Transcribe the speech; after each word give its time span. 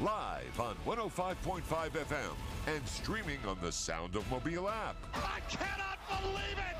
Live 0.00 0.60
on 0.60 0.76
105.5 0.86 1.62
FM 1.90 2.36
and 2.68 2.86
streaming 2.86 3.38
on 3.48 3.58
the 3.60 3.72
Sound 3.72 4.14
of 4.14 4.30
Mobile 4.30 4.68
app. 4.68 4.94
I 5.12 5.40
cannot 5.50 5.98
believe 6.22 6.56
it. 6.56 6.76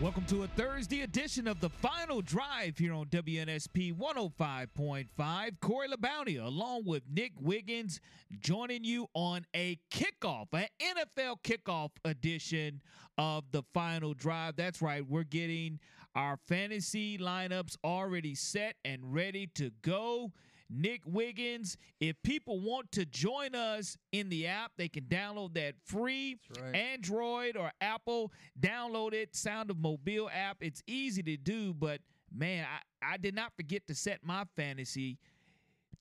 Welcome 0.00 0.24
to 0.26 0.44
a 0.44 0.46
Thursday 0.48 1.02
edition 1.02 1.46
of 1.46 1.60
the 1.60 1.68
Final 1.68 2.22
Drive 2.22 2.78
here 2.78 2.94
on 2.94 3.06
WNSP 3.06 3.94
105.5. 3.94 5.60
Corey 5.60 5.88
LeBounty 5.88 6.42
along 6.42 6.84
with 6.86 7.02
Nick 7.12 7.32
Wiggins 7.38 8.00
joining 8.40 8.84
you 8.84 9.06
on 9.12 9.44
a 9.54 9.78
kickoff, 9.92 10.46
an 10.54 10.66
NFL 10.80 11.42
kickoff 11.44 11.90
edition 12.06 12.80
of 13.18 13.44
the 13.52 13.62
Final 13.74 14.14
Drive. 14.14 14.56
That's 14.56 14.80
right, 14.80 15.06
we're 15.06 15.24
getting 15.24 15.78
our 16.14 16.38
fantasy 16.48 17.18
lineups 17.18 17.76
already 17.84 18.34
set 18.34 18.76
and 18.84 19.12
ready 19.12 19.48
to 19.54 19.70
go. 19.82 20.32
Nick 20.70 21.02
Wiggins. 21.04 21.76
If 22.00 22.16
people 22.22 22.60
want 22.60 22.90
to 22.92 23.04
join 23.04 23.54
us 23.54 23.96
in 24.12 24.28
the 24.28 24.46
app, 24.46 24.72
they 24.76 24.88
can 24.88 25.04
download 25.04 25.54
that 25.54 25.74
free 25.84 26.38
right. 26.60 26.74
Android 26.74 27.56
or 27.56 27.70
Apple. 27.80 28.32
Download 28.58 29.12
it, 29.12 29.36
Sound 29.36 29.70
of 29.70 29.78
Mobile 29.78 30.30
app. 30.32 30.58
It's 30.60 30.82
easy 30.86 31.22
to 31.22 31.36
do, 31.36 31.74
but 31.74 32.00
man, 32.34 32.66
I, 33.02 33.14
I 33.14 33.16
did 33.18 33.34
not 33.34 33.52
forget 33.56 33.86
to 33.88 33.94
set 33.94 34.20
my 34.24 34.44
fantasy 34.56 35.18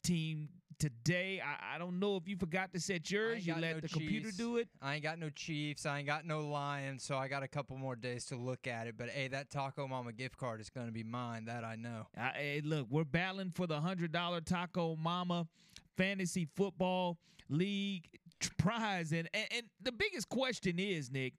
team 0.04 0.50
today. 0.84 1.42
I, 1.42 1.76
I 1.76 1.78
don't 1.78 1.98
know 1.98 2.18
if 2.18 2.28
you 2.28 2.36
forgot 2.36 2.74
to 2.74 2.80
set 2.80 3.10
yours. 3.10 3.48
You 3.48 3.56
let 3.56 3.76
no 3.76 3.80
the 3.80 3.88
computer 3.88 4.32
do 4.38 4.58
it. 4.58 4.68
I 4.82 4.96
ain't 4.96 5.04
got 5.04 5.18
no 5.18 5.30
Chiefs. 5.30 5.86
I 5.86 6.00
ain't 6.00 6.08
got 6.08 6.26
no 6.26 6.42
Lions. 6.42 7.06
So 7.06 7.16
I 7.16 7.30
got 7.30 7.42
a 7.42 7.48
couple 7.48 7.78
more 7.78 7.96
days 7.96 8.26
to 8.26 8.36
look 8.36 8.68
at 8.68 8.88
it. 8.88 8.96
But 8.98 9.08
hey, 9.08 9.30
that 9.30 9.50
Taco 9.50 9.88
Mama 9.88 10.12
gift 10.12 10.36
card 10.36 10.60
is 10.60 10.70
going 10.70 10.88
to 10.88 10.92
be 10.92 11.04
mine. 11.04 11.46
That 11.46 11.64
I 11.64 11.76
know. 11.76 12.08
Uh, 12.18 12.32
hey, 12.36 12.62
look, 12.66 12.88
we're 12.90 13.06
battling 13.06 13.52
for 13.52 13.66
the 13.66 13.80
hundred 13.80 14.12
dollar 14.12 14.42
Taco 14.42 14.98
Mama 14.98 15.48
Fantasy 15.96 16.50
Football 16.54 17.18
League 17.48 18.10
prize, 18.58 19.14
and, 19.14 19.30
and 19.34 19.46
and 19.56 19.64
the 19.82 19.94
biggest 19.94 20.28
question 20.28 20.80
is, 20.80 21.10
Nick, 21.10 21.36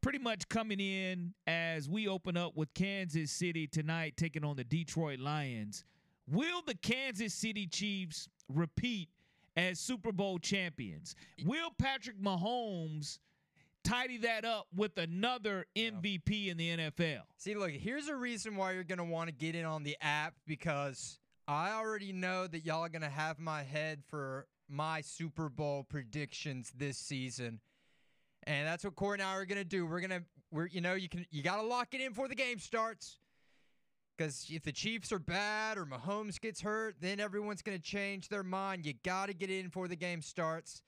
pretty 0.00 0.18
much 0.18 0.48
coming 0.48 0.80
in 0.80 1.34
as 1.46 1.90
we 1.90 2.08
open 2.08 2.38
up 2.38 2.56
with 2.56 2.72
Kansas 2.72 3.30
City 3.30 3.66
tonight, 3.66 4.14
taking 4.16 4.44
on 4.44 4.56
the 4.56 4.64
Detroit 4.64 5.18
Lions. 5.18 5.84
Will 6.30 6.62
the 6.66 6.74
Kansas 6.74 7.32
City 7.32 7.66
Chiefs 7.66 8.28
repeat 8.48 9.08
as 9.56 9.78
Super 9.78 10.12
Bowl 10.12 10.38
champions? 10.38 11.14
Will 11.44 11.70
Patrick 11.78 12.20
Mahomes 12.20 13.18
tidy 13.84 14.18
that 14.18 14.44
up 14.44 14.66
with 14.74 14.98
another 14.98 15.66
MVP 15.76 16.48
in 16.48 16.56
the 16.56 16.76
NFL? 16.76 17.20
See, 17.38 17.54
look, 17.54 17.70
here's 17.70 18.08
a 18.08 18.16
reason 18.16 18.56
why 18.56 18.72
you're 18.72 18.84
going 18.84 18.98
to 18.98 19.04
want 19.04 19.28
to 19.28 19.34
get 19.34 19.54
in 19.54 19.64
on 19.64 19.84
the 19.84 19.96
app 20.00 20.34
because 20.46 21.18
I 21.46 21.72
already 21.72 22.12
know 22.12 22.46
that 22.46 22.64
y'all 22.64 22.84
are 22.84 22.90
going 22.90 23.02
to 23.02 23.08
have 23.08 23.38
my 23.38 23.62
head 23.62 24.02
for 24.06 24.46
my 24.68 25.00
Super 25.00 25.48
Bowl 25.48 25.86
predictions 25.88 26.72
this 26.76 26.98
season. 26.98 27.60
And 28.46 28.66
that's 28.66 28.84
what 28.84 28.96
Corey 28.96 29.14
and 29.14 29.22
I 29.22 29.34
are 29.34 29.46
going 29.46 29.58
to 29.58 29.64
do. 29.64 29.86
We're 29.86 30.00
going 30.00 30.10
to 30.10 30.22
we're 30.50 30.66
you 30.66 30.80
know, 30.80 30.94
you 30.94 31.08
can 31.08 31.26
you 31.30 31.42
got 31.42 31.56
to 31.56 31.62
lock 31.62 31.88
it 31.92 32.00
in 32.00 32.10
before 32.10 32.28
the 32.28 32.34
game 32.34 32.58
starts. 32.58 33.18
Cuz 34.18 34.46
if 34.50 34.64
the 34.64 34.72
Chiefs 34.72 35.12
are 35.12 35.18
bad 35.18 35.78
or 35.78 35.86
Mahomes 35.86 36.40
gets 36.40 36.60
hurt, 36.60 36.96
then 37.00 37.20
everyone's 37.20 37.62
going 37.62 37.78
to 37.78 37.82
change 37.82 38.28
their 38.28 38.42
mind. 38.42 38.84
You 38.84 38.94
got 39.04 39.26
to 39.26 39.34
get 39.34 39.50
in 39.50 39.66
before 39.66 39.88
the 39.88 39.96
game 39.96 40.20
starts. 40.20 40.82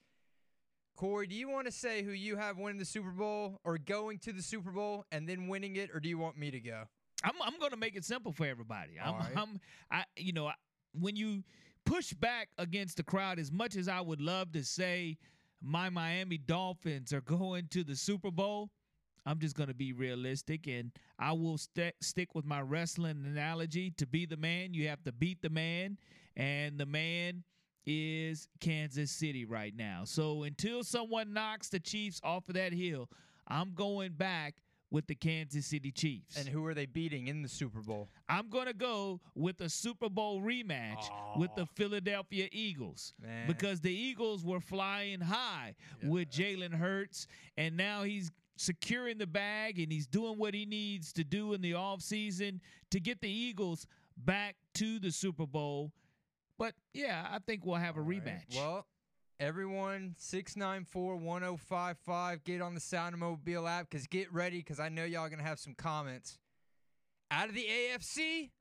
Corey, 0.95 1.25
do 1.25 1.35
you 1.35 1.49
want 1.49 1.65
to 1.65 1.71
say 1.71 2.03
who 2.03 2.11
you 2.11 2.35
have 2.35 2.57
winning 2.57 2.77
the 2.77 2.85
Super 2.85 3.09
Bowl 3.09 3.59
or 3.63 3.77
going 3.77 4.19
to 4.19 4.33
the 4.33 4.41
Super 4.41 4.69
Bowl 4.69 5.05
and 5.11 5.27
then 5.27 5.47
winning 5.47 5.77
it, 5.77 5.89
or 5.93 5.99
do 5.99 6.09
you 6.09 6.17
want 6.17 6.37
me 6.37 6.51
to 6.51 6.59
go? 6.59 6.83
I'm 7.23 7.33
I'm 7.41 7.57
going 7.59 7.71
to 7.71 7.77
make 7.77 7.95
it 7.95 8.05
simple 8.05 8.31
for 8.31 8.45
everybody. 8.45 8.99
I'm, 9.03 9.13
right. 9.15 9.37
I'm 9.37 9.59
I 9.89 10.03
you 10.17 10.33
know 10.33 10.47
I, 10.47 10.53
when 10.93 11.15
you 11.15 11.43
push 11.85 12.13
back 12.13 12.49
against 12.57 12.97
the 12.97 13.03
crowd 13.03 13.39
as 13.39 13.51
much 13.51 13.75
as 13.75 13.87
I 13.87 14.01
would 14.01 14.21
love 14.21 14.51
to 14.53 14.63
say 14.63 15.17
my 15.61 15.89
Miami 15.89 16.37
Dolphins 16.37 17.13
are 17.13 17.21
going 17.39 17.67
to 17.71 17.83
the 17.83 17.95
Super 17.95 18.31
Bowl, 18.31 18.69
I'm 19.25 19.39
just 19.39 19.55
going 19.55 19.69
to 19.69 19.75
be 19.75 19.93
realistic 19.93 20.67
and 20.67 20.91
I 21.19 21.31
will 21.33 21.57
st- 21.57 21.95
stick 22.01 22.33
with 22.35 22.45
my 22.45 22.61
wrestling 22.61 23.23
analogy. 23.25 23.91
To 23.97 24.07
be 24.07 24.25
the 24.25 24.37
man, 24.37 24.73
you 24.73 24.87
have 24.87 25.03
to 25.03 25.11
beat 25.11 25.41
the 25.41 25.49
man, 25.49 25.97
and 26.35 26.77
the 26.79 26.85
man 26.85 27.43
is 27.85 28.47
Kansas 28.59 29.11
City 29.11 29.45
right 29.45 29.75
now. 29.75 30.01
So 30.05 30.43
until 30.43 30.83
someone 30.83 31.33
knocks 31.33 31.69
the 31.69 31.79
Chiefs 31.79 32.19
off 32.23 32.47
of 32.49 32.55
that 32.55 32.73
hill, 32.73 33.09
I'm 33.47 33.73
going 33.73 34.13
back 34.13 34.55
with 34.91 35.07
the 35.07 35.15
Kansas 35.15 35.65
City 35.65 35.89
Chiefs. 35.91 36.37
And 36.37 36.47
who 36.47 36.65
are 36.65 36.73
they 36.73 36.85
beating 36.85 37.27
in 37.27 37.41
the 37.41 37.47
Super 37.47 37.79
Bowl? 37.79 38.09
I'm 38.27 38.49
going 38.49 38.65
to 38.67 38.73
go 38.73 39.21
with 39.35 39.61
a 39.61 39.69
Super 39.69 40.09
Bowl 40.09 40.41
rematch 40.41 41.09
with 41.37 41.49
the 41.55 41.65
Philadelphia 41.65 42.49
Eagles 42.51 43.13
Man. 43.21 43.47
because 43.47 43.79
the 43.79 43.93
Eagles 43.93 44.43
were 44.43 44.59
flying 44.59 45.21
high 45.21 45.75
with 46.03 46.29
Jalen 46.29 46.73
Hurts, 46.73 47.25
and 47.57 47.77
now 47.77 48.03
he's 48.03 48.31
securing 48.61 49.17
the 49.17 49.25
bag 49.27 49.79
and 49.79 49.91
he's 49.91 50.05
doing 50.05 50.37
what 50.37 50.53
he 50.53 50.65
needs 50.65 51.11
to 51.13 51.23
do 51.23 51.53
in 51.53 51.61
the 51.61 51.71
offseason 51.71 52.59
to 52.91 52.99
get 52.99 53.19
the 53.19 53.29
Eagles 53.29 53.87
back 54.15 54.55
to 54.75 54.99
the 54.99 55.11
Super 55.11 55.47
Bowl. 55.47 55.91
But 56.59 56.75
yeah, 56.93 57.27
I 57.31 57.39
think 57.39 57.65
we'll 57.65 57.75
have 57.77 57.97
a 57.97 58.01
All 58.01 58.05
right. 58.05 58.23
rematch. 58.23 58.55
Well, 58.55 58.85
everyone, 59.39 60.13
694 60.19 61.15
1055, 61.15 62.43
get 62.43 62.61
on 62.61 62.75
the 62.75 62.79
Sound 62.79 63.13
of 63.13 63.19
Mobile 63.19 63.67
app 63.67 63.89
because 63.89 64.05
get 64.05 64.31
ready 64.31 64.59
because 64.59 64.79
I 64.79 64.89
know 64.89 65.05
y'all 65.05 65.27
going 65.27 65.39
to 65.39 65.45
have 65.45 65.59
some 65.59 65.73
comments. 65.73 66.37
Out 67.31 67.49
of 67.49 67.55
the 67.55 67.65
AFC, 67.65 68.51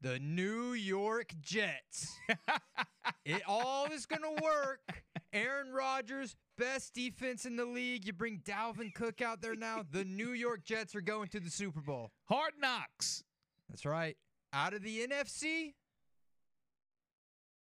the 0.00 0.18
New 0.18 0.72
York 0.72 1.34
Jets. 1.42 2.16
it 3.26 3.42
all 3.46 3.86
is 3.92 4.06
going 4.06 4.22
to 4.22 4.42
work. 4.42 5.04
Aaron 5.32 5.72
Rodgers, 5.72 6.36
best 6.58 6.94
defense 6.94 7.44
in 7.44 7.56
the 7.56 7.64
league. 7.64 8.06
You 8.06 8.12
bring 8.12 8.40
Dalvin 8.44 8.92
Cook 8.94 9.22
out 9.22 9.40
there 9.40 9.54
now. 9.54 9.84
The 9.92 10.04
New 10.04 10.32
York 10.32 10.64
Jets 10.64 10.94
are 10.94 11.00
going 11.00 11.28
to 11.28 11.40
the 11.40 11.50
Super 11.50 11.80
Bowl. 11.80 12.10
Hard 12.26 12.52
knocks. 12.60 13.24
That's 13.68 13.84
right. 13.84 14.16
Out 14.52 14.74
of 14.74 14.82
the 14.82 15.06
NFC, 15.06 15.74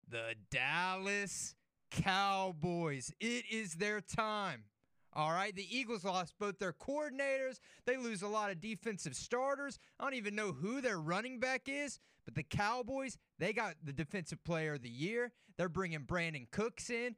the 0.08 0.34
Dallas 0.50 1.54
Cowboys. 1.90 3.12
It 3.20 3.44
is 3.50 3.74
their 3.74 4.00
time. 4.00 4.64
All 5.12 5.32
right. 5.32 5.54
The 5.54 5.66
Eagles 5.74 6.04
lost 6.04 6.34
both 6.38 6.58
their 6.58 6.74
coordinators. 6.74 7.58
They 7.86 7.96
lose 7.96 8.22
a 8.22 8.28
lot 8.28 8.50
of 8.50 8.60
defensive 8.60 9.14
starters. 9.14 9.78
I 9.98 10.04
don't 10.04 10.14
even 10.14 10.34
know 10.34 10.52
who 10.52 10.80
their 10.80 10.98
running 10.98 11.40
back 11.40 11.62
is, 11.66 11.98
but 12.24 12.34
the 12.34 12.42
Cowboys, 12.42 13.16
they 13.38 13.52
got 13.52 13.76
the 13.82 13.92
defensive 13.92 14.44
player 14.44 14.74
of 14.74 14.82
the 14.82 14.90
year. 14.90 15.32
They're 15.56 15.70
bringing 15.70 16.00
Brandin 16.00 16.50
Cooks 16.50 16.90
in. 16.90 17.16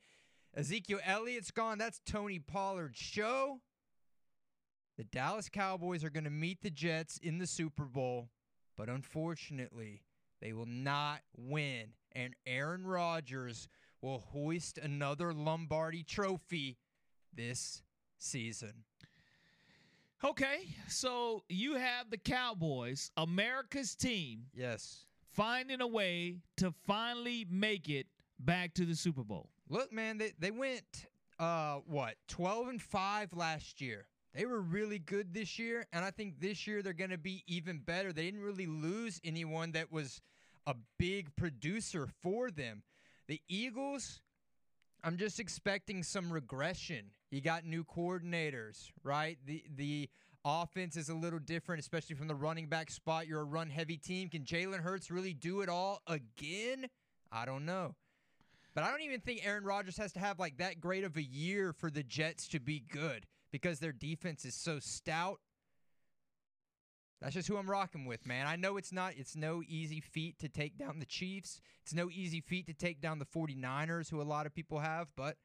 Ezekiel 0.55 1.01
Elliott's 1.05 1.51
gone. 1.51 1.79
That's 1.79 2.01
Tony 2.05 2.39
Pollard's 2.39 2.99
show. 2.99 3.61
The 4.97 5.05
Dallas 5.05 5.49
Cowboys 5.49 6.03
are 6.03 6.11
going 6.11 6.25
to 6.25 6.31
meet 6.31 6.63
the 6.63 6.71
Jets 6.71 7.19
in 7.19 7.39
the 7.39 7.47
Super 7.47 7.85
Bowl, 7.85 8.31
but 8.77 8.89
unfortunately, 8.89 10.03
they 10.41 10.53
will 10.53 10.67
not 10.67 11.21
win. 11.37 11.91
And 12.13 12.35
Aaron 12.47 12.85
Rodgers 12.87 13.69
will 14.03 14.19
hoist 14.19 14.79
another 14.79 15.33
Lombardi 15.33 16.03
trophy 16.03 16.79
this 17.33 17.83
season. 18.19 18.85
Okay, 20.25 20.75
so 20.89 21.45
you 21.49 21.75
have 21.77 22.11
the 22.11 22.19
Cowboys, 22.19 23.13
America's 23.17 23.95
team, 23.95 24.47
Yes. 24.53 25.05
finding 25.31 25.81
a 25.81 25.87
way 25.87 26.39
to 26.57 26.73
finally 26.89 27.47
make 27.49 27.89
it 27.89 28.09
back 28.41 28.75
to 28.75 28.85
the 28.85 28.97
Super 28.97 29.23
Bowl. 29.23 29.49
Look, 29.71 29.93
man, 29.93 30.19
they, 30.19 30.33
they 30.39 30.51
went 30.51 31.07
uh 31.39 31.77
what, 31.87 32.15
12 32.29 32.69
and 32.69 32.83
5 32.83 33.33
last 33.35 33.81
year. 33.81 34.07
They 34.35 34.45
were 34.45 34.61
really 34.61 34.99
good 34.99 35.33
this 35.33 35.59
year, 35.59 35.87
and 35.93 36.05
I 36.05 36.11
think 36.11 36.41
this 36.41 36.67
year 36.67 36.83
they're 36.83 36.93
going 36.93 37.11
to 37.11 37.19
be 37.19 37.43
even 37.47 37.79
better. 37.79 38.13
They 38.13 38.25
didn't 38.25 38.43
really 38.43 38.67
lose 38.67 39.21
anyone 39.25 39.73
that 39.73 39.91
was 39.91 40.21
a 40.67 40.75
big 40.99 41.35
producer 41.35 42.09
for 42.23 42.51
them. 42.51 42.83
The 43.27 43.41
Eagles, 43.49 44.21
I'm 45.03 45.17
just 45.17 45.41
expecting 45.41 46.03
some 46.03 46.31
regression. 46.31 47.07
You 47.31 47.41
got 47.41 47.65
new 47.65 47.85
coordinators, 47.85 48.91
right? 49.03 49.39
The 49.47 49.65
the 49.77 50.09
offense 50.45 50.97
is 50.97 51.09
a 51.09 51.15
little 51.15 51.39
different, 51.39 51.81
especially 51.81 52.17
from 52.17 52.29
the 52.29 52.35
running 52.35 52.67
back 52.67 52.91
spot. 52.91 53.27
You're 53.27 53.41
a 53.41 53.45
run 53.45 53.71
heavy 53.71 53.97
team. 53.97 54.29
Can 54.29 54.45
Jalen 54.45 54.81
Hurts 54.81 55.11
really 55.11 55.35
do 55.35 55.61
it 55.63 55.69
all 55.69 56.03
again? 56.07 56.87
I 57.33 57.45
don't 57.45 57.65
know. 57.67 57.95
But 58.79 58.85
I 58.85 58.93
don't 58.93 59.03
even 59.03 59.19
think 59.19 59.45
Aaron 59.45 59.65
Rodgers 59.65 59.97
has 59.97 60.13
to 60.13 60.21
have 60.21 60.39
like 60.39 60.59
that 60.59 60.81
great 60.81 61.03
of 61.03 61.17
a 61.17 61.23
year 61.23 61.73
for 61.73 61.91
the 61.91 62.05
Jets 62.05 62.47
to 62.51 62.61
be 62.61 62.79
good 62.79 63.27
because 63.51 63.81
their 63.81 63.91
defense 63.91 64.45
is 64.45 64.55
so 64.55 64.79
stout. 64.79 65.41
That's 67.21 67.35
just 67.35 67.49
who 67.49 67.57
I'm 67.57 67.69
rocking 67.69 68.07
with, 68.07 68.25
man. 68.25 68.47
I 68.47 68.55
know 68.55 68.77
it's 68.77 68.93
not 68.93 69.15
it's 69.17 69.35
no 69.35 69.65
easy 69.67 70.01
feat 70.01 70.39
to 70.39 70.49
take 70.49 70.79
down 70.79 71.01
the 71.01 71.07
Chiefs. 71.07 71.61
It's 71.83 71.93
no 71.93 72.09
easy 72.09 72.41
feat 72.41 72.69
to 72.69 72.73
take 72.73 73.01
down 73.01 73.19
the 73.19 73.25
49ers 73.25 74.11
who 74.11 74.21
a 74.21 74.23
lot 74.23 74.47
of 74.47 74.55
people 74.55 74.79
have, 74.79 75.09
but 75.17 75.39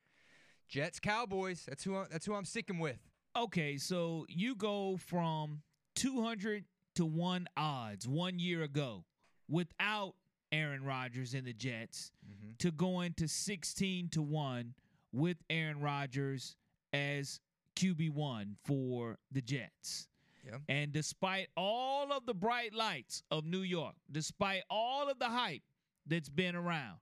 Jets 0.70 1.00
Cowboys, 1.00 1.66
that's 1.68 1.84
who 1.84 1.96
I, 1.96 2.06
that's 2.12 2.28
who 2.28 2.36
I'm 2.36 2.46
sticking 2.46 2.78
with. 2.78 3.00
Okay, 3.36 3.78
so 3.78 4.28
you 4.30 4.54
go 4.54 4.98
from 4.98 5.64
200 5.96 6.66
to 6.98 7.06
1 7.08 7.48
odds 7.58 8.08
1 8.08 8.38
year 8.38 8.62
ago 8.62 9.06
without 9.50 10.14
Aaron 10.54 10.84
Rodgers 10.86 11.34
and 11.34 11.46
the 11.46 11.54
Jets 11.54 12.12
Mm-hmm. 12.26 12.52
to 12.60 12.72
going 12.72 13.14
to 13.18 13.28
16 13.28 14.10
to 14.10 14.22
1 14.22 14.74
with 15.12 15.38
Aaron 15.50 15.82
Rodgers 15.82 16.56
as 16.94 17.40
QB1 17.76 18.56
for 18.64 19.18
the 19.32 19.42
Jets. 19.42 20.08
Yeah. 20.46 20.58
And 20.70 20.92
despite 20.94 21.48
all 21.58 22.12
of 22.12 22.26
the 22.26 22.34
bright 22.34 22.74
lights 22.74 23.24
of 23.32 23.46
New 23.46 23.62
York, 23.62 23.96
despite 24.12 24.64
all 24.70 25.10
of 25.10 25.20
the 25.20 25.30
hype 25.30 25.64
that's 26.06 26.30
been 26.30 26.56
around, 26.56 26.98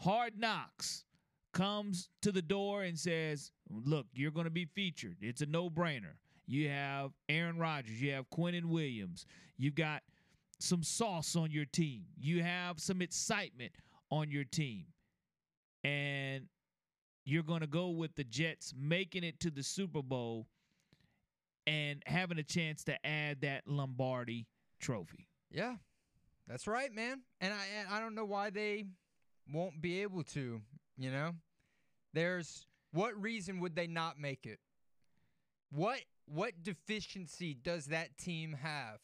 Hard 0.00 0.38
Knocks 0.38 1.04
comes 1.52 2.08
to 2.22 2.32
the 2.32 2.42
door 2.42 2.82
and 2.82 2.98
says, 2.98 3.52
Look, 3.70 4.06
you're 4.14 4.30
going 4.32 4.44
to 4.44 4.50
be 4.50 4.64
featured. 4.66 5.16
It's 5.20 5.42
a 5.42 5.46
no 5.46 5.70
brainer. 5.70 6.14
You 6.46 6.68
have 6.68 7.12
Aaron 7.28 7.56
Rodgers, 7.58 8.02
you 8.02 8.12
have 8.12 8.28
Quentin 8.30 8.68
Williams, 8.68 9.26
you've 9.56 9.76
got 9.76 10.02
some 10.62 10.82
sauce 10.82 11.36
on 11.36 11.50
your 11.50 11.64
team, 11.64 12.04
you 12.18 12.42
have 12.42 12.80
some 12.80 13.02
excitement 13.02 13.72
on 14.10 14.30
your 14.30 14.44
team. 14.44 14.86
And 15.84 16.46
you're 17.24 17.42
going 17.42 17.60
to 17.60 17.66
go 17.66 17.90
with 17.90 18.14
the 18.14 18.24
Jets 18.24 18.72
making 18.76 19.24
it 19.24 19.40
to 19.40 19.50
the 19.50 19.62
Super 19.62 20.02
Bowl 20.02 20.46
and 21.66 22.02
having 22.06 22.38
a 22.38 22.42
chance 22.42 22.84
to 22.84 23.06
add 23.06 23.42
that 23.42 23.62
Lombardi 23.66 24.46
trophy. 24.80 25.28
Yeah, 25.50 25.76
that's 26.48 26.66
right, 26.66 26.92
man. 26.92 27.22
And 27.40 27.52
I 27.52 27.96
I 27.96 28.00
don't 28.00 28.14
know 28.14 28.24
why 28.24 28.50
they 28.50 28.86
won't 29.52 29.80
be 29.80 30.02
able 30.02 30.24
to. 30.24 30.60
You 30.98 31.10
know, 31.10 31.32
there's 32.12 32.66
what 32.92 33.20
reason 33.20 33.60
would 33.60 33.76
they 33.76 33.86
not 33.86 34.18
make 34.18 34.46
it? 34.46 34.58
What 35.70 36.00
what 36.26 36.62
deficiency 36.62 37.54
does 37.54 37.86
that 37.86 38.16
team 38.18 38.56
have? 38.62 38.98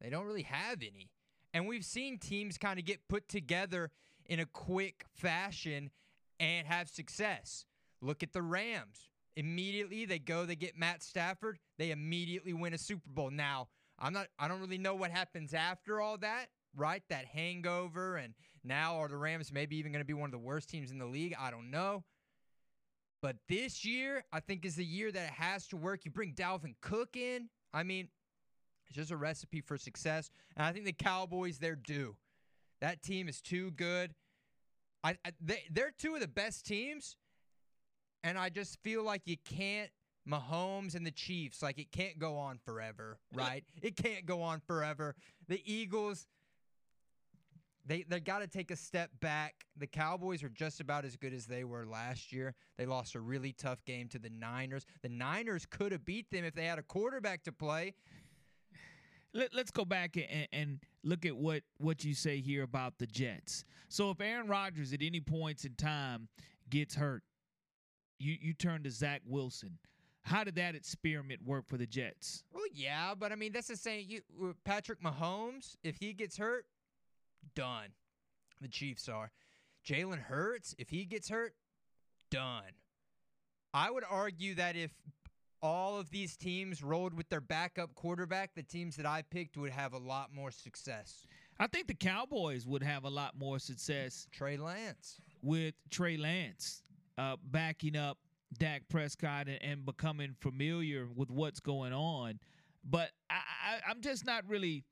They 0.00 0.10
don't 0.10 0.26
really 0.26 0.42
have 0.42 0.82
any. 0.82 1.10
And 1.54 1.66
we've 1.66 1.84
seen 1.84 2.18
teams 2.18 2.58
kind 2.58 2.78
of 2.78 2.84
get 2.84 3.08
put 3.08 3.28
together 3.28 3.90
in 4.26 4.40
a 4.40 4.46
quick 4.46 5.04
fashion 5.14 5.90
and 6.38 6.66
have 6.66 6.88
success. 6.88 7.64
Look 8.00 8.22
at 8.22 8.32
the 8.32 8.42
Rams. 8.42 9.10
Immediately 9.36 10.04
they 10.04 10.18
go, 10.18 10.44
they 10.44 10.56
get 10.56 10.76
Matt 10.76 11.02
Stafford, 11.02 11.58
they 11.78 11.90
immediately 11.90 12.52
win 12.52 12.74
a 12.74 12.78
Super 12.78 13.08
Bowl. 13.08 13.30
Now, 13.30 13.68
I'm 13.98 14.12
not 14.12 14.28
I 14.38 14.48
don't 14.48 14.60
really 14.60 14.78
know 14.78 14.94
what 14.94 15.10
happens 15.10 15.54
after 15.54 16.00
all 16.00 16.18
that, 16.18 16.46
right? 16.76 17.02
That 17.08 17.24
hangover 17.26 18.16
and 18.16 18.34
now 18.64 18.96
are 18.96 19.08
the 19.08 19.16
Rams 19.16 19.52
maybe 19.52 19.76
even 19.76 19.92
going 19.92 20.02
to 20.02 20.06
be 20.06 20.14
one 20.14 20.26
of 20.26 20.32
the 20.32 20.38
worst 20.38 20.68
teams 20.68 20.90
in 20.90 20.98
the 20.98 21.06
league? 21.06 21.34
I 21.38 21.50
don't 21.50 21.70
know. 21.70 22.04
But 23.20 23.36
this 23.48 23.84
year, 23.84 24.24
I 24.32 24.40
think 24.40 24.64
is 24.64 24.76
the 24.76 24.84
year 24.84 25.10
that 25.10 25.24
it 25.24 25.32
has 25.32 25.66
to 25.68 25.76
work. 25.76 26.04
You 26.04 26.10
bring 26.10 26.34
Dalvin 26.34 26.74
Cook 26.80 27.16
in. 27.16 27.48
I 27.72 27.82
mean, 27.82 28.08
it's 28.88 28.96
just 28.96 29.10
a 29.10 29.16
recipe 29.16 29.60
for 29.60 29.76
success. 29.76 30.30
And 30.56 30.66
I 30.66 30.72
think 30.72 30.84
the 30.84 30.92
Cowboys, 30.92 31.58
they're 31.58 31.76
due. 31.76 32.16
That 32.80 33.02
team 33.02 33.28
is 33.28 33.40
too 33.40 33.70
good. 33.72 34.14
I, 35.04 35.16
I 35.24 35.32
they, 35.40 35.62
they're 35.70 35.92
two 35.96 36.14
of 36.14 36.20
the 36.20 36.28
best 36.28 36.66
teams, 36.66 37.16
and 38.24 38.38
I 38.38 38.48
just 38.48 38.78
feel 38.82 39.04
like 39.04 39.22
you 39.26 39.36
can't 39.44 39.90
Mahomes 40.28 40.94
and 40.94 41.06
the 41.06 41.10
Chiefs 41.10 41.62
like 41.62 41.78
it 41.78 41.90
can't 41.90 42.18
go 42.18 42.36
on 42.36 42.58
forever, 42.58 43.18
right? 43.34 43.64
It 43.82 43.96
can't 43.96 44.26
go 44.26 44.42
on 44.42 44.60
forever. 44.60 45.14
The 45.48 45.60
Eagles, 45.64 46.26
they 47.86 48.04
they 48.08 48.20
got 48.20 48.40
to 48.40 48.46
take 48.46 48.70
a 48.70 48.76
step 48.76 49.10
back. 49.20 49.64
The 49.76 49.86
Cowboys 49.86 50.42
are 50.42 50.50
just 50.50 50.80
about 50.80 51.04
as 51.04 51.16
good 51.16 51.32
as 51.32 51.46
they 51.46 51.64
were 51.64 51.86
last 51.86 52.32
year. 52.32 52.54
They 52.76 52.84
lost 52.86 53.14
a 53.14 53.20
really 53.20 53.52
tough 53.52 53.84
game 53.84 54.08
to 54.08 54.18
the 54.18 54.30
Niners. 54.30 54.84
The 55.02 55.08
Niners 55.08 55.64
could 55.64 55.92
have 55.92 56.04
beat 56.04 56.30
them 56.30 56.44
if 56.44 56.54
they 56.54 56.66
had 56.66 56.78
a 56.78 56.82
quarterback 56.82 57.44
to 57.44 57.52
play. 57.52 57.94
Let, 59.34 59.54
us 59.54 59.70
go 59.70 59.84
back 59.84 60.16
and, 60.16 60.48
and 60.52 60.78
look 61.04 61.26
at 61.26 61.36
what, 61.36 61.62
what 61.78 62.04
you 62.04 62.14
say 62.14 62.40
here 62.40 62.62
about 62.62 62.98
the 62.98 63.06
Jets. 63.06 63.64
So 63.88 64.10
if 64.10 64.20
Aaron 64.20 64.48
Rodgers 64.48 64.92
at 64.92 65.02
any 65.02 65.20
points 65.20 65.64
in 65.64 65.74
time 65.74 66.28
gets 66.70 66.94
hurt, 66.94 67.22
you, 68.18 68.36
you 68.40 68.52
turn 68.54 68.82
to 68.84 68.90
Zach 68.90 69.22
Wilson. 69.26 69.78
How 70.22 70.44
did 70.44 70.56
that 70.56 70.74
experiment 70.74 71.40
work 71.44 71.66
for 71.66 71.76
the 71.76 71.86
Jets? 71.86 72.44
Well, 72.52 72.64
yeah, 72.72 73.14
but 73.18 73.32
I 73.32 73.34
mean 73.34 73.52
that's 73.52 73.68
the 73.68 73.76
same. 73.76 74.04
You, 74.08 74.20
uh, 74.42 74.52
Patrick 74.64 75.00
Mahomes, 75.00 75.76
if 75.82 75.96
he 75.98 76.12
gets 76.12 76.36
hurt, 76.36 76.66
done. 77.54 77.88
The 78.60 78.68
Chiefs 78.68 79.08
are. 79.08 79.30
Jalen 79.86 80.18
Hurts, 80.18 80.74
if 80.78 80.90
he 80.90 81.04
gets 81.04 81.28
hurt, 81.28 81.54
done. 82.30 82.72
I 83.72 83.90
would 83.90 84.04
argue 84.08 84.54
that 84.56 84.76
if 84.76 84.90
all 85.62 85.98
of 85.98 86.10
these 86.10 86.36
teams 86.36 86.82
rolled 86.82 87.14
with 87.14 87.28
their 87.28 87.40
backup 87.40 87.94
quarterback, 87.94 88.54
the 88.54 88.62
teams 88.62 88.96
that 88.96 89.06
I 89.06 89.22
picked 89.22 89.56
would 89.56 89.72
have 89.72 89.92
a 89.92 89.98
lot 89.98 90.32
more 90.32 90.50
success. 90.50 91.26
I 91.60 91.66
think 91.66 91.88
the 91.88 91.94
Cowboys 91.94 92.66
would 92.66 92.82
have 92.82 93.04
a 93.04 93.10
lot 93.10 93.36
more 93.36 93.58
success 93.58 94.28
Trey 94.32 94.56
Lance. 94.56 95.20
with 95.42 95.74
Trey 95.90 96.16
Lance 96.16 96.82
uh, 97.16 97.36
backing 97.50 97.96
up 97.96 98.18
Dak 98.58 98.82
Prescott 98.88 99.48
and, 99.48 99.62
and 99.62 99.84
becoming 99.84 100.36
familiar 100.40 101.08
with 101.14 101.30
what's 101.30 101.60
going 101.60 101.92
on. 101.92 102.38
But 102.88 103.10
I, 103.28 103.34
I, 103.34 103.90
I'm 103.90 104.00
just 104.00 104.24
not 104.24 104.44
really. 104.48 104.84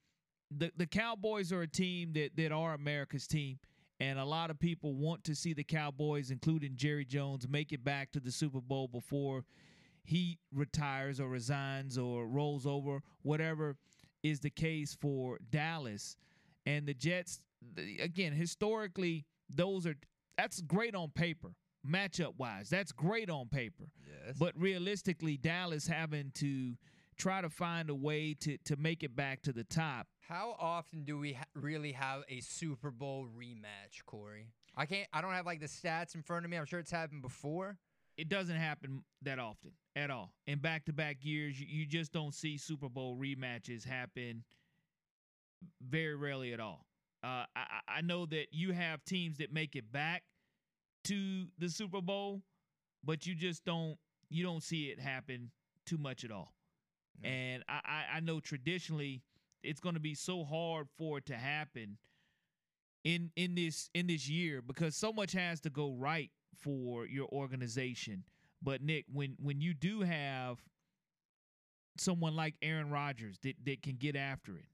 The, 0.57 0.71
the 0.77 0.87
Cowboys 0.87 1.53
are 1.53 1.63
a 1.63 1.69
team 1.69 2.13
that, 2.13 2.37
that 2.37 2.53
are 2.53 2.75
America's 2.75 3.27
team. 3.27 3.59
And 3.99 4.19
a 4.19 4.25
lot 4.25 4.51
of 4.51 4.59
people 4.59 4.95
want 4.95 5.25
to 5.25 5.35
see 5.35 5.55
the 5.55 5.65
Cowboys, 5.65 6.31
including 6.31 6.77
Jerry 6.77 7.05
Jones, 7.05 7.49
make 7.49 7.73
it 7.73 7.83
back 7.83 8.13
to 8.13 8.21
the 8.21 8.31
Super 8.31 8.61
Bowl 8.61 8.89
before 8.89 9.45
he 10.07 10.39
retires 10.53 11.21
or 11.21 11.29
resigns 11.29 11.99
or 11.99 12.27
rolls 12.27 12.67
over, 12.67 13.01
whatever 13.23 13.77
is 14.23 14.41
the 14.41 14.51
case 14.51 14.97
for 14.99 15.39
Dallas. 15.51 16.17
And 16.65 16.87
the 16.87 16.95
Jets, 16.95 17.41
again, 18.01 18.33
historically, 18.33 19.25
those 19.49 19.87
are 19.87 19.95
that's 20.37 20.61
great 20.61 20.95
on 20.95 21.11
paper, 21.11 21.49
matchup 21.87 22.35
wise. 22.39 22.69
That's 22.69 22.93
great 22.93 23.31
on 23.31 23.49
paper. 23.49 23.85
Yes. 24.07 24.37
But 24.39 24.53
realistically, 24.57 25.37
Dallas 25.37 25.87
having 25.87 26.31
to 26.35 26.75
try 27.17 27.41
to 27.41 27.49
find 27.49 27.91
a 27.91 27.95
way 27.95 28.35
to 28.41 28.59
to 28.65 28.77
make 28.77 29.03
it 29.03 29.17
back 29.17 29.43
to 29.43 29.53
the 29.53 29.65
top. 29.65 30.07
How 30.29 30.57
often 30.59 31.05
do 31.05 31.19
we 31.19 31.35
ha- 31.35 31.45
really 31.55 31.93
have 31.93 32.23
a 32.29 32.41
Super 32.41 32.91
Bowl 32.91 33.27
rematch, 33.39 34.05
Corey? 34.05 34.49
I 34.77 34.87
can't. 34.87 35.09
I 35.13 35.21
don't 35.21 35.33
have 35.33 35.47
like 35.47 35.61
the 35.61 35.67
stats 35.67 36.15
in 36.15 36.23
front 36.23 36.45
of 36.45 36.51
me. 36.51 36.57
I'm 36.57 36.67
sure 36.67 36.79
it's 36.79 36.91
happened 36.91 37.23
before. 37.23 37.79
It 38.17 38.29
doesn't 38.29 38.57
happen 38.57 39.03
that 39.23 39.39
often 39.39 39.73
at 39.95 40.11
all. 40.11 40.33
In 40.47 40.59
back 40.59 40.85
to 40.87 40.93
back 40.93 41.19
years, 41.21 41.61
you, 41.61 41.67
you 41.69 41.87
just 41.87 42.13
don't 42.13 42.35
see 42.35 42.57
Super 42.57 42.89
Bowl 42.89 43.17
rematches 43.17 43.85
happen 43.85 44.43
very 45.87 46.15
rarely 46.15 46.53
at 46.53 46.61
all. 46.61 46.87
Uh, 47.23 47.45
I, 47.57 47.81
I- 47.89 48.01
know 48.03 48.27
that 48.27 48.47
you 48.53 48.73
have 48.73 49.05
teams 49.05 49.39
that 49.39 49.53
make 49.53 49.75
it 49.75 49.91
back 49.91 50.23
to 51.05 51.47
the 51.59 51.69
Super 51.69 52.01
Bowl, 52.01 52.43
but 53.05 53.27
you 53.27 53.35
just 53.35 53.65
don't 53.65 53.97
you 54.29 54.43
don't 54.45 54.63
see 54.63 54.87
it 54.87 55.01
happen 55.01 55.51
too 55.87 55.99
much 55.99 56.25
at 56.25 56.31
all. 56.31 56.53
No. 57.23 57.29
And 57.29 57.65
I, 57.69 57.81
I, 57.85 58.17
I 58.17 58.21
know 58.21 58.41
traditionally 58.41 59.23
it's 59.63 59.81
going 59.81 59.95
to 59.95 60.01
be 60.01 60.15
so 60.15 60.45
hard 60.45 60.89
for 60.99 61.19
it 61.19 61.27
to 61.27 61.37
happen 61.37 61.97
in 63.05 63.31
in 63.37 63.55
this 63.55 63.89
in 63.95 64.07
this 64.07 64.29
year 64.29 64.61
because 64.63 64.97
so 64.97 65.13
much 65.13 65.33
has 65.33 65.61
to 65.61 65.71
go 65.71 65.95
right 65.95 66.31
for 66.59 67.07
your 67.07 67.29
organization. 67.29 68.25
But 68.63 68.83
Nick, 68.83 69.05
when 69.13 69.37
when 69.39 69.61
you 69.61 69.75
do 69.75 70.01
have 70.01 70.59
someone 71.99 72.37
like 72.37 72.55
Aaron 72.63 72.91
Rodgers 72.91 73.39
that, 73.43 73.55
that 73.65 73.83
can 73.83 73.97
get 73.97 74.17
after 74.17 74.57
it, 74.57 74.69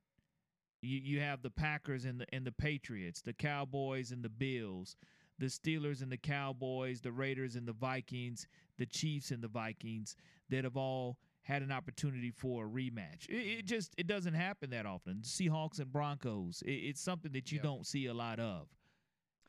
you 0.82 0.98
you 0.98 1.20
have 1.20 1.42
the 1.42 1.50
Packers 1.50 2.04
and 2.04 2.20
the 2.20 2.26
and 2.34 2.44
the 2.46 2.52
Patriots, 2.52 3.22
the 3.22 3.32
Cowboys 3.32 4.10
and 4.12 4.22
the 4.24 4.28
Bills, 4.28 4.96
the 5.38 5.46
Steelers 5.46 6.02
and 6.02 6.10
the 6.10 6.16
Cowboys, 6.16 7.00
the 7.00 7.12
Raiders 7.12 7.56
and 7.56 7.66
the 7.66 7.72
Vikings, 7.72 8.46
the 8.78 8.86
Chiefs 8.86 9.30
and 9.30 9.42
the 9.42 9.48
Vikings 9.48 10.16
that 10.50 10.64
have 10.64 10.76
all 10.76 11.18
had 11.44 11.62
an 11.62 11.72
opportunity 11.72 12.30
for 12.30 12.66
a 12.66 12.68
rematch. 12.68 13.28
It, 13.28 13.58
it 13.58 13.66
just 13.66 13.94
it 13.98 14.06
doesn't 14.06 14.34
happen 14.34 14.70
that 14.70 14.86
often. 14.86 15.22
Seahawks 15.22 15.78
and 15.80 15.92
Broncos, 15.92 16.62
it, 16.64 16.70
it's 16.72 17.00
something 17.00 17.32
that 17.32 17.50
you 17.52 17.56
Yeah. 17.58 17.62
don't 17.64 17.86
see 17.86 18.06
a 18.06 18.14
lot 18.14 18.38
of. 18.40 18.68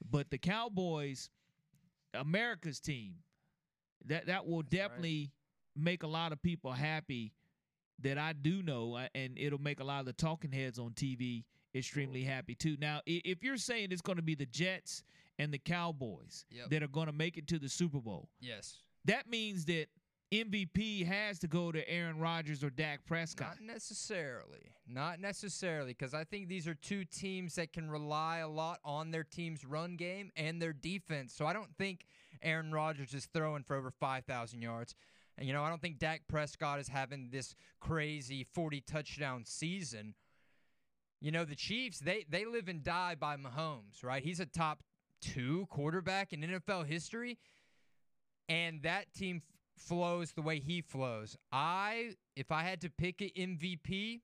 But 0.10 0.30
the 0.32 0.38
Cowboys, 0.38 1.30
America's 2.14 2.80
team, 2.80 3.16
that 4.06 4.28
that 4.28 4.48
will 4.48 4.58
right. 4.58 4.70
definitely 4.70 5.32
make 5.76 6.04
a 6.04 6.08
lot 6.08 6.32
of 6.32 6.42
people 6.42 6.72
happy. 6.72 7.34
That 8.00 8.18
I 8.18 8.34
do 8.34 8.64
know, 8.64 8.96
uh, 8.96 9.08
and 9.14 9.38
it'll 9.38 9.62
make 9.62 9.80
a 9.80 9.84
lot 9.84 10.00
of 10.00 10.06
the 10.08 10.14
talking 10.14 10.52
heads 10.52 10.80
on 10.80 10.92
TV 10.92 11.46
extremely 11.76 12.24
happy 12.24 12.56
too. 12.56 12.76
Now, 12.80 13.02
if 13.06 13.44
you're 13.44 13.56
saying 13.58 13.90
it's 13.92 14.02
going 14.02 14.18
to 14.18 14.24
be 14.24 14.36
the 14.36 14.48
Jets 14.48 15.04
and 15.40 15.54
the 15.54 15.58
Cowboys 15.60 16.46
Yep. 16.52 16.70
that 16.70 16.84
are 16.84 16.88
going 16.88 17.08
to 17.08 17.14
make 17.14 17.38
it 17.38 17.48
to 17.48 17.60
the 17.60 17.70
Super 17.70 18.00
Bowl. 18.00 18.30
Yes. 18.40 18.78
That 19.06 19.30
means 19.30 19.66
that 19.66 19.88
MVP 20.34 21.06
has 21.06 21.38
to 21.40 21.48
go 21.48 21.72
to 21.72 21.88
Aaron 21.88 22.18
Rodgers 22.18 22.64
or 22.64 22.72
Dak 22.72 23.06
Prescott. 23.06 23.58
Not 23.60 23.74
necessarily. 23.74 24.72
Not 24.88 25.20
necessarily, 25.20 25.92
because 25.92 26.16
I 26.16 26.24
think 26.24 26.48
these 26.48 26.68
are 26.68 26.74
two 26.74 27.06
teams 27.06 27.54
that 27.56 27.72
can 27.72 27.90
rely 27.90 28.40
a 28.40 28.48
lot 28.48 28.80
on 28.84 29.12
their 29.12 29.24
team's 29.24 29.64
run 29.64 29.96
game 29.96 30.32
and 30.36 30.60
their 30.60 30.74
defense. 30.74 31.36
So 31.36 31.46
I 31.46 31.54
don't 31.54 31.70
think 31.78 32.08
Aaron 32.42 32.72
Rodgers 32.72 33.14
is 33.14 33.28
throwing 33.28 33.64
for 33.64 33.76
over 33.76 33.92
5,000 33.92 34.62
yards. 34.62 34.96
And, 35.38 35.48
you 35.48 35.54
know, 35.54 35.64
I 35.64 35.70
don't 35.70 35.82
think 35.82 36.00
Dak 36.00 36.24
Prescott 36.28 36.80
is 36.80 36.88
having 36.88 37.30
this 37.32 37.54
crazy 37.80 38.44
40 38.44 38.82
touchdown 38.82 39.44
season. 39.46 40.16
You 41.22 41.32
know, 41.32 41.46
the 41.46 41.56
Chiefs, 41.56 42.00
they, 42.00 42.26
they 42.28 42.46
live 42.46 42.68
and 42.68 42.84
die 42.84 43.16
by 43.16 43.38
Mahomes, 43.38 44.04
right? 44.04 44.24
He's 44.24 44.40
a 44.40 44.46
top 44.48 44.84
two 45.22 45.68
quarterback 45.70 46.34
in 46.34 46.42
NFL 46.42 46.88
history. 46.88 47.38
And 48.50 48.82
that 48.82 49.14
team 49.14 49.42
flows 49.88 50.32
the 50.32 50.42
way 50.42 50.60
he 50.60 50.82
flows. 50.82 51.38
I, 51.52 52.16
if 52.36 52.52
I 52.52 52.64
had 52.64 52.82
to 52.82 52.90
pick 52.90 53.22
an 53.22 53.30
MVP, 53.38 54.22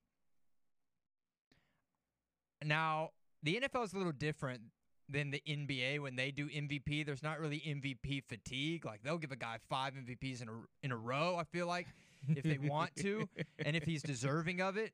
now 2.64 3.10
the 3.44 3.60
NFL 3.62 3.86
is 3.86 3.94
a 3.94 3.98
little 3.98 4.12
different 4.12 4.62
than 5.08 5.32
the 5.32 5.42
NBA 5.48 6.00
when 6.00 6.16
they 6.16 6.32
do 6.32 6.48
MVP. 6.48 7.06
There's 7.06 7.24
not 7.24 7.40
really 7.40 7.60
MVP 7.60 8.24
fatigue. 8.26 8.86
Like 8.86 9.02
they'll 9.04 9.18
give 9.18 9.32
a 9.32 9.38
guy 9.38 9.58
five 9.70 9.94
MVPs 9.94 10.42
in 10.42 10.50
a 10.50 10.52
in 10.84 10.92
a 10.92 10.98
row. 10.98 11.36
I 11.38 11.44
feel 11.44 11.68
like 11.68 11.88
if 12.28 12.44
they 12.44 12.58
want 12.58 12.96
to, 12.98 13.28
and 13.66 13.76
if 13.76 13.84
he's 13.84 14.04
deserving 14.04 14.62
of 14.62 14.78
it. 14.78 14.94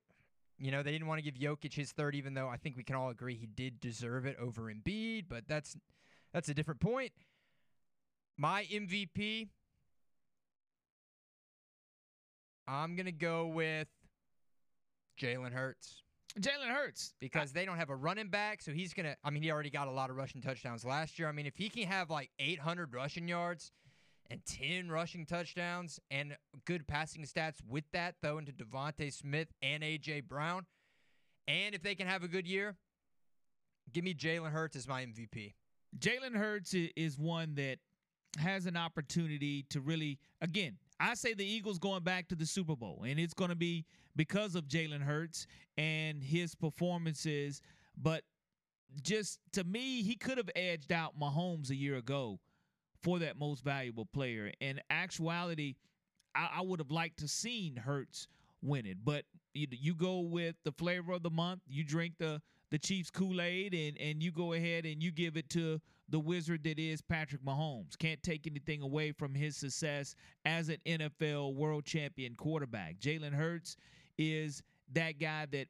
You 0.57 0.71
know, 0.71 0.83
they 0.83 0.93
didn't 0.93 1.07
want 1.07 1.21
to 1.21 1.29
give 1.29 1.33
Jokic 1.33 1.73
his 1.73 1.91
third, 1.91 2.15
even 2.15 2.33
though 2.33 2.47
I 2.47 2.55
think 2.55 2.77
we 2.77 2.83
can 2.85 2.95
all 2.95 3.09
agree 3.09 3.35
he 3.35 3.45
did 3.45 3.81
deserve 3.81 4.25
it 4.25 4.37
over 4.39 4.71
Embiid. 4.73 5.25
But 5.27 5.43
that's 5.49 5.75
that's 6.33 6.47
a 6.47 6.53
different 6.53 6.79
point. 6.79 7.11
My 8.37 8.63
MVP, 8.71 9.49
I'm 12.67 12.95
gonna 12.95 13.11
go 13.11 13.47
with 13.47 13.87
Jalen 15.19 15.53
Hurts 15.53 16.03
Jalen 16.39 16.67
Hurts. 16.67 17.13
because 17.19 17.53
they 17.53 17.65
don't 17.65 17.77
have 17.77 17.89
a 17.89 17.95
running 17.95 18.27
back, 18.27 18.61
so 18.61 18.71
he's 18.71 18.93
gonna. 18.93 19.15
I 19.23 19.29
mean, 19.29 19.41
he 19.41 19.51
already 19.51 19.69
got 19.69 19.87
a 19.87 19.91
lot 19.91 20.09
of 20.09 20.17
rushing 20.17 20.41
touchdowns 20.41 20.83
last 20.83 21.17
year. 21.17 21.29
I 21.29 21.31
mean, 21.31 21.45
if 21.45 21.55
he 21.55 21.69
can 21.69 21.87
have 21.87 22.09
like 22.09 22.29
800 22.39 22.93
rushing 22.93 23.27
yards 23.27 23.71
and 24.29 24.41
10 24.45 24.89
rushing 24.89 25.25
touchdowns 25.25 25.99
and 26.11 26.35
good 26.65 26.87
passing 26.87 27.23
stats 27.23 27.61
with 27.67 27.85
that, 27.93 28.15
though, 28.21 28.37
into 28.37 28.51
DeVonta 28.51 29.13
Smith 29.13 29.47
and 29.61 29.81
AJ 29.83 30.27
Brown, 30.27 30.65
and 31.47 31.73
if 31.73 31.81
they 31.81 31.95
can 31.95 32.07
have 32.07 32.23
a 32.23 32.27
good 32.27 32.47
year, 32.47 32.75
give 33.93 34.03
me 34.03 34.13
Jalen 34.13 34.51
Hurts 34.51 34.75
as 34.75 34.87
my 34.87 35.05
MVP. 35.05 35.53
Jalen 35.97 36.35
Hurts 36.35 36.73
is 36.73 37.17
one 37.17 37.55
that 37.55 37.77
has 38.39 38.65
an 38.65 38.75
opportunity 38.75 39.65
to 39.69 39.79
really, 39.79 40.19
again, 40.41 40.77
I 41.05 41.13
say 41.13 41.35
the 41.35 41.45
Eagles 41.45 41.77
going 41.77 42.01
back 42.01 42.29
to 42.29 42.35
the 42.35 42.47
Super 42.47 42.75
Bowl, 42.75 43.03
and 43.07 43.19
it's 43.19 43.35
going 43.35 43.51
to 43.51 43.55
be 43.55 43.85
because 44.15 44.55
of 44.55 44.67
Jalen 44.67 45.03
Hurts 45.03 45.45
and 45.77 46.23
his 46.23 46.55
performances. 46.55 47.61
But 47.95 48.23
just 49.03 49.39
to 49.51 49.63
me, 49.63 50.01
he 50.01 50.15
could 50.15 50.39
have 50.39 50.49
edged 50.55 50.91
out 50.91 51.19
Mahomes 51.19 51.69
a 51.69 51.75
year 51.75 51.97
ago 51.97 52.39
for 53.03 53.19
that 53.19 53.37
most 53.37 53.63
valuable 53.63 54.05
player. 54.05 54.51
In 54.59 54.81
actuality, 54.89 55.75
I, 56.33 56.49
I 56.55 56.61
would 56.61 56.79
have 56.79 56.89
liked 56.89 57.19
to 57.19 57.27
seen 57.27 57.75
Hurts 57.75 58.27
win 58.63 58.87
it, 58.87 58.97
but 59.03 59.25
you, 59.53 59.67
you 59.69 59.93
go 59.93 60.21
with 60.21 60.55
the 60.63 60.71
flavor 60.71 61.13
of 61.13 61.21
the 61.21 61.29
month. 61.29 61.61
You 61.67 61.83
drink 61.83 62.15
the 62.17 62.41
the 62.71 62.79
Chiefs 62.79 63.11
Kool 63.11 63.41
Aid, 63.41 63.75
and 63.75 63.95
and 63.99 64.23
you 64.23 64.31
go 64.31 64.53
ahead 64.53 64.87
and 64.87 65.03
you 65.03 65.11
give 65.11 65.37
it 65.37 65.51
to 65.51 65.79
the 66.09 66.19
wizard 66.19 66.63
that 66.63 66.77
is 66.79 67.01
Patrick 67.01 67.43
Mahomes. 67.43 67.97
Can't 67.97 68.21
take 68.21 68.45
anything 68.47 68.81
away 68.81 69.11
from 69.11 69.33
his 69.33 69.57
success 69.57 70.15
as 70.45 70.69
an 70.69 70.77
NFL 70.85 71.55
world 71.55 71.85
champion 71.85 72.35
quarterback. 72.35 72.99
Jalen 72.99 73.33
Hurts 73.33 73.75
is 74.17 74.61
that 74.93 75.19
guy 75.19 75.47
that, 75.51 75.67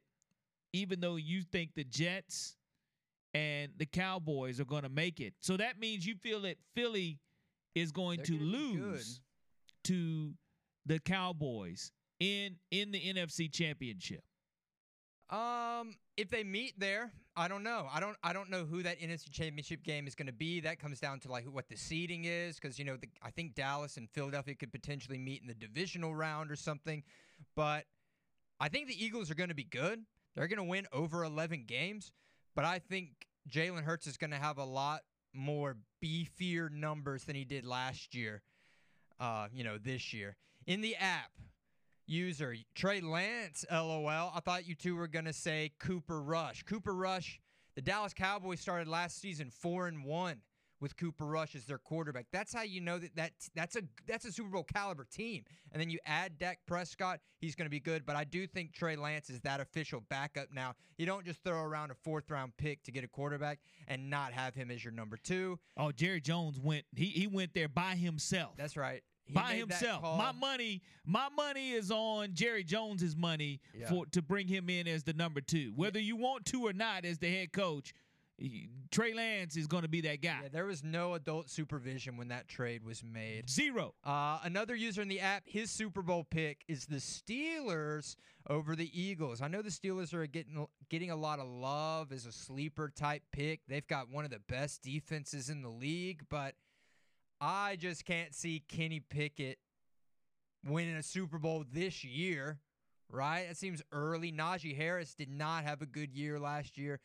even 0.72 1.00
though 1.00 1.16
you 1.16 1.42
think 1.42 1.70
the 1.74 1.84
Jets 1.84 2.56
and 3.32 3.72
the 3.78 3.86
Cowboys 3.86 4.60
are 4.60 4.64
going 4.66 4.82
to 4.82 4.88
make 4.90 5.20
it, 5.20 5.34
so 5.40 5.56
that 5.56 5.78
means 5.78 6.06
you 6.06 6.14
feel 6.16 6.40
that 6.42 6.56
Philly 6.74 7.18
is 7.74 7.92
going 7.92 8.18
They're 8.18 8.26
to 8.26 8.32
gonna 8.38 8.44
be 8.50 8.76
good. 8.76 8.82
lose 8.92 9.20
to 9.84 10.32
the 10.84 10.98
Cowboys 11.00 11.92
in 12.20 12.56
in 12.70 12.90
the 12.92 13.00
NFC 13.00 13.50
Championship. 13.52 14.22
Um, 15.30 15.94
if 16.16 16.30
they 16.30 16.44
meet 16.44 16.78
there, 16.78 17.12
I 17.36 17.48
don't 17.48 17.62
know. 17.62 17.86
I 17.92 18.00
don't. 18.00 18.16
I 18.22 18.32
don't 18.32 18.50
know 18.50 18.64
who 18.64 18.82
that 18.82 19.00
NFC 19.00 19.30
Championship 19.30 19.82
game 19.82 20.06
is 20.06 20.14
going 20.14 20.26
to 20.26 20.32
be. 20.32 20.60
That 20.60 20.78
comes 20.78 21.00
down 21.00 21.20
to 21.20 21.30
like 21.30 21.44
what 21.44 21.68
the 21.68 21.76
seeding 21.76 22.24
is, 22.24 22.58
because 22.58 22.78
you 22.78 22.84
know, 22.84 22.96
the, 22.96 23.08
I 23.22 23.30
think 23.30 23.54
Dallas 23.54 23.96
and 23.96 24.08
Philadelphia 24.10 24.54
could 24.54 24.72
potentially 24.72 25.18
meet 25.18 25.42
in 25.42 25.48
the 25.48 25.54
divisional 25.54 26.14
round 26.14 26.50
or 26.50 26.56
something. 26.56 27.02
But 27.54 27.84
I 28.58 28.68
think 28.68 28.88
the 28.88 29.04
Eagles 29.04 29.30
are 29.30 29.34
going 29.34 29.50
to 29.50 29.54
be 29.54 29.64
good. 29.64 30.02
They're 30.34 30.48
going 30.48 30.58
to 30.58 30.64
win 30.64 30.86
over 30.92 31.24
11 31.24 31.64
games. 31.66 32.12
But 32.54 32.64
I 32.64 32.78
think 32.78 33.26
Jalen 33.50 33.82
Hurts 33.82 34.06
is 34.06 34.16
going 34.16 34.30
to 34.30 34.38
have 34.38 34.58
a 34.58 34.64
lot 34.64 35.00
more 35.34 35.76
beefier 36.02 36.70
numbers 36.70 37.24
than 37.24 37.36
he 37.36 37.44
did 37.44 37.66
last 37.66 38.14
year. 38.14 38.42
Uh, 39.20 39.48
you 39.52 39.64
know, 39.64 39.78
this 39.78 40.12
year 40.12 40.36
in 40.66 40.80
the 40.80 40.96
app 40.96 41.30
user 42.06 42.54
Trey 42.74 43.00
Lance, 43.00 43.64
LOL. 43.70 44.32
I 44.34 44.40
thought 44.40 44.66
you 44.66 44.74
two 44.74 44.96
were 44.96 45.08
gonna 45.08 45.32
say 45.32 45.72
Cooper 45.78 46.22
Rush. 46.22 46.62
Cooper 46.62 46.94
Rush. 46.94 47.40
The 47.74 47.82
Dallas 47.82 48.14
Cowboys 48.14 48.60
started 48.60 48.88
last 48.88 49.20
season 49.20 49.50
four 49.50 49.86
and 49.86 50.04
one 50.04 50.40
with 50.80 50.96
Cooper 50.96 51.24
Rush 51.24 51.54
as 51.54 51.64
their 51.64 51.78
quarterback. 51.78 52.26
That's 52.32 52.52
how 52.52 52.62
you 52.62 52.80
know 52.80 52.98
that, 52.98 53.16
that 53.16 53.32
that's 53.54 53.76
a 53.76 53.82
that's 54.06 54.24
a 54.24 54.32
Super 54.32 54.50
Bowl 54.50 54.64
caliber 54.64 55.04
team. 55.04 55.44
And 55.72 55.80
then 55.80 55.90
you 55.90 55.98
add 56.06 56.38
Dak 56.38 56.60
Prescott, 56.66 57.20
he's 57.38 57.54
going 57.54 57.66
to 57.66 57.70
be 57.70 57.80
good. 57.80 58.06
But 58.06 58.16
I 58.16 58.24
do 58.24 58.46
think 58.46 58.72
Trey 58.72 58.96
Lance 58.96 59.30
is 59.30 59.40
that 59.40 59.60
official 59.60 60.02
backup 60.08 60.48
now. 60.52 60.74
You 60.98 61.06
don't 61.06 61.24
just 61.24 61.42
throw 61.42 61.60
around 61.60 61.90
a 61.90 61.94
fourth 61.94 62.30
round 62.30 62.52
pick 62.56 62.82
to 62.84 62.92
get 62.92 63.04
a 63.04 63.08
quarterback 63.08 63.58
and 63.88 64.10
not 64.10 64.32
have 64.32 64.54
him 64.54 64.70
as 64.70 64.84
your 64.84 64.92
number 64.92 65.16
two. 65.16 65.58
Oh, 65.76 65.92
Jerry 65.92 66.20
Jones 66.20 66.58
went. 66.58 66.84
He 66.94 67.06
he 67.06 67.26
went 67.26 67.54
there 67.54 67.68
by 67.68 67.94
himself. 67.94 68.52
That's 68.56 68.76
right. 68.76 69.02
He 69.26 69.34
by 69.34 69.54
himself. 69.54 70.02
My 70.02 70.32
money, 70.32 70.82
my 71.04 71.28
money 71.36 71.72
is 71.72 71.90
on 71.90 72.34
Jerry 72.34 72.62
Jones's 72.64 73.16
money 73.16 73.60
Yeah. 73.74 73.88
for 73.88 74.06
to 74.06 74.22
bring 74.22 74.46
him 74.48 74.70
in 74.70 74.86
as 74.86 75.02
the 75.02 75.12
number 75.12 75.40
two. 75.40 75.72
Whether 75.76 75.98
you 76.00 76.16
want 76.16 76.46
to 76.46 76.66
or 76.66 76.72
not, 76.72 77.04
as 77.04 77.18
the 77.18 77.28
head 77.30 77.52
coach, 77.52 77.92
Trey 78.90 79.14
Lance 79.14 79.56
is 79.56 79.66
going 79.66 79.82
to 79.82 79.88
be 79.88 80.02
that 80.02 80.20
guy. 80.20 80.40
Yeah, 80.42 80.48
there 80.52 80.66
was 80.66 80.84
no 80.84 81.14
adult 81.14 81.48
supervision 81.48 82.16
when 82.18 82.28
that 82.28 82.48
trade 82.48 82.84
was 82.84 83.02
made. 83.02 83.48
Zero. 83.48 83.94
Uh, 84.04 84.38
another 84.44 84.74
user 84.74 85.00
in 85.00 85.08
the 85.08 85.20
app, 85.20 85.44
his 85.46 85.70
Super 85.70 86.02
Bowl 86.02 86.22
pick 86.24 86.62
is 86.68 86.84
the 86.86 86.96
Steelers 87.00 88.16
over 88.48 88.76
the 88.76 88.90
Eagles. 89.00 89.40
I 89.40 89.48
know 89.48 89.62
the 89.62 89.70
Steelers 89.70 90.12
are 90.14 90.26
getting 90.26 90.66
getting 90.90 91.10
a 91.10 91.16
lot 91.16 91.38
of 91.38 91.48
love 91.48 92.12
as 92.12 92.26
a 92.26 92.32
sleeper 92.32 92.92
type 92.94 93.22
pick. 93.32 93.60
They've 93.68 93.86
got 93.86 94.10
one 94.10 94.24
of 94.24 94.30
the 94.30 94.38
best 94.48 94.82
defenses 94.82 95.48
in 95.48 95.62
the 95.62 95.70
league, 95.70 96.22
but 96.28 96.54
I 97.40 97.76
just 97.76 98.04
can't 98.04 98.34
see 98.34 98.62
Kenny 98.68 99.00
Pickett 99.00 99.58
winning 100.64 100.96
a 100.96 101.02
Super 101.02 101.38
Bowl 101.38 101.64
this 101.70 102.04
year. 102.04 102.58
Right? 103.08 103.46
That 103.46 103.56
seems 103.56 103.82
early. 103.92 104.32
Najee 104.32 104.76
Harris 104.76 105.14
did 105.14 105.30
not 105.30 105.62
have 105.62 105.80
a 105.80 105.86
good 105.86 106.12
year 106.12 106.40
last 106.40 106.76
year. 106.76 106.98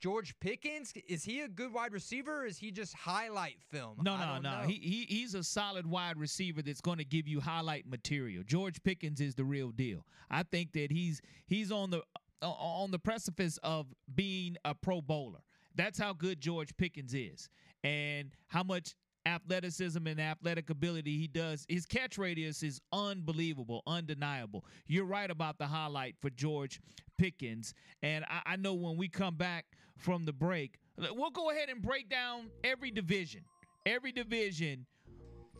George 0.00 0.38
Pickens, 0.38 0.92
is 1.08 1.24
he 1.24 1.40
a 1.40 1.48
good 1.48 1.72
wide 1.72 1.92
receiver 1.92 2.42
or 2.42 2.46
is 2.46 2.58
he 2.58 2.70
just 2.70 2.94
highlight 2.94 3.56
film? 3.68 3.96
No, 4.00 4.16
no, 4.16 4.38
no. 4.38 4.60
He, 4.66 4.74
he 4.74 5.06
he's 5.08 5.34
a 5.34 5.42
solid 5.42 5.86
wide 5.86 6.16
receiver 6.16 6.62
that's 6.62 6.80
going 6.80 6.98
to 6.98 7.04
give 7.04 7.26
you 7.26 7.40
highlight 7.40 7.86
material. 7.88 8.44
George 8.46 8.80
Pickens 8.84 9.20
is 9.20 9.34
the 9.34 9.44
real 9.44 9.70
deal. 9.70 10.06
I 10.30 10.44
think 10.44 10.72
that 10.74 10.92
he's 10.92 11.20
he's 11.46 11.72
on 11.72 11.90
the 11.90 12.02
uh, 12.40 12.48
on 12.48 12.92
the 12.92 12.98
precipice 13.00 13.58
of 13.64 13.86
being 14.14 14.56
a 14.64 14.74
Pro 14.74 15.00
Bowler. 15.00 15.40
That's 15.74 15.98
how 15.98 16.12
good 16.12 16.40
George 16.40 16.76
Pickens 16.76 17.12
is, 17.12 17.48
and 17.82 18.30
how 18.46 18.62
much 18.62 18.94
athleticism 19.28 20.06
and 20.06 20.20
athletic 20.20 20.70
ability 20.70 21.18
he 21.18 21.26
does. 21.28 21.64
His 21.68 21.86
catch 21.86 22.18
radius 22.18 22.62
is 22.62 22.80
unbelievable, 22.92 23.82
undeniable. 23.86 24.64
You're 24.86 25.04
right 25.04 25.30
about 25.30 25.58
the 25.58 25.66
highlight 25.66 26.16
for 26.20 26.30
George 26.30 26.80
Pickens, 27.18 27.74
and 28.02 28.24
I, 28.24 28.52
I 28.52 28.56
know 28.56 28.74
when 28.74 28.96
we 28.96 29.08
come 29.08 29.36
back 29.36 29.66
from 29.96 30.24
the 30.24 30.32
break, 30.32 30.78
we'll 30.96 31.30
go 31.30 31.50
ahead 31.50 31.68
and 31.68 31.82
break 31.82 32.08
down 32.08 32.50
every 32.64 32.90
division 32.90 33.42
every 33.86 34.12
division 34.12 34.84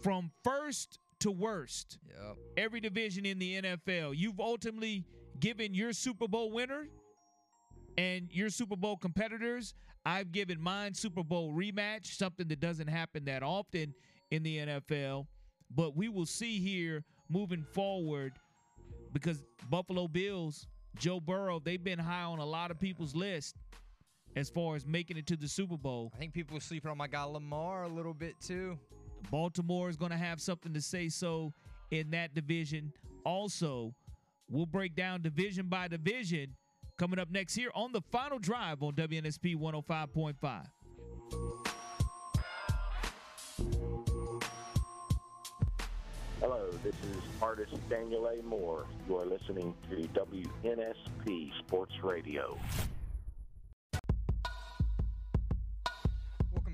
from 0.03 0.31
first 0.45 0.99
to 1.21 1.31
worst, 1.31 1.99
Yep. 2.09 2.37
every 2.59 2.81
division 2.81 3.25
in 3.25 3.39
the 3.39 3.63
NFL. 3.63 4.13
You've 4.15 4.39
ultimately 4.39 5.05
given 5.41 5.73
your 5.73 5.93
Super 5.95 6.29
Bowl 6.29 6.51
winner 6.53 6.89
and 7.97 8.29
your 8.33 8.51
Super 8.51 8.77
Bowl 8.77 8.97
competitors. 8.97 9.75
I've 10.09 10.33
given 10.33 10.59
mine 10.59 10.95
Super 10.95 11.23
Bowl 11.23 11.53
rematch, 11.53 12.17
something 12.17 12.49
that 12.49 12.61
doesn't 12.61 12.87
happen 12.87 13.27
that 13.27 13.43
often 13.43 13.93
in 14.31 14.43
the 14.43 14.57
NFL. 14.57 15.27
But 15.71 15.95
we 15.95 16.09
will 16.09 16.25
see 16.25 16.59
here 16.61 17.05
moving 17.29 17.63
forward 17.75 18.33
because 19.13 19.45
Buffalo 19.69 20.09
Bills, 20.09 20.67
Joe 20.99 21.21
Burrow, 21.21 21.61
they've 21.63 21.85
been 21.85 21.99
high 21.99 22.23
on 22.23 22.39
a 22.39 22.45
lot 22.45 22.71
of 22.71 22.81
people's 22.81 23.15
list 23.15 23.57
as 24.35 24.49
far 24.49 24.77
as 24.77 24.87
making 24.87 25.19
it 25.19 25.27
to 25.27 25.37
the 25.37 25.47
Super 25.47 25.77
Bowl. 25.77 26.11
I 26.15 26.19
think 26.19 26.33
people 26.33 26.57
are 26.57 26.61
sleeping 26.61 26.91
on 26.91 26.97
my 26.97 27.07
guy 27.07 27.25
Lamar 27.25 27.83
a 27.83 27.89
little 27.89 28.15
bit 28.15 28.33
too. 28.41 28.79
Baltimore 29.31 29.91
is 29.91 29.99
going 29.99 30.13
to 30.13 30.17
have 30.17 30.41
something 30.41 30.73
to 30.73 30.81
say 30.81 31.11
so 31.11 31.53
in 31.91 32.09
that 32.13 32.35
division. 32.35 32.95
Also, 33.27 33.95
we'll 34.49 34.65
break 34.65 34.97
down 34.97 35.21
division 35.21 35.67
by 35.69 35.87
division 35.87 36.57
coming 36.99 37.19
up 37.19 37.31
next 37.31 37.55
here 37.55 37.71
on 37.75 37.93
the 37.93 38.01
final 38.11 38.39
drive 38.39 38.83
on 38.83 38.93
WNSP 38.93 39.57
105.5. 39.57 40.67
Hello, 46.41 46.71
this 46.85 46.95
is 46.95 47.23
artist 47.41 47.73
Daniel 47.89 48.27
A. 48.27 48.43
Moore. 48.43 48.87
You 49.09 49.19
are 49.19 49.27
listening 49.27 49.75
to 49.91 49.97
WNSP 50.09 51.51
Sports 51.59 51.95
Radio. 52.03 52.59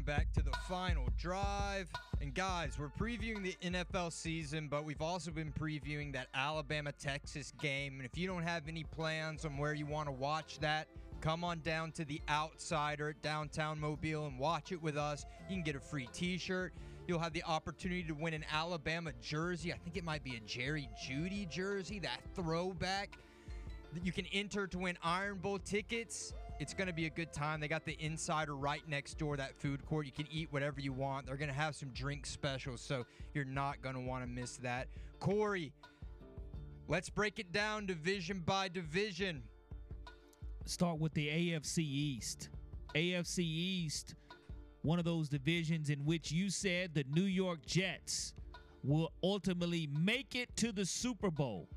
Welcome 0.06 0.22
back 0.22 0.32
to 0.34 0.42
the 0.42 0.56
final 0.68 1.08
drive. 1.16 1.88
And 2.20 2.34
guys, 2.34 2.78
we're 2.78 2.88
previewing 2.88 3.42
the 3.42 3.56
NFL 3.62 4.12
season, 4.12 4.68
but 4.68 4.84
we've 4.84 5.00
also 5.00 5.30
been 5.30 5.52
previewing 5.52 6.12
that 6.12 6.28
Alabama 6.34 6.92
Texas 6.92 7.52
game. 7.60 7.94
And 7.96 8.04
if 8.04 8.18
you 8.18 8.26
don't 8.26 8.42
have 8.42 8.68
any 8.68 8.84
plans 8.84 9.44
on 9.44 9.56
where 9.56 9.72
you 9.72 9.86
want 9.86 10.08
to 10.08 10.12
watch 10.12 10.58
that, 10.58 10.88
come 11.20 11.42
on 11.42 11.60
down 11.60 11.92
to 11.92 12.04
the 12.04 12.20
Outsider 12.28 13.10
at 13.10 13.22
downtown 13.22 13.80
Mobile 13.80 14.26
and 14.26 14.38
watch 14.38 14.72
it 14.72 14.82
with 14.82 14.98
us. 14.98 15.24
You 15.48 15.56
can 15.56 15.62
get 15.62 15.76
a 15.76 15.80
free 15.80 16.08
t 16.12 16.36
shirt. 16.36 16.74
You'll 17.06 17.20
have 17.20 17.32
the 17.32 17.44
opportunity 17.44 18.02
to 18.04 18.14
win 18.14 18.34
an 18.34 18.44
Alabama 18.52 19.12
jersey. 19.22 19.72
I 19.72 19.76
think 19.76 19.96
it 19.96 20.04
might 20.04 20.24
be 20.24 20.36
a 20.36 20.40
Jerry 20.40 20.88
Jeudy 21.02 21.48
jersey, 21.48 21.98
that 22.00 22.20
throwback. 22.34 23.16
You 24.02 24.12
can 24.12 24.26
enter 24.34 24.66
to 24.66 24.78
win 24.78 24.98
Iron 25.02 25.38
Bowl 25.38 25.58
tickets. 25.60 26.34
It's 26.60 26.72
going 26.72 26.86
to 26.86 26.94
be 26.94 27.06
a 27.06 27.10
good 27.10 27.32
time. 27.32 27.60
They 27.60 27.68
got 27.68 27.84
the 27.84 27.96
insider 27.98 28.54
right 28.54 28.82
next 28.88 29.18
door, 29.18 29.36
that 29.36 29.56
food 29.56 29.84
court. 29.84 30.06
You 30.06 30.12
can 30.12 30.26
eat 30.30 30.52
whatever 30.52 30.80
you 30.80 30.92
want. 30.92 31.26
They're 31.26 31.36
going 31.36 31.48
to 31.48 31.54
have 31.54 31.74
some 31.74 31.88
drink 31.90 32.26
specials, 32.26 32.80
so 32.80 33.04
you're 33.32 33.44
not 33.44 33.82
going 33.82 33.96
to 33.96 34.00
want 34.00 34.22
to 34.22 34.28
miss 34.28 34.56
that. 34.58 34.88
Corey, 35.18 35.72
let's 36.88 37.10
break 37.10 37.38
it 37.38 37.52
down 37.52 37.86
division 37.86 38.42
by 38.46 38.68
division. 38.68 39.42
Start 40.64 40.98
with 40.98 41.12
the 41.14 41.28
AFC 41.28 41.78
East. 41.78 42.50
AFC 42.94 43.40
East 43.40 44.14
one 44.84 44.98
of 44.98 45.06
those 45.06 45.30
divisions 45.30 45.88
in 45.88 46.04
which 46.04 46.30
you 46.30 46.50
said 46.50 46.92
the 46.92 47.04
New 47.10 47.24
York 47.24 47.64
Jets 47.64 48.34
will 48.82 49.10
ultimately 49.22 49.88
make 49.98 50.34
it 50.34 50.54
to 50.56 50.72
the 50.72 50.84
Super 50.84 51.30
Bowl. 51.30 51.70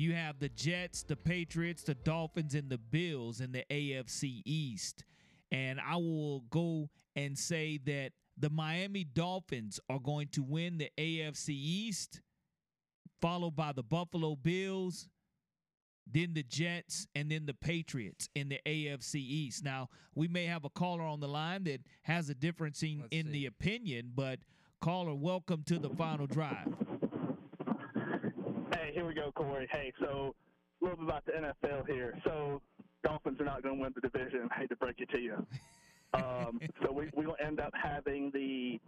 You 0.00 0.14
have 0.14 0.38
the 0.38 0.48
Jets, 0.48 1.02
the 1.02 1.14
Patriots, 1.14 1.82
the 1.82 1.94
Dolphins, 1.94 2.54
and 2.54 2.70
the 2.70 2.78
Bills 2.78 3.42
in 3.42 3.52
the 3.52 3.66
AFC 3.70 4.40
East. 4.46 5.04
And 5.52 5.78
I 5.78 5.96
will 5.96 6.40
go 6.48 6.88
and 7.14 7.38
say 7.38 7.78
that 7.84 8.12
the 8.34 8.48
Miami 8.48 9.04
Dolphins 9.04 9.78
are 9.90 9.98
going 9.98 10.28
to 10.28 10.42
win 10.42 10.78
the 10.78 10.88
AFC 10.96 11.50
East, 11.50 12.22
followed 13.20 13.54
by 13.54 13.72
the 13.72 13.82
Buffalo 13.82 14.36
Bills, 14.36 15.06
then 16.10 16.32
the 16.32 16.44
Jets, 16.44 17.06
and 17.14 17.30
then 17.30 17.44
the 17.44 17.52
Patriots 17.52 18.30
in 18.34 18.48
the 18.48 18.60
AFC 18.64 19.16
East. 19.16 19.62
Now, 19.62 19.90
we 20.14 20.28
may 20.28 20.46
have 20.46 20.64
a 20.64 20.70
caller 20.70 21.04
on 21.04 21.20
the 21.20 21.28
line 21.28 21.64
that 21.64 21.82
has 22.04 22.30
a 22.30 22.34
difference 22.34 22.82
in, 22.82 23.04
in 23.10 23.32
the 23.32 23.44
opinion, 23.44 24.12
but 24.14 24.38
caller, 24.80 25.14
welcome 25.14 25.62
to 25.64 25.78
the 25.78 25.90
final 25.90 26.26
drive. 26.26 26.74
We 29.10 29.16
go, 29.16 29.32
Corey. 29.32 29.66
Hey, 29.72 29.92
so 29.98 30.36
a 30.80 30.84
little 30.84 30.98
bit 30.98 31.06
about 31.08 31.26
the 31.26 31.32
NFL 31.32 31.84
here. 31.88 32.16
So, 32.22 32.62
Dolphins 33.02 33.40
are 33.40 33.44
not 33.44 33.60
going 33.60 33.74
to 33.74 33.82
win 33.82 33.92
the 33.92 34.00
division. 34.00 34.48
I 34.52 34.60
hate 34.60 34.68
to 34.68 34.76
break 34.76 35.00
it 35.00 35.10
to 35.10 35.18
you. 35.18 35.44
Um, 36.12 36.58
so 36.82 36.90
we 36.90 37.08
we 37.14 37.24
will 37.24 37.36
end 37.40 37.60
up 37.60 37.72
having 37.72 38.32
the 38.34 38.80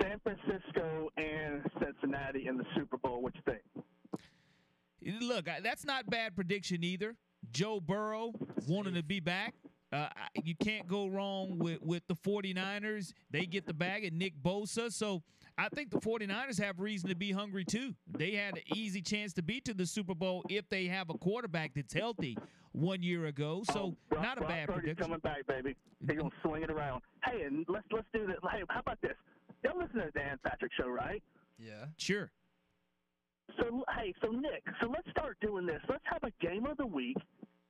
San 0.00 0.18
Francisco 0.20 1.10
and 1.18 1.62
Cincinnati 1.78 2.46
in 2.48 2.56
the 2.56 2.64
Super 2.74 2.96
Bowl. 2.96 3.20
What 3.20 3.34
you 3.34 3.42
think? 3.44 5.20
Look, 5.20 5.50
that's 5.62 5.84
not 5.84 6.08
bad 6.08 6.34
prediction 6.34 6.82
either. 6.82 7.14
Joe 7.52 7.78
Burrow 7.78 8.32
wanting 8.66 8.94
to 8.94 9.02
be 9.02 9.20
back. 9.20 9.52
Uh, 9.92 10.08
you 10.42 10.54
can't 10.56 10.88
go 10.88 11.08
wrong 11.08 11.58
with, 11.58 11.82
with 11.82 12.06
the 12.06 12.14
49ers. 12.14 13.12
They 13.30 13.44
get 13.44 13.66
the 13.66 13.74
bag 13.74 14.06
and 14.06 14.18
Nick 14.18 14.32
Bosa. 14.42 14.90
So 14.90 15.22
I 15.58 15.68
think 15.68 15.90
the 15.90 16.00
49ers 16.00 16.58
have 16.60 16.80
reason 16.80 17.08
to 17.08 17.14
be 17.14 17.30
hungry 17.30 17.64
too. 17.64 17.94
They 18.16 18.32
had 18.32 18.56
an 18.56 18.62
easy 18.74 19.02
chance 19.02 19.32
to 19.34 19.42
be 19.42 19.60
to 19.62 19.74
the 19.74 19.86
Super 19.86 20.14
Bowl 20.14 20.44
if 20.48 20.68
they 20.68 20.86
have 20.86 21.10
a 21.10 21.14
quarterback 21.14 21.72
that's 21.74 21.92
healthy 21.92 22.36
one 22.72 23.02
year 23.02 23.26
ago. 23.26 23.62
So 23.70 23.94
oh, 24.14 24.20
not 24.20 24.38
a 24.38 24.46
bad 24.46 24.68
prediction. 24.68 24.96
coming 24.96 25.20
back, 25.20 25.46
baby. 25.46 25.76
He's 26.06 26.16
gonna 26.16 26.30
swing 26.42 26.62
it 26.62 26.70
around. 26.70 27.02
Hey, 27.24 27.42
and 27.42 27.64
let's 27.68 27.86
let's 27.92 28.06
do 28.12 28.26
this. 28.26 28.36
Hey, 28.50 28.62
how 28.68 28.80
about 28.80 29.00
this? 29.02 29.14
Y'all 29.62 29.78
listen 29.78 30.00
to 30.00 30.06
the 30.06 30.18
Dan 30.18 30.38
Patrick 30.44 30.72
show, 30.78 30.88
right? 30.88 31.22
Yeah. 31.58 31.86
Sure. 31.96 32.30
So 33.58 33.84
hey, 33.96 34.14
so 34.22 34.30
Nick, 34.30 34.64
so 34.80 34.88
let's 34.88 35.08
start 35.10 35.36
doing 35.40 35.66
this. 35.66 35.80
Let's 35.88 36.04
have 36.04 36.24
a 36.24 36.32
game 36.44 36.66
of 36.66 36.78
the 36.78 36.86
week, 36.86 37.18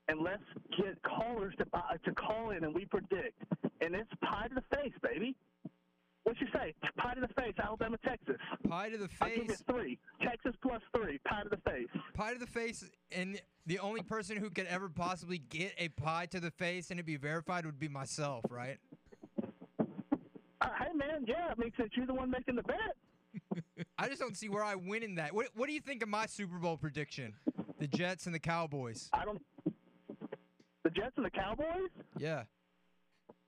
and 0.09 0.21
let's 0.21 0.45
get 0.79 1.03
callers 1.03 1.55
to 1.59 1.67
buy, 1.67 1.97
to 2.05 2.13
call 2.13 2.51
in, 2.51 2.65
and 2.65 2.75
we 2.75 2.85
predict. 2.85 3.43
And 3.81 3.97
it's 3.97 4.11
pie 4.23 4.47
to 4.49 4.55
the 4.55 4.77
face, 4.77 4.93
baby. 5.03 5.35
What 6.25 6.41
you 6.41 6.47
say? 6.53 6.73
Pie 6.97 7.15
to 7.15 7.21
the 7.21 7.43
face, 7.43 7.55
Alabama, 7.63 7.97
Texas. 8.05 8.37
Pie 8.69 8.91
to 8.91 8.97
the 8.99 9.09
face. 9.09 9.19
I'll 9.21 9.29
give 9.29 9.49
you 9.49 9.57
three. 9.69 9.99
Texas 10.23 10.53
plus 10.63 10.81
three. 10.95 11.19
Pie 11.27 11.43
to 11.43 11.49
the 11.49 11.71
face. 11.71 11.89
Pie 12.15 12.35
to 12.35 12.39
the 12.39 12.47
face, 12.47 12.89
and 13.11 13.41
the 13.67 13.79
only 13.81 14.03
person 14.03 14.37
who 14.37 14.51
could 14.51 14.67
ever 14.67 14.89
possibly 14.89 15.39
get 15.39 15.75
a 15.79 15.89
pie 15.89 16.27
to 16.27 16.41
the 16.41 16.51
face 16.51 16.91
and 16.91 17.01
it 17.01 17.07
be 17.07 17.17
verified 17.17 17.67
would 17.67 17.79
be 17.79 17.89
myself, 17.89 18.45
right? 18.51 18.79
Uh, 19.41 20.69
hey 20.79 20.93
man, 20.95 21.25
yeah. 21.27 21.49
I 21.51 21.61
mean, 21.61 21.73
since 21.77 21.91
you're 21.97 22.07
the 22.07 22.15
one 22.15 22.31
making 22.31 22.57
the 22.57 22.63
bet. 22.63 23.85
I 23.99 24.09
just 24.09 24.21
don't 24.21 24.37
see 24.37 24.49
where 24.49 24.65
I 24.65 24.75
win 24.75 25.03
in 25.03 25.17
that. 25.17 25.35
What, 25.35 25.49
what 25.55 25.67
do 25.67 25.73
you 25.73 25.81
think 25.81 26.03
of 26.03 26.09
my 26.09 26.27
Super 26.27 26.59
Bowl 26.59 26.77
prediction? 26.77 27.35
The 27.79 27.89
Jets 27.89 28.27
and 28.27 28.35
the 28.35 28.39
Cowboys. 28.39 29.11
I 29.13 29.25
don't. 29.25 29.43
The 30.85 30.91
Jets 30.91 31.13
and 31.17 31.25
the 31.27 31.31
Cowboys. 31.31 31.91
Yeah. 32.19 32.45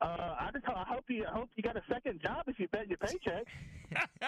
Uh, 0.05 0.35
I 0.38 0.51
just 0.53 0.67
I 0.69 0.85
hope 0.87 1.05
you 1.09 1.25
I 1.25 1.33
hope 1.33 1.49
you 1.57 1.62
got 1.62 1.77
a 1.77 1.83
second 1.90 2.21
job 2.21 2.45
if 2.47 2.59
you 2.59 2.69
bet 2.69 2.88
your 2.88 2.99
paycheck. 2.99 3.47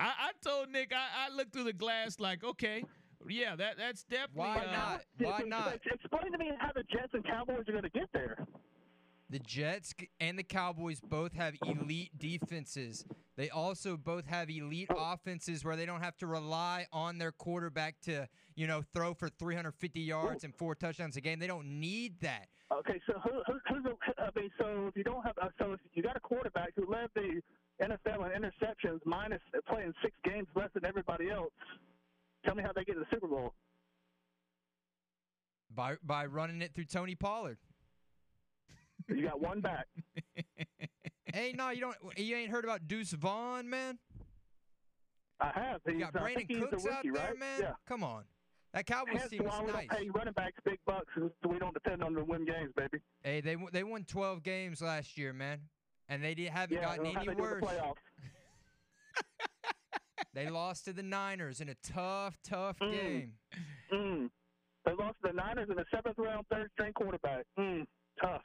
I, 0.00 0.06
I, 0.06 0.30
told 0.42 0.70
Nick 0.70 0.90
I, 0.94 1.26
I, 1.26 1.34
looked 1.34 1.52
through 1.52 1.64
the 1.64 1.74
glass 1.74 2.18
like 2.18 2.42
okay. 2.42 2.82
Yeah, 3.28 3.56
that 3.56 3.76
that's 3.76 4.04
definitely. 4.04 4.38
Why 4.40 4.64
uh, 4.64 4.72
not? 4.72 5.00
Why 5.18 5.40
not? 5.40 5.78
Explain 5.92 6.32
to 6.32 6.38
me 6.38 6.52
how 6.58 6.70
the 6.74 6.82
Jets 6.84 7.12
and 7.12 7.22
Cowboys 7.26 7.68
are 7.68 7.72
going 7.72 7.82
to 7.82 7.90
get 7.90 8.08
there. 8.14 8.46
The 9.30 9.38
Jets 9.40 9.94
and 10.20 10.38
the 10.38 10.42
Cowboys 10.42 11.00
both 11.00 11.34
have 11.34 11.54
elite 11.66 12.18
defenses. 12.18 13.04
They 13.36 13.50
also 13.50 13.96
both 13.98 14.24
have 14.24 14.48
elite 14.48 14.88
offenses 14.96 15.64
where 15.64 15.76
they 15.76 15.84
don't 15.84 16.00
have 16.00 16.16
to 16.18 16.26
rely 16.26 16.86
on 16.92 17.18
their 17.18 17.32
quarterback 17.32 18.00
to, 18.02 18.26
you 18.56 18.66
know, 18.66 18.82
throw 18.94 19.12
for 19.12 19.28
350 19.28 20.00
yards 20.00 20.44
and 20.44 20.54
four 20.54 20.74
touchdowns 20.74 21.16
a 21.16 21.20
game. 21.20 21.38
They 21.38 21.46
don't 21.46 21.78
need 21.78 22.20
that. 22.22 22.48
Okay, 22.72 23.00
so 23.06 23.18
who, 23.20 23.30
who, 23.46 23.58
who's 23.68 23.84
the, 23.84 24.22
I 24.22 24.30
mean, 24.34 24.50
so 24.58 24.86
if 24.88 24.96
you 24.96 25.04
don't 25.04 25.22
have, 25.24 25.36
uh, 25.40 25.48
so 25.58 25.72
if 25.72 25.80
you 25.92 26.02
got 26.02 26.16
a 26.16 26.20
quarterback 26.20 26.72
who 26.74 26.90
led 26.90 27.08
the 27.14 27.40
NFL 27.82 28.34
in 28.34 28.42
interceptions, 28.42 29.00
minus 29.04 29.40
playing 29.68 29.92
six 30.02 30.14
games 30.24 30.48
less 30.54 30.68
than 30.74 30.84
everybody 30.84 31.30
else, 31.30 31.52
tell 32.44 32.54
me 32.54 32.62
how 32.62 32.72
they 32.74 32.84
get 32.84 32.94
to 32.94 33.00
the 33.00 33.06
Super 33.12 33.28
Bowl. 33.28 33.52
By 35.74 35.96
by 36.02 36.26
running 36.26 36.62
it 36.62 36.74
through 36.74 36.86
Tony 36.86 37.14
Pollard. 37.14 37.58
You 39.08 39.22
got 39.22 39.40
one 39.40 39.60
back. 39.60 39.86
hey, 41.32 41.54
no, 41.56 41.70
you 41.70 41.80
don't. 41.80 41.96
You 42.16 42.36
ain't 42.36 42.50
heard 42.50 42.64
about 42.64 42.86
Deuce 42.88 43.12
Vaughn, 43.12 43.68
man. 43.68 43.98
I 45.40 45.50
have. 45.54 45.80
He's, 45.86 45.94
you 45.94 46.00
got 46.00 46.12
Brandin 46.12 46.48
Cooks 46.60 46.84
rookie, 46.84 46.88
out 46.90 47.02
there, 47.02 47.12
right? 47.12 47.38
man. 47.38 47.60
Yeah. 47.60 47.72
Come 47.86 48.02
on. 48.02 48.24
That 48.74 48.86
Cowboys 48.86 49.20
Hence 49.20 49.30
team 49.30 49.42
is 49.42 49.46
why 49.46 49.60
we 49.60 49.72
nice. 49.72 49.86
don't 49.88 49.98
pay 49.98 50.10
running 50.10 50.34
backs 50.34 50.56
big 50.64 50.78
bucks, 50.84 51.06
so 51.16 51.30
we 51.48 51.58
don't 51.58 51.72
depend 51.72 52.02
on 52.02 52.14
them 52.14 52.26
to 52.26 52.30
win 52.30 52.44
games, 52.44 52.70
baby. 52.76 52.98
Hey, 53.22 53.40
they 53.40 53.56
they 53.72 53.82
won 53.82 54.04
12 54.04 54.42
games 54.42 54.82
last 54.82 55.16
year, 55.16 55.32
man, 55.32 55.60
and 56.08 56.22
they 56.22 56.34
did, 56.34 56.50
haven't 56.50 56.76
yeah, 56.76 56.96
gotten 56.96 57.06
any 57.06 57.34
worse. 57.34 57.64
The 57.64 57.94
they 60.34 60.50
lost 60.50 60.84
to 60.84 60.92
the 60.92 61.02
Niners 61.02 61.62
in 61.62 61.70
a 61.70 61.74
tough, 61.82 62.36
tough 62.44 62.78
mm. 62.80 62.92
game. 62.92 63.32
Mm. 63.92 64.28
They 64.84 64.92
lost 64.92 65.16
to 65.22 65.28
the 65.28 65.32
Niners 65.32 65.68
in 65.70 65.78
a 65.78 65.84
seventh 65.90 66.18
round, 66.18 66.44
third 66.50 66.70
string 66.74 66.92
quarterback. 66.92 67.46
Mm. 67.58 67.86
Tough. 68.20 68.42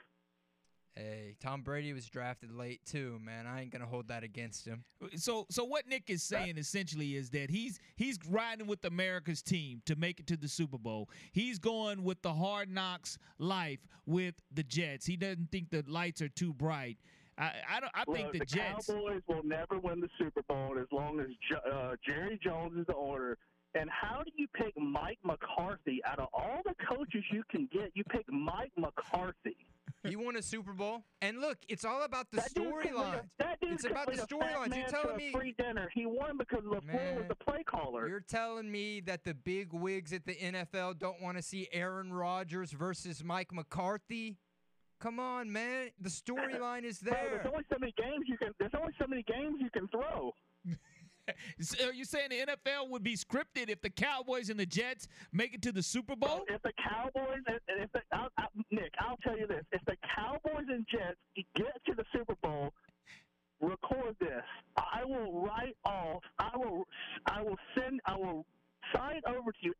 Hey, 0.95 1.35
Tom 1.39 1.61
Brady 1.61 1.91
was 1.91 2.05
drafted 2.05 2.51
late 2.51 2.81
too, 2.85 3.19
man. 3.23 3.47
I 3.47 3.61
ain't 3.61 3.71
gonna 3.71 3.87
hold 3.87 4.09
that 4.09 4.23
against 4.23 4.65
him. 4.65 4.83
So, 5.15 5.47
so 5.49 5.63
what 5.63 5.87
Nick 5.87 6.09
is 6.09 6.21
saying 6.21 6.57
essentially 6.59 7.15
is 7.15 7.31
that 7.31 7.49
he's 7.49 7.79
he's 7.95 8.19
riding 8.29 8.67
with 8.67 8.85
America's 8.85 9.41
team 9.41 9.81
to 9.87 9.95
make 9.95 10.19
it 10.19 10.27
to 10.27 10.37
the 10.37 10.47
Super 10.47 10.77
Bowl. 10.77 11.09
He's 11.31 11.57
going 11.57 12.03
with 12.03 12.21
the 12.21 12.33
hard 12.33 12.69
knocks 12.69 13.17
life 13.39 13.79
with 14.05 14.35
the 14.53 14.61
Jets. 14.61 15.05
He 15.05 15.17
doesn't 15.17 15.49
think 15.51 15.71
the 15.71 15.83
lights 15.87 16.21
are 16.21 16.29
too 16.29 16.53
bright. 16.53 16.99
I, 17.39 17.51
I 17.67 17.79
don't. 17.79 17.91
I 17.95 18.03
well, 18.05 18.15
think 18.15 18.31
the, 18.33 18.39
the 18.39 18.45
Jets. 18.45 18.85
Cowboys 18.85 19.21
will 19.27 19.43
never 19.43 19.79
win 19.79 19.99
the 19.99 20.09
Super 20.19 20.43
Bowl 20.43 20.75
as 20.79 20.87
long 20.91 21.19
as 21.19 21.27
uh, 21.73 21.95
Jerry 22.07 22.39
Jones 22.43 22.77
is 22.77 22.85
the 22.85 22.95
owner. 22.95 23.37
And 23.75 23.89
how 23.89 24.21
do 24.21 24.31
you 24.35 24.45
pick 24.53 24.79
Mike 24.79 25.17
McCarthy 25.23 26.01
out 26.05 26.19
of 26.19 26.27
all 26.31 26.61
the 26.63 26.75
coaches 26.85 27.23
you 27.31 27.43
can 27.49 27.67
get? 27.73 27.91
You 27.95 28.03
pick 28.03 28.31
Mike 28.31 28.71
McCarthy. 28.77 29.57
He 30.09 30.15
won 30.17 30.35
a 30.35 30.41
Super 30.41 30.73
Bowl. 30.73 31.03
And 31.21 31.39
look, 31.39 31.57
it's 31.69 31.85
all 31.85 32.03
about 32.03 32.27
the 32.31 32.37
That 32.37 32.53
dude 32.53 32.73
could 32.81 32.93
lead 32.93 33.03
a- 33.39 33.43
storyline. 33.43 33.55
It's 33.61 33.85
about 33.85 34.05
the 34.07 34.11
lead 34.11 34.19
a 34.19 34.27
fat 34.27 34.29
storylines. 34.29 34.75
You're 34.77 34.87
telling 34.87 35.17
me- 35.17 35.31
free 35.31 35.55
dinner. 35.57 35.89
He 35.93 36.05
won 36.05 36.37
because 36.37 36.63
LaFleur 36.65 37.15
was 37.15 37.25
the 37.29 37.35
play 37.35 37.63
caller. 37.63 38.07
You're 38.09 38.19
telling 38.19 38.69
me 38.69 38.99
that 39.01 39.23
the 39.23 39.33
big 39.33 39.71
wigs 39.71 40.11
at 40.11 40.25
the 40.25 40.35
NFL 40.35 40.99
don't 40.99 41.21
want 41.21 41.37
to 41.37 41.43
see 41.43 41.69
Aaron 41.71 42.11
Rodgers 42.11 42.71
versus 42.73 43.23
Mike 43.23 43.53
McCarthy? 43.53 44.37
Come 44.99 45.19
on, 45.19 45.51
man. 45.51 45.89
The 45.99 46.09
storyline 46.09 46.83
is 46.83 46.99
Bro, 46.99 47.13
there's 47.13 47.43
there. 47.43 47.51
only 47.51 47.63
so 47.71 47.77
many 47.79 47.93
games 47.97 48.25
you 48.27 48.37
can. 48.37 48.49
There's 48.59 48.71
only 48.79 48.93
so 48.99 49.05
many 49.07 49.23
games 49.23 49.55
you 49.59 49.69
can 49.69 49.87
throw. 49.89 50.31
So 51.61 51.87
are 51.87 51.93
you 51.93 52.05
saying 52.05 52.29
the 52.29 52.53
NFL 52.53 52.89
would 52.89 53.03
be 53.03 53.15
scripted 53.15 53.69
if 53.69 53.81
the 53.81 53.89
Cowboys 53.89 54.49
and 54.49 54.59
the 54.59 54.65
Jets 54.65 55.07
make 55.31 55.53
it 55.53 55.61
to 55.63 55.71
the 55.71 55.83
Super 55.83 56.15
Bowl? 56.15 56.41
if 56.49 56.61
the 56.63 56.73
Cowboys 56.83 57.39
and 57.47 57.59
if 57.67 57.91
the 57.93 58.01
I'll, 58.11 58.29
I, 58.37 58.45
Nick, 58.71 58.91
I'll 58.99 59.17
tell 59.23 59.37
you 59.37 59.47
this: 59.47 59.63
if 59.71 59.81
the 59.85 59.95
Cowboys 60.15 60.65
and 60.69 60.85
Jets 60.91 61.17
get 61.55 61.73
to 61.87 61.93
the 61.95 62.03
Super 62.11 62.35
Bowl, 62.41 62.73
record 63.61 64.15
this. 64.19 64.43
I 64.77 65.05
will 65.05 65.41
write 65.41 65.77
off. 65.85 66.23
I 66.39 66.51
will. 66.55 66.83
I 67.27 67.41
will 67.41 67.57
send. 67.77 68.01
I 68.05 68.15
will 68.17 68.45
sign 68.93 69.21
over 69.27 69.51
to 69.51 69.57
you 69.61 69.73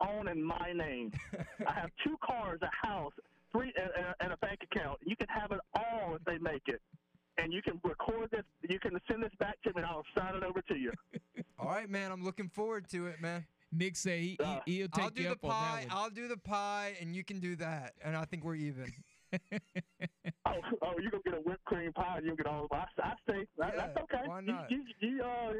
own 0.00 0.28
in 0.28 0.42
my 0.42 0.72
name. 0.74 1.12
I 1.66 1.72
have 1.72 1.90
two 2.04 2.16
cars, 2.24 2.60
a 2.62 2.86
house, 2.86 3.12
three, 3.52 3.72
and- 3.76 4.14
and 4.20 4.32
a 4.32 4.36
bank 4.38 4.60
account. 4.70 4.98
You 5.04 5.16
can 5.16 5.28
have 5.28 5.50
it 5.52 5.60
all 5.74 6.14
if 6.16 6.24
they 6.24 6.38
make 6.38 6.62
it. 6.66 6.80
And 7.42 7.52
you 7.52 7.62
can 7.62 7.80
record 7.84 8.30
this. 8.30 8.44
You 8.68 8.78
can 8.78 8.98
send 9.08 9.22
this 9.22 9.32
back 9.38 9.60
to 9.62 9.70
me, 9.70 9.74
and 9.76 9.86
I'll 9.86 10.04
sign 10.16 10.34
it 10.34 10.42
over 10.42 10.60
to 10.62 10.74
you. 10.76 10.92
All 11.58 11.68
right, 11.68 11.88
man. 11.88 12.12
I'm 12.12 12.24
looking 12.24 12.48
forward 12.48 12.88
to 12.90 13.06
it, 13.06 13.20
man. 13.20 13.46
Nick 13.72 13.96
say 13.96 14.20
he, 14.20 14.38
Uh, 14.42 14.58
he, 14.66 14.80
will 14.82 14.88
take 14.88 15.04
I'll 15.04 15.10
do 15.10 15.22
you 15.22 15.28
the 15.28 15.34
up 15.34 15.40
pie. 15.42 15.86
that. 15.88 15.94
I'll 15.94 16.10
do 16.10 16.28
the 16.28 16.36
pie, 16.36 16.96
and 17.00 17.14
you 17.14 17.22
can 17.24 17.38
do 17.40 17.56
that. 17.56 17.94
And 18.04 18.16
I 18.16 18.24
think 18.24 18.44
we're 18.44 18.56
even. 18.56 18.92
Oh, 20.46 20.52
oh, 20.82 20.92
you're 21.00 21.10
gonna 21.12 21.22
get 21.24 21.34
a 21.34 21.42
whipped 21.42 21.64
cream 21.66 21.92
pie. 21.92 22.16
and 22.16 22.26
You 22.26 22.34
get 22.34 22.46
all. 22.46 22.66
I, 22.72 22.84
I 23.02 23.12
say 23.28 23.46
that, 23.58 23.72
Yeah, 23.76 23.86
that's 23.86 23.96
okay. 23.98 24.26
why 24.26 24.40
You- 24.40 24.46
not? 24.52 24.70
You, 24.70 24.82
you, 25.00 25.22
uh, 25.22 25.52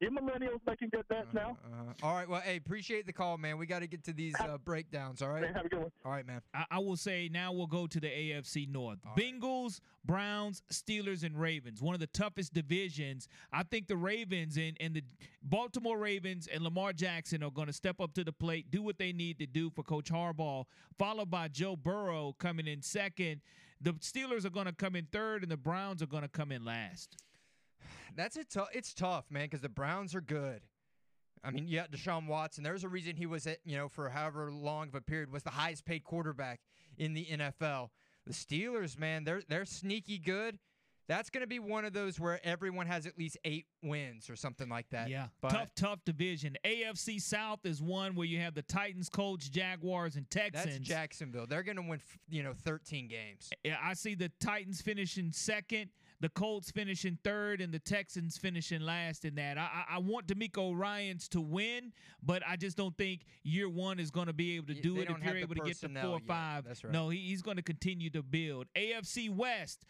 you 0.00 0.10
millennials 0.10 0.60
making 0.66 0.88
good 0.90 1.06
bets 1.08 1.28
now. 1.34 1.56
Uh, 1.64 1.92
all 2.02 2.14
right. 2.14 2.28
Well, 2.28 2.40
hey, 2.40 2.56
appreciate 2.56 3.06
the 3.06 3.12
call, 3.12 3.36
man. 3.36 3.58
We 3.58 3.66
got 3.66 3.80
to 3.80 3.86
get 3.86 4.02
to 4.04 4.12
these 4.12 4.34
uh, 4.40 4.56
breakdowns. 4.64 5.20
All 5.20 5.28
right. 5.28 5.42
Man, 5.42 5.54
have 5.54 5.66
a 5.66 5.68
good 5.68 5.80
one. 5.80 5.90
All 6.04 6.12
right, 6.12 6.26
man. 6.26 6.40
I, 6.54 6.64
I 6.70 6.78
will 6.78 6.96
say 6.96 7.28
now 7.30 7.52
we'll 7.52 7.66
go 7.66 7.86
to 7.86 8.00
the 8.00 8.08
AFC 8.08 8.68
North. 8.68 8.98
All 9.04 9.12
right. 9.16 9.40
Bengals, 9.40 9.80
Browns, 10.04 10.62
Steelers, 10.72 11.22
and 11.22 11.38
Ravens. 11.38 11.82
One 11.82 11.94
of 11.94 12.00
the 12.00 12.06
toughest 12.08 12.54
divisions. 12.54 13.28
I 13.52 13.62
think 13.62 13.88
the 13.88 13.96
Ravens 13.96 14.56
and, 14.56 14.76
and 14.80 14.94
the 14.94 15.02
Baltimore 15.42 15.98
Ravens 15.98 16.48
and 16.52 16.64
Lamar 16.64 16.92
Jackson 16.92 17.42
are 17.42 17.50
going 17.50 17.66
to 17.66 17.72
step 17.72 18.00
up 18.00 18.14
to 18.14 18.24
the 18.24 18.32
plate, 18.32 18.70
do 18.70 18.82
what 18.82 18.98
they 18.98 19.12
need 19.12 19.38
to 19.38 19.46
do 19.46 19.70
for 19.70 19.82
Coach 19.82 20.10
Harbaugh, 20.10 20.64
followed 20.98 21.30
by 21.30 21.48
Joe 21.48 21.76
Burrow 21.76 22.34
coming 22.38 22.66
in 22.66 22.80
second. 22.80 23.42
The 23.82 23.92
Steelers 23.94 24.44
are 24.44 24.50
going 24.50 24.66
to 24.66 24.72
come 24.72 24.94
in 24.96 25.06
third, 25.10 25.42
and 25.42 25.50
the 25.50 25.56
Browns 25.56 26.02
are 26.02 26.06
going 26.06 26.22
to 26.22 26.28
come 26.28 26.52
in 26.52 26.64
last. 26.64 27.16
That's 28.16 28.36
a 28.36 28.44
tough. 28.44 28.68
It's 28.72 28.94
tough, 28.94 29.24
man, 29.30 29.44
because 29.44 29.60
the 29.60 29.68
Browns 29.68 30.14
are 30.14 30.20
good. 30.20 30.62
I 31.42 31.50
mean, 31.50 31.66
yeah, 31.68 31.86
Deshaun 31.86 32.26
Watson. 32.26 32.62
There's 32.62 32.84
a 32.84 32.88
reason 32.88 33.16
he 33.16 33.26
was 33.26 33.46
at, 33.46 33.58
you 33.64 33.76
know, 33.76 33.88
for 33.88 34.10
however 34.10 34.50
long 34.52 34.88
of 34.88 34.94
a 34.94 35.00
period, 35.00 35.32
was 35.32 35.42
the 35.42 35.50
highest 35.50 35.86
paid 35.86 36.04
quarterback 36.04 36.60
in 36.98 37.14
the 37.14 37.26
NFL. 37.26 37.88
The 38.26 38.32
Steelers, 38.32 38.98
man, 38.98 39.24
they're 39.24 39.42
they're 39.48 39.64
sneaky 39.64 40.18
good. 40.18 40.58
That's 41.08 41.28
going 41.28 41.40
to 41.40 41.48
be 41.48 41.58
one 41.58 41.84
of 41.84 41.92
those 41.92 42.20
where 42.20 42.38
everyone 42.46 42.86
has 42.86 43.04
at 43.04 43.18
least 43.18 43.36
eight 43.44 43.66
wins 43.82 44.30
or 44.30 44.36
something 44.36 44.68
like 44.68 44.88
that. 44.90 45.08
Yeah, 45.08 45.26
but 45.40 45.48
tough, 45.48 45.74
tough 45.74 45.98
division. 46.04 46.56
AFC 46.64 47.20
South 47.20 47.58
is 47.64 47.82
one 47.82 48.14
where 48.14 48.26
you 48.28 48.38
have 48.38 48.54
the 48.54 48.62
Titans, 48.62 49.08
Colts, 49.08 49.48
Jaguars, 49.48 50.14
and 50.14 50.30
Texans. 50.30 50.66
that's 50.66 50.78
Jacksonville. 50.78 51.46
They're 51.48 51.64
going 51.64 51.78
to 51.78 51.82
win, 51.82 52.00
you 52.28 52.44
know, 52.44 52.52
13 52.64 53.08
games. 53.08 53.50
Yeah, 53.64 53.78
I 53.82 53.94
see 53.94 54.14
the 54.14 54.30
Titans 54.40 54.82
finishing 54.82 55.32
second, 55.32 55.90
the 56.20 56.28
Colts 56.28 56.70
finishing 56.70 57.18
third, 57.24 57.60
and 57.60 57.72
the 57.72 57.78
Texans 57.78 58.36
finishing 58.36 58.80
last 58.80 59.24
in 59.24 59.34
that. 59.36 59.56
I, 59.58 59.84
I, 59.90 59.98
want 59.98 60.26
DeMeco 60.26 60.76
Ryans 60.76 61.28
to 61.28 61.40
win, 61.40 61.92
but 62.22 62.42
I 62.46 62.56
just 62.56 62.76
don't 62.76 62.96
think 62.96 63.22
year 63.42 63.68
one 63.68 63.98
is 63.98 64.10
going 64.10 64.26
to 64.26 64.32
be 64.32 64.56
able 64.56 64.68
to 64.68 64.74
do 64.74 64.94
they 64.94 65.02
it 65.02 65.10
if 65.10 65.24
you're 65.24 65.36
able 65.36 65.54
to 65.54 65.62
get 65.62 65.80
to 65.80 65.88
four 65.88 66.16
or 66.16 66.20
five. 66.20 66.64
That's 66.64 66.84
right. 66.84 66.92
No, 66.92 67.08
he, 67.08 67.18
he's 67.18 67.42
going 67.42 67.56
to 67.56 67.62
continue 67.62 68.10
to 68.10 68.22
build. 68.22 68.66
AFC 68.76 69.34
West, 69.34 69.86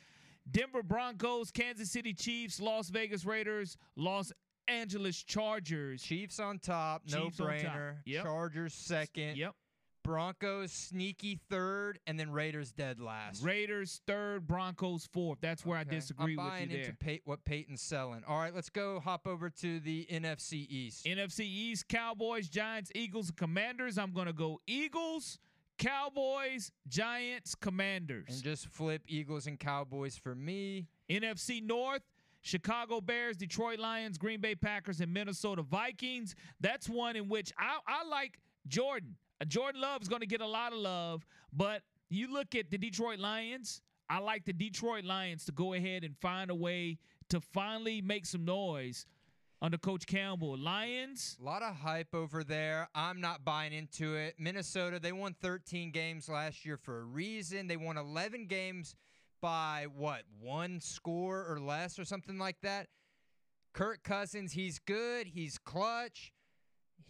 Denver 0.51 0.83
Broncos, 0.83 1.51
Kansas 1.51 1.90
City 1.90 2.14
Chiefs, 2.14 2.61
Las 2.61 2.90
Vegas 2.90 3.25
Raiders, 3.25 3.77
Los 3.97 4.33
Angeles 4.69 5.23
Chargers. 5.23 6.03
Chiefs 6.03 6.38
on 6.38 6.59
top, 6.61 7.03
no 7.11 7.25
Chiefs 7.25 7.38
top. 7.38 7.49
brainer. 7.49 7.95
Yep. 8.07 8.25
Chargers 8.25 8.75
second. 8.75 9.37
Yep. 9.37 9.55
Broncos 10.03 10.73
sneaky 10.73 11.39
third, 11.49 11.99
and 12.07 12.19
then 12.19 12.31
Raiders 12.33 12.73
dead 12.73 13.01
last. 13.01 13.43
Raiders 13.43 14.01
third, 14.07 14.47
Broncos 14.47 15.07
fourth. 15.13 15.39
That's 15.41 15.65
where 15.65 15.79
Okay. 15.81 15.91
I 15.91 15.95
disagree 15.95 16.37
with 16.37 16.61
you 16.61 16.67
there. 16.69 16.95
into 17.05 17.21
what 17.25 17.45
Peyton's 17.45 17.83
selling. 17.83 18.23
All 18.27 18.39
right, 18.39 18.55
let's 18.55 18.71
go 18.71 19.01
hop 19.01 19.27
over 19.27 19.51
to 19.51 19.81
the 19.81 20.07
NFC 20.11 20.67
East. 20.69 21.05
NFC 21.07 21.41
East, 21.41 21.89
Cowboys, 21.89 22.49
Giants, 22.49 22.91
Eagles, 22.95 23.29
and 23.29 23.37
Commanders. 23.37 23.99
I'm 23.99 24.13
going 24.13 24.27
to 24.27 24.33
go 24.33 24.61
Eagles, 24.67 25.39
Cowboys, 25.79 26.71
Giants, 26.89 27.55
Commanders. 27.55 28.27
and 28.29 28.43
just 28.43 28.67
flip 28.69 29.03
Eagles 29.07 29.47
and 29.47 29.59
Cowboys 29.59 30.17
for 30.17 30.35
me. 30.35 30.87
NFC 31.11 31.63
North, 31.63 32.03
Chicago 32.43 33.01
Bears, 33.01 33.37
Detroit 33.37 33.79
Lions, 33.79 34.17
Green 34.19 34.41
Bay 34.41 34.55
Packers, 34.55 35.01
and 35.01 35.13
Minnesota 35.13 35.63
Vikings. 35.63 36.35
That's 36.61 36.89
one 36.89 37.17
in 37.17 37.29
which 37.29 37.53
I, 37.59 37.79
I 37.87 38.05
like 38.09 38.39
Jordan. 38.69 39.17
Jordan 39.46 39.81
Love 39.81 40.03
is 40.03 40.09
going 40.09 40.20
to 40.20 40.26
get 40.26 40.40
a 40.40 40.46
lot 40.46 40.72
of 40.72 40.79
love, 40.79 41.26
but 41.53 41.83
you 42.09 42.33
look 42.33 42.55
at 42.55 42.70
the 42.70 42.79
Detroit 42.79 43.18
Lions. 43.18 43.81
I 44.09 44.18
like 44.18 44.44
the 44.44 44.53
Detroit 44.53 45.05
Lions 45.05 45.44
to 45.44 45.53
go 45.53 45.74
ahead 45.74 46.03
and 46.05 46.16
find 46.18 46.50
a 46.50 46.55
way 46.55 46.98
to 47.29 47.40
finally 47.40 48.03
make 48.03 48.26
some 48.26 48.44
noise 48.44 49.07
under 49.62 49.79
Coach 49.79 50.07
Campbell. 50.07 50.59
Lions, 50.59 51.37
A 51.40 51.44
lot 51.44 51.62
of 51.62 51.76
hype 51.76 52.14
over 52.14 52.42
there. 52.42 52.88
I'm 52.94 53.20
not 53.20 53.44
buying 53.44 53.72
into 53.72 54.16
it. 54.16 54.35
Minnesota, 54.38 54.98
they 54.98 55.12
won 55.12 55.35
13 55.40 55.90
games 55.90 56.29
last 56.29 56.64
year 56.64 56.76
for 56.76 57.00
a 57.00 57.05
reason. 57.05 57.68
They 57.68 57.76
won 57.76 57.96
11 57.96 58.46
games 58.46 58.94
by 59.40 59.87
what, 59.96 60.22
one 60.40 60.81
score 60.81 61.46
or 61.48 61.61
less 61.61 61.98
or 61.98 62.05
something 62.05 62.38
like 62.38 62.57
that. 62.62 62.88
Kirk 63.72 64.03
Cousins, 64.03 64.53
he's 64.53 64.79
good. 64.79 65.29
He's 65.29 65.57
clutch. 65.59 66.33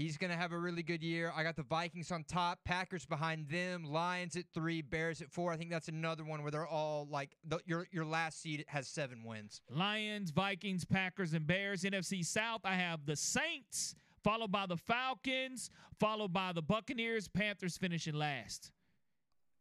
He's 0.00 0.16
going 0.16 0.30
to 0.30 0.36
have 0.36 0.52
a 0.52 0.58
really 0.58 0.82
good 0.82 1.02
year. 1.02 1.30
I 1.36 1.42
got 1.42 1.56
the 1.56 1.62
Vikings 1.62 2.10
on 2.10 2.24
top, 2.24 2.60
Packers 2.64 3.04
behind 3.04 3.50
them, 3.50 3.84
Lions 3.84 4.34
at 4.34 4.44
three, 4.54 4.80
Bears 4.80 5.20
at 5.20 5.30
four. 5.30 5.52
I 5.52 5.58
think 5.58 5.68
that's 5.70 5.88
another 5.88 6.24
one 6.24 6.40
where 6.40 6.50
they're 6.50 6.66
all 6.66 7.06
like 7.10 7.36
the, 7.46 7.60
your 7.66 7.86
your 7.92 8.06
last 8.06 8.40
seed 8.40 8.64
has 8.68 8.88
seven 8.88 9.24
wins. 9.24 9.60
Lions, 9.68 10.30
Vikings, 10.30 10.86
Packers, 10.86 11.34
and 11.34 11.46
Bears. 11.46 11.82
NFC 11.82 12.24
South, 12.24 12.62
I 12.64 12.76
have 12.76 13.04
the 13.04 13.14
Saints, 13.14 13.94
followed 14.24 14.50
by 14.50 14.64
the 14.64 14.78
Falcons, 14.78 15.68
followed 15.98 16.32
by 16.32 16.52
the 16.54 16.62
Buccaneers, 16.62 17.28
Panthers 17.28 17.76
finishing 17.76 18.14
last. 18.14 18.72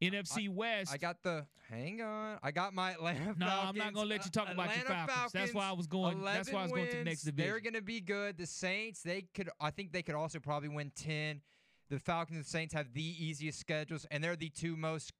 NFC 0.02 0.50
West. 0.50 0.92
I 0.94 0.98
got 0.98 1.22
the 1.24 1.46
hang 1.70 2.02
on. 2.02 2.40
I 2.42 2.52
got 2.52 2.74
my 2.74 2.92
Atlanta 2.92 3.36
No, 3.38 3.46
Falcons. 3.46 3.70
I'm 3.70 3.76
not 3.78 3.94
gonna 3.94 4.10
let 4.10 4.26
you 4.26 4.32
talk 4.32 4.50
about 4.50 4.70
your 4.76 4.84
Atlanta 4.86 5.08
Falcons. 5.08 5.32
That's 5.34 5.54
why 5.54 5.68
I 5.70 5.72
was 5.74 5.88
going- 5.88 6.22
that's 6.24 6.52
why 6.52 6.60
I 6.62 6.64
was 6.64 6.72
going 6.72 6.90
to 6.90 6.98
the 6.98 7.04
next 7.04 7.26
wins. 7.26 7.36
They're 7.38 7.60
gonna 7.60 7.82
be 7.82 8.00
good. 8.02 8.38
The 8.38 8.46
Saints, 8.48 9.02
they 9.04 9.24
could. 9.34 9.50
I 9.60 9.72
think 9.72 9.92
they 9.92 10.02
could 10.04 10.16
also 10.16 10.40
probably 10.40 10.70
win 10.70 10.92
ten. 10.92 11.42
The 11.90 12.00
Falcons 12.00 12.38
and 12.38 12.46
the 12.46 12.50
Saints 12.50 12.74
have 12.74 12.94
the 12.94 13.02
easiest 13.04 13.60
schedules, 13.60 14.06
and 14.12 14.24
they're 14.24 14.36
the 14.36 14.50
two 14.50 14.76
most 14.78 15.12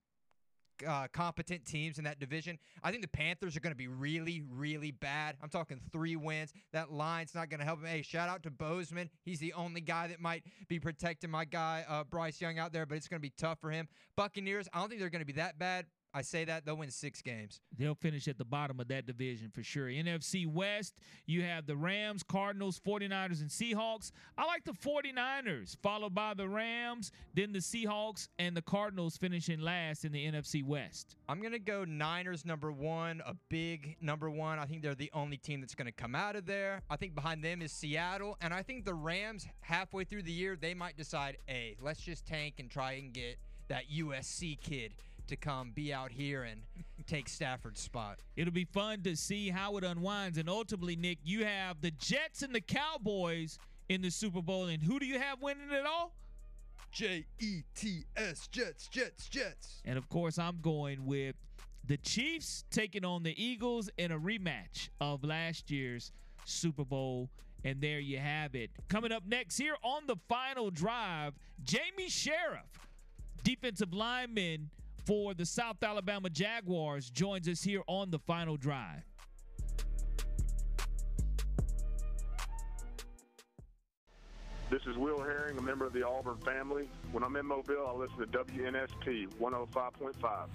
uh, 0.88 1.08
competent 1.12 1.66
teams 1.66 1.98
in 1.98 2.04
that 2.06 2.20
division. 2.20 2.58
I 2.84 2.92
think 2.92 3.02
the 3.02 3.08
Panthers 3.08 3.56
are 3.56 3.60
going 3.60 3.74
to 3.74 3.78
be 3.78 3.88
really, 3.88 4.44
really 4.50 4.92
bad. 4.92 5.36
I'm 5.42 5.50
talking 5.50 5.80
three 5.92 6.16
wins. 6.16 6.54
That 6.74 6.92
line's 6.92 7.36
not 7.36 7.50
going 7.50 7.60
to 7.60 7.66
help 7.66 7.82
them. 7.82 7.90
Hey, 7.90 8.02
shout 8.02 8.30
out 8.30 8.44
to 8.44 8.52
Bozeman. 8.52 9.10
He's 9.24 9.40
the 9.40 9.54
only 9.54 9.82
guy 9.82 10.08
that 10.08 10.20
might 10.20 10.44
be 10.68 10.80
protecting 10.80 11.30
my 11.30 11.46
guy 11.46 11.86
uh, 11.88 12.04
Bryce 12.04 12.42
Young 12.42 12.60
out 12.60 12.74
there, 12.74 12.86
but 12.86 12.96
it's 12.96 13.08
going 13.08 13.20
to 13.20 13.22
be 13.22 13.34
tough 13.38 13.60
for 13.60 13.72
him. 13.72 13.88
Buccaneers, 14.16 14.68
I 14.74 14.80
don't 14.80 14.90
think 14.90 15.00
they're 15.00 15.10
going 15.10 15.22
to 15.22 15.26
be 15.26 15.34
that 15.34 15.60
bad. 15.60 15.86
I 16.14 16.24
say 16.24 16.44
that 16.46 16.66
they'll 16.66 16.78
win 16.78 16.90
six 16.90 17.22
games. 17.22 17.62
They'll 17.78 17.96
finish 17.96 18.28
at 18.28 18.38
the 18.38 18.46
bottom 18.46 18.80
of 18.80 18.88
that 18.88 19.06
division 19.06 19.52
for 19.54 19.62
sure. 19.62 19.88
NFC 19.88 20.48
West, 20.48 20.96
you 21.28 21.44
have 21.44 21.68
the 21.68 21.76
Rams, 21.76 22.24
Cardinals, 22.24 22.80
49ers, 22.80 23.42
and 23.42 23.50
Seahawks. 23.50 24.12
I 24.38 24.46
like 24.46 24.64
the 24.64 24.74
49ers, 24.74 25.78
followed 25.84 26.16
by 26.16 26.34
the 26.34 26.48
Rams, 26.48 27.12
then 27.36 27.52
the 27.52 27.60
Seahawks, 27.60 28.28
and 28.40 28.58
the 28.58 28.62
Cardinals 28.62 29.18
finishing 29.18 29.60
last 29.60 30.04
in 30.04 30.12
the 30.12 30.26
NFC 30.26 30.64
West. 30.64 31.16
I'm 31.28 31.40
going 31.42 31.52
to 31.52 31.60
go 31.60 31.86
Niners 31.86 32.44
number 32.44 32.72
one, 32.72 33.22
a 33.26 33.36
big 33.50 33.96
number 34.02 34.30
one. 34.32 34.58
I 34.58 34.66
think 34.66 34.82
they're 34.82 34.96
the 34.96 35.12
only 35.14 35.38
team 35.38 35.62
that's 35.62 35.76
going 35.76 35.86
to 35.86 35.92
come 35.92 36.16
out 36.16 36.36
of 36.36 36.46
there. 36.48 36.82
I 36.90 36.96
think 36.96 37.14
behind 37.14 37.44
them 37.44 37.62
is 37.62 37.72
Seattle. 37.72 38.36
And 38.42 38.52
I 38.52 38.64
think 38.64 38.84
the 38.84 38.96
Rams, 38.96 39.48
halfway 39.62 40.06
through 40.06 40.24
the 40.24 40.32
year, 40.32 40.58
they 40.60 40.74
might 40.74 40.98
decide, 40.98 41.38
hey, 41.46 41.78
let's 41.80 42.02
just 42.02 42.26
tank 42.26 42.56
and 42.58 42.70
try 42.70 42.94
and 42.94 43.14
get 43.14 43.38
that 43.68 43.84
USC 43.96 44.60
kid 44.60 44.94
to 45.30 45.36
come 45.36 45.72
be 45.72 45.94
out 45.94 46.12
here 46.12 46.44
and 46.44 46.62
take 47.08 47.30
Stafford's 47.30 47.82
spot. 47.82 48.20
It'll 48.36 48.54
be 48.54 48.66
fun 48.66 49.02
to 49.04 49.16
see 49.16 49.50
how 49.50 49.78
it 49.78 49.84
unwinds. 49.84 50.38
And 50.38 50.50
ultimately, 50.50 50.96
Nick, 50.96 51.20
you 51.24 51.46
have 51.46 51.82
the 51.82 51.92
Jets 51.92 52.44
and 52.44 52.54
the 52.54 52.62
Cowboys 52.62 53.58
in 53.88 54.02
the 54.02 54.10
Super 54.10 54.42
Bowl. 54.42 54.66
And 54.66 54.84
who 54.84 55.00
do 55.00 55.06
you 55.06 55.20
have 55.20 55.42
winning 55.42 55.72
it 55.72 55.86
all? 55.86 56.14
J 56.92 57.26
E 57.40 57.62
T 57.76 58.04
S, 58.16 58.48
Jets, 58.48 58.88
Jets, 58.88 59.30
Jets. 59.30 59.82
And 59.86 59.98
of 59.98 60.10
course, 60.10 60.40
I'm 60.40 60.60
going 60.62 61.06
with 61.06 61.36
the 61.86 61.98
Chiefs 61.98 62.64
taking 62.72 63.06
on 63.06 63.24
the 63.24 63.44
Eagles 63.44 63.90
in 63.98 64.12
a 64.12 64.20
rematch 64.20 64.90
of 65.00 65.24
last 65.24 65.72
year's 65.72 66.12
Super 66.46 66.86
Bowl. 66.86 67.30
And 67.64 67.82
there 67.82 68.00
you 68.00 68.18
have 68.20 68.56
it. 68.56 68.72
Coming 68.88 69.12
up 69.12 69.24
next 69.28 69.58
here 69.58 69.76
on 69.84 70.08
the 70.08 70.16
final 70.28 70.72
drive, 70.72 71.34
Jamie 71.64 72.08
Sheriff, 72.08 72.88
defensive 73.44 73.94
lineman 73.94 74.70
for 75.06 75.34
the 75.34 75.46
South 75.46 75.82
Alabama 75.84 76.30
Jaguars, 76.30 77.10
joins 77.10 77.48
us 77.48 77.62
here 77.62 77.82
on 77.88 78.12
the 78.12 78.20
final 78.20 78.58
drive. 78.58 79.04
This 84.70 84.84
is 84.86 84.98
Will 84.98 85.20
Herring, 85.20 85.58
a 85.58 85.62
member 85.62 85.86
of 85.86 85.94
the 85.94 86.08
Auburn 86.08 86.38
family. 86.46 86.88
When 87.12 87.24
I'm 87.24 87.36
in 87.36 87.46
Mobile, 87.48 87.88
I 87.88 87.94
listen 87.98 88.20
to 88.20 88.28
WNSP 88.28 89.28
105.5. 89.40 90.48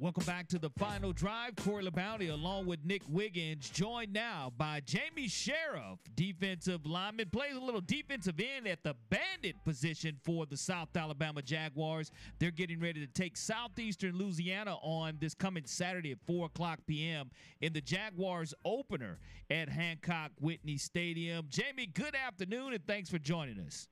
Welcome 0.00 0.24
back 0.24 0.48
to 0.48 0.58
the 0.58 0.70
final 0.78 1.12
drive. 1.12 1.56
Corey 1.56 1.84
LeBounty 1.84 2.32
along 2.32 2.64
with 2.64 2.82
Nick 2.86 3.02
Wiggins, 3.06 3.68
joined 3.68 4.14
now 4.14 4.50
by 4.56 4.80
Jamie 4.86 5.28
Sheriff, 5.28 5.98
defensive 6.14 6.86
lineman, 6.86 7.28
plays 7.28 7.54
a 7.54 7.60
little 7.60 7.82
defensive 7.82 8.40
end 8.40 8.66
at 8.66 8.82
the 8.82 8.94
bandit 9.10 9.62
position 9.62 10.16
for 10.24 10.46
the 10.46 10.56
South 10.56 10.88
Alabama 10.96 11.42
Jaguars. 11.42 12.12
They're 12.38 12.50
getting 12.50 12.80
ready 12.80 13.06
to 13.06 13.12
take 13.12 13.36
Southeastern 13.36 14.16
Louisiana 14.16 14.76
on 14.76 15.18
this 15.20 15.34
coming 15.34 15.64
Saturday 15.66 16.12
at 16.12 16.18
4 16.26 16.46
o'clock 16.46 16.78
p.m. 16.86 17.30
in 17.60 17.74
the 17.74 17.82
Jaguars 17.82 18.54
opener 18.64 19.18
at 19.50 19.68
Hancock 19.68 20.30
Whitney 20.40 20.78
Stadium. 20.78 21.44
Jamie, 21.50 21.84
good 21.84 22.14
afternoon 22.14 22.72
and 22.72 22.86
thanks 22.86 23.10
for 23.10 23.18
joining 23.18 23.60
us. 23.60 23.86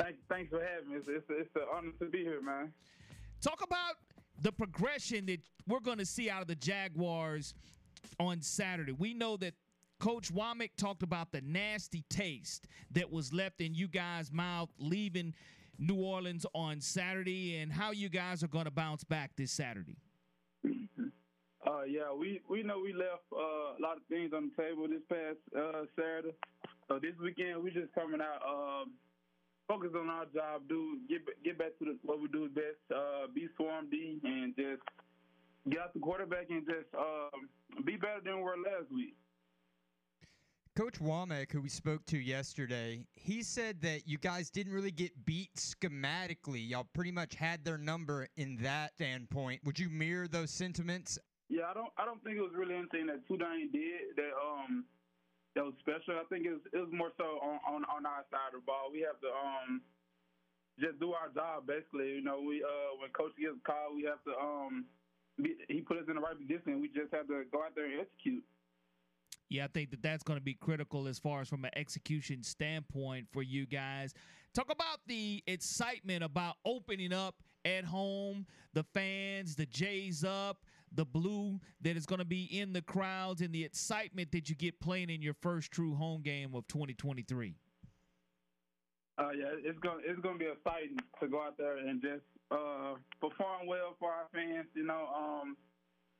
Thanks, 0.00 0.18
thanks 0.30 0.48
for 0.48 0.64
having 0.64 0.88
me. 0.88 0.96
It's, 0.96 1.08
it's, 1.08 1.26
it's 1.28 1.54
an 1.54 1.64
honor 1.70 1.92
to 1.98 2.06
be 2.06 2.22
here, 2.22 2.40
man. 2.40 2.72
Talk 3.42 3.62
about 3.62 3.96
the 4.40 4.52
progression 4.52 5.26
that 5.26 5.40
we're 5.66 5.80
going 5.80 5.98
to 5.98 6.06
see 6.06 6.30
out 6.30 6.42
of 6.42 6.48
the 6.48 6.54
Jaguars 6.54 7.54
on 8.20 8.42
Saturday. 8.42 8.92
We 8.92 9.14
know 9.14 9.36
that 9.38 9.54
Coach 9.98 10.32
Wommack 10.32 10.70
talked 10.76 11.02
about 11.02 11.32
the 11.32 11.40
nasty 11.40 12.04
taste 12.10 12.66
that 12.92 13.10
was 13.10 13.32
left 13.32 13.60
in 13.60 13.74
you 13.74 13.88
guys' 13.88 14.30
mouth 14.30 14.68
leaving 14.78 15.34
New 15.78 15.96
Orleans 15.96 16.46
on 16.54 16.80
Saturday 16.80 17.58
and 17.58 17.72
how 17.72 17.92
you 17.92 18.08
guys 18.08 18.42
are 18.42 18.48
going 18.48 18.64
to 18.66 18.70
bounce 18.70 19.04
back 19.04 19.32
this 19.36 19.52
Saturday. 19.52 19.96
Uh, 20.64 21.82
yeah, 21.82 22.12
we, 22.16 22.40
we 22.48 22.62
know 22.62 22.78
we 22.78 22.92
left 22.92 23.24
uh, 23.32 23.76
a 23.76 23.80
lot 23.80 23.96
of 23.96 24.02
things 24.08 24.32
on 24.32 24.50
the 24.56 24.62
table 24.62 24.86
this 24.88 25.02
past 25.08 25.38
uh, 25.56 25.82
Saturday. 25.96 26.34
So 26.88 26.98
this 27.00 27.14
weekend, 27.20 27.62
we're 27.62 27.72
just 27.72 27.92
coming 27.94 28.20
out 28.20 28.40
um, 28.46 28.92
focus 29.68 29.90
on 29.98 30.08
our 30.08 30.26
job, 30.26 30.62
do 30.68 30.98
get 31.08 31.22
get 31.44 31.58
back 31.58 31.78
to 31.78 31.84
the, 31.84 31.98
what 32.02 32.20
we 32.20 32.28
do 32.28 32.48
best, 32.48 32.78
uh, 32.94 33.26
be 33.34 33.48
swarm 33.56 33.88
D, 33.90 34.20
and 34.24 34.54
just 34.56 34.82
get 35.70 35.80
out 35.80 35.94
the 35.94 36.00
quarterback 36.00 36.46
and 36.50 36.64
just 36.66 36.92
um, 36.96 37.48
be 37.84 37.96
better 37.96 38.20
than 38.24 38.36
we 38.36 38.42
were 38.42 38.56
last 38.56 38.90
week. 38.92 39.14
Coach 40.76 41.00
Wommack, 41.00 41.50
who 41.50 41.62
we 41.62 41.70
spoke 41.70 42.04
to 42.04 42.18
yesterday, 42.18 43.00
he 43.14 43.42
said 43.42 43.80
that 43.80 44.06
you 44.06 44.18
guys 44.18 44.50
didn't 44.50 44.74
really 44.74 44.90
get 44.90 45.10
beat 45.24 45.54
schematically. 45.56 46.68
Y'all 46.68 46.86
pretty 46.92 47.10
much 47.10 47.34
had 47.34 47.64
their 47.64 47.78
number 47.78 48.28
in 48.36 48.58
that 48.58 48.92
standpoint. 48.94 49.60
Would 49.64 49.78
you 49.78 49.88
mirror 49.88 50.28
those 50.28 50.50
sentiments? 50.50 51.18
Yeah, 51.48 51.62
I 51.70 51.74
don't. 51.74 51.88
I 51.96 52.04
don't 52.04 52.22
think 52.22 52.36
it 52.36 52.42
was 52.42 52.52
really 52.54 52.74
anything 52.74 53.06
that 53.06 53.26
Tulane 53.26 53.70
did 53.72 54.16
that 54.16 54.32
um 54.36 54.84
that 55.56 55.64
was 55.64 55.74
special. 55.80 56.20
I 56.20 56.28
think 56.28 56.44
it 56.44 56.52
was, 56.52 56.92
more 56.92 57.10
so 57.16 57.40
on, 57.40 57.58
on 57.66 57.80
on 57.88 58.04
our 58.04 58.22
side 58.30 58.52
of 58.52 58.60
the 58.60 58.66
ball. 58.68 58.92
We 58.92 59.00
have 59.00 59.18
to 59.24 59.30
um 59.32 59.80
just 60.78 61.00
do 61.00 61.16
our 61.16 61.32
job 61.32 61.66
basically. 61.66 62.12
You 62.12 62.22
know, 62.22 62.38
we 62.38 62.62
uh 62.62 62.92
when 63.00 63.10
coach 63.10 63.32
gets 63.40 63.56
called, 63.64 63.96
we 63.96 64.04
have 64.04 64.22
to 64.28 64.36
um 64.36 64.84
be, 65.40 65.56
he 65.68 65.80
put 65.80 65.96
us 65.96 66.04
in 66.08 66.14
the 66.14 66.20
right 66.20 66.36
position. 66.36 66.80
We 66.80 66.88
just 66.92 67.12
have 67.12 67.26
to 67.28 67.42
go 67.50 67.64
out 67.64 67.74
there 67.74 67.88
and 67.88 68.04
execute. 68.04 68.44
Yeah, 69.48 69.64
I 69.64 69.68
think 69.68 69.90
that 69.90 70.02
that's 70.02 70.22
going 70.22 70.38
to 70.38 70.44
be 70.44 70.54
critical 70.54 71.06
as 71.06 71.18
far 71.18 71.40
as 71.40 71.48
from 71.48 71.64
an 71.64 71.70
execution 71.76 72.42
standpoint 72.42 73.28
for 73.32 73.42
you 73.42 73.64
guys. 73.64 74.12
Talk 74.54 74.72
about 74.72 74.98
the 75.06 75.42
excitement 75.46 76.24
about 76.24 76.56
opening 76.64 77.12
up 77.12 77.36
at 77.64 77.84
home, 77.84 78.46
the 78.72 78.82
fans, 78.82 79.54
the 79.54 79.66
Jays 79.66 80.24
up, 80.24 80.64
the 80.96 81.04
blue 81.04 81.60
that 81.82 81.96
is 81.96 82.06
going 82.06 82.18
to 82.18 82.24
be 82.24 82.44
in 82.44 82.72
the 82.72 82.82
crowds, 82.82 83.42
and 83.42 83.54
the 83.54 83.64
excitement 83.64 84.32
that 84.32 84.48
you 84.48 84.56
get 84.56 84.80
playing 84.80 85.10
in 85.10 85.22
your 85.22 85.34
first 85.34 85.70
true 85.70 85.94
home 85.94 86.22
game 86.22 86.54
of 86.54 86.66
2023. 86.68 87.54
Uh, 89.18 89.32
yeah, 89.32 89.48
it's 89.64 89.78
gonna 89.80 90.00
it's 90.04 90.20
gonna 90.20 90.36
be 90.36 90.44
exciting 90.44 90.98
to 91.20 91.28
go 91.28 91.40
out 91.40 91.56
there 91.56 91.78
and 91.78 92.02
just 92.02 92.24
uh, 92.50 93.00
perform 93.16 93.64
well 93.66 93.96
for 93.98 94.12
our 94.12 94.28
fans. 94.32 94.68
You 94.74 94.84
know, 94.84 95.08
um, 95.08 95.56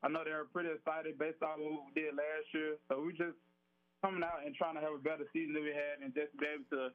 I 0.02 0.08
know 0.08 0.24
they're 0.24 0.48
pretty 0.48 0.70
excited 0.72 1.18
based 1.18 1.42
on 1.42 1.60
what 1.60 1.84
we 1.84 2.00
did 2.00 2.16
last 2.16 2.48
year. 2.54 2.80
So 2.88 3.04
we're 3.04 3.12
just 3.12 3.36
coming 4.00 4.24
out 4.24 4.44
and 4.46 4.54
trying 4.56 4.76
to 4.76 4.80
have 4.80 4.96
a 4.96 5.02
better 5.02 5.28
season 5.32 5.52
than 5.52 5.64
we 5.64 5.76
had, 5.76 6.00
and 6.00 6.14
just 6.16 6.32
be 6.40 6.48
able 6.48 6.64
to 6.72 6.88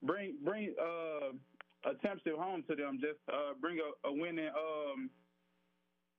bring 0.00 0.40
bring 0.40 0.72
uh, 0.80 1.36
a 1.84 2.00
championship 2.00 2.40
home 2.40 2.64
to 2.68 2.74
them. 2.74 2.96
Just 2.96 3.20
uh, 3.28 3.52
bring 3.60 3.76
a, 3.76 4.08
a 4.08 4.12
winning 4.12 4.48
um, 4.56 5.12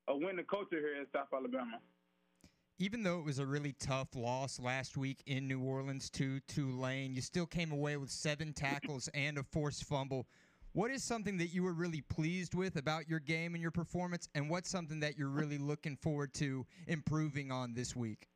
a 0.08 0.16
winning 0.16 0.46
culture 0.46 0.80
here 0.80 0.96
in 1.00 1.06
South 1.13 1.28
Alabama. 1.34 1.80
Even 2.80 3.04
though 3.04 3.20
it 3.20 3.26
was 3.26 3.39
a 3.39 3.46
really 3.46 3.74
tough 3.80 4.10
loss 4.16 4.60
last 4.60 4.98
week 4.98 5.22
in 5.26 5.48
New 5.48 5.62
Orleans 5.62 6.10
to 6.12 6.39
Tulane, 6.42 7.13
you 7.13 7.22
still 7.22 7.46
came 7.46 7.72
away 7.72 7.98
with 7.98 8.10
seven 8.10 8.52
tackles 8.52 9.08
and 9.13 9.38
a 9.38 9.44
forced 9.44 9.86
fumble. 9.86 10.28
What 10.74 10.89
is 10.89 11.04
something 11.04 11.38
that 11.38 11.54
you 11.54 11.62
were 11.62 11.74
really 11.74 12.02
pleased 12.02 12.56
with 12.56 12.78
about 12.78 13.08
your 13.08 13.20
game 13.20 13.54
and 13.54 13.62
your 13.62 13.72
performance, 13.72 14.28
and 14.34 14.50
what's 14.50 14.70
something 14.70 15.00
that 15.02 15.18
you're 15.18 15.30
really 15.30 15.60
looking 15.60 15.96
forward 15.96 16.34
to 16.36 16.66
improving 16.88 17.52
on 17.52 17.76
this 17.76 17.96
week? 17.96 18.28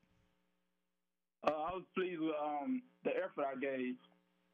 Uh, 1.43 1.49
I 1.51 1.71
was 1.73 1.83
pleased 1.95 2.21
with 2.21 2.35
um, 2.39 2.83
the 3.03 3.11
effort 3.11 3.45
I 3.51 3.59
gave. 3.59 3.95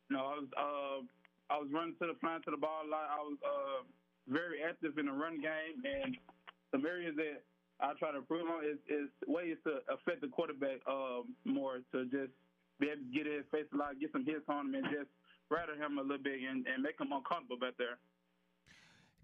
You 0.09 0.17
know, 0.17 0.19
I 0.19 0.39
was 0.39 0.47
uh, 0.57 1.53
I 1.53 1.57
was 1.57 1.67
running 1.73 1.95
to 1.99 2.07
the 2.07 2.15
front 2.21 2.45
to 2.45 2.51
the 2.51 2.57
ball 2.57 2.83
a 2.87 2.89
lot. 2.89 3.07
I 3.11 3.19
was 3.19 3.37
uh, 3.43 3.83
very 4.29 4.63
active 4.63 4.97
in 4.97 5.07
the 5.07 5.11
run 5.11 5.41
game, 5.41 5.83
and 5.83 6.15
some 6.73 6.85
areas 6.85 7.13
that 7.15 7.45
I 7.79 7.93
try 7.99 8.11
to 8.11 8.17
improve 8.17 8.49
on 8.49 8.65
is, 8.65 8.81
is 8.89 9.09
ways 9.27 9.57
to 9.63 9.85
affect 9.93 10.21
the 10.21 10.27
quarterback 10.27 10.81
um, 10.89 11.37
more 11.45 11.85
to 11.93 12.05
just 12.09 12.33
be 12.79 12.87
able 12.89 13.05
to 13.05 13.11
get 13.13 13.29
his 13.29 13.45
face 13.53 13.69
a 13.73 13.77
lot, 13.77 13.99
get 14.01 14.11
some 14.11 14.25
hits 14.25 14.49
on 14.49 14.73
him, 14.73 14.75
and 14.75 14.85
just 14.85 15.13
rattle 15.51 15.75
him 15.75 15.99
a 15.99 16.01
little 16.01 16.17
bit 16.17 16.41
and, 16.41 16.65
and 16.65 16.81
make 16.81 16.99
him 16.99 17.13
uncomfortable 17.13 17.61
back 17.61 17.77
there. 17.77 18.01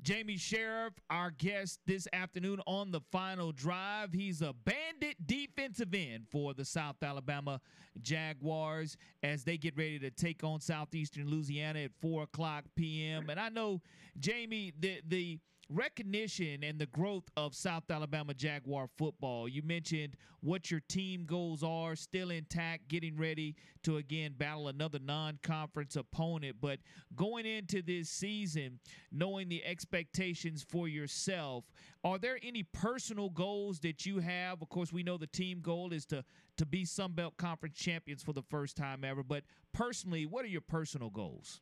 Jamie 0.01 0.37
Sheriff, 0.37 0.93
our 1.09 1.29
guest 1.31 1.81
this 1.85 2.07
afternoon 2.13 2.61
on 2.65 2.91
the 2.91 3.01
final 3.11 3.51
drive. 3.51 4.13
He's 4.13 4.41
a 4.41 4.53
bandit 4.53 5.17
defensive 5.25 5.93
end 5.93 6.27
for 6.31 6.53
the 6.53 6.63
South 6.63 6.95
Alabama 7.03 7.59
Jaguars 8.01 8.95
as 9.23 9.43
they 9.43 9.57
get 9.57 9.75
ready 9.75 9.99
to 9.99 10.09
take 10.09 10.41
on 10.43 10.61
Southeastern 10.61 11.27
Louisiana 11.29 11.79
at 11.79 11.91
4 12.01 12.23
o'clock 12.23 12.63
p.m. 12.77 13.29
And 13.29 13.37
I 13.37 13.49
know, 13.49 13.81
Jamie, 14.17 14.71
the, 14.79 15.01
the 15.05 15.39
recognition 15.69 16.63
and 16.63 16.79
the 16.79 16.87
growth 16.87 17.29
of 17.37 17.53
South 17.53 17.89
Alabama 17.89 18.33
Jaguar 18.33 18.89
football. 18.97 19.47
You 19.47 19.61
mentioned 19.61 20.15
what 20.41 20.71
your 20.71 20.79
team 20.87 21.25
goals 21.25 21.63
are, 21.63 21.95
still 21.95 22.31
intact, 22.31 22.87
getting 22.87 23.17
ready 23.17 23.55
to 23.83 23.97
again 23.97 24.33
battle 24.37 24.67
another 24.67 24.99
non 24.99 25.39
conference 25.43 25.95
opponent. 25.95 26.57
But 26.59 26.79
going 27.15 27.45
into 27.45 27.81
this 27.81 28.09
season, 28.09 28.79
knowing 29.11 29.49
the 29.49 29.63
expectations 29.63 30.65
for 30.67 30.87
yourself, 30.87 31.65
are 32.03 32.17
there 32.17 32.39
any 32.41 32.63
personal 32.63 33.29
goals 33.29 33.79
that 33.79 34.05
you 34.05 34.19
have? 34.19 34.61
Of 34.61 34.69
course, 34.69 34.91
we 34.91 35.03
know 35.03 35.17
the 35.17 35.27
team 35.27 35.59
goal 35.61 35.93
is 35.93 36.05
to 36.07 36.23
to 36.57 36.65
be 36.65 36.83
Sun 36.83 37.13
Belt 37.13 37.37
Conference 37.37 37.77
champions 37.77 38.21
for 38.21 38.33
the 38.33 38.41
first 38.41 38.75
time 38.75 39.03
ever. 39.03 39.23
But 39.23 39.43
personally, 39.73 40.25
what 40.25 40.43
are 40.43 40.49
your 40.49 40.61
personal 40.61 41.09
goals? 41.09 41.61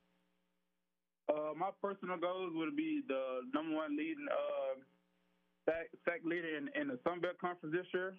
Uh, 1.27 1.51
my 1.57 1.69
personal 1.81 2.17
goals 2.17 2.51
would 2.55 2.75
be 2.75 3.01
the 3.07 3.41
number 3.53 3.75
one 3.75 3.97
leading 3.97 4.27
uh, 4.31 4.79
sack, 6.05 6.21
leader 6.23 6.55
in, 6.55 6.69
in 6.79 6.87
the 6.87 6.99
Sun 7.03 7.19
Belt 7.19 7.35
Conference 7.39 7.75
this 7.75 7.87
year, 7.93 8.15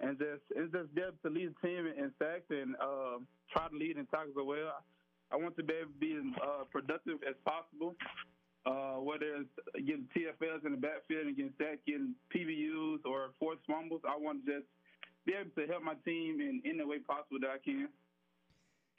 and 0.00 0.18
just 0.18 0.44
it's 0.52 0.72
just 0.72 0.92
there 0.94 1.16
to 1.24 1.28
lead 1.30 1.54
the 1.54 1.66
team 1.66 1.88
in, 1.88 1.96
in 1.96 2.12
sacks 2.20 2.44
and 2.50 2.76
uh, 2.76 3.16
try 3.52 3.68
to 3.68 3.76
lead 3.76 3.96
in 3.96 4.04
tackles 4.06 4.36
as 4.36 4.44
well. 4.44 4.84
I 5.32 5.36
want 5.36 5.56
to 5.56 5.64
be 5.64 5.72
able 5.80 5.96
to 5.96 6.00
be 6.00 6.12
as 6.12 6.28
uh, 6.44 6.64
productive 6.68 7.24
as 7.24 7.36
possible, 7.40 7.96
uh, 8.68 9.00
whether 9.00 9.40
it's 9.40 9.56
getting 9.88 10.04
TFLs 10.12 10.68
in 10.68 10.76
the 10.76 10.82
backfield 10.82 11.32
and 11.32 11.36
getting 11.36 11.56
sacks, 11.56 11.80
getting 11.88 12.12
PBUs 12.28 13.00
or 13.08 13.32
forced 13.40 13.64
fumbles. 13.64 14.04
I 14.04 14.20
want 14.20 14.44
to 14.44 14.60
just 14.60 14.68
be 15.24 15.32
able 15.32 15.56
to 15.56 15.64
help 15.72 15.82
my 15.82 15.96
team 16.04 16.44
in 16.44 16.60
any 16.68 16.84
way 16.84 16.98
possible 17.00 17.40
that 17.40 17.56
I 17.56 17.60
can. 17.64 17.88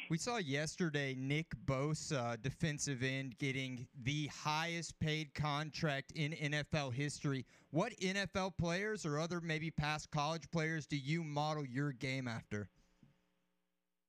We 0.09 0.17
saw 0.17 0.37
yesterday 0.37 1.15
Nick 1.17 1.47
Bosa, 1.65 2.41
defensive 2.41 3.03
end, 3.03 3.37
getting 3.37 3.87
the 4.03 4.27
highest 4.27 4.99
paid 4.99 5.33
contract 5.33 6.11
in 6.15 6.33
NFL 6.33 6.93
history. 6.93 7.45
What 7.71 7.93
NFL 7.99 8.57
players 8.57 9.05
or 9.05 9.19
other 9.19 9.39
maybe 9.39 9.71
past 9.71 10.11
college 10.11 10.43
players 10.51 10.85
do 10.85 10.97
you 10.97 11.23
model 11.23 11.65
your 11.65 11.93
game 11.93 12.27
after? 12.27 12.69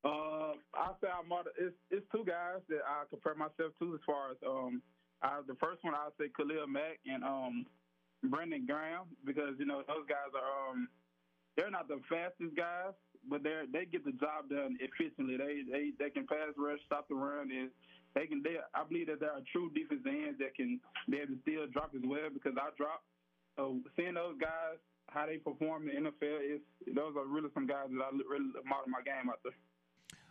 Uh, 0.05 0.59
I 0.75 0.93
say 1.01 1.09
I'm 1.09 1.29
model. 1.29 1.53
It's 1.59 1.75
it's 1.91 2.05
two 2.13 2.25
guys 2.27 2.61
that 2.69 2.81
I 2.87 3.05
compare 3.09 3.35
myself 3.35 3.73
to 3.79 3.95
as 3.95 4.01
far 4.05 4.33
as 4.33 4.37
um, 4.47 4.83
I, 5.23 5.41
the 5.47 5.55
first 5.55 5.83
one 5.83 5.95
I 5.95 6.09
say 6.19 6.27
Khalil 6.37 6.67
Mack 6.67 6.99
and 7.07 7.23
um, 7.25 7.67
Brandon 8.25 8.67
Graham 8.67 9.07
because 9.25 9.55
you 9.59 9.65
know 9.65 9.83
those 9.87 10.05
guys 10.09 10.35
are 10.35 10.71
um, 10.71 10.89
they're 11.57 11.71
not 11.71 11.89
the 11.89 12.01
fastest 12.09 12.57
guys, 12.57 12.93
but 13.29 13.43
they 13.43 13.65
they 13.73 13.85
get 13.85 14.05
the 14.05 14.13
job 14.13 14.49
done 14.51 14.77
efficiently. 14.81 15.37
They 15.37 15.65
they 15.65 15.85
they 15.99 16.11
can 16.11 16.27
pass 16.27 16.55
rush, 16.57 16.81
stop 16.87 17.09
the 17.09 17.15
run, 17.15 17.51
and 17.51 17.71
they 18.15 18.27
can. 18.27 18.43
They 18.43 18.59
I 18.75 18.85
believe 18.85 19.09
that 19.09 19.21
there 19.21 19.33
are 19.33 19.45
true 19.53 19.71
defensive 19.75 20.07
ends 20.07 20.39
that 20.39 20.55
can 20.55 20.81
be 21.11 21.19
able 21.19 21.35
to 21.35 21.41
still 21.43 21.67
drop 21.73 21.93
as 21.95 22.05
well 22.05 22.29
because 22.33 22.55
I 22.57 22.71
drop. 22.77 23.03
So 23.57 23.79
seeing 23.97 24.15
those 24.15 24.37
guys 24.41 24.79
how 25.11 25.27
they 25.27 25.37
perform 25.37 25.89
in 25.89 26.05
the 26.05 26.11
NFL 26.11 26.41
is 26.43 26.61
those 26.95 27.15
are 27.17 27.29
really 27.29 27.53
some 27.55 27.67
guys 27.67 27.87
that 27.93 28.03
I 28.03 28.11
really 28.27 28.51
model 28.65 28.89
my 28.89 29.05
game 29.05 29.29
out 29.29 29.41
there. 29.45 29.55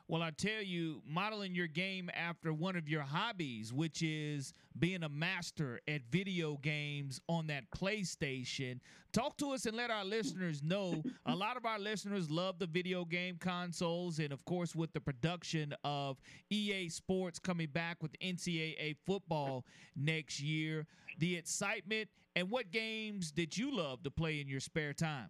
Well, 0.09 0.21
I 0.21 0.31
tell 0.31 0.61
you, 0.61 1.01
modeling 1.07 1.55
your 1.55 1.67
game 1.67 2.09
after 2.13 2.53
one 2.53 2.75
of 2.75 2.89
your 2.89 3.03
hobbies, 3.03 3.71
which 3.71 4.01
is 4.03 4.53
being 4.77 5.01
a 5.01 5.09
master 5.09 5.79
at 5.87 6.01
video 6.11 6.57
games 6.57 7.21
on 7.29 7.47
that 7.47 7.71
PlayStation. 7.71 8.79
Talk 9.13 9.37
to 9.37 9.51
us 9.51 9.65
and 9.65 9.77
let 9.77 9.91
our 9.91 10.03
listeners 10.03 10.61
know. 10.61 11.03
A 11.25 11.35
lot 11.35 11.55
of 11.55 11.65
our 11.65 11.79
listeners 11.79 12.29
love 12.29 12.59
the 12.59 12.67
video 12.67 13.05
game 13.05 13.37
consoles, 13.39 14.19
and 14.19 14.33
of 14.33 14.43
course, 14.43 14.75
with 14.75 14.91
the 14.91 14.99
production 14.99 15.73
of 15.85 16.17
EA 16.49 16.89
Sports 16.89 17.39
coming 17.39 17.69
back 17.71 18.03
with 18.03 18.11
NCAA 18.19 18.97
football 19.05 19.65
next 19.95 20.41
year, 20.41 20.85
the 21.19 21.37
excitement 21.37 22.09
and 22.35 22.49
what 22.49 22.71
games 22.71 23.31
did 23.31 23.55
you 23.57 23.75
love 23.75 24.03
to 24.03 24.11
play 24.11 24.41
in 24.41 24.47
your 24.47 24.59
spare 24.59 24.93
time? 24.93 25.29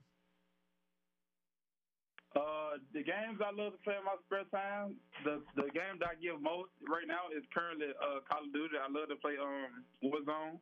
Uh, 2.33 2.81
the 2.97 3.05
games 3.05 3.37
I 3.45 3.53
love 3.53 3.77
to 3.77 3.81
play 3.85 3.93
in 3.93 4.05
my 4.09 4.17
spare 4.25 4.49
time, 4.49 4.97
the 5.21 5.45
the 5.53 5.69
game 5.69 6.01
that 6.01 6.09
I 6.09 6.15
give 6.17 6.41
most 6.41 6.73
right 6.89 7.05
now 7.05 7.29
is 7.29 7.45
currently 7.53 7.93
uh, 7.93 8.25
Call 8.25 8.49
of 8.49 8.49
Duty. 8.49 8.73
I 8.73 8.89
love 8.89 9.13
to 9.13 9.17
play 9.21 9.37
um 9.37 9.85
Warzone. 10.01 10.57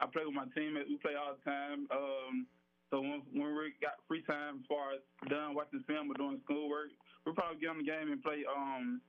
I 0.00 0.08
play 0.08 0.24
with 0.24 0.32
my 0.32 0.48
teammates. 0.56 0.88
We 0.88 0.96
play 0.96 1.20
all 1.20 1.36
the 1.36 1.44
time. 1.44 1.84
Um, 1.92 2.48
so 2.88 3.04
when, 3.04 3.20
when 3.36 3.52
we 3.52 3.76
got 3.84 4.00
free 4.08 4.24
time, 4.24 4.64
as 4.64 4.66
far 4.66 4.96
as 4.96 5.04
done 5.28 5.52
watching 5.52 5.84
film 5.84 6.08
or 6.08 6.16
doing 6.16 6.40
schoolwork, 6.48 6.88
we 7.28 7.36
probably 7.36 7.60
get 7.60 7.68
on 7.68 7.84
the 7.84 7.88
game 7.88 8.08
and 8.08 8.24
play 8.24 8.48
um 8.48 9.04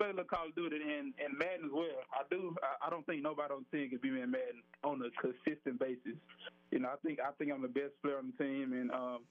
play 0.00 0.08
a 0.08 0.24
Call 0.24 0.48
of 0.48 0.56
Duty 0.56 0.80
and, 0.80 1.12
and 1.20 1.36
Madden 1.36 1.68
as 1.68 1.74
well. 1.76 2.00
I 2.16 2.24
do. 2.32 2.56
I, 2.64 2.86
I 2.86 2.90
don't 2.90 3.04
think 3.04 3.20
nobody 3.20 3.52
on 3.52 3.68
the 3.68 3.76
team 3.76 3.92
can 3.92 4.00
be 4.00 4.08
in 4.08 4.32
Madden 4.32 4.64
on 4.88 5.04
a 5.04 5.12
consistent 5.20 5.76
basis. 5.76 6.16
You 6.72 6.80
know, 6.80 6.88
I 6.88 6.96
think 7.04 7.20
I 7.20 7.30
think 7.36 7.52
I'm 7.52 7.60
the 7.60 7.68
best 7.68 7.92
player 8.00 8.16
on 8.16 8.32
the 8.32 8.36
team, 8.40 8.72
and 8.72 8.88
um, 8.90 9.28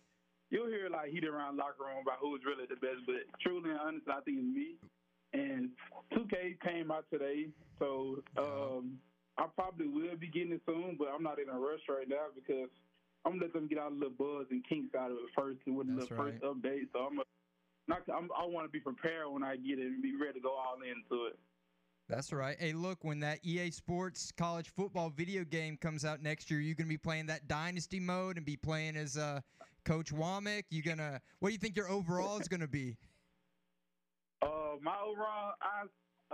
you'll 0.52 0.68
hear 0.68 0.90
like 0.92 1.10
heat 1.10 1.26
around 1.26 1.58
locker 1.58 1.88
room 1.88 2.04
about 2.04 2.20
who's 2.20 2.42
really 2.46 2.68
the 2.70 2.76
best, 2.76 3.02
but 3.08 3.24
truly 3.42 3.72
and 3.72 3.80
honestly, 3.80 4.14
I 4.14 4.22
think 4.22 4.38
it's 4.38 4.52
me. 4.54 4.76
And 5.34 5.72
2K 6.12 6.60
came 6.60 6.92
out 6.92 7.06
today, 7.10 7.48
so 7.80 8.20
um, 8.38 9.00
I 9.40 9.48
probably 9.56 9.88
will 9.88 10.20
be 10.20 10.28
getting 10.28 10.52
it 10.52 10.62
soon, 10.68 10.98
but 11.00 11.08
I'm 11.08 11.24
not 11.24 11.40
in 11.40 11.48
a 11.48 11.58
rush 11.58 11.88
right 11.88 12.08
now 12.08 12.28
because 12.36 12.68
I'm 13.24 13.40
gonna 13.40 13.46
let 13.46 13.54
them 13.54 13.68
get 13.68 13.80
out 13.80 13.92
a 13.92 13.96
little 13.96 14.12
buzz 14.20 14.48
and 14.52 14.62
kinks 14.68 14.94
out 14.94 15.10
of 15.10 15.18
it 15.18 15.32
first 15.34 15.60
with 15.66 15.88
the 15.88 16.04
That's 16.04 16.10
first 16.10 16.44
update. 16.44 16.92
So 16.92 17.08
I'm 17.08 17.18
a, 17.20 17.24
not. 17.88 18.04
I'm, 18.14 18.28
I 18.38 18.46
want 18.46 18.68
to 18.68 18.72
be 18.72 18.82
prepared 18.82 19.32
when 19.32 19.42
I 19.42 19.56
get 19.56 19.80
it 19.80 19.88
and 19.88 20.04
be 20.04 20.20
ready 20.20 20.40
to 20.40 20.44
go 20.44 20.52
all 20.52 20.76
into 20.84 21.28
it. 21.28 21.40
That's 22.10 22.34
right. 22.34 22.58
Hey, 22.60 22.74
look, 22.74 23.06
when 23.06 23.22
that 23.22 23.40
EA 23.42 23.72
Sports 23.72 24.34
college 24.36 24.70
football 24.76 25.10
video 25.10 25.46
game 25.46 25.78
comes 25.78 26.04
out 26.04 26.22
next 26.22 26.52
year, 26.52 26.60
you're 26.60 26.76
going 26.76 26.88
to 26.88 26.94
be 26.94 26.98
playing 26.98 27.28
that 27.28 27.48
dynasty 27.48 28.02
mode 28.02 28.36
and 28.36 28.46
be 28.46 28.58
playing 28.58 28.98
as 28.98 29.16
uh, 29.16 29.40
Coach 29.84 30.14
Wommack. 30.14 30.64
You 30.70 30.82
gonna? 30.84 31.22
What 31.40 31.50
do 31.50 31.54
you 31.54 31.60
think 31.60 31.76
your 31.76 31.90
overall 31.90 32.40
is 32.40 32.48
going 32.48 32.62
to 32.62 32.68
be? 32.68 32.98
Uh, 34.44 34.78
my 34.82 34.96
overall, 35.06 35.54
I 35.62 35.84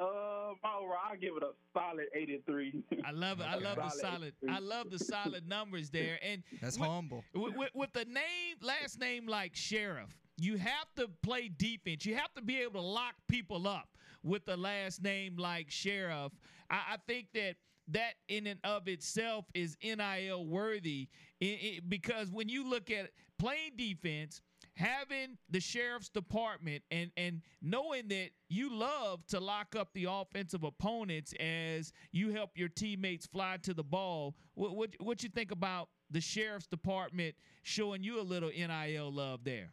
uh, 0.01 0.53
my 0.63 0.75
overall, 0.79 0.97
I 1.11 1.17
give 1.17 1.33
it 1.35 1.43
a 1.43 1.49
solid 1.77 2.05
83. 2.15 2.81
I 3.03 3.11
love 3.11 3.41
it. 3.41 3.45
I 3.49 3.55
love 3.59 3.75
the 3.75 3.89
solid. 3.89 4.33
83. 4.43 4.49
I 4.49 4.59
love 4.59 4.89
the 4.89 4.99
solid 4.99 5.45
numbers 5.45 5.89
there. 5.89 6.17
And 6.23 6.41
That's 6.61 6.79
with, 6.79 6.87
humble. 6.87 7.25
With, 7.35 7.55
with, 7.57 7.69
with 7.73 7.91
the 7.91 8.05
name, 8.05 8.55
last 8.61 8.97
name 9.01 9.27
like 9.27 9.57
Sheriff, 9.57 10.15
you 10.37 10.55
have 10.55 10.87
to 10.95 11.09
play 11.21 11.49
defense. 11.49 12.05
You 12.05 12.15
have 12.15 12.33
to 12.35 12.41
be 12.41 12.61
able 12.61 12.79
to 12.79 12.87
lock 12.87 13.15
people 13.27 13.67
up 13.67 13.89
with 14.23 14.45
the 14.45 14.55
last 14.55 15.03
name 15.03 15.35
like 15.35 15.69
Sheriff. 15.69 16.31
I, 16.69 16.75
I 16.93 16.97
think 17.07 17.27
that 17.33 17.55
that 17.89 18.13
in 18.29 18.47
and 18.47 18.59
of 18.63 18.87
itself 18.87 19.45
is 19.53 19.75
NIL 19.83 20.45
worthy 20.45 21.07
i- 21.41 21.45
i- 21.45 21.79
because 21.89 22.29
when 22.31 22.47
you 22.49 22.69
look 22.69 22.89
at 22.91 23.11
playing 23.37 23.71
defense, 23.77 24.41
having 24.75 25.37
the 25.49 25.59
sheriff's 25.59 26.09
department 26.09 26.83
and 26.91 27.11
and 27.17 27.41
knowing 27.61 28.07
that 28.07 28.29
you 28.49 28.73
love 28.73 29.25
to 29.27 29.39
lock 29.39 29.75
up 29.75 29.89
the 29.93 30.05
offensive 30.09 30.63
opponents 30.63 31.33
as 31.39 31.91
you 32.11 32.31
help 32.31 32.51
your 32.55 32.69
teammates 32.69 33.25
fly 33.25 33.57
to 33.63 33.73
the 33.73 33.83
ball 33.83 34.35
what 34.53 34.75
what, 34.75 34.89
what 34.99 35.23
you 35.23 35.29
think 35.29 35.51
about 35.51 35.89
the 36.11 36.21
sheriff's 36.21 36.67
department 36.67 37.33
showing 37.63 38.03
you 38.03 38.21
a 38.21 38.21
little 38.21 38.49
NIL 38.49 39.11
love 39.11 39.43
there 39.43 39.71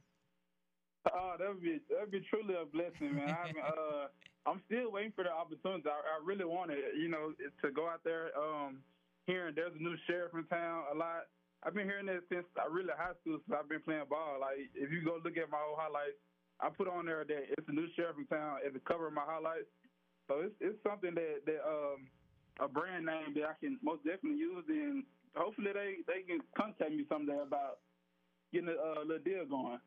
Oh, 1.12 1.34
that 1.38 1.48
would 1.48 1.62
be 1.62 1.80
that 1.90 2.00
would 2.00 2.10
be 2.10 2.24
truly 2.30 2.54
a 2.54 2.64
blessing, 2.64 3.14
man. 3.16 3.28
I 3.28 3.46
haven't, 3.46 3.60
uh, 3.60 4.06
I'm 4.46 4.60
still 4.64 4.90
waiting 4.90 5.12
for 5.14 5.24
the 5.24 5.32
opportunity. 5.32 5.84
I, 5.84 6.00
I 6.00 6.24
really 6.24 6.46
want 6.46 6.70
it, 6.70 6.96
you 6.96 7.08
know, 7.08 7.32
to 7.62 7.70
go 7.70 7.88
out 7.88 8.00
there. 8.04 8.30
Um, 8.32 8.80
hearing 9.26 9.54
there's 9.54 9.72
a 9.78 9.82
new 9.82 9.96
sheriff 10.06 10.32
in 10.32 10.44
town 10.44 10.84
a 10.92 10.96
lot. 10.96 11.28
I've 11.64 11.72
been 11.72 11.88
hearing 11.88 12.06
that 12.06 12.28
since 12.28 12.44
I 12.60 12.68
really 12.68 12.92
high 12.92 13.16
school 13.24 13.40
since 13.40 13.56
I've 13.56 13.68
been 13.68 13.80
playing 13.80 14.04
ball. 14.08 14.36
Like 14.40 14.68
if 14.76 14.92
you 14.92 15.00
go 15.00 15.16
look 15.24 15.40
at 15.40 15.48
my 15.48 15.64
old 15.64 15.80
highlights, 15.80 16.20
I 16.60 16.68
put 16.68 16.86
on 16.86 17.08
there 17.08 17.24
that 17.24 17.56
it's 17.56 17.68
a 17.68 17.72
new 17.72 17.88
sheriff 17.96 18.20
in 18.20 18.28
town 18.28 18.60
at 18.64 18.76
the 18.76 18.84
cover 18.84 19.08
of 19.08 19.16
my 19.16 19.24
highlights. 19.24 19.72
So 20.28 20.44
it's 20.44 20.54
it's 20.60 20.78
something 20.84 21.16
that 21.16 21.48
that 21.48 21.64
um 21.64 22.08
a 22.60 22.68
brand 22.68 23.06
name 23.06 23.34
that 23.34 23.48
I 23.48 23.54
can 23.58 23.80
most 23.82 24.04
definitely 24.04 24.38
use, 24.38 24.64
and 24.68 25.04
hopefully 25.34 25.72
they 25.72 26.04
they 26.06 26.22
can 26.22 26.40
contact 26.56 26.92
me 26.92 27.08
someday 27.08 27.40
about 27.40 27.80
getting 28.52 28.68
a 28.68 29.00
little 29.00 29.24
deal 29.24 29.48
going. 29.48 29.80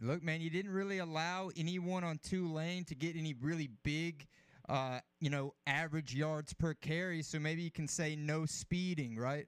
Look, 0.00 0.22
man, 0.22 0.40
you 0.40 0.50
didn't 0.50 0.72
really 0.72 0.98
allow 0.98 1.50
anyone 1.56 2.04
on 2.04 2.18
Tulane 2.18 2.84
to 2.86 2.94
get 2.94 3.16
any 3.16 3.34
really 3.34 3.70
big, 3.84 4.26
uh, 4.68 5.00
you 5.20 5.30
know, 5.30 5.54
average 5.66 6.14
yards 6.14 6.52
per 6.52 6.74
carry. 6.74 7.22
So 7.22 7.38
maybe 7.38 7.62
you 7.62 7.70
can 7.70 7.86
say 7.86 8.16
no 8.16 8.44
speeding, 8.46 9.16
right? 9.16 9.46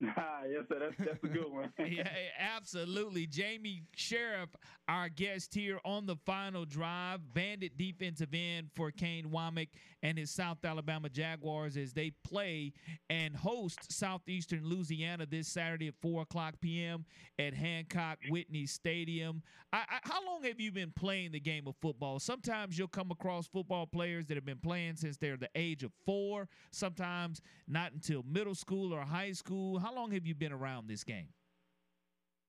Ah, 0.16 0.42
yes, 0.50 0.64
sir. 0.68 0.78
That's 0.78 1.10
that's 1.10 1.24
a 1.24 1.28
good 1.28 1.50
one. 1.50 1.72
yeah, 1.78 2.08
absolutely. 2.38 3.26
Jamie 3.26 3.82
Sheriff, 3.94 4.48
our 4.88 5.08
guest 5.08 5.54
here 5.54 5.78
on 5.84 6.06
the 6.06 6.16
final 6.24 6.64
drive, 6.64 7.20
bandit 7.34 7.76
defensive 7.76 8.30
end 8.32 8.70
for 8.74 8.90
Kane 8.90 9.26
Wommack 9.26 9.68
and 10.02 10.18
his 10.18 10.30
South 10.30 10.64
Alabama 10.64 11.08
Jaguars 11.08 11.76
as 11.76 11.92
they 11.92 12.12
play 12.24 12.72
and 13.08 13.36
host 13.36 13.92
Southeastern 13.92 14.64
Louisiana 14.64 15.26
this 15.26 15.48
Saturday 15.48 15.88
at 15.88 15.94
4 16.00 16.22
o'clock 16.22 16.54
p.m. 16.60 17.04
at 17.38 17.54
Hancock 17.54 18.18
Whitney 18.28 18.66
Stadium. 18.66 19.42
I, 19.72 19.84
I, 19.88 19.98
how 20.02 20.24
long 20.26 20.42
have 20.44 20.60
you 20.60 20.72
been 20.72 20.92
playing 20.92 21.32
the 21.32 21.40
game 21.40 21.66
of 21.66 21.74
football? 21.80 22.18
Sometimes 22.18 22.78
you'll 22.78 22.88
come 22.88 23.10
across 23.10 23.46
football 23.46 23.86
players 23.86 24.26
that 24.26 24.36
have 24.36 24.44
been 24.44 24.58
playing 24.58 24.96
since 24.96 25.16
they're 25.16 25.36
the 25.36 25.50
age 25.54 25.82
of 25.82 25.92
four, 26.04 26.48
sometimes 26.70 27.40
not 27.68 27.92
until 27.92 28.22
middle 28.22 28.54
school 28.54 28.92
or 28.92 29.02
high 29.02 29.32
school. 29.32 29.78
How 29.78 29.94
long 29.94 30.10
have 30.12 30.26
you 30.26 30.34
been 30.34 30.52
around 30.52 30.88
this 30.88 31.04
game? 31.04 31.28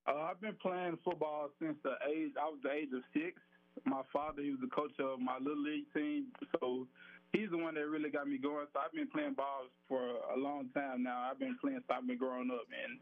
Uh, 0.07 0.15
I've 0.31 0.41
been 0.41 0.55
playing 0.61 0.97
football 1.03 1.49
since 1.61 1.77
the 1.83 1.93
age 2.09 2.31
I 2.39 2.45
was 2.45 2.59
the 2.63 2.71
age 2.71 2.89
of 2.95 3.03
six. 3.13 3.39
My 3.85 4.01
father, 4.11 4.41
he 4.41 4.51
was 4.51 4.59
the 4.59 4.67
coach 4.67 4.91
of 4.99 5.19
my 5.19 5.37
little 5.37 5.63
league 5.63 5.85
team, 5.93 6.27
so 6.59 6.87
he's 7.33 7.49
the 7.49 7.57
one 7.57 7.75
that 7.75 7.87
really 7.87 8.09
got 8.09 8.27
me 8.27 8.37
going. 8.37 8.67
So 8.73 8.79
I've 8.79 8.91
been 8.93 9.07
playing 9.07 9.33
ball 9.33 9.63
for 9.87 10.01
a 10.33 10.37
long 10.37 10.69
time 10.73 11.03
now. 11.03 11.27
I've 11.29 11.39
been 11.39 11.57
playing 11.61 11.77
since 11.77 11.89
I've 11.89 12.07
been 12.07 12.17
growing 12.17 12.49
up, 12.51 12.65
and 12.85 12.99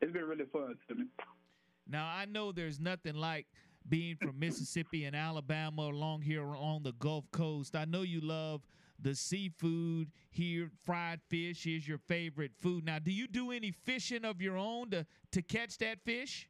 it's 0.00 0.12
been 0.12 0.24
really 0.24 0.46
fun 0.52 0.74
to 0.88 0.94
me. 0.94 1.04
Now 1.86 2.06
I 2.06 2.26
know 2.26 2.52
there's 2.52 2.80
nothing 2.80 3.14
like 3.14 3.46
being 3.88 4.16
from 4.16 4.38
Mississippi 4.38 5.04
and 5.04 5.16
Alabama 5.16 5.82
along 5.82 6.22
here 6.22 6.44
on 6.44 6.82
the 6.82 6.92
Gulf 6.92 7.30
Coast. 7.30 7.74
I 7.74 7.84
know 7.84 8.02
you 8.02 8.20
love 8.20 8.62
the 9.00 9.14
seafood 9.14 10.10
here. 10.30 10.70
Fried 10.84 11.20
fish 11.28 11.66
is 11.66 11.86
your 11.86 11.98
favorite 11.98 12.52
food. 12.58 12.84
Now, 12.84 12.98
do 12.98 13.12
you 13.12 13.26
do 13.26 13.52
any 13.52 13.70
fishing 13.70 14.24
of 14.24 14.42
your 14.42 14.56
own 14.56 14.90
to 14.90 15.06
to 15.32 15.42
catch 15.42 15.78
that 15.78 16.00
fish? 16.04 16.48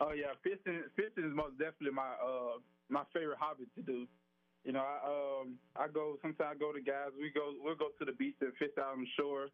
Oh 0.00 0.12
yeah, 0.12 0.32
fishing 0.42 0.82
fishing 0.96 1.30
is 1.30 1.34
most 1.34 1.58
definitely 1.58 1.92
my 1.92 2.10
uh 2.22 2.58
my 2.88 3.04
favorite 3.14 3.38
hobby 3.38 3.64
to 3.76 3.82
do. 3.82 4.06
You 4.64 4.72
know, 4.72 4.84
I 4.84 4.98
um 5.02 5.58
I 5.74 5.88
go 5.88 6.16
sometimes 6.22 6.54
I 6.54 6.58
go 6.58 6.72
to 6.72 6.80
guys. 6.80 7.10
We 7.18 7.30
go 7.34 7.54
we'll 7.58 7.74
go 7.74 7.90
to 7.98 8.04
the 8.04 8.12
beach 8.12 8.36
and 8.40 8.52
fish 8.58 8.70
out 8.78 8.94
on 8.94 9.06
shore, 9.18 9.48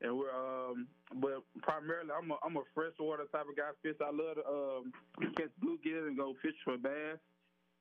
and 0.00 0.16
we're 0.16 0.30
um 0.30 0.86
but 1.18 1.42
primarily 1.62 2.10
I'm 2.14 2.30
a 2.30 2.36
I'm 2.44 2.56
a 2.56 2.62
freshwater 2.74 3.26
type 3.34 3.50
of 3.50 3.56
guy. 3.56 3.74
Fish. 3.82 3.98
I 3.98 4.14
love 4.14 4.38
to 4.38 4.44
um 4.46 4.92
catch 5.34 5.50
bluegill 5.58 6.06
and 6.06 6.16
go 6.16 6.34
fish 6.42 6.54
for 6.64 6.78
bass. 6.78 7.18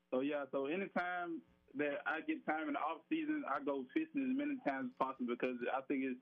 So 0.09 0.21
yeah, 0.21 0.49
so 0.51 0.65
anytime 0.65 1.41
that 1.77 2.01
I 2.05 2.19
get 2.25 2.43
time 2.45 2.67
in 2.67 2.73
the 2.73 2.81
off 2.81 3.05
season, 3.09 3.43
I 3.47 3.63
go 3.63 3.85
fishing 3.93 4.25
as 4.25 4.33
many 4.35 4.57
times 4.67 4.89
as 4.89 4.95
possible 4.97 5.37
because 5.37 5.55
I 5.71 5.85
think 5.87 6.01
it's 6.03 6.19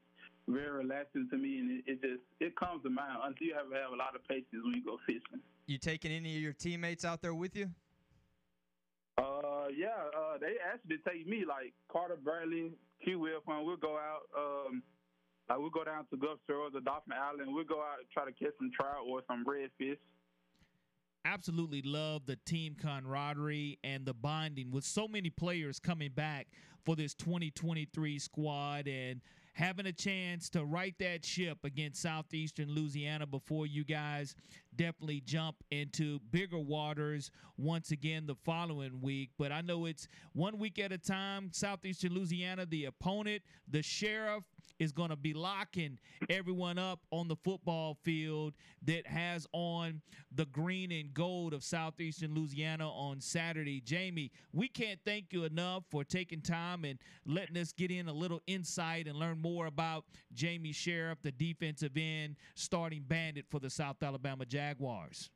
very 0.47 0.69
relaxing 0.69 1.27
to 1.31 1.37
me, 1.37 1.59
and 1.59 1.71
it, 1.71 1.83
it 1.87 2.01
just 2.01 2.23
it 2.39 2.55
comes 2.59 2.83
to 2.83 2.89
mind 2.89 3.15
until 3.23 3.47
you 3.47 3.55
have 3.55 3.71
to 3.71 3.75
have 3.79 3.93
a 3.93 3.95
lot 3.95 4.11
of 4.11 4.27
patience 4.27 4.59
when 4.59 4.75
you 4.75 4.83
go 4.83 4.99
fishing. 5.07 5.39
You 5.67 5.77
taking 5.77 6.11
any 6.11 6.35
of 6.35 6.41
your 6.41 6.53
teammates 6.53 7.05
out 7.05 7.21
there 7.21 7.33
with 7.33 7.55
you? 7.55 7.71
Yeah, 9.75 10.09
uh, 10.17 10.37
they 10.39 10.55
actually 10.61 10.97
take 11.07 11.27
me 11.27 11.45
like 11.47 11.73
Carter 11.91 12.17
Bradley, 12.21 12.71
Q 13.03 13.19
Wilfon. 13.19 13.65
We'll 13.65 13.77
go 13.77 13.97
out. 13.97 14.23
Um, 14.37 14.83
like 15.49 15.59
we'll 15.59 15.69
go 15.69 15.83
down 15.83 16.05
to 16.11 16.17
Gulf 16.17 16.39
Shores 16.47 16.73
or 16.75 16.81
Dauphin 16.81 17.13
Island. 17.13 17.53
We'll 17.53 17.63
go 17.63 17.81
out 17.81 17.99
and 17.99 18.09
try 18.13 18.25
to 18.25 18.31
catch 18.31 18.53
some 18.59 18.71
trout 18.75 19.05
or 19.07 19.21
some 19.27 19.43
redfish. 19.45 19.97
Absolutely 21.25 21.81
love 21.81 22.25
the 22.27 22.37
team 22.45 22.75
camaraderie 22.79 23.77
and 23.83 24.05
the 24.05 24.13
bonding 24.13 24.71
with 24.71 24.85
so 24.85 25.07
many 25.07 25.29
players 25.29 25.79
coming 25.79 26.11
back 26.11 26.47
for 26.85 26.95
this 26.95 27.13
2023 27.13 28.19
squad 28.19 28.87
and 28.87 29.21
having 29.59 29.85
a 29.85 29.91
chance 29.91 30.49
to 30.49 30.63
right 30.63 30.95
that 30.99 31.25
ship 31.25 31.57
against 31.65 32.01
Southeastern 32.01 32.73
Louisiana 32.73 33.27
before 33.27 33.67
you 33.67 33.83
guys 33.83 34.33
definitely 34.73 35.21
jump 35.25 35.57
into 35.69 36.17
bigger 36.31 36.57
waters 36.57 37.29
once 37.57 37.91
again 37.91 38.25
the 38.25 38.35
following 38.45 39.01
week. 39.01 39.31
But 39.37 39.51
I 39.51 39.59
know 39.59 39.85
it's 39.85 40.07
one 40.31 40.59
week 40.59 40.79
at 40.79 40.93
a 40.93 40.97
time. 40.97 41.49
Southeastern 41.51 42.13
Louisiana, 42.13 42.65
the 42.65 42.85
opponent, 42.85 43.43
the 43.69 43.83
sheriff 43.83 44.45
is 44.79 44.91
going 44.91 45.09
to 45.09 45.15
be 45.15 45.33
locking 45.33 45.97
everyone 46.29 46.77
up 46.77 46.99
on 47.11 47.27
the 47.27 47.35
football 47.35 47.97
field 48.03 48.53
that 48.83 49.07
has 49.07 49.47
on 49.53 50.01
the 50.31 50.45
green 50.45 50.91
and 50.91 51.13
gold 51.13 51.53
of 51.53 51.63
Southeastern 51.63 52.33
Louisiana 52.33 52.89
on 52.89 53.19
Saturday. 53.19 53.81
Jamie, 53.81 54.31
we 54.53 54.67
can't 54.67 54.99
thank 55.05 55.31
you 55.31 55.43
enough 55.43 55.83
for 55.89 56.03
taking 56.03 56.41
time 56.41 56.85
and 56.85 56.99
letting 57.25 57.57
us 57.57 57.71
get 57.71 57.91
in 57.91 58.07
a 58.07 58.13
little 58.13 58.41
insight 58.47 59.07
and 59.07 59.17
learn 59.17 59.39
more 59.39 59.65
about 59.65 60.05
Jamie 60.33 60.71
Sheriff, 60.71 61.19
the 61.21 61.31
defensive 61.31 61.93
end, 61.95 62.35
starting 62.55 63.03
bandit 63.07 63.45
for 63.49 63.59
the 63.59 63.69
South 63.69 64.01
Alabama 64.01 64.45
Jaguars. 64.45 65.29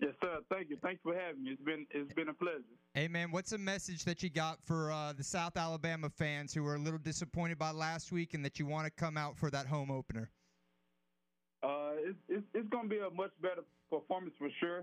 Yes, 0.00 0.12
sir. 0.22 0.38
Thank 0.50 0.70
you. 0.70 0.76
Thanks 0.80 1.00
for 1.02 1.14
having 1.14 1.42
me. 1.42 1.50
It's 1.50 1.62
been 1.62 1.86
it's 1.90 2.12
been 2.14 2.28
a 2.28 2.34
pleasure. 2.34 2.62
Hey, 2.98 3.06
man, 3.06 3.30
what's 3.30 3.52
a 3.52 3.58
message 3.58 4.02
that 4.06 4.24
you 4.24 4.28
got 4.28 4.58
for 4.60 4.90
uh, 4.90 5.12
the 5.12 5.22
South 5.22 5.56
Alabama 5.56 6.10
fans 6.10 6.52
who 6.52 6.64
were 6.64 6.74
a 6.74 6.80
little 6.80 6.98
disappointed 6.98 7.56
by 7.56 7.70
last 7.70 8.10
week 8.10 8.34
and 8.34 8.44
that 8.44 8.58
you 8.58 8.66
want 8.66 8.86
to 8.86 8.90
come 8.90 9.16
out 9.16 9.36
for 9.36 9.52
that 9.52 9.68
home 9.68 9.88
opener? 9.88 10.32
Uh, 11.62 11.94
it's 11.94 12.18
it's, 12.28 12.42
it's 12.54 12.68
going 12.70 12.88
to 12.88 12.90
be 12.90 12.98
a 12.98 13.08
much 13.14 13.30
better 13.40 13.62
performance 13.88 14.34
for 14.36 14.48
sure. 14.58 14.82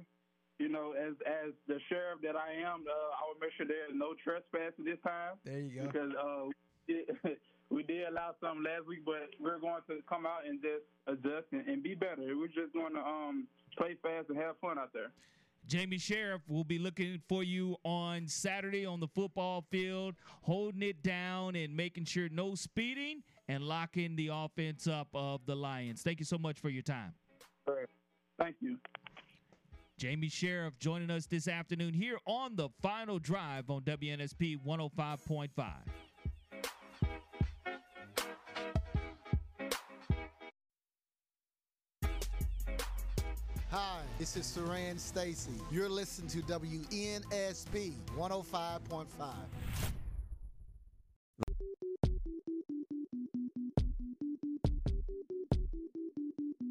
You 0.59 0.70
know, 0.70 0.93
as 0.93 1.11
as 1.28 1.51
the 1.68 1.76
sheriff 1.89 2.24
that 2.24 2.38
I 2.38 2.55
am, 2.55 2.88
uh, 2.88 3.20
I 3.20 3.28
will 3.28 3.36
make 3.41 3.51
sure 3.57 3.68
there's 3.68 3.91
no 3.91 4.16
trespassing 4.24 4.86
this 4.86 5.03
time. 5.03 5.36
There 5.43 5.59
you 5.59 5.82
go. 5.82 5.88
Because 5.91 6.11
uh, 6.16 6.43
we, 6.47 6.55
did, 6.88 7.36
we 7.70 7.84
did 7.84 8.07
allow 8.07 8.34
some 8.39 8.63
last 8.63 8.88
week, 8.88 9.03
but 9.03 9.28
we're 9.41 9.59
going 9.59 9.84
to 9.91 9.99
come 10.07 10.26
out 10.26 10.47
and 10.47 10.63
just 10.63 10.88
adjust 11.11 11.51
and, 11.51 11.68
and 11.68 11.84
be 11.84 11.95
better. 11.95 12.24
We're 12.32 12.47
just 12.47 12.72
going 12.72 12.95
to 12.95 13.03
um 13.03 13.45
play 13.76 13.99
fast 14.01 14.32
and 14.32 14.39
have 14.39 14.55
fun 14.63 14.80
out 14.80 14.93
there. 14.93 15.11
Jamie 15.68 15.97
Sheriff 15.97 16.41
will 16.47 16.63
be 16.63 16.78
looking 16.78 17.22
for 17.28 17.43
you 17.43 17.76
on 17.84 18.28
Saturday 18.28 18.86
on 18.86 18.99
the 18.99 19.07
football 19.07 19.66
field, 19.72 20.16
holding 20.41 20.84
it 20.84 21.01
down 21.01 21.55
and 21.55 21.76
making 21.76 22.05
sure 22.05 22.30
no 22.30 22.53
speeding 22.55 23.24
and 23.47 23.63
locking 23.63 24.16
the 24.16 24.30
offense 24.32 24.88
up 24.88 25.07
of 25.13 25.45
the 25.45 25.55
Lions. 25.55 26.03
Thank 26.03 26.20
you 26.20 26.26
so 26.26 26.38
much 26.38 26.59
for 26.59 26.70
your 26.70 26.84
time. 26.84 27.13
Thank 28.38 28.57
you. 28.59 28.78
Jamie 29.97 30.30
Sheriff 30.30 30.78
joining 30.78 31.09
us 31.09 31.26
this 31.26 31.47
afternoon 31.47 31.93
here 31.93 32.18
on 32.26 32.55
the 32.55 32.70
final 32.82 33.18
drive 33.18 33.70
on 33.70 33.82
WNSP 33.82 34.59
105.5. 34.66 35.49
Hi, 43.78 44.00
this 44.18 44.38
is 44.38 44.46
Saran 44.46 44.98
Stacy. 44.98 45.52
You're 45.70 45.90
listening 45.90 46.30
to 46.30 46.38
WNSP 46.44 47.92
105.5. 48.18 49.06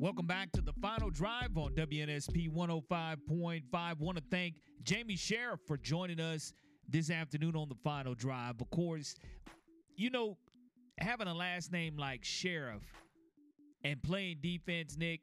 Welcome 0.01 0.27
back 0.27 0.51
to 0.53 0.63
the 0.63 0.73
final 0.81 1.11
drive 1.11 1.59
on 1.59 1.75
WNSP 1.75 2.51
105.5. 2.51 3.99
Want 4.01 4.17
to 4.17 4.25
thank 4.31 4.55
Jamie 4.83 5.17
Sheriff 5.17 5.61
for 5.67 5.77
joining 5.77 6.21
us 6.21 6.55
this 6.89 7.11
afternoon 7.11 7.55
on 7.55 7.69
the 7.69 7.77
final 7.85 8.15
drive. 8.15 8.63
Of 8.63 8.71
course, 8.71 9.15
you 9.95 10.09
know, 10.09 10.39
having 10.97 11.27
a 11.27 11.35
last 11.35 11.71
name 11.71 11.99
like 11.99 12.25
Sheriff 12.25 12.81
and 13.83 14.03
playing 14.03 14.39
defense, 14.41 14.97
Nick, 14.97 15.21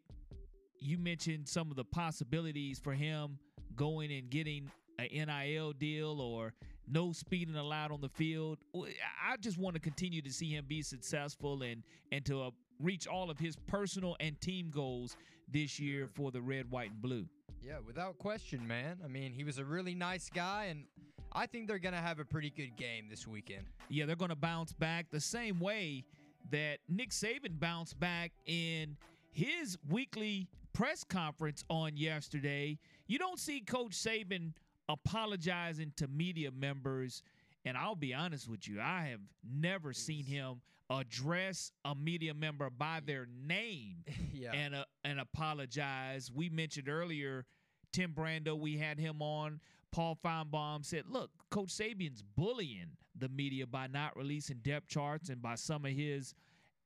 you 0.82 0.98
mentioned 0.98 1.48
some 1.48 1.70
of 1.70 1.78
the 1.78 1.86
possibilities 1.86 2.80
for 2.80 2.94
him 2.94 3.38
going 3.76 4.12
and 4.12 4.30
getting 4.30 4.70
an 5.00 5.08
NIL 5.28 5.74
deal 5.74 6.20
or 6.20 6.54
no 6.88 7.12
speeding 7.14 7.56
allowed 7.56 7.92
on 7.92 8.02
the 8.02 8.10
field. 8.10 8.58
I 8.76 9.38
just 9.40 9.58
want 9.58 9.76
to 9.76 9.80
continue 9.80 10.22
to 10.22 10.32
see 10.32 10.52
him 10.52 10.66
be 10.68 10.82
successful 10.82 11.62
and 11.62 11.84
and 12.12 12.26
to 12.26 12.42
uh, 12.42 12.50
reach 12.80 13.08
all 13.08 13.30
of 13.30 13.40
his 13.40 13.56
personal 13.68 14.18
and 14.20 14.40
team 14.42 14.72
goals 14.72 15.16
this 15.52 15.80
year 15.80 16.10
for 16.14 16.32
the 16.32 16.42
red, 16.42 16.70
white, 16.72 16.92
and 16.92 17.02
blue. 17.02 17.26
Yeah, 17.62 17.78
without 17.86 18.18
question, 18.18 18.68
man. 18.68 18.98
I 19.06 19.08
mean, 19.08 19.34
he 19.34 19.44
was 19.44 19.60
a 19.60 19.66
really 19.66 19.94
nice 19.94 20.30
guy, 20.30 20.66
and 20.66 20.86
I 21.32 21.46
think 21.46 21.68
they're 21.68 21.80
going 21.80 21.94
to 21.94 22.02
have 22.02 22.20
a 22.20 22.26
pretty 22.26 22.50
good 22.50 22.76
game 22.76 23.08
this 23.08 23.28
weekend. 23.28 23.66
Yeah, 23.90 24.06
they're 24.06 24.16
going 24.16 24.30
to 24.30 24.36
bounce 24.36 24.74
back 24.74 25.12
the 25.12 25.20
same 25.20 25.60
way 25.60 26.06
that 26.50 26.80
Nick 26.90 27.12
Saban 27.12 27.60
bounced 27.60 28.00
back 28.00 28.32
in 28.48 28.98
his 29.32 29.78
weekly 29.90 30.48
press 30.74 31.04
conference 31.04 31.64
on 31.70 31.98
yesterday. 31.98 32.78
You 33.08 33.20
don't 33.20 33.40
see 33.40 33.62
Coach 33.62 33.92
Saban 33.92 34.54
apologizing 34.90 35.94
to 35.98 36.08
media 36.08 36.52
members. 36.52 37.24
And 37.66 37.78
I'll 37.78 37.96
be 37.96 38.14
honest 38.14 38.50
with 38.50 38.68
you, 38.68 38.82
I 38.82 39.08
have 39.12 39.20
never 39.44 39.94
seen 39.94 40.26
him 40.26 40.62
address 40.90 41.72
a 41.86 41.96
media 41.96 42.34
member 42.34 42.70
by 42.70 43.00
their 43.06 43.28
name 43.48 44.04
yeah. 44.34 44.52
and 44.52 44.76
uh, 44.76 44.84
and 45.04 45.20
apologize. 45.20 46.32
We 46.34 46.50
mentioned 46.50 46.90
earlier 46.90 47.46
Tim 47.92 48.14
Brando, 48.14 48.58
we 48.58 48.78
had 48.78 49.00
him 49.00 49.22
on. 49.22 49.60
Paul 49.92 50.18
Finebaum 50.24 50.86
said, 50.86 51.04
"Look, 51.10 51.32
Coach 51.50 51.70
Saban's 51.70 52.22
bullying 52.22 52.92
the 53.18 53.30
media 53.30 53.68
by 53.68 53.88
not 53.88 54.16
releasing 54.16 54.58
depth 54.58 54.88
charts 54.88 55.30
and 55.30 55.42
by 55.42 55.56
some 55.56 55.86
of 55.86 55.92
his 55.92 56.34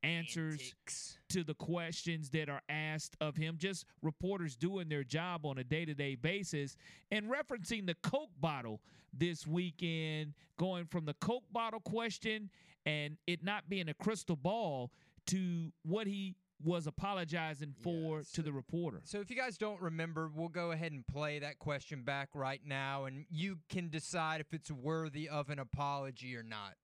answers 0.06 0.54
Antics. 0.62 1.18
to 1.30 1.44
the 1.44 1.54
questions 1.56 2.30
that 2.32 2.50
are 2.50 2.62
asked 2.70 3.18
of 3.20 3.36
him. 3.36 3.58
Just 3.58 3.86
reporters 4.02 4.56
doing 4.56 4.90
their 4.90 5.04
job 5.04 5.46
on 5.46 5.58
a 5.58 5.64
day 5.64 5.86
to 5.86 5.94
day 5.94 6.16
basis 6.16 6.78
and 7.12 7.30
referencing 7.30 7.86
the 7.86 7.96
Coke 8.04 8.32
bottle 8.40 8.82
this 9.12 9.48
weekend, 9.48 10.34
going 10.60 10.86
from 10.86 11.06
the 11.06 11.16
Coke 11.16 11.46
bottle 11.52 11.80
question 11.80 12.50
and 12.86 13.18
it 13.26 13.44
not 13.44 13.68
being 13.70 13.90
a 13.90 13.94
crystal 13.94 14.36
ball 14.36 14.92
to 15.28 15.72
what 15.84 16.08
he 16.08 16.36
was 16.64 16.88
apologizing 16.88 17.74
for 17.82 18.18
Yeah, 18.18 18.24
to 18.34 18.42
the 18.42 18.54
reporter. 18.54 19.02
So 19.04 19.20
if 19.20 19.30
you 19.30 19.36
guys 19.36 19.58
don't 19.58 19.82
remember, 19.82 20.30
we'll 20.34 20.48
go 20.50 20.72
ahead 20.72 20.92
and 20.92 21.06
play 21.06 21.40
that 21.40 21.60
question 21.60 22.04
back 22.04 22.30
right 22.34 22.62
now, 22.66 23.06
and 23.06 23.26
you 23.30 23.58
can 23.70 23.90
decide 23.90 24.40
if 24.40 24.54
it's 24.54 24.72
worthy 24.72 25.28
of 25.28 25.50
an 25.50 25.60
apology 25.60 26.36
or 26.36 26.44
not. 26.44 26.76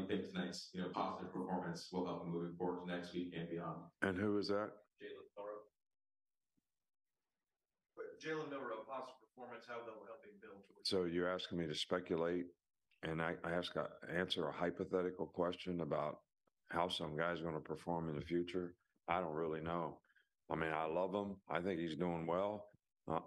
I 0.00 0.04
think 0.04 0.30
tonight's 0.30 0.70
you 0.72 0.80
know 0.80 0.88
positive 0.88 1.32
performance 1.32 1.88
will 1.92 2.06
help 2.06 2.24
him 2.24 2.32
moving 2.32 2.56
forward 2.56 2.86
to 2.86 2.90
next 2.90 3.12
week 3.12 3.34
and 3.36 3.48
beyond. 3.48 3.76
And 4.00 4.16
who 4.16 4.38
is 4.38 4.48
that? 4.48 4.70
Jalen 5.00 5.28
Milroe. 5.36 5.62
Jalen 8.24 8.50
Milroe, 8.50 8.84
positive 8.88 9.18
performance, 9.34 9.64
how 9.68 9.78
that 9.84 9.92
will 9.92 10.06
help 10.06 10.24
him 10.24 10.32
build 10.40 10.62
towards. 10.66 10.88
So 10.88 11.04
you're 11.04 11.28
asking 11.28 11.58
me 11.58 11.66
to 11.66 11.74
speculate, 11.74 12.46
and 13.02 13.20
I, 13.20 13.34
I 13.44 13.52
ask 13.52 13.74
a, 13.76 13.88
answer 14.14 14.48
a 14.48 14.52
hypothetical 14.52 15.26
question 15.26 15.80
about 15.80 16.20
how 16.68 16.88
some 16.88 17.16
guy's 17.16 17.40
going 17.40 17.54
to 17.54 17.60
perform 17.60 18.08
in 18.08 18.16
the 18.16 18.24
future. 18.24 18.74
I 19.08 19.20
don't 19.20 19.34
really 19.34 19.60
know. 19.60 19.98
I 20.50 20.54
mean, 20.54 20.70
I 20.70 20.86
love 20.86 21.14
him. 21.14 21.36
I 21.50 21.60
think 21.60 21.80
he's 21.80 21.96
doing 21.96 22.26
well. 22.26 22.66
Uh, 23.10 23.20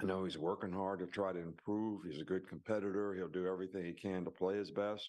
I 0.00 0.04
know 0.04 0.24
he's 0.24 0.38
working 0.38 0.72
hard 0.72 1.00
to 1.00 1.06
try 1.06 1.32
to 1.32 1.38
improve. 1.38 2.02
He's 2.04 2.20
a 2.20 2.24
good 2.24 2.48
competitor. 2.48 3.14
He'll 3.14 3.28
do 3.28 3.46
everything 3.46 3.84
he 3.84 3.92
can 3.92 4.24
to 4.24 4.30
play 4.30 4.56
his 4.56 4.70
best. 4.70 5.08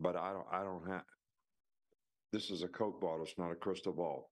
But 0.00 0.16
I 0.16 0.32
don't. 0.32 0.46
I 0.50 0.62
don't 0.62 0.86
have. 0.88 1.02
This 2.32 2.50
is 2.50 2.62
a 2.62 2.68
Coke 2.68 3.00
bottle. 3.00 3.22
It's 3.22 3.38
not 3.38 3.50
a 3.50 3.54
crystal 3.54 3.92
ball. 3.92 4.30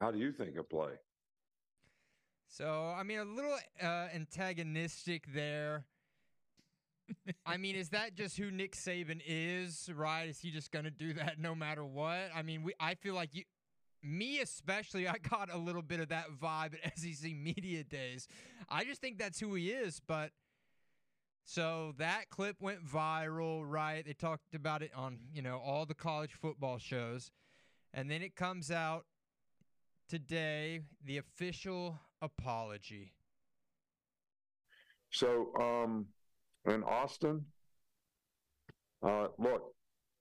How 0.00 0.10
do 0.10 0.18
you 0.18 0.32
think 0.32 0.56
of 0.56 0.68
play? 0.68 0.92
So 2.46 2.94
I 2.96 3.02
mean, 3.02 3.18
a 3.18 3.24
little 3.24 3.56
uh, 3.82 4.08
antagonistic 4.14 5.32
there. 5.32 5.86
I 7.46 7.56
mean, 7.56 7.74
is 7.74 7.88
that 7.90 8.14
just 8.14 8.36
who 8.36 8.50
Nick 8.50 8.76
Saban 8.76 9.20
is? 9.26 9.90
Right? 9.92 10.28
Is 10.28 10.38
he 10.38 10.50
just 10.50 10.70
gonna 10.70 10.90
do 10.90 11.14
that 11.14 11.40
no 11.40 11.54
matter 11.54 11.84
what? 11.84 12.30
I 12.34 12.42
mean, 12.42 12.62
we. 12.62 12.74
I 12.78 12.94
feel 12.94 13.14
like 13.14 13.34
you, 13.34 13.42
me 14.04 14.40
especially, 14.40 15.08
I 15.08 15.16
got 15.18 15.52
a 15.52 15.58
little 15.58 15.82
bit 15.82 15.98
of 15.98 16.10
that 16.10 16.26
vibe 16.40 16.74
at 16.84 16.98
SEC 16.98 17.32
media 17.32 17.82
days. 17.82 18.28
I 18.68 18.84
just 18.84 19.00
think 19.00 19.18
that's 19.18 19.40
who 19.40 19.54
he 19.54 19.70
is. 19.70 20.00
But 20.06 20.30
so 21.44 21.94
that 21.98 22.30
clip 22.30 22.56
went 22.60 22.84
viral, 22.84 23.62
right? 23.64 24.04
They 24.04 24.14
talked 24.14 24.54
about 24.54 24.82
it 24.82 24.90
on 24.94 25.18
you 25.32 25.42
know 25.42 25.60
all 25.64 25.86
the 25.86 25.94
college 25.94 26.32
football 26.32 26.78
shows, 26.78 27.30
and 27.92 28.10
then 28.10 28.22
it 28.22 28.36
comes 28.36 28.70
out 28.70 29.04
today 30.08 30.80
the 31.04 31.18
official 31.18 31.98
apology? 32.22 33.12
So, 35.10 35.52
um, 35.60 36.06
in 36.66 36.82
Austin, 36.82 37.44
uh, 39.02 39.28
look, 39.38 39.74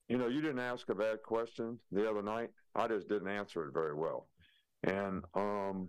you 0.09 0.17
know, 0.17 0.27
you 0.27 0.41
didn't 0.41 0.59
ask 0.59 0.89
a 0.89 0.95
bad 0.95 1.23
question 1.23 1.79
the 1.91 2.07
other 2.07 2.21
night. 2.21 2.49
I 2.75 2.87
just 2.87 3.07
didn't 3.07 3.29
answer 3.29 3.65
it 3.65 3.73
very 3.73 3.95
well. 3.95 4.27
And, 4.83 5.23
um, 5.33 5.87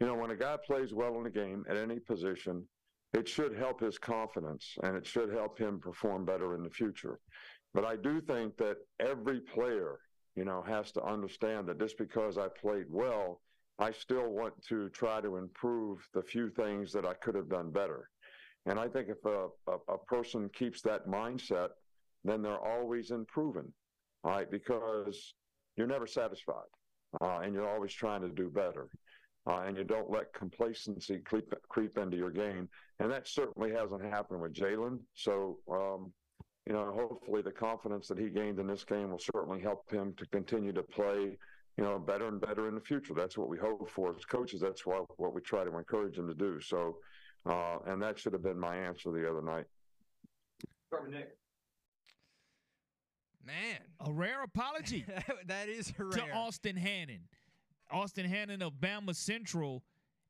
you 0.00 0.06
know, 0.06 0.14
when 0.14 0.30
a 0.30 0.36
guy 0.36 0.56
plays 0.64 0.92
well 0.92 1.18
in 1.18 1.26
a 1.26 1.30
game 1.30 1.64
at 1.68 1.76
any 1.76 1.98
position, 1.98 2.66
it 3.14 3.28
should 3.28 3.56
help 3.56 3.80
his 3.80 3.96
confidence 3.96 4.76
and 4.82 4.96
it 4.96 5.06
should 5.06 5.32
help 5.32 5.56
him 5.58 5.78
perform 5.78 6.24
better 6.24 6.54
in 6.54 6.62
the 6.62 6.70
future. 6.70 7.20
But 7.72 7.84
I 7.84 7.96
do 7.96 8.20
think 8.20 8.56
that 8.58 8.78
every 9.00 9.40
player, 9.40 9.98
you 10.36 10.44
know, 10.44 10.62
has 10.62 10.92
to 10.92 11.02
understand 11.02 11.68
that 11.68 11.78
just 11.78 11.96
because 11.96 12.36
I 12.38 12.48
played 12.48 12.86
well, 12.90 13.40
I 13.78 13.92
still 13.92 14.30
want 14.30 14.54
to 14.68 14.88
try 14.90 15.20
to 15.20 15.36
improve 15.36 16.06
the 16.12 16.22
few 16.22 16.50
things 16.50 16.92
that 16.92 17.06
I 17.06 17.14
could 17.14 17.34
have 17.34 17.48
done 17.48 17.70
better. 17.70 18.10
And 18.66 18.78
I 18.78 18.88
think 18.88 19.08
if 19.08 19.24
a, 19.24 19.48
a, 19.68 19.94
a 19.94 19.98
person 20.06 20.48
keeps 20.54 20.80
that 20.82 21.06
mindset, 21.06 21.70
then 22.24 22.42
they're 22.42 22.58
always 22.58 23.10
improving, 23.10 23.72
right, 24.24 24.50
because 24.50 25.34
you're 25.76 25.86
never 25.86 26.06
satisfied 26.06 26.70
uh, 27.20 27.40
and 27.42 27.54
you're 27.54 27.68
always 27.68 27.92
trying 27.92 28.22
to 28.22 28.28
do 28.28 28.48
better. 28.48 28.88
Uh, 29.46 29.64
and 29.66 29.76
you 29.76 29.84
don't 29.84 30.10
let 30.10 30.32
complacency 30.32 31.18
creep, 31.18 31.52
creep 31.68 31.98
into 31.98 32.16
your 32.16 32.30
game. 32.30 32.68
And 32.98 33.10
that 33.10 33.28
certainly 33.28 33.72
hasn't 33.72 34.02
happened 34.02 34.40
with 34.40 34.54
Jalen. 34.54 35.00
So, 35.14 35.58
um, 35.70 36.12
you 36.66 36.72
know, 36.72 36.92
hopefully 36.96 37.42
the 37.42 37.52
confidence 37.52 38.08
that 38.08 38.18
he 38.18 38.30
gained 38.30 38.58
in 38.58 38.66
this 38.66 38.84
game 38.84 39.10
will 39.10 39.18
certainly 39.18 39.60
help 39.60 39.90
him 39.90 40.14
to 40.16 40.26
continue 40.26 40.72
to 40.72 40.82
play, 40.82 41.36
you 41.76 41.84
know, 41.84 41.98
better 41.98 42.28
and 42.28 42.40
better 42.40 42.68
in 42.68 42.74
the 42.74 42.80
future. 42.80 43.12
That's 43.12 43.36
what 43.36 43.50
we 43.50 43.58
hope 43.58 43.88
for 43.90 44.14
as 44.16 44.24
coaches. 44.24 44.62
That's 44.62 44.86
what, 44.86 45.04
what 45.18 45.34
we 45.34 45.42
try 45.42 45.64
to 45.64 45.76
encourage 45.76 46.16
him 46.16 46.26
to 46.28 46.34
do. 46.34 46.58
So, 46.60 46.96
uh, 47.44 47.80
and 47.86 48.00
that 48.02 48.18
should 48.18 48.32
have 48.32 48.42
been 48.42 48.58
my 48.58 48.76
answer 48.76 49.10
the 49.10 49.30
other 49.30 49.42
night. 49.42 49.66
Nick. 51.10 51.36
Man, 53.46 53.78
a 54.00 54.10
rare 54.10 54.42
apology. 54.42 55.04
that 55.46 55.68
is 55.68 55.92
rare. 55.98 56.10
To 56.10 56.30
Austin 56.32 56.76
Hannon. 56.76 57.20
Austin 57.90 58.26
Hannon 58.26 58.62
of 58.62 58.74
Bama 58.74 59.14
Central 59.14 59.82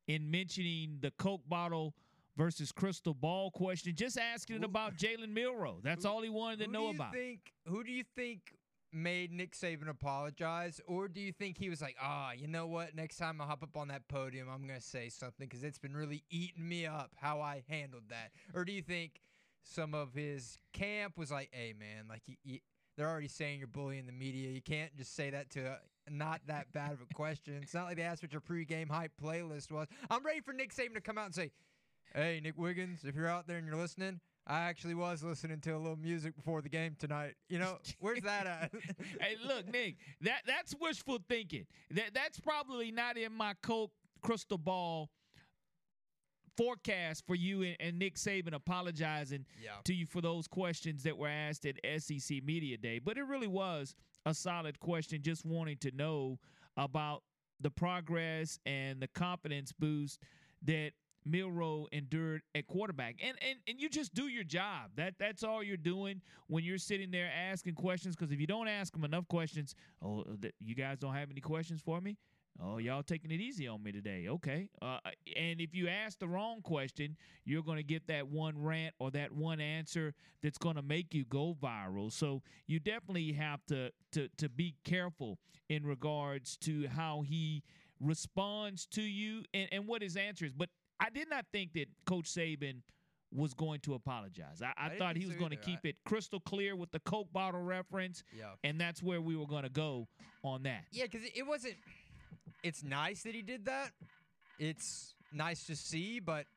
in 0.07 0.29
mentioning 0.29 0.99
the 1.01 1.11
Coke 1.11 1.41
bottle 1.47 1.95
versus 2.37 2.71
crystal 2.71 3.13
ball 3.13 3.49
question, 3.51 3.93
just 3.95 4.17
asking 4.17 4.59
who, 4.59 4.65
about 4.65 4.97
Jalen 4.97 5.29
Milroe. 5.29 5.79
That's 5.83 6.05
who, 6.05 6.11
all 6.11 6.21
he 6.21 6.29
wanted 6.29 6.65
to 6.65 6.71
know 6.71 6.89
about. 6.89 7.13
Think, 7.13 7.53
who 7.65 7.83
do 7.83 7.91
you 7.91 8.03
think 8.15 8.55
made 8.91 9.31
Nick 9.31 9.55
Saban 9.55 9.89
apologize? 9.89 10.81
Or 10.85 11.07
do 11.07 11.19
you 11.21 11.31
think 11.31 11.57
he 11.57 11.69
was 11.69 11.81
like, 11.81 11.95
ah, 12.01 12.29
oh, 12.29 12.33
you 12.33 12.47
know 12.47 12.67
what? 12.67 12.95
Next 12.95 13.17
time 13.17 13.41
I 13.41 13.45
hop 13.45 13.63
up 13.63 13.77
on 13.77 13.87
that 13.89 14.07
podium, 14.07 14.47
I'm 14.49 14.67
going 14.67 14.79
to 14.79 14.85
say 14.85 15.09
something 15.09 15.47
because 15.47 15.63
it's 15.63 15.79
been 15.79 15.95
really 15.95 16.23
eating 16.29 16.67
me 16.67 16.85
up 16.85 17.11
how 17.15 17.41
I 17.41 17.63
handled 17.69 18.03
that? 18.09 18.31
Or 18.53 18.65
do 18.65 18.71
you 18.71 18.81
think 18.81 19.21
some 19.63 19.93
of 19.93 20.13
his 20.13 20.57
camp 20.73 21.17
was 21.17 21.31
like, 21.31 21.49
hey, 21.51 21.73
man, 21.77 22.05
like, 22.09 22.21
you, 22.25 22.35
you, 22.43 22.59
they're 22.97 23.09
already 23.09 23.27
saying 23.27 23.59
you're 23.59 23.67
bullying 23.67 24.05
the 24.05 24.13
media. 24.13 24.49
You 24.49 24.61
can't 24.61 24.95
just 24.95 25.15
say 25.15 25.29
that 25.29 25.49
to 25.51 25.79
not 26.09 26.41
that 26.47 26.71
bad 26.73 26.91
of 26.91 26.99
a 27.01 27.13
question. 27.13 27.59
It's 27.61 27.73
not 27.73 27.85
like 27.85 27.97
they 27.97 28.03
asked 28.03 28.21
what 28.21 28.31
your 28.31 28.41
pregame 28.41 28.89
hype 28.89 29.11
playlist 29.21 29.71
was. 29.71 29.87
I'm 30.09 30.23
ready 30.23 30.41
for 30.41 30.53
Nick 30.53 30.73
Saban 30.73 30.93
to 30.95 31.01
come 31.01 31.17
out 31.17 31.25
and 31.25 31.35
say, 31.35 31.51
hey, 32.13 32.39
Nick 32.43 32.57
Wiggins, 32.57 33.03
if 33.03 33.15
you're 33.15 33.27
out 33.27 33.47
there 33.47 33.57
and 33.57 33.67
you're 33.67 33.75
listening, 33.75 34.19
I 34.47 34.61
actually 34.61 34.93
was 34.93 35.23
listening 35.23 35.59
to 35.61 35.71
a 35.71 35.77
little 35.77 35.97
music 35.97 36.35
before 36.35 36.61
the 36.61 36.69
game 36.69 36.95
tonight. 36.99 37.33
You 37.49 37.59
know, 37.59 37.77
where's 37.99 38.21
that 38.21 38.45
at? 38.45 38.71
hey, 39.19 39.37
look, 39.45 39.71
Nick, 39.71 39.97
that 40.21 40.41
that's 40.45 40.75
wishful 40.79 41.19
thinking. 41.27 41.65
That 41.91 42.13
that's 42.13 42.39
probably 42.39 42.91
not 42.91 43.17
in 43.17 43.33
my 43.33 43.53
Coke 43.61 43.91
crystal 44.21 44.57
ball 44.57 45.09
forecast 46.57 47.25
for 47.27 47.35
you 47.35 47.63
and, 47.63 47.75
and 47.79 47.99
Nick 47.99 48.15
Saban 48.15 48.53
apologizing 48.53 49.45
yeah. 49.61 49.71
to 49.83 49.93
you 49.93 50.05
for 50.05 50.21
those 50.21 50.47
questions 50.47 51.03
that 51.03 51.17
were 51.17 51.27
asked 51.27 51.65
at 51.65 51.75
SEC 52.01 52.43
Media 52.43 52.77
Day. 52.77 52.99
But 52.99 53.17
it 53.17 53.23
really 53.23 53.47
was 53.47 53.95
a 54.25 54.33
solid 54.33 54.79
question, 54.79 55.21
just 55.21 55.45
wanting 55.45 55.77
to 55.77 55.91
know 55.91 56.39
about 56.77 57.23
the 57.61 57.69
progress 57.69 58.59
and 58.65 58.99
the 59.01 59.07
confidence 59.07 59.71
boost 59.71 60.19
that 60.63 60.91
Milroe 61.25 61.87
endured 61.91 62.41
at 62.53 62.67
quarterback. 62.67 63.15
And 63.21 63.37
and 63.41 63.59
and 63.67 63.79
you 63.79 63.89
just 63.89 64.13
do 64.13 64.27
your 64.27 64.43
job. 64.43 64.91
That 64.95 65.15
that's 65.17 65.43
all 65.43 65.63
you're 65.63 65.77
doing 65.77 66.21
when 66.47 66.63
you're 66.63 66.77
sitting 66.77 67.11
there 67.11 67.31
asking 67.51 67.75
questions. 67.75 68.15
Because 68.15 68.31
if 68.31 68.39
you 68.39 68.47
don't 68.47 68.67
ask 68.67 68.93
them 68.93 69.03
enough 69.03 69.27
questions, 69.27 69.75
oh, 70.03 70.23
you 70.59 70.75
guys 70.75 70.99
don't 70.99 71.15
have 71.15 71.31
any 71.31 71.41
questions 71.41 71.81
for 71.81 71.99
me. 71.99 72.17
Oh, 72.63 72.77
y'all 72.77 73.03
taking 73.03 73.31
it 73.31 73.41
easy 73.41 73.67
on 73.67 73.83
me 73.83 73.91
today. 73.91 74.27
Okay. 74.29 74.69
Uh, 74.81 74.99
and 75.35 75.59
if 75.59 75.75
you 75.75 75.89
ask 75.89 76.19
the 76.19 76.27
wrong 76.27 76.61
question, 76.61 77.17
you're 77.43 77.63
going 77.63 77.77
to 77.77 77.83
get 77.83 78.07
that 78.07 78.29
one 78.29 78.57
rant 78.57 78.95
or 78.97 79.11
that 79.11 79.33
one 79.33 79.59
answer 79.59 80.13
that's 80.41 80.57
going 80.57 80.77
to 80.77 80.81
make 80.81 81.13
you 81.13 81.25
go 81.25 81.57
viral. 81.61 82.09
So 82.09 82.43
you 82.65 82.79
definitely 82.79 83.33
have 83.33 83.59
to, 83.67 83.91
to, 84.13 84.29
to 84.37 84.47
be 84.47 84.75
careful 84.85 85.37
in 85.67 85.85
regards 85.85 86.55
to 86.57 86.87
how 86.87 87.23
he 87.27 87.61
responds 87.99 88.85
to 88.85 89.01
you 89.01 89.43
and, 89.53 89.67
and 89.73 89.85
what 89.85 90.01
his 90.01 90.15
answer 90.15 90.45
is. 90.45 90.53
But 90.53 90.69
I 90.97 91.09
did 91.09 91.29
not 91.29 91.45
think 91.51 91.73
that 91.73 91.87
Coach 92.05 92.25
Saban 92.25 92.83
was 93.33 93.53
going 93.53 93.81
to 93.81 93.95
apologize. 93.95 94.61
I, 94.61 94.71
I, 94.77 94.91
I 94.91 94.97
thought 94.97 95.17
he 95.17 95.25
was 95.25 95.35
going 95.35 95.49
to 95.49 95.57
keep 95.57 95.79
I, 95.83 95.89
it 95.89 95.95
crystal 96.05 96.39
clear 96.39 96.73
with 96.73 96.91
the 96.91 96.99
Coke 97.01 97.33
bottle 97.33 97.61
reference. 97.61 98.23
Yeah. 98.33 98.45
And 98.63 98.79
that's 98.79 99.03
where 99.03 99.19
we 99.19 99.35
were 99.35 99.47
going 99.47 99.63
to 99.63 99.69
go 99.69 100.07
on 100.41 100.63
that. 100.63 100.85
Yeah, 100.91 101.03
because 101.11 101.27
it 101.35 101.45
wasn't– 101.45 101.75
it's 102.65 102.83
nice 102.83 103.21
that 103.23 103.35
he 103.35 103.43
did 103.43 103.65
that. 103.65 103.91
It's 104.57 105.13
nice 105.31 105.67
to 105.67 105.75
see, 105.75 106.19
but 106.19 106.47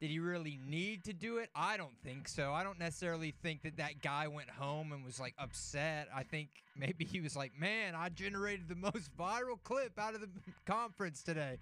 did 0.00 0.10
he 0.10 0.18
really 0.18 0.58
need 0.66 1.04
to 1.04 1.12
do 1.12 1.36
it? 1.36 1.48
I 1.54 1.76
don't 1.76 1.96
think 2.02 2.26
so. 2.26 2.52
I 2.52 2.64
don't 2.64 2.78
necessarily 2.78 3.32
think 3.40 3.62
that 3.62 3.76
that 3.76 4.02
guy 4.02 4.26
went 4.26 4.50
home 4.50 4.90
and 4.90 5.04
was 5.04 5.20
like 5.20 5.34
upset. 5.38 6.08
I 6.12 6.24
think 6.24 6.48
maybe 6.76 7.04
he 7.04 7.20
was 7.20 7.36
like, 7.36 7.52
man, 7.56 7.94
I 7.94 8.08
generated 8.08 8.68
the 8.68 8.74
most 8.74 9.16
viral 9.16 9.62
clip 9.62 9.96
out 9.96 10.14
of 10.16 10.22
the 10.22 10.28
conference 10.66 11.22
today. 11.22 11.58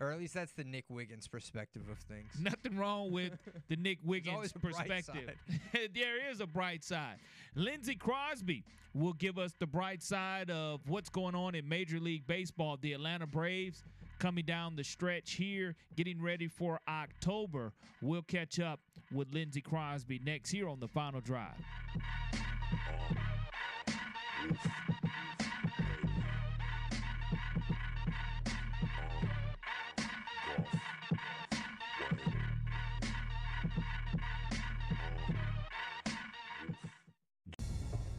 Or 0.00 0.12
at 0.12 0.18
least 0.18 0.34
that's 0.34 0.52
the 0.52 0.64
Nick 0.64 0.84
Wiggins 0.90 1.26
perspective 1.26 1.82
of 1.90 1.98
things. 1.98 2.32
Nothing 2.40 2.76
wrong 2.76 3.10
with 3.10 3.32
the 3.68 3.76
Nick 3.76 3.98
Wiggins 4.04 4.52
perspective. 4.52 5.30
there 5.72 6.30
is 6.30 6.40
a 6.40 6.46
bright 6.46 6.84
side. 6.84 7.16
Lindsey 7.54 7.94
Crosby 7.94 8.64
will 8.92 9.14
give 9.14 9.38
us 9.38 9.54
the 9.58 9.66
bright 9.66 10.02
side 10.02 10.50
of 10.50 10.80
what's 10.86 11.08
going 11.08 11.34
on 11.34 11.54
in 11.54 11.66
Major 11.68 11.98
League 11.98 12.26
Baseball. 12.26 12.76
The 12.80 12.92
Atlanta 12.92 13.26
Braves 13.26 13.82
coming 14.18 14.44
down 14.44 14.76
the 14.76 14.84
stretch 14.84 15.32
here, 15.32 15.74
getting 15.96 16.22
ready 16.22 16.48
for 16.48 16.80
October. 16.88 17.72
We'll 18.02 18.22
catch 18.22 18.60
up 18.60 18.80
with 19.12 19.32
Lindsey 19.32 19.60
Crosby 19.60 20.20
next 20.24 20.50
here 20.50 20.68
on 20.68 20.80
the 20.80 20.88
final 20.88 21.20
drive. 21.20 21.54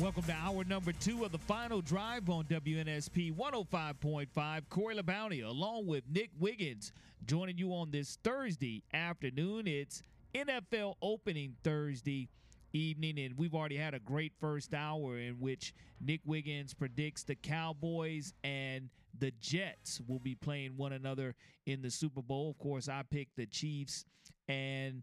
Welcome 0.00 0.22
to 0.22 0.32
hour 0.32 0.64
number 0.64 0.92
two 0.92 1.26
of 1.26 1.32
the 1.32 1.36
final 1.36 1.82
drive 1.82 2.30
on 2.30 2.44
WNSP 2.44 3.34
105.5. 3.36 4.62
Corey 4.70 4.96
LeBounty 4.96 5.44
along 5.44 5.86
with 5.86 6.04
Nick 6.10 6.30
Wiggins 6.38 6.92
joining 7.26 7.58
you 7.58 7.74
on 7.74 7.90
this 7.90 8.16
Thursday 8.24 8.82
afternoon. 8.94 9.66
It's 9.66 10.02
NFL 10.34 10.94
opening 11.02 11.54
Thursday 11.62 12.30
evening, 12.72 13.18
and 13.18 13.36
we've 13.36 13.54
already 13.54 13.76
had 13.76 13.92
a 13.92 13.98
great 13.98 14.32
first 14.40 14.72
hour 14.72 15.18
in 15.18 15.34
which 15.34 15.74
Nick 16.00 16.22
Wiggins 16.24 16.72
predicts 16.72 17.24
the 17.24 17.34
Cowboys 17.34 18.32
and 18.42 18.88
the 19.18 19.32
Jets 19.42 20.00
will 20.08 20.18
be 20.18 20.34
playing 20.34 20.78
one 20.78 20.94
another 20.94 21.34
in 21.66 21.82
the 21.82 21.90
Super 21.90 22.22
Bowl. 22.22 22.48
Of 22.48 22.58
course, 22.58 22.88
I 22.88 23.02
picked 23.02 23.36
the 23.36 23.44
Chiefs 23.44 24.06
and 24.48 25.02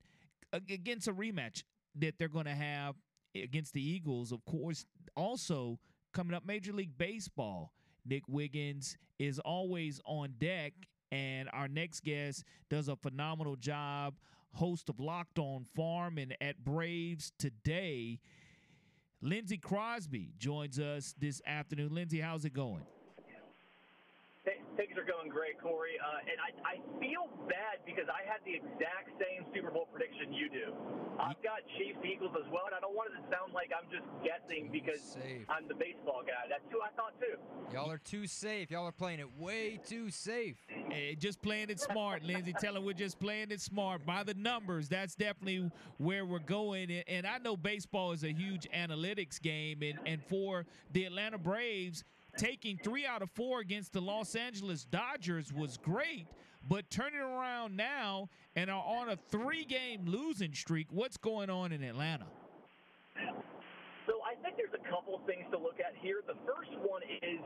against 0.52 1.08
a 1.08 1.14
rematch 1.14 1.62
that 2.00 2.16
they're 2.18 2.28
going 2.28 2.46
to 2.46 2.56
have 2.56 2.96
against 3.44 3.74
the 3.74 3.82
Eagles, 3.82 4.32
of 4.32 4.44
course, 4.46 4.86
also 5.16 5.80
coming 6.14 6.34
up 6.34 6.46
Major 6.46 6.74
League 6.74 6.98
Baseball. 6.98 7.74
Nick 8.06 8.24
Wiggins 8.28 8.98
is 9.20 9.40
always 9.40 10.00
on 10.06 10.34
deck 10.40 10.74
And 11.12 11.50
our 11.54 11.68
next 11.68 12.04
guest 12.04 12.44
does 12.70 12.88
a 12.90 12.96
phenomenal 12.96 13.56
job, 13.56 14.16
host 14.54 14.90
of 14.90 15.00
Locked 15.00 15.40
On 15.40 15.66
Farm 15.76 16.18
and 16.18 16.36
at 16.42 16.64
Braves 16.64 17.32
today. 17.40 18.20
Lindsey 19.22 19.58
Crosby 19.58 20.34
joins 20.38 20.80
us 20.80 21.16
this 21.18 21.42
afternoon. 21.46 21.94
Lindsey, 21.94 22.20
how's 22.20 22.46
it 22.46 22.54
going? 22.54 22.86
Things 24.78 24.94
are 24.94 25.10
going 25.10 25.34
great, 25.34 25.58
Corey. 25.58 25.98
Uh, 25.98 26.22
and 26.30 26.38
I, 26.38 26.54
I 26.62 26.76
feel 27.02 27.26
bad 27.50 27.82
because 27.82 28.06
I 28.06 28.22
had 28.30 28.46
the 28.46 28.54
exact 28.54 29.10
same 29.18 29.44
Super 29.50 29.72
Bowl 29.74 29.90
prediction 29.90 30.32
you 30.32 30.50
do. 30.54 30.70
I've 31.18 31.42
got 31.42 31.66
Chiefs 31.78 31.98
Eagles 32.06 32.38
as 32.38 32.46
well, 32.54 32.70
and 32.70 32.76
I 32.76 32.80
don't 32.80 32.94
want 32.94 33.10
it 33.10 33.18
to 33.18 33.26
sound 33.34 33.54
like 33.54 33.74
I'm 33.74 33.90
just 33.90 34.06
guessing 34.22 34.70
because 34.72 35.02
safe. 35.02 35.50
I'm 35.50 35.68
the 35.68 35.74
baseball 35.74 36.22
guy. 36.22 36.46
That's 36.48 36.62
who 36.70 36.78
I 36.78 36.94
thought 36.94 37.18
too. 37.20 37.42
Y'all 37.74 37.90
are 37.90 37.98
too 37.98 38.28
safe. 38.28 38.70
Y'all 38.70 38.86
are 38.86 38.92
playing 38.92 39.20
it 39.20 39.28
way 39.40 39.80
too 39.84 40.12
safe. 40.12 40.58
Hey, 40.68 41.18
just 41.18 41.42
playing 41.42 41.72
it 41.72 41.80
smart, 41.80 42.24
Lindsey. 42.24 42.54
Tell 42.54 42.78
him 42.78 42.86
we're 42.86 42.94
just 42.94 43.20
playing 43.20 43.50
it 43.50 43.62
smart 43.62 44.06
by 44.06 44.24
the 44.24 44.36
numbers. 44.36 44.90
That's 44.90 45.16
definitely 45.16 45.72
where 45.98 46.24
we're 46.24 46.38
going. 46.38 46.92
And, 46.92 47.04
and 47.08 47.28
I 47.28 47.40
know 47.40 47.58
baseball 47.58 48.12
is 48.12 48.24
a 48.24 48.32
huge 48.32 48.68
analytics 48.70 49.42
game, 49.42 49.82
and, 49.82 49.98
and 50.06 50.24
for 50.24 50.66
the 50.94 51.06
Atlanta 51.06 51.40
Braves, 51.40 52.04
taking 52.38 52.78
three 52.78 53.06
out 53.06 53.22
of 53.22 53.30
four 53.32 53.60
against 53.60 53.94
the 53.94 54.02
Los 54.02 54.36
Angeles 54.36 54.86
Dodgers 54.86 55.52
was 55.52 55.78
great, 55.78 56.28
but 56.68 56.90
turning 56.90 57.20
around 57.20 57.76
now 57.76 58.30
and 58.56 58.70
are 58.70 58.84
on 58.84 59.10
a 59.10 59.18
three 59.30 59.66
game 59.66 60.06
losing 60.06 60.54
streak. 60.54 60.88
What's 60.92 61.18
going 61.18 61.50
on 61.50 61.72
in 61.72 61.84
Atlanta? 61.84 62.28
Think 64.48 64.64
there's 64.64 64.80
a 64.80 64.88
couple 64.88 65.12
things 65.28 65.44
to 65.52 65.60
look 65.60 65.84
at 65.84 65.92
here. 66.00 66.24
The 66.24 66.40
first 66.48 66.72
one 66.80 67.04
is 67.04 67.44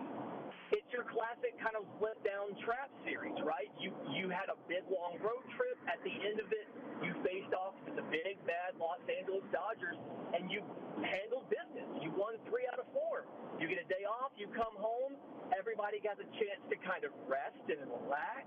it's 0.70 0.86
your 0.94 1.02
classic 1.10 1.58
kind 1.58 1.74
of 1.74 1.90
let 1.98 2.22
down 2.22 2.54
trap 2.62 2.94
series, 3.02 3.34
right? 3.42 3.74
You 3.82 3.90
you 4.14 4.30
had 4.30 4.54
a 4.54 4.58
big 4.70 4.86
long 4.86 5.18
road 5.18 5.42
trip. 5.58 5.82
At 5.90 5.98
the 6.06 6.14
end 6.14 6.38
of 6.38 6.54
it, 6.54 6.70
you 7.02 7.18
faced 7.26 7.58
off 7.58 7.74
with 7.90 7.98
the 7.98 8.06
big 8.14 8.38
bad 8.46 8.78
Los 8.78 9.02
Angeles 9.10 9.42
Dodgers, 9.50 9.98
and 10.38 10.54
you 10.54 10.62
handled 11.02 11.50
business. 11.50 11.90
You 12.06 12.14
won 12.14 12.38
three 12.46 12.70
out 12.70 12.78
of 12.78 12.86
four. 12.94 13.26
You 13.58 13.66
get 13.66 13.82
a 13.82 13.90
day 13.90 14.06
off. 14.06 14.38
You 14.38 14.46
come 14.54 14.78
home. 14.78 15.18
Everybody 15.58 16.06
got 16.06 16.22
a 16.22 16.28
chance 16.38 16.62
to 16.70 16.78
kind 16.86 17.02
of 17.02 17.18
rest 17.26 17.66
and 17.66 17.82
relax. 17.82 18.46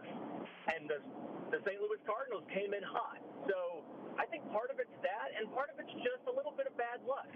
And 0.70 0.86
the 0.86 1.02
the 1.50 1.58
St. 1.66 1.82
Louis 1.82 1.98
Cardinals 2.06 2.46
came 2.54 2.70
in 2.70 2.86
hot. 2.86 3.18
So 3.50 3.82
I 4.18 4.26
think 4.30 4.46
part 4.54 4.70
of 4.70 4.78
it's 4.78 4.94
that, 5.02 5.28
and 5.34 5.50
part 5.50 5.70
of 5.70 5.78
it's 5.82 5.94
just 6.02 6.22
a 6.30 6.34
little 6.34 6.54
bit 6.54 6.70
of 6.70 6.74
bad 6.78 7.02
luck. 7.02 7.28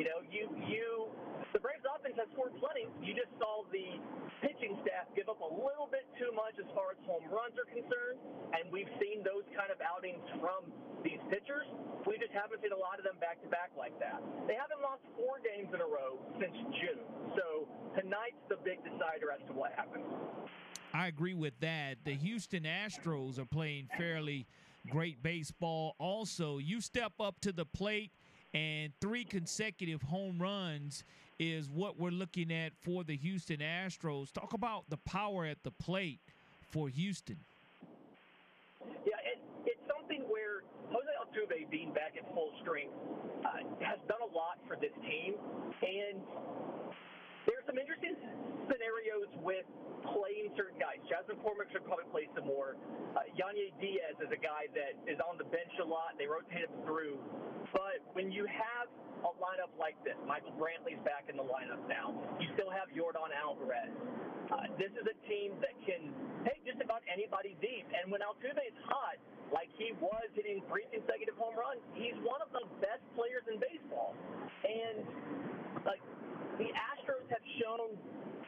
You 0.00 0.08
know, 0.08 0.24
you 0.32 0.48
you 0.64 1.12
the 1.52 1.60
Braves 1.60 1.84
offense 1.84 2.16
has 2.16 2.28
scored 2.32 2.56
plenty. 2.56 2.88
You 3.04 3.12
just 3.12 3.32
saw 3.36 3.68
the 3.68 4.00
pitching 4.40 4.80
staff 4.80 5.12
give 5.12 5.28
up 5.28 5.44
a 5.44 5.52
little 5.52 5.86
bit 5.92 6.08
too 6.16 6.32
much 6.32 6.56
as 6.56 6.64
far 6.72 6.96
as 6.96 6.98
home 7.04 7.28
runs 7.28 7.54
are 7.60 7.68
concerned, 7.68 8.18
and 8.56 8.72
we've 8.72 8.88
seen 8.96 9.20
those 9.20 9.44
kind 9.52 9.68
of 9.68 9.78
outings 9.84 10.24
from 10.40 10.72
these 11.04 11.20
pitchers. 11.28 11.68
We 12.08 12.16
just 12.16 12.32
haven't 12.32 12.64
seen 12.64 12.72
a 12.72 12.80
lot 12.80 12.96
of 12.96 13.04
them 13.04 13.20
back 13.20 13.44
to 13.44 13.48
back 13.52 13.76
like 13.76 13.94
that. 14.00 14.24
They 14.48 14.56
haven't 14.56 14.80
lost 14.80 15.04
four 15.14 15.38
games 15.44 15.70
in 15.70 15.80
a 15.84 15.88
row 15.88 16.18
since 16.40 16.56
June, 16.80 17.04
so 17.36 17.68
tonight's 17.94 18.40
the 18.48 18.56
big 18.64 18.80
decider 18.80 19.28
as 19.30 19.44
to 19.46 19.52
what 19.52 19.76
happens. 19.76 20.08
I 20.94 21.06
agree 21.06 21.34
with 21.34 21.54
that. 21.60 21.96
The 22.04 22.14
Houston 22.16 22.64
Astros 22.64 23.38
are 23.38 23.46
playing 23.46 23.88
fairly 23.96 24.46
great 24.90 25.22
baseball. 25.22 25.94
Also, 25.98 26.58
you 26.58 26.80
step 26.80 27.12
up 27.20 27.40
to 27.40 27.52
the 27.52 27.64
plate 27.64 28.10
and 28.54 28.92
three 29.00 29.24
consecutive 29.24 30.02
home 30.02 30.38
runs 30.38 31.04
is 31.38 31.70
what 31.70 31.98
we're 31.98 32.10
looking 32.10 32.52
at 32.52 32.72
for 32.82 33.02
the 33.04 33.16
Houston 33.16 33.58
Astros. 33.58 34.32
Talk 34.32 34.52
about 34.52 34.84
the 34.88 34.98
power 34.98 35.46
at 35.46 35.62
the 35.62 35.70
plate 35.70 36.20
for 36.70 36.88
Houston. 36.88 37.38
Yeah, 39.06 39.16
it, 39.24 39.40
it's 39.66 39.80
something 39.88 40.22
where 40.28 40.62
Jose 40.90 41.08
Altuve 41.20 41.70
being 41.70 41.92
back 41.92 42.14
at 42.16 42.32
full 42.34 42.50
strength 42.62 42.92
uh, 43.44 43.64
has 43.80 43.98
done 44.08 44.20
a 44.20 44.34
lot 44.34 44.58
for 44.68 44.76
this 44.76 44.92
team, 45.02 45.34
and 45.82 46.20
some 47.72 47.80
interesting 47.80 48.12
scenarios 48.68 49.32
with 49.40 49.64
playing 50.04 50.52
certain 50.60 50.76
guys. 50.76 51.00
Chas 51.08 51.24
McCormick 51.24 51.72
should 51.72 51.88
probably 51.88 52.04
play 52.12 52.28
some 52.36 52.44
more. 52.44 52.76
Uh, 53.16 53.24
Yainer 53.32 53.72
Diaz 53.80 54.20
is 54.20 54.28
a 54.28 54.36
guy 54.36 54.68
that 54.76 55.00
is 55.08 55.16
on 55.24 55.40
the 55.40 55.48
bench 55.48 55.72
a 55.80 55.86
lot. 55.88 56.20
They 56.20 56.28
rotate 56.28 56.68
him 56.68 56.84
through. 56.84 57.16
But 57.72 58.04
when 58.12 58.28
you 58.28 58.44
have 58.44 58.92
a 59.24 59.32
lineup 59.40 59.72
like 59.80 59.96
this, 60.04 60.20
Michael 60.28 60.52
Brantley's 60.60 61.00
back 61.00 61.32
in 61.32 61.40
the 61.40 61.48
lineup 61.48 61.80
now. 61.88 62.12
You 62.36 62.52
still 62.52 62.68
have 62.68 62.92
Yordan 62.92 63.32
Alvarez. 63.32 63.88
Uh, 64.52 64.68
this 64.76 64.92
is 64.92 65.08
a 65.08 65.16
team 65.24 65.56
that 65.64 65.72
can 65.88 66.12
take 66.44 66.60
just 66.68 66.84
about 66.84 67.00
anybody 67.08 67.56
deep. 67.64 67.88
And 67.88 68.12
when 68.12 68.20
Altuve 68.20 68.60
is 68.60 68.76
hot, 68.84 69.16
like 69.48 69.72
he 69.80 69.96
was 69.96 70.28
hitting 70.36 70.60
three 70.68 70.84
consecutive 70.92 71.40
home 71.40 71.56
runs, 71.56 71.80
he's 71.96 72.18
one 72.20 72.44
of 72.44 72.52
the 72.52 72.68
best 72.84 73.00
players 73.16 73.48
in 73.48 73.56
baseball. 73.56 74.12
And 74.60 75.08
like 75.88 76.04
the 76.58 76.68
Astros 76.72 77.26
have 77.32 77.44
shown 77.60 77.96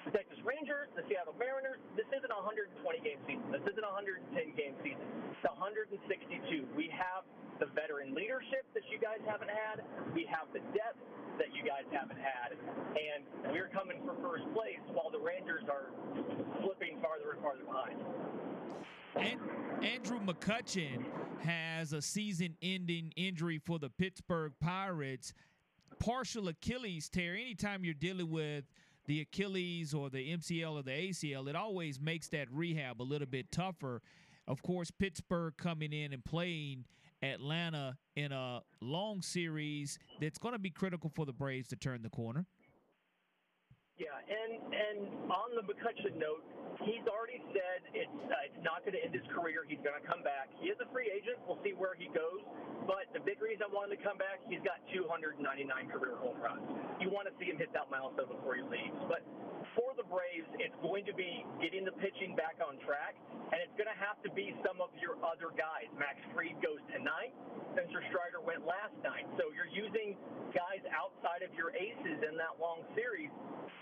the 0.04 0.12
Texas 0.12 0.36
Rangers, 0.44 0.92
the 0.96 1.04
Seattle 1.08 1.34
Mariners. 1.40 1.80
This 1.96 2.08
isn't 2.12 2.28
a 2.28 2.40
120 2.44 2.76
game 3.00 3.20
season. 3.24 3.48
This 3.48 3.64
isn't 3.64 3.84
a 3.84 3.92
110 3.96 4.52
game 4.52 4.76
season. 4.84 5.04
It's 5.32 5.46
162. 5.48 6.68
We 6.76 6.92
have 6.92 7.24
the 7.60 7.66
veteran 7.72 8.12
leadership 8.12 8.68
that 8.76 8.84
you 8.92 9.00
guys 9.00 9.24
haven't 9.24 9.52
had. 9.52 9.80
We 10.12 10.28
have 10.28 10.52
the 10.52 10.60
depth 10.76 11.00
that 11.40 11.56
you 11.56 11.64
guys 11.64 11.88
haven't 11.88 12.20
had. 12.20 12.52
And 12.92 13.52
we're 13.52 13.72
coming 13.72 14.04
for 14.04 14.12
first 14.20 14.44
place 14.52 14.82
while 14.92 15.08
the 15.08 15.18
Rangers 15.20 15.64
are 15.72 15.88
slipping 16.60 17.00
farther 17.00 17.32
and 17.32 17.40
farther 17.40 17.64
behind. 17.64 17.96
And 19.16 19.40
Andrew 19.84 20.20
McCutchen 20.20 21.04
has 21.40 21.92
a 21.92 22.02
season 22.02 22.56
ending 22.62 23.12
injury 23.16 23.60
for 23.64 23.78
the 23.78 23.88
Pittsburgh 23.88 24.52
Pirates. 24.60 25.32
Partial 25.98 26.48
Achilles 26.48 27.08
tear. 27.08 27.34
Anytime 27.34 27.84
you're 27.84 27.94
dealing 27.94 28.30
with 28.30 28.64
the 29.06 29.20
Achilles 29.20 29.94
or 29.94 30.10
the 30.10 30.36
MCL 30.36 30.72
or 30.72 30.82
the 30.82 30.90
ACL, 30.90 31.48
it 31.48 31.56
always 31.56 32.00
makes 32.00 32.28
that 32.28 32.48
rehab 32.50 33.00
a 33.00 33.04
little 33.04 33.26
bit 33.26 33.50
tougher. 33.50 34.02
Of 34.46 34.62
course, 34.62 34.90
Pittsburgh 34.90 35.54
coming 35.56 35.92
in 35.92 36.12
and 36.12 36.24
playing 36.24 36.84
Atlanta 37.22 37.96
in 38.16 38.32
a 38.32 38.62
long 38.80 39.22
series 39.22 39.98
that's 40.20 40.38
going 40.38 40.52
to 40.52 40.58
be 40.58 40.70
critical 40.70 41.10
for 41.14 41.24
the 41.24 41.32
Braves 41.32 41.68
to 41.68 41.76
turn 41.76 42.02
the 42.02 42.10
corner. 42.10 42.46
Yeah, 43.96 44.06
and 44.28 44.74
and 44.74 45.30
on 45.30 45.54
the 45.54 45.62
McCutchen 45.62 46.18
note, 46.18 46.44
he's 46.82 47.06
already 47.06 47.38
said 47.54 47.86
it's 47.94 48.20
uh, 48.26 48.48
it's 48.48 48.62
not 48.66 48.82
going 48.82 48.98
to 48.98 49.02
end 49.02 49.14
his 49.14 49.26
career. 49.30 49.62
He's 49.68 49.82
going 49.86 49.94
to 49.94 50.06
come 50.06 50.26
back. 50.26 50.50
He 50.58 50.72
is 50.72 50.78
a 50.82 50.88
free 50.90 51.10
agent. 51.12 51.38
We'll 51.46 51.60
see 51.62 51.76
where 51.76 51.94
he 51.94 52.10
goes. 52.10 52.42
But 52.84 53.08
the 53.14 53.22
big 53.22 53.40
reason 53.40 53.64
I 53.64 53.70
wanted 53.72 53.96
to 53.96 54.02
come 54.04 54.20
back, 54.20 54.44
he's 54.44 54.60
got 54.60 54.82
299 54.92 55.40
career 55.88 56.18
home 56.20 56.36
runs. 56.36 56.66
You 57.00 57.08
want 57.08 57.30
to 57.30 57.34
see 57.40 57.48
him 57.48 57.56
hit 57.56 57.72
that 57.72 57.88
milestone 57.88 58.28
before 58.28 58.60
he 58.60 58.64
leaves. 58.66 58.98
But 59.08 59.24
for 59.72 59.96
the 59.96 60.04
Braves, 60.04 60.48
it's 60.60 60.76
going 60.84 61.08
to 61.08 61.14
be 61.16 61.48
getting 61.64 61.88
the 61.88 61.96
pitching 61.96 62.36
back 62.36 62.60
on 62.60 62.76
track, 62.84 63.16
and 63.50 63.58
it's 63.64 63.72
going 63.80 63.88
to 63.88 63.96
have 63.96 64.20
to 64.22 64.30
be 64.36 64.52
some 64.60 64.84
of 64.84 64.92
your 65.00 65.16
other 65.24 65.48
guys. 65.56 65.88
Max 65.96 66.20
Fried 66.36 66.60
goes 66.60 66.82
tonight. 66.92 67.32
Spencer 67.72 68.04
Strider 68.12 68.44
went 68.44 68.62
last 68.68 68.94
night. 69.00 69.26
So 69.40 69.50
you're 69.50 69.70
using 69.72 70.14
guys 70.54 70.84
outside 70.92 71.42
of 71.42 71.50
your 71.56 71.74
aces 71.74 72.22
in 72.22 72.36
that 72.38 72.54
long 72.60 72.86
series. 72.94 73.32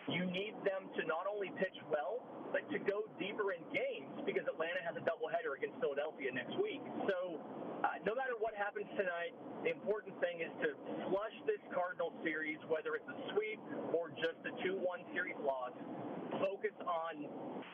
You 0.09 0.25
need 0.31 0.57
them 0.65 0.89
to 0.97 1.03
not 1.05 1.29
only 1.29 1.53
pitch 1.61 1.77
well, 1.93 2.25
but 2.55 2.65
to 2.73 2.79
go 2.87 3.07
deeper 3.19 3.55
in 3.55 3.63
games 3.71 4.13
because 4.27 4.47
Atlanta 4.47 4.83
has 4.83 4.95
a 4.99 5.05
doubleheader 5.07 5.55
against 5.59 5.79
Philadelphia 5.79 6.31
next 6.35 6.55
week. 6.59 6.83
So 7.07 7.39
uh, 7.83 7.99
no 8.07 8.15
matter 8.15 8.39
what 8.39 8.55
happens 8.55 8.87
tonight, 8.95 9.35
the 9.67 9.71
important 9.75 10.15
thing 10.23 10.43
is 10.43 10.53
to 10.63 10.75
flush 11.11 11.35
this 11.47 11.63
Cardinal 11.75 12.15
series, 12.23 12.59
whether 12.67 12.95
it's 12.99 13.07
a 13.11 13.19
sweep 13.35 13.59
or 13.95 14.11
just 14.19 14.39
a 14.47 14.53
2-1 14.63 14.83
series 15.15 15.39
loss. 15.43 15.75
Focus 16.39 16.75
on 16.83 17.27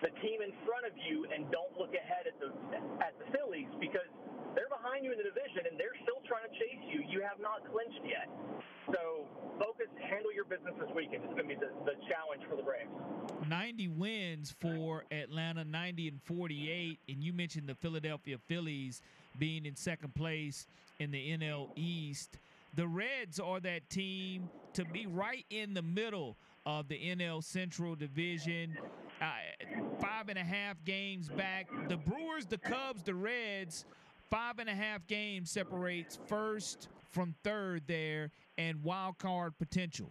the 0.05 0.13
team 0.21 0.45
in 0.45 0.53
front 0.69 0.85
of 0.85 0.93
you 0.97 1.25
and 1.33 1.49
don't 1.49 1.73
look 1.79 1.95
ahead 1.97 2.29
at 2.29 2.37
the 2.43 2.53
at 3.01 3.17
the 3.17 3.27
Phillies 3.33 3.71
because 3.81 4.11
they're 4.59 4.69
behind 4.75 5.07
you 5.07 5.15
in 5.15 5.19
the 5.23 5.29
division 5.31 5.71
and 5.71 5.79
they're 5.79 5.95
still 6.03 6.19
trying 6.27 6.43
to 6.51 6.55
chase 6.59 6.83
you. 6.91 7.07
You 7.07 7.23
have 7.23 7.39
not 7.39 7.63
clinched 7.71 8.03
yet. 8.03 8.27
So 8.91 9.31
focus, 9.55 9.87
handle 10.11 10.35
your 10.35 10.45
business 10.45 10.75
this 10.83 10.91
weekend. 10.91 11.23
It's 11.23 11.35
going 11.39 11.47
to 11.47 11.55
be 11.55 11.61
the, 11.63 11.71
the 11.87 11.95
challenge 12.11 12.43
for 12.51 12.59
the 12.59 12.67
Braves. 12.67 12.91
90 13.47 13.87
wins 13.95 14.55
for 14.59 15.05
Atlanta, 15.13 15.63
90 15.63 16.09
and 16.09 16.23
48. 16.25 16.99
And 17.09 17.23
you 17.23 17.33
mentioned 17.33 17.69
the 17.69 17.77
Philadelphia 17.77 18.37
Phillies 18.49 19.01
being 19.39 19.65
in 19.65 19.77
second 19.77 20.17
place 20.17 20.67
in 20.99 21.13
the 21.13 21.39
NL 21.39 21.71
East. 21.77 22.39
The 22.75 22.89
Reds 22.89 23.39
are 23.39 23.61
that 23.61 23.89
team 23.89 24.51
to 24.73 24.85
be 24.85 25.07
right 25.07 25.47
in 25.51 25.75
the 25.75 25.83
middle 25.83 26.37
of 26.67 26.89
the 26.89 26.99
NL 26.99 27.45
Central 27.45 27.95
Division. 27.95 28.77
Uh, 29.21 29.25
five 30.01 30.29
and 30.29 30.39
a 30.39 30.45
half 30.45 30.77
games 30.85 31.29
back. 31.29 31.69
The 31.89 31.97
Brewers, 31.97 32.47
the 32.47 32.59
Cubs, 32.59 33.03
the 33.03 33.15
Reds, 33.15 33.85
five 34.31 34.59
and 34.59 34.69
a 34.69 34.75
half 34.75 35.07
games 35.07 35.51
separates 35.51 36.19
first 36.27 36.89
from 37.11 37.35
third 37.43 37.83
there 37.87 38.31
and 38.57 38.83
wild 38.83 39.19
card 39.19 39.57
potential. 39.59 40.09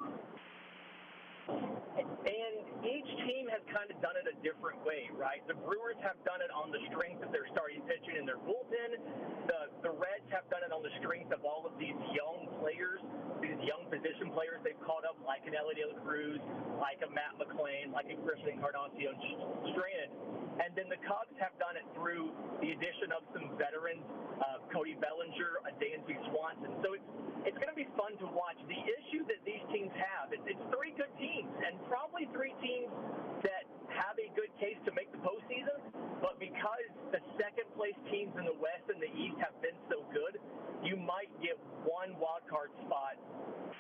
And 1.47 2.53
each 2.84 3.09
team 3.26 3.47
has 3.49 3.61
kind 3.74 3.89
of 3.89 4.01
done 4.01 4.15
it 4.20 4.28
a 4.28 4.36
different 4.43 4.84
way, 4.86 5.09
right? 5.18 5.41
The 5.47 5.55
Brewers 5.55 5.97
have 6.03 6.18
done 6.26 6.41
it 6.41 6.51
on 6.53 6.72
the 6.72 6.80
strength 6.91 7.24
of 7.24 7.32
their 7.32 7.47
starting 7.51 7.82
pitching 7.88 8.18
and 8.20 8.28
their 8.28 8.38
bullpen. 8.38 8.99
The 9.47 9.57
the 9.86 9.93
Reds 9.93 10.25
have 10.34 10.49
done 10.49 10.65
it 10.65 10.73
on 10.73 10.82
the 10.82 10.93
strength 11.03 11.30
of 11.30 11.45
all 11.45 11.69
of 11.69 11.78
these 11.78 11.97
young 12.09 12.49
players, 12.57 13.01
these 13.38 13.57
young 13.61 13.86
position 13.93 14.34
players 14.34 14.57
they've 14.65 14.80
caught 14.82 15.05
up, 15.05 15.17
like 15.21 15.45
an 15.45 15.53
Ellie 15.53 15.78
Cruz, 16.01 16.41
like 16.82 16.97
a 17.05 17.09
Matt 17.13 17.38
McLain, 17.38 17.93
like 17.93 18.09
a 18.09 18.17
Christian 18.25 18.57
Encarnacion 18.57 19.13
Strand. 19.73 20.09
And 20.57 20.73
then 20.73 20.89
the 20.89 20.97
Cubs 21.05 21.38
have 21.38 21.53
done 21.61 21.78
it 21.78 21.86
through 21.93 22.34
the 22.65 22.73
addition 22.73 23.13
of 23.13 23.21
some 23.30 23.53
veterans, 23.61 24.01
uh, 24.41 24.65
Cody 24.73 24.97
Bellinger, 24.97 25.61
a 25.69 25.71
Dansby 25.78 26.17
Swanson. 26.34 26.73
So 26.82 26.97
it's 26.97 27.05
it's 27.45 27.55
going 27.61 27.69
to 27.69 27.78
be 27.78 27.88
fun 27.93 28.17
to 28.19 28.28
watch. 28.34 28.57
The 28.65 28.82
issue 28.82 29.23
that 29.30 29.39
these 29.45 29.61
teams 29.69 29.93
have, 29.95 30.34
it's, 30.34 30.43
it's 30.49 30.59
three 30.73 30.91
good 30.97 31.13
teams, 31.21 31.47
and 31.63 31.78
probably 31.88 32.28
three 32.34 32.51
teams 32.59 32.91
that 33.45 33.66
have 33.95 34.15
a 34.19 34.27
good 34.35 34.51
case 34.59 34.77
to 34.85 34.91
make 34.91 35.11
the 35.11 35.21
postseason. 35.23 35.79
But 36.19 36.41
because 36.41 36.89
the 37.13 37.21
second 37.38 37.69
place 37.77 37.97
teams 38.09 38.33
in 38.35 38.45
the 38.45 38.57
West 38.57 38.89
and 38.89 38.97
the 38.97 39.11
East 39.13 39.38
have 39.39 39.55
been 39.61 39.77
so 39.88 40.03
good, 40.09 40.41
you 40.81 40.97
might 40.97 41.29
get 41.41 41.57
one 41.85 42.17
wild 42.17 42.45
card 42.49 42.73
spot 42.85 43.15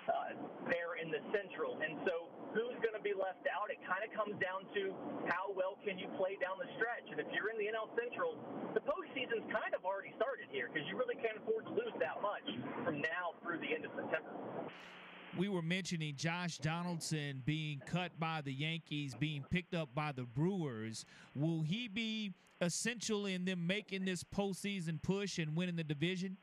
uh, 0.07 0.37
there 0.69 1.01
in 1.01 1.09
the 1.09 1.21
Central. 1.33 1.77
And 1.81 1.97
so 2.05 2.29
who's 2.53 2.77
going 2.81 2.95
to 2.95 3.03
be 3.03 3.13
left 3.13 3.45
out? 3.49 3.69
It 3.73 3.81
kind 3.83 4.05
of 4.05 4.09
comes 4.13 4.37
down 4.37 4.65
to 4.77 4.93
how 5.29 5.51
well 5.53 5.77
can 5.81 5.97
you 5.97 6.07
play 6.15 6.37
down 6.39 6.61
the 6.61 6.69
stretch. 6.79 7.09
And 7.09 7.19
if 7.19 7.27
you're 7.33 7.49
in 7.51 7.57
the 7.59 7.69
NL 7.69 7.89
Central, 7.97 8.37
the 8.73 8.83
postseason's 8.85 9.45
kind 9.49 9.73
of 9.73 9.83
already 9.83 10.13
started 10.15 10.49
here 10.53 10.69
because 10.69 10.85
you 10.89 10.95
really 10.97 11.17
can't 11.17 11.37
afford 11.41 11.65
to 11.69 11.73
lose 11.73 11.95
that 11.97 12.21
much 12.21 12.45
from 12.85 13.01
now 13.01 13.37
through 13.41 13.59
the 13.61 13.71
end 13.73 13.83
of 13.85 13.93
September. 13.97 14.31
We 15.37 15.49
were 15.49 15.61
mentioning 15.61 16.15
Josh 16.15 16.57
Donaldson 16.57 17.43
being 17.45 17.79
cut 17.85 18.19
by 18.19 18.41
the 18.41 18.51
Yankees, 18.51 19.13
being 19.13 19.45
picked 19.51 19.75
up 19.75 19.93
by 19.93 20.11
the 20.11 20.23
Brewers. 20.23 21.05
Will 21.35 21.61
he 21.61 21.87
be 21.87 22.33
essential 22.59 23.27
in 23.27 23.45
them 23.45 23.67
making 23.67 24.05
this 24.05 24.23
postseason 24.23 24.99
push 24.99 25.37
and 25.37 25.55
winning 25.55 25.75
the 25.75 25.83
division? 25.83 26.37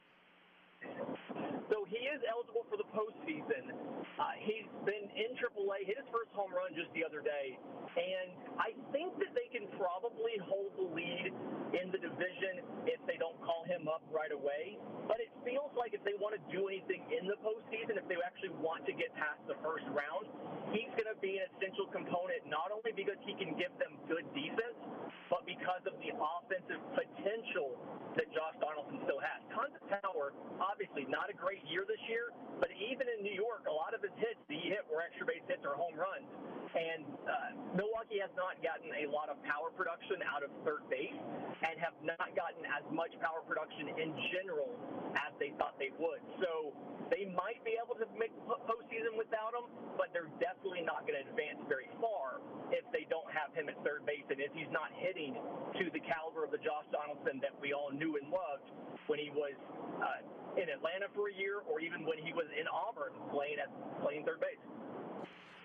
Is 2.15 2.23
eligible 2.31 2.63
for 2.71 2.79
the 2.79 2.87
postseason. 2.95 3.75
Uh, 3.75 4.39
he's 4.39 4.71
been 4.87 5.11
in 5.19 5.35
AAA, 5.35 5.83
hit 5.83 5.99
his 5.99 6.07
first 6.15 6.31
home 6.31 6.55
run 6.55 6.71
just 6.71 6.87
the 6.95 7.03
other 7.03 7.19
day, 7.19 7.59
and 7.99 8.55
I 8.55 8.71
think 8.95 9.19
that 9.19 9.35
they 9.35 9.51
can 9.51 9.67
probably 9.75 10.39
hold 10.39 10.79
the 10.79 10.87
lead 10.95 11.35
in 11.75 11.91
the 11.91 11.99
division 11.99 12.87
if 12.87 13.03
they 13.11 13.19
don't 13.19 13.35
call 13.43 13.67
him 13.67 13.91
up 13.91 14.07
right 14.15 14.31
away. 14.31 14.79
But 15.11 15.19
it 15.19 15.35
feels 15.43 15.75
like 15.75 15.91
if 15.91 16.07
they 16.07 16.15
want 16.23 16.39
to 16.39 16.43
do 16.55 16.71
anything 16.71 17.03
in 17.11 17.27
the 17.27 17.35
postseason, 17.43 17.99
if 17.99 18.07
they 18.07 18.15
actually 18.23 18.55
want 18.63 18.87
to 18.87 18.95
get 18.95 19.11
past 19.19 19.43
the 19.51 19.59
first 19.59 19.83
round, 19.91 20.31
he's 20.71 20.95
going 20.95 21.11
to 21.11 21.19
be 21.19 21.43
an 21.43 21.51
essential 21.59 21.91
component, 21.91 22.47
not 22.47 22.71
only 22.71 22.95
because 22.95 23.19
he 23.27 23.35
can 23.35 23.59
give 23.59 23.75
them 23.83 23.99
good 24.07 24.23
defense, 24.39 24.79
but 25.27 25.43
because 25.51 25.83
of 25.91 25.99
the 25.99 26.15
offensive 26.15 26.79
potential 26.95 27.75
that 28.15 28.31
Josh 28.31 28.55
Donaldson 28.63 29.03
still 29.03 29.19
has. 29.19 29.43
Tons 29.51 29.75
of 29.75 29.85
power. 30.03 30.31
Obviously, 30.63 31.07
not 31.11 31.27
a 31.31 31.37
great 31.37 31.63
year 31.67 31.83
this 31.83 32.01
year, 32.09 32.33
but 32.61 32.71
even 32.75 33.07
in 33.11 33.25
New 33.25 33.35
York, 33.35 33.67
a 33.67 33.75
lot 33.75 33.93
of 33.93 34.03
his 34.03 34.15
hits 34.17 34.41
that 34.49 34.55
he 34.55 34.71
hit 34.71 34.87
were 34.87 35.03
extra 35.03 35.27
base 35.27 35.43
hits 35.49 35.65
or 35.67 35.75
home 35.75 35.97
runs. 35.99 36.29
And 36.75 37.07
uh, 37.07 37.51
Milwaukee 37.79 38.19
has 38.19 38.35
not 38.35 38.59
gotten 38.59 38.91
a 38.91 39.07
lot 39.07 39.31
of 39.31 39.39
power 39.47 39.71
production 39.71 40.19
out 40.27 40.43
of 40.43 40.51
third 40.67 40.83
base 40.91 41.15
and 41.63 41.79
have 41.79 41.95
not 42.03 42.35
gotten 42.35 42.67
as 42.67 42.83
much 42.91 43.15
power 43.23 43.47
production 43.47 43.95
in 43.95 44.11
general 44.35 44.75
as 45.15 45.31
they 45.39 45.55
thought 45.55 45.79
they 45.79 45.95
would. 46.03 46.19
So 46.43 46.75
they 47.15 47.31
might 47.31 47.63
be 47.63 47.79
able 47.79 47.95
to 48.03 48.07
make 48.19 48.35
postseason 48.67 49.15
without 49.15 49.55
him, 49.55 49.71
but 49.95 50.11
they're 50.11 50.31
definitely 50.43 50.83
not 50.83 51.07
going 51.07 51.15
to 51.21 51.25
advance 51.31 51.63
very 51.71 51.87
far 52.03 52.43
if 52.75 52.83
they 52.91 53.07
don't 53.07 53.29
have 53.31 53.55
him 53.55 53.71
at 53.71 53.79
third 53.87 54.03
base 54.03 54.27
and 54.27 54.43
if 54.43 54.51
he's 54.51 54.71
not 54.75 54.91
hitting 54.99 55.39
to 55.79 55.85
the 55.95 56.03
caliber 56.03 56.43
of 56.43 56.51
the 56.51 56.59
Josh 56.59 56.87
Donaldson 56.91 57.39
that 57.39 57.55
we 57.63 57.71
all 57.71 57.95
knew 57.95 58.19
and 58.19 58.27
loved 58.35 58.67
when 59.07 59.23
he 59.23 59.31
was 59.31 59.55
uh, 60.03 60.59
in 60.59 60.67
Atlanta 60.71 61.07
for 61.15 61.31
a 61.31 61.35
year 61.35 61.63
or 61.67 61.79
even 61.79 61.94
when 62.03 62.19
he 62.19 62.33
was 62.33 62.47
in 62.59 62.67
Auburn 62.67 63.13
playing 63.31 63.57
at 63.63 63.71
playing 64.03 64.25
third 64.25 64.41
base. 64.41 64.59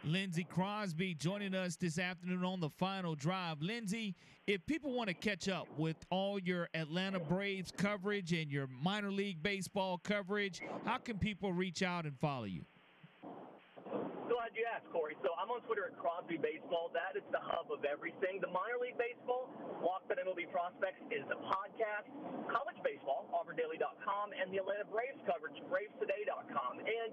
Lindsey 0.06 0.46
Crosby 0.46 1.14
joining 1.14 1.54
us 1.54 1.76
this 1.76 2.00
afternoon 2.00 2.44
on 2.46 2.60
the 2.62 2.70
final 2.70 3.16
drive. 3.16 3.62
Lindsey, 3.62 4.16
if 4.48 4.66
people 4.66 4.94
want 4.94 5.10
to 5.10 5.14
catch 5.14 5.50
up 5.50 5.68
with 5.78 5.98
all 6.10 6.40
your 6.40 6.70
Atlanta 6.74 7.20
Braves 7.20 7.74
coverage 7.76 8.32
and 8.32 8.50
your 8.50 8.68
minor 8.82 9.12
league 9.12 9.44
baseball 9.44 9.98
coverage, 9.98 10.62
how 10.86 10.98
can 10.98 11.18
people 11.18 11.52
reach 11.52 11.84
out 11.84 12.06
and 12.06 12.18
follow 12.20 12.46
you? 12.46 12.64
Glad 13.92 14.52
you 14.56 14.66
asked, 14.74 14.90
Corey. 14.94 15.16
So 15.22 15.30
I'm 15.50 15.58
on 15.58 15.66
Twitter 15.66 15.90
at 15.90 15.98
Crosby 15.98 16.38
Baseball. 16.38 16.94
That 16.94 17.18
is 17.18 17.26
the 17.34 17.42
hub 17.42 17.74
of 17.74 17.82
everything. 17.82 18.38
The 18.38 18.54
minor 18.54 18.78
league 18.78 19.02
baseball, 19.02 19.50
Locked 19.82 20.14
on 20.14 20.22
MLB 20.22 20.46
Prospects, 20.54 21.02
is 21.10 21.26
a 21.26 21.42
podcast. 21.42 22.06
College 22.46 22.78
baseball, 22.86 23.26
AuburnDaily.com, 23.34 24.38
and 24.38 24.54
the 24.54 24.62
Atlanta 24.62 24.86
Braves 24.86 25.18
coverage, 25.26 25.58
BravesToday.com. 25.66 26.86
And 26.86 27.10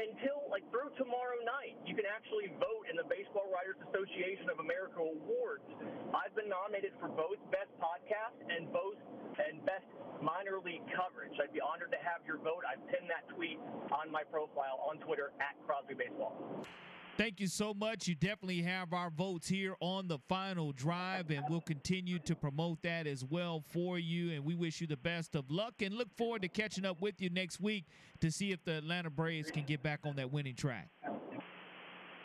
until 0.00 0.48
like 0.48 0.64
through 0.72 0.96
tomorrow 0.96 1.36
night, 1.44 1.76
you 1.84 1.92
can 1.92 2.08
actually 2.08 2.48
vote 2.56 2.88
in 2.88 2.96
the 2.96 3.04
Baseball 3.04 3.52
Writers 3.52 3.76
Association 3.92 4.48
of 4.48 4.64
America 4.64 5.04
awards. 5.04 5.68
I've 6.16 6.32
been 6.32 6.48
nominated 6.48 6.96
for 6.96 7.12
both 7.12 7.36
Best 7.52 7.68
Podcast 7.76 8.48
and 8.48 8.72
both 8.72 8.96
and 9.44 9.60
Best 9.68 9.84
Minor 10.24 10.56
League 10.64 10.88
Coverage. 10.96 11.36
I'd 11.36 11.52
be 11.52 11.60
honored 11.60 11.92
to 11.92 12.00
have 12.00 12.24
your 12.24 12.40
vote. 12.40 12.64
I've 12.64 12.80
pinned 12.88 13.12
that 13.12 13.28
tweet 13.36 13.60
on 13.92 14.08
my 14.08 14.24
profile 14.24 14.80
on 14.88 15.04
Twitter 15.04 15.36
at 15.36 15.52
Crosby 15.68 15.92
Baseball. 15.92 16.64
Thank 17.18 17.40
you 17.40 17.48
so 17.48 17.74
much. 17.74 18.06
You 18.06 18.14
definitely 18.14 18.62
have 18.62 18.92
our 18.92 19.10
votes 19.10 19.48
here 19.48 19.74
on 19.80 20.06
the 20.06 20.18
final 20.28 20.70
drive, 20.70 21.32
and 21.32 21.44
we'll 21.50 21.60
continue 21.60 22.20
to 22.20 22.36
promote 22.36 22.80
that 22.82 23.08
as 23.08 23.24
well 23.24 23.64
for 23.72 23.98
you. 23.98 24.30
And 24.30 24.44
we 24.44 24.54
wish 24.54 24.80
you 24.80 24.86
the 24.86 24.96
best 24.96 25.34
of 25.34 25.50
luck 25.50 25.82
and 25.82 25.96
look 25.96 26.16
forward 26.16 26.42
to 26.42 26.48
catching 26.48 26.84
up 26.84 27.02
with 27.02 27.20
you 27.20 27.28
next 27.28 27.60
week 27.60 27.86
to 28.20 28.30
see 28.30 28.52
if 28.52 28.64
the 28.64 28.76
Atlanta 28.76 29.10
Braves 29.10 29.50
can 29.50 29.64
get 29.64 29.82
back 29.82 30.06
on 30.06 30.14
that 30.14 30.32
winning 30.32 30.54
track. 30.54 30.90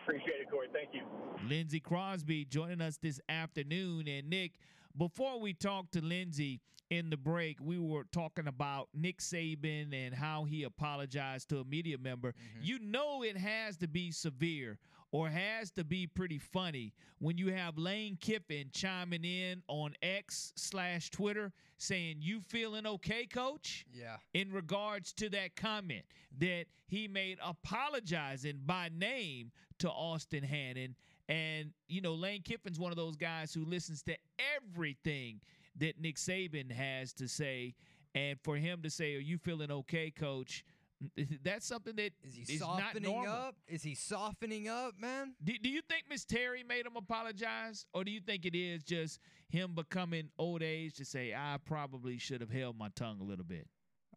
Appreciate 0.04 0.42
it, 0.42 0.52
Corey. 0.52 0.68
Thank 0.72 0.90
you. 0.94 1.02
Lindsey 1.50 1.80
Crosby 1.80 2.46
joining 2.46 2.80
us 2.80 2.98
this 2.98 3.20
afternoon. 3.28 4.08
And 4.08 4.30
Nick, 4.30 4.60
before 4.96 5.40
we 5.40 5.54
talk 5.54 5.90
to 5.94 6.02
Lindsey 6.06 6.62
in 6.98 7.10
the 7.10 7.18
break, 7.18 7.58
we 7.60 7.80
were 7.80 8.06
talking 8.12 8.48
about 8.48 8.90
Nick 8.94 9.20
Saban 9.20 9.94
and 9.94 10.14
how 10.14 10.44
he 10.44 10.64
apologized 10.64 11.50
to 11.50 11.60
a 11.60 11.66
media 11.66 11.98
member. 11.98 12.30
Mm-hmm. 12.30 12.66
You 12.66 12.80
know 12.80 13.24
it 13.24 13.36
has 13.36 13.78
to 13.78 13.88
be 13.88 14.12
severe 14.12 14.78
or 15.12 15.28
has 15.28 15.72
to 15.72 15.84
be 15.84 16.06
pretty 16.06 16.38
funny 16.38 16.94
when 17.20 17.38
you 17.38 17.52
have 17.52 17.78
Lane 17.78 18.18
Kiffin 18.20 18.70
chiming 18.72 19.26
in 19.26 19.64
on 19.68 19.94
X 20.04 20.54
slash 20.56 21.10
Twitter 21.10 21.52
saying, 21.78 22.18
You 22.20 22.42
feeling 22.42 22.86
okay, 22.86 23.26
coach? 23.26 23.86
Yeah. 23.92 24.18
In 24.34 24.52
regards 24.52 25.14
to 25.14 25.30
that 25.30 25.56
comment 25.56 26.06
that 26.40 26.66
he 26.86 27.08
made 27.08 27.40
apologizing 27.44 28.62
by 28.66 28.90
name 28.96 29.52
to 29.80 29.90
Austin 29.90 30.44
Hannon 30.44 30.96
and, 31.28 31.72
you 31.88 32.02
know, 32.02 32.14
Lane 32.14 32.42
Kiffin's 32.44 32.80
one 32.80 32.92
of 32.92 32.98
those 32.98 33.16
guys 33.16 33.54
who 33.54 33.66
listens 33.66 34.04
to 34.04 34.16
everything 34.58 35.40
that 35.78 36.00
Nick 36.00 36.18
Saban 36.18 36.72
has 36.72 37.14
to 37.14 37.28
say. 37.28 37.76
And 38.16 38.40
for 38.44 38.58
him 38.58 38.82
to 38.84 38.90
say, 38.90 39.16
Are 39.16 39.20
you 39.20 39.38
feeling 39.38 39.72
okay, 39.72 40.12
coach? 40.12 40.64
That's 41.44 41.66
something 41.66 41.96
that 41.96 42.12
is 42.24 42.36
he 42.36 42.54
is 42.54 42.60
softening 42.60 43.28
up? 43.28 43.56
Is 43.68 43.84
he 43.84 43.96
softening 43.96 44.70
up, 44.70 44.94
man? 45.00 45.34
Do, 45.44 45.54
do 45.62 45.70
you 45.70 45.82
think 45.90 46.04
Miss 46.10 46.24
Terry 46.24 46.64
made 46.64 46.86
him 46.86 46.96
apologize, 46.96 47.86
or 47.94 48.04
do 48.04 48.12
you 48.12 48.20
think 48.20 48.46
it 48.46 48.56
is 48.56 48.84
just 48.84 49.20
him 49.50 49.74
becoming 49.76 50.30
old 50.38 50.62
age 50.62 50.96
to 50.96 51.06
say 51.06 51.34
I 51.34 51.58
probably 51.66 52.18
should 52.18 52.42
have 52.42 52.52
held 52.52 52.78
my 52.78 52.90
tongue 52.96 53.20
a 53.20 53.24
little 53.24 53.46
bit? 53.46 53.68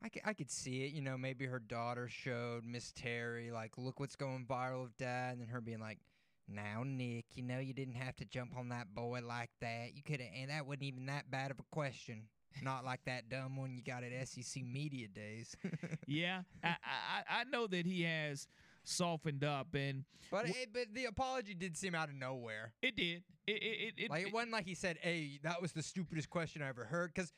I, 0.03 0.11
I 0.25 0.33
could 0.35 0.51
see 0.51 0.85
it. 0.85 0.93
You 0.93 1.03
know, 1.03 1.17
maybe 1.17 1.47
her 1.47 1.59
daughter 1.59 2.09
showed 2.09 2.65
Miss 2.65 2.93
Terry 2.93 3.51
like, 3.51 3.73
look 3.79 3.99
what's 3.99 4.17
going 4.17 4.47
viral 4.49 4.85
with 4.85 4.97
dad, 4.97 5.33
and 5.33 5.41
then 5.41 5.49
her 5.49 5.61
being 5.61 5.81
like, 5.81 5.99
now, 6.49 6.83
Nick, 6.85 7.27
you 7.35 7.43
know 7.43 7.59
you 7.59 7.75
didn't 7.75 7.95
have 7.95 8.17
to 8.17 8.25
jump 8.25 8.53
on 8.57 8.69
that 8.69 8.95
boy 8.95 9.21
like 9.27 9.51
that. 9.61 9.95
You 9.95 10.03
could 10.03 10.21
have, 10.21 10.31
and 10.37 10.51
that 10.51 10.67
wasn't 10.67 10.85
even 10.85 11.07
that 11.07 11.31
bad 11.31 11.51
of 11.51 11.59
a 11.59 11.65
question. 11.73 12.25
Not 12.63 12.85
like 12.85 13.01
that 13.05 13.29
dumb 13.29 13.57
one 13.57 13.75
you 13.75 13.83
got 13.83 14.03
at 14.03 14.29
SEC 14.29 14.63
Media 14.65 15.09
Days. 15.09 15.55
yeah, 16.07 16.43
I, 16.65 16.69
I 16.69 17.41
I 17.41 17.45
know 17.45 17.67
that 17.67 17.85
he 17.85 18.03
has 18.03 18.47
softened 18.85 19.45
up 19.45 19.75
and 19.75 20.05
but 20.31 20.49
it, 20.49 20.69
but 20.73 20.87
the 20.95 21.05
apology 21.07 21.55
did 21.55 21.77
seem 21.77 21.95
out 21.95 22.09
of 22.09 22.15
nowhere. 22.15 22.73
It 22.81 22.97
did. 22.97 23.25
It 23.47 23.63
it, 23.63 23.95
it 23.99 24.11
like 24.11 24.23
it, 24.23 24.29
it 24.29 24.33
wasn't 24.33 24.53
like 24.53 24.65
he 24.65 24.75
said, 24.75 24.99
"Hey, 25.03 25.39
that 25.43 25.61
was 25.61 25.73
the 25.73 25.83
stupidest 25.83 26.31
question 26.31 26.63
I 26.63 26.69
ever 26.69 26.85
heard." 26.85 27.13
Because 27.13 27.33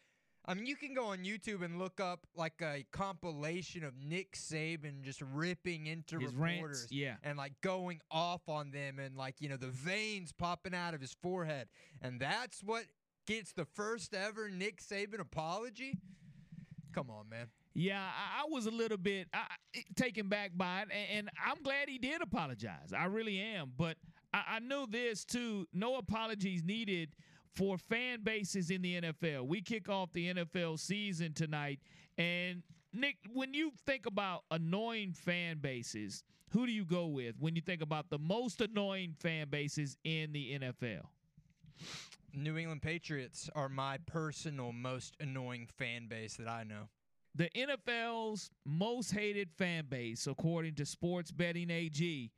I 0.48 0.54
mean, 0.54 0.64
you 0.64 0.76
can 0.76 0.94
go 0.94 1.08
on 1.08 1.18
YouTube 1.18 1.62
and 1.62 1.78
look 1.78 2.00
up 2.00 2.20
like 2.34 2.62
a 2.62 2.82
compilation 2.90 3.84
of 3.84 3.92
Nick 4.02 4.32
Saban 4.32 5.02
just 5.02 5.20
ripping 5.20 5.86
into 5.86 6.18
His 6.18 6.32
reporters, 6.34 6.78
rants, 6.80 6.86
yeah, 6.90 7.16
and 7.22 7.36
like 7.36 7.52
going 7.60 8.00
off 8.10 8.48
on 8.48 8.70
them, 8.70 8.98
and 8.98 9.14
like 9.14 9.34
you 9.40 9.50
know 9.50 9.58
the 9.58 9.68
veins 9.68 10.32
popping 10.32 10.74
out 10.74 10.94
of 10.94 11.02
his 11.02 11.14
forehead, 11.22 11.68
and 12.00 12.18
that's 12.18 12.62
what 12.62 12.84
gets 13.26 13.52
the 13.52 13.66
first 13.66 14.14
ever 14.14 14.48
Nick 14.48 14.80
Saban 14.80 15.20
apology. 15.20 15.98
Come 16.94 17.10
on, 17.10 17.28
man. 17.28 17.48
Yeah, 17.74 18.00
I, 18.00 18.42
I 18.42 18.44
was 18.48 18.64
a 18.64 18.70
little 18.70 18.96
bit 18.96 19.28
I, 19.34 19.44
taken 19.96 20.28
back 20.28 20.52
by 20.56 20.80
it, 20.80 20.88
and, 20.90 21.18
and 21.18 21.30
I'm 21.46 21.62
glad 21.62 21.90
he 21.90 21.98
did 21.98 22.22
apologize. 22.22 22.94
I 22.96 23.04
really 23.04 23.38
am, 23.38 23.72
but 23.76 23.98
I, 24.32 24.44
I 24.52 24.58
know 24.60 24.86
this 24.86 25.26
too. 25.26 25.66
No 25.74 25.96
apologies 25.96 26.64
needed 26.64 27.10
for 27.54 27.78
fan 27.78 28.22
bases 28.22 28.70
in 28.70 28.82
the 28.82 29.00
NFL. 29.00 29.46
We 29.46 29.60
kick 29.60 29.88
off 29.88 30.12
the 30.12 30.32
NFL 30.32 30.78
season 30.78 31.32
tonight. 31.32 31.80
And 32.16 32.62
Nick, 32.92 33.16
when 33.32 33.54
you 33.54 33.72
think 33.86 34.06
about 34.06 34.44
annoying 34.50 35.12
fan 35.12 35.58
bases, 35.58 36.24
who 36.50 36.66
do 36.66 36.72
you 36.72 36.84
go 36.84 37.06
with 37.06 37.34
when 37.38 37.54
you 37.54 37.62
think 37.62 37.82
about 37.82 38.10
the 38.10 38.18
most 38.18 38.60
annoying 38.60 39.14
fan 39.18 39.48
bases 39.48 39.96
in 40.04 40.32
the 40.32 40.58
NFL? 40.58 41.02
New 42.34 42.56
England 42.56 42.82
Patriots 42.82 43.48
are 43.54 43.68
my 43.68 43.98
personal 44.06 44.72
most 44.72 45.16
annoying 45.20 45.68
fan 45.78 46.06
base 46.08 46.36
that 46.36 46.48
I 46.48 46.64
know. 46.64 46.88
The 47.34 47.50
NFL's 47.50 48.50
most 48.64 49.12
hated 49.12 49.50
fan 49.52 49.86
base, 49.88 50.26
according 50.26 50.74
to 50.76 50.86
Sports 50.86 51.30
Betting 51.30 51.70
AG, 51.70 52.30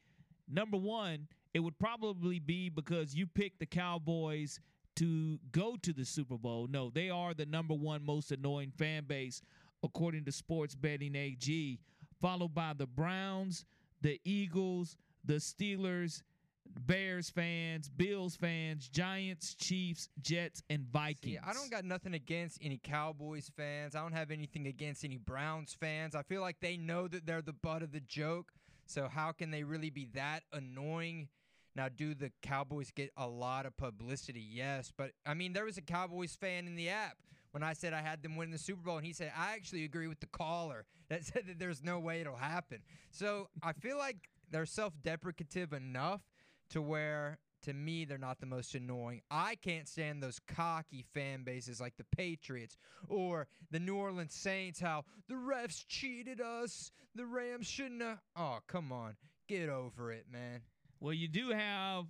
number 0.48 0.76
one, 0.76 1.28
it 1.54 1.60
would 1.60 1.78
probably 1.78 2.38
be 2.38 2.68
because 2.68 3.14
you 3.14 3.26
picked 3.26 3.60
the 3.60 3.66
Cowboys 3.66 4.60
to 5.00 5.38
go 5.50 5.76
to 5.80 5.94
the 5.94 6.04
Super 6.04 6.36
Bowl. 6.36 6.66
No, 6.68 6.90
they 6.90 7.08
are 7.08 7.32
the 7.32 7.46
number 7.46 7.72
one 7.72 8.04
most 8.04 8.32
annoying 8.32 8.70
fan 8.76 9.04
base, 9.04 9.40
according 9.82 10.26
to 10.26 10.32
Sports 10.32 10.74
Betting 10.74 11.16
AG, 11.16 11.78
followed 12.20 12.54
by 12.54 12.74
the 12.76 12.86
Browns, 12.86 13.64
the 14.02 14.20
Eagles, 14.24 14.98
the 15.24 15.34
Steelers, 15.34 16.20
Bears 16.86 17.30
fans, 17.30 17.88
Bills 17.88 18.36
fans, 18.36 18.90
Giants, 18.90 19.54
Chiefs, 19.54 20.10
Jets, 20.20 20.62
and 20.68 20.86
Vikings. 20.92 21.32
See, 21.32 21.38
I 21.42 21.54
don't 21.54 21.70
got 21.70 21.86
nothing 21.86 22.12
against 22.12 22.58
any 22.62 22.76
Cowboys 22.76 23.50
fans. 23.56 23.96
I 23.96 24.02
don't 24.02 24.12
have 24.12 24.30
anything 24.30 24.66
against 24.66 25.02
any 25.02 25.16
Browns 25.16 25.72
fans. 25.72 26.14
I 26.14 26.22
feel 26.22 26.42
like 26.42 26.60
they 26.60 26.76
know 26.76 27.08
that 27.08 27.24
they're 27.24 27.40
the 27.40 27.54
butt 27.54 27.82
of 27.82 27.92
the 27.92 28.00
joke. 28.00 28.52
So 28.84 29.08
how 29.08 29.32
can 29.32 29.50
they 29.50 29.64
really 29.64 29.88
be 29.88 30.08
that 30.12 30.42
annoying? 30.52 31.28
Now, 31.76 31.88
do 31.88 32.14
the 32.14 32.32
Cowboys 32.42 32.90
get 32.90 33.10
a 33.16 33.26
lot 33.26 33.66
of 33.66 33.76
publicity? 33.76 34.44
Yes, 34.50 34.92
but 34.96 35.12
I 35.24 35.34
mean, 35.34 35.52
there 35.52 35.64
was 35.64 35.78
a 35.78 35.82
Cowboys 35.82 36.34
fan 36.34 36.66
in 36.66 36.74
the 36.74 36.88
app 36.88 37.16
when 37.52 37.62
I 37.62 37.72
said 37.72 37.92
I 37.92 38.00
had 38.00 38.22
them 38.22 38.36
win 38.36 38.50
the 38.50 38.58
Super 38.58 38.82
Bowl, 38.82 38.96
and 38.96 39.06
he 39.06 39.12
said 39.12 39.32
I 39.36 39.54
actually 39.54 39.84
agree 39.84 40.08
with 40.08 40.20
the 40.20 40.26
caller 40.26 40.84
that 41.08 41.24
said 41.24 41.46
that 41.46 41.58
there's 41.58 41.82
no 41.82 41.98
way 41.98 42.20
it'll 42.20 42.36
happen. 42.36 42.78
So 43.10 43.48
I 43.62 43.72
feel 43.72 43.98
like 43.98 44.28
they're 44.50 44.66
self-deprecative 44.66 45.72
enough 45.72 46.22
to 46.70 46.82
where 46.82 47.38
to 47.62 47.72
me 47.72 48.04
they're 48.04 48.18
not 48.18 48.40
the 48.40 48.46
most 48.46 48.74
annoying. 48.74 49.20
I 49.30 49.56
can't 49.56 49.86
stand 49.86 50.22
those 50.22 50.40
cocky 50.48 51.04
fan 51.14 51.42
bases 51.42 51.80
like 51.80 51.96
the 51.96 52.06
Patriots 52.16 52.76
or 53.08 53.48
the 53.70 53.80
New 53.80 53.96
Orleans 53.96 54.34
Saints 54.34 54.80
how 54.80 55.04
the 55.28 55.34
refs 55.34 55.84
cheated 55.86 56.40
us, 56.40 56.90
the 57.14 57.26
Rams 57.26 57.66
shouldn't 57.66 58.02
have. 58.02 58.18
Oh, 58.36 58.58
come 58.66 58.92
on. 58.92 59.16
Get 59.48 59.68
over 59.68 60.12
it, 60.12 60.26
man. 60.30 60.60
Well, 61.00 61.14
you 61.14 61.28
do 61.28 61.50
have 61.50 62.04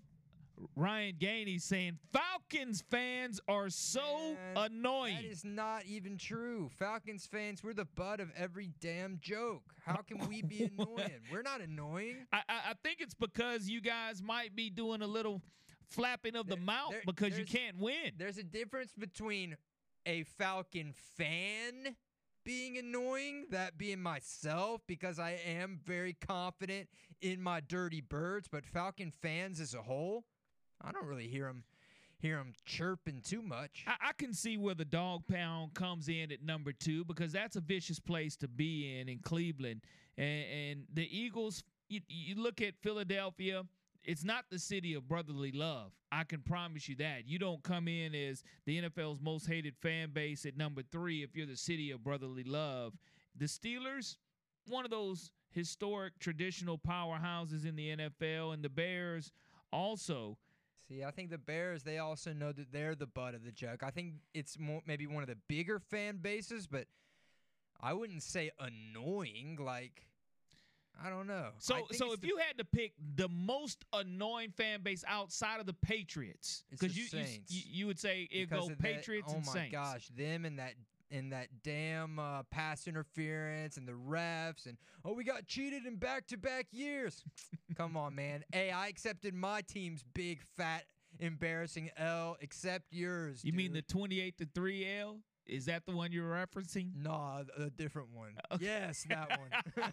Ryan 0.77 1.15
Gainey 1.19 1.61
saying 1.61 1.99
Falcons 2.13 2.83
fans 2.91 3.41
are 3.49 3.71
so 3.71 4.37
annoying. 4.57 5.17
That 5.17 5.25
is 5.25 5.45
not 5.45 5.85
even 5.87 6.19
true. 6.19 6.69
Falcons 6.79 7.25
fans, 7.27 7.63
we're 7.63 7.73
the 7.73 7.85
butt 7.87 8.21
of 8.21 8.31
every 8.37 8.71
damn 8.81 9.19
joke. 9.23 9.63
How 9.85 10.03
can 10.03 10.29
we 10.29 10.43
be 10.43 10.71
annoying? 10.79 11.21
We're 11.33 11.43
not 11.43 11.61
annoying. 11.61 12.27
I, 12.33 12.39
I, 12.49 12.55
I 12.71 12.75
think 12.83 12.99
it's 13.01 13.15
because 13.15 13.69
you 13.69 13.81
guys 13.81 14.23
might 14.23 14.55
be 14.55 14.69
doing 14.71 15.03
a 15.03 15.07
little 15.07 15.41
flapping 15.89 16.37
of 16.37 16.47
the 16.49 16.57
mouth 16.57 16.91
there- 16.91 17.03
because 17.07 17.39
you 17.39 17.45
can't 17.45 17.79
win. 17.79 18.13
There's 18.19 18.39
a 18.39 18.43
difference 18.45 18.93
between 18.99 19.57
a 20.05 20.25
Falcon 20.25 20.95
fan 21.17 21.95
being 22.45 22.79
annoying, 22.79 23.47
that 23.51 23.79
being 23.79 24.01
myself, 24.01 24.81
because 24.87 25.19
I 25.19 25.39
am 25.47 25.81
very 25.85 26.15
confident 26.15 26.89
in 27.21 27.43
my 27.43 27.61
dirty 27.61 28.01
birds, 28.01 28.49
but 28.51 28.65
Falcon 28.65 29.11
fans 29.11 29.61
as 29.61 29.75
a 29.75 29.83
whole, 29.83 30.25
I 30.81 30.93
don't 30.93 31.07
really 31.07 31.29
hear 31.29 31.47
them 31.47 31.65
hear 32.19 32.37
them 32.37 32.53
chirping 32.67 33.23
too 33.23 33.41
much. 33.43 33.85
I, 33.87 34.09
I 34.09 34.13
can 34.13 34.35
see 34.35 34.59
where 34.59 34.75
the 34.75 34.85
dog 34.85 35.23
pound 35.27 35.73
comes 35.75 36.09
in 36.09 36.31
at 36.31 36.43
number 36.43 36.73
two 36.73 37.05
because 37.05 37.33
that's 37.33 37.57
a 37.57 37.61
vicious 37.61 37.99
place 37.99 38.37
to 38.37 38.49
be 38.49 38.99
in 38.99 39.09
in 39.09 39.21
Cleveland. 39.21 39.81
And, 40.19 40.45
and 40.45 40.85
the 40.93 41.09
Eagles, 41.19 41.65
you, 41.89 42.01
you 42.09 42.35
look 42.35 42.61
at 42.61 42.75
Philadelphia, 42.83 43.63
it's 44.05 44.25
not 44.25 44.45
the 44.51 44.59
city 44.59 44.95
of 44.95 45.09
brotherly 45.09 45.53
love. 45.53 45.93
I 46.11 46.25
can 46.25 46.41
promise 46.41 46.89
you 46.89 46.97
that. 46.97 47.27
You 47.27 47.39
don't 47.39 47.63
come 47.63 47.87
in 47.89 48.15
as 48.15 48.43
the 48.67 48.81
NFL's 48.81 49.21
most 49.21 49.47
hated 49.47 49.75
fan 49.77 50.11
base 50.11 50.47
at 50.47 50.57
number 50.57 50.83
three 50.83 51.23
if 51.23 51.37
you're 51.37 51.47
the 51.47 51.57
city 51.57 51.91
of 51.91 52.03
brotherly 52.03 52.45
love. 52.45 52.95
The 53.37 53.47
Steelers, 53.47 54.17
one 54.69 54.85
of 54.85 54.91
those 54.91 55.31
historic 55.51 56.19
traditional 56.19 56.79
powerhouses 56.79 57.67
in 57.67 57.77
the 57.77 57.97
NFL, 57.97 58.55
and 58.55 58.63
the 58.63 58.69
Bears 58.69 59.33
also. 59.73 60.39
See, 60.89 61.05
I 61.05 61.11
think 61.11 61.31
the 61.31 61.39
Bears, 61.39 61.83
they 61.83 61.99
also 61.99 62.33
know 62.33 62.53
that 62.53 62.73
they're 62.73 62.95
the 62.95 63.07
butt 63.07 63.35
of 63.35 63.45
the 63.45 63.53
joke. 63.53 63.83
I 63.83 63.91
think 63.91 64.15
it's 64.35 64.59
more 64.59 64.81
maybe 64.87 65.07
one 65.07 65.23
of 65.23 65.29
the 65.29 65.39
bigger 65.49 65.79
fan 65.79 66.17
bases, 66.17 66.67
but 66.67 66.87
I 67.81 67.93
wouldn't 67.93 68.23
say 68.23 68.51
annoying. 68.59 69.59
Like, 69.61 70.07
I 71.03 71.09
don't 71.09 71.27
know. 71.27 71.49
So, 71.59 71.77
so 71.93 72.13
if 72.13 72.21
the- 72.21 72.29
you 72.29 72.37
had 72.37 72.59
to 72.59 72.65
pick 72.65 72.93
the 73.17 73.29
most 73.29 73.85
annoying 73.93 74.51
fan 74.51 74.83
base 74.83 75.05
outside 75.07 75.61
of 75.61 75.67
the 75.67 75.73
Patriots, 75.73 76.65
because 76.71 76.97
you, 76.97 77.05
you 77.49 77.63
you 77.71 77.87
would 77.87 77.99
say 77.99 78.29
it 78.31 78.51
go 78.51 78.59
of 78.59 78.69
that- 78.69 78.79
Patriots 78.79 79.29
oh 79.31 79.37
and 79.37 79.47
my 79.47 79.69
gosh, 79.71 80.09
them 80.09 80.45
and 80.45 80.59
that 80.59 80.75
and 81.11 81.33
that 81.33 81.49
damn 81.65 82.19
uh, 82.19 82.43
pass 82.51 82.87
interference 82.87 83.77
and 83.77 83.89
the 83.89 83.93
refs 83.93 84.67
and 84.67 84.77
oh 85.05 85.13
we 85.13 85.25
got 85.25 85.45
cheated 85.47 85.85
in 85.87 85.97
back 85.97 86.27
to 86.29 86.37
back 86.37 86.67
years. 86.71 87.25
Come 87.77 87.97
on, 87.97 88.15
man. 88.15 88.45
Hey, 88.53 88.71
I 88.71 88.89
accepted 88.89 89.35
my 89.35 89.63
team's 89.63 90.05
big 90.15 90.41
fat 90.57 90.85
embarrassing 91.19 91.91
L. 91.97 92.37
Accept 92.43 92.85
yours. 92.91 93.45
You 93.45 93.53
mean 93.53 93.73
the 93.73 93.83
twenty-eight 93.83 94.39
to 94.39 94.47
three 94.55 94.87
L? 95.01 95.19
Is 95.51 95.65
that 95.65 95.85
the 95.85 95.93
one 95.93 96.13
you're 96.13 96.31
referencing? 96.31 96.91
Nah, 97.03 97.43
a 97.59 97.71
different 97.71 98.09
one. 98.15 98.31
Yes, 98.61 99.05
that 99.09 99.39
one. 99.39 99.93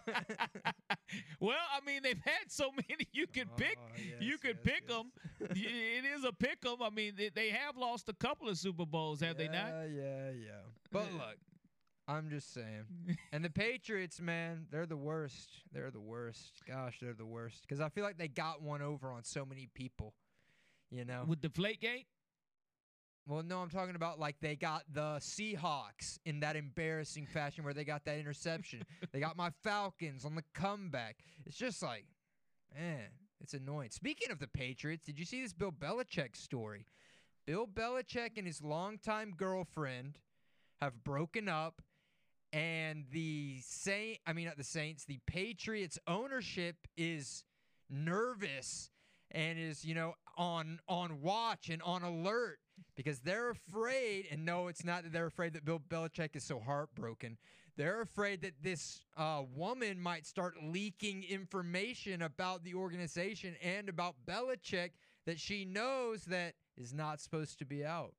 well, 1.40 1.56
I 1.74 1.84
mean 1.84 2.02
they've 2.02 2.20
had 2.24 2.50
so 2.50 2.70
many 2.88 3.08
you 3.12 3.26
could 3.26 3.54
pick. 3.56 3.76
Oh, 3.78 4.00
you 4.20 4.30
yes, 4.32 4.40
could 4.40 4.58
yes, 4.64 4.74
pick 4.74 4.88
them. 4.88 5.10
it 5.40 6.04
is 6.04 6.24
a 6.24 6.32
pick 6.32 6.58
'em. 6.64 6.76
I 6.82 6.90
mean 6.90 7.14
they, 7.16 7.30
they 7.30 7.50
have 7.50 7.76
lost 7.76 8.08
a 8.08 8.12
couple 8.12 8.48
of 8.48 8.56
Super 8.58 8.86
Bowls, 8.86 9.20
have 9.20 9.36
they 9.36 9.48
not? 9.48 9.68
Yeah, 9.68 9.84
yeah, 9.84 10.30
yeah. 10.30 10.60
But 10.92 11.12
look, 11.12 11.36
I'm 12.06 12.30
just 12.30 12.54
saying. 12.54 12.84
And 13.32 13.44
the 13.44 13.50
Patriots, 13.50 14.20
man, 14.20 14.66
they're 14.70 14.86
the 14.86 14.96
worst. 14.96 15.50
They're 15.72 15.90
the 15.90 16.00
worst. 16.00 16.62
Gosh, 16.66 16.98
they're 17.00 17.14
the 17.14 17.26
worst. 17.26 17.62
Because 17.62 17.80
I 17.80 17.88
feel 17.88 18.04
like 18.04 18.16
they 18.16 18.28
got 18.28 18.62
one 18.62 18.82
over 18.82 19.10
on 19.12 19.24
so 19.24 19.44
many 19.44 19.68
people. 19.74 20.14
You 20.90 21.04
know? 21.04 21.24
With 21.26 21.42
Deflategate? 21.42 22.06
Well, 23.28 23.42
no, 23.42 23.58
I'm 23.58 23.68
talking 23.68 23.94
about 23.94 24.18
like 24.18 24.36
they 24.40 24.56
got 24.56 24.84
the 24.90 25.18
Seahawks 25.20 26.18
in 26.24 26.40
that 26.40 26.56
embarrassing 26.56 27.26
fashion 27.26 27.62
where 27.62 27.74
they 27.74 27.84
got 27.84 28.06
that 28.06 28.16
interception. 28.18 28.84
they 29.12 29.20
got 29.20 29.36
my 29.36 29.50
Falcons 29.62 30.24
on 30.24 30.34
the 30.34 30.44
comeback. 30.54 31.16
It's 31.44 31.58
just 31.58 31.82
like, 31.82 32.06
man, 32.74 33.08
it's 33.42 33.52
annoying. 33.52 33.90
Speaking 33.90 34.30
of 34.30 34.38
the 34.38 34.46
Patriots, 34.46 35.04
did 35.04 35.18
you 35.18 35.26
see 35.26 35.42
this 35.42 35.52
Bill 35.52 35.72
Belichick 35.72 36.36
story? 36.36 36.86
Bill 37.46 37.66
Belichick 37.66 38.38
and 38.38 38.46
his 38.46 38.62
longtime 38.62 39.34
girlfriend 39.36 40.20
have 40.80 41.04
broken 41.04 41.50
up, 41.50 41.82
and 42.50 43.04
the 43.12 43.58
Saint, 43.62 44.20
I 44.26 44.32
mean, 44.32 44.46
not 44.46 44.56
the 44.56 44.64
Saints, 44.64 45.04
the 45.04 45.20
Patriots 45.26 45.98
ownership 46.06 46.76
is 46.96 47.44
nervous 47.90 48.88
and 49.30 49.58
is 49.58 49.84
you 49.84 49.94
know 49.94 50.14
on 50.38 50.80
on 50.88 51.20
watch 51.20 51.68
and 51.68 51.82
on 51.82 52.02
alert 52.02 52.58
because 52.96 53.20
they're 53.20 53.50
afraid 53.50 54.26
and 54.30 54.44
no 54.44 54.68
it's 54.68 54.84
not 54.84 55.02
that 55.04 55.12
they're 55.12 55.26
afraid 55.26 55.52
that 55.54 55.64
Bill 55.64 55.80
Belichick 55.88 56.36
is 56.36 56.44
so 56.44 56.60
heartbroken 56.60 57.36
they're 57.76 58.02
afraid 58.02 58.42
that 58.42 58.54
this 58.62 59.02
uh, 59.16 59.42
woman 59.54 60.00
might 60.00 60.26
start 60.26 60.54
leaking 60.62 61.22
information 61.24 62.22
about 62.22 62.64
the 62.64 62.74
organization 62.74 63.54
and 63.62 63.88
about 63.88 64.16
Belichick 64.26 64.90
that 65.26 65.38
she 65.38 65.64
knows 65.64 66.24
that 66.24 66.54
is 66.76 66.92
not 66.92 67.20
supposed 67.20 67.58
to 67.60 67.64
be 67.64 67.84
out 67.84 68.14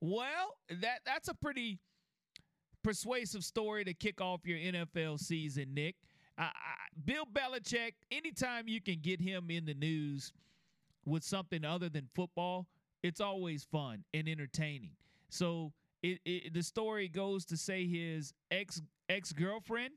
Well, 0.00 0.56
that 0.70 1.00
that's 1.04 1.28
a 1.28 1.34
pretty 1.34 1.78
persuasive 2.82 3.44
story 3.44 3.84
to 3.84 3.94
kick 3.94 4.20
off 4.20 4.40
your 4.44 4.58
NFL 4.58 5.18
season, 5.20 5.74
Nick. 5.74 5.96
I, 6.38 6.50
Bill 7.04 7.24
Belichick, 7.26 7.92
anytime 8.10 8.68
you 8.68 8.80
can 8.80 9.00
get 9.00 9.20
him 9.20 9.50
in 9.50 9.64
the 9.64 9.74
news 9.74 10.32
with 11.04 11.24
something 11.24 11.64
other 11.64 11.88
than 11.88 12.08
football, 12.14 12.66
it's 13.02 13.20
always 13.20 13.64
fun 13.64 14.04
and 14.14 14.28
entertaining. 14.28 14.92
So 15.28 15.72
it, 16.02 16.20
it 16.24 16.54
the 16.54 16.62
story 16.62 17.08
goes 17.08 17.44
to 17.46 17.56
say 17.56 17.86
his 17.86 18.32
ex 18.50 18.80
ex 19.08 19.32
girlfriend 19.32 19.94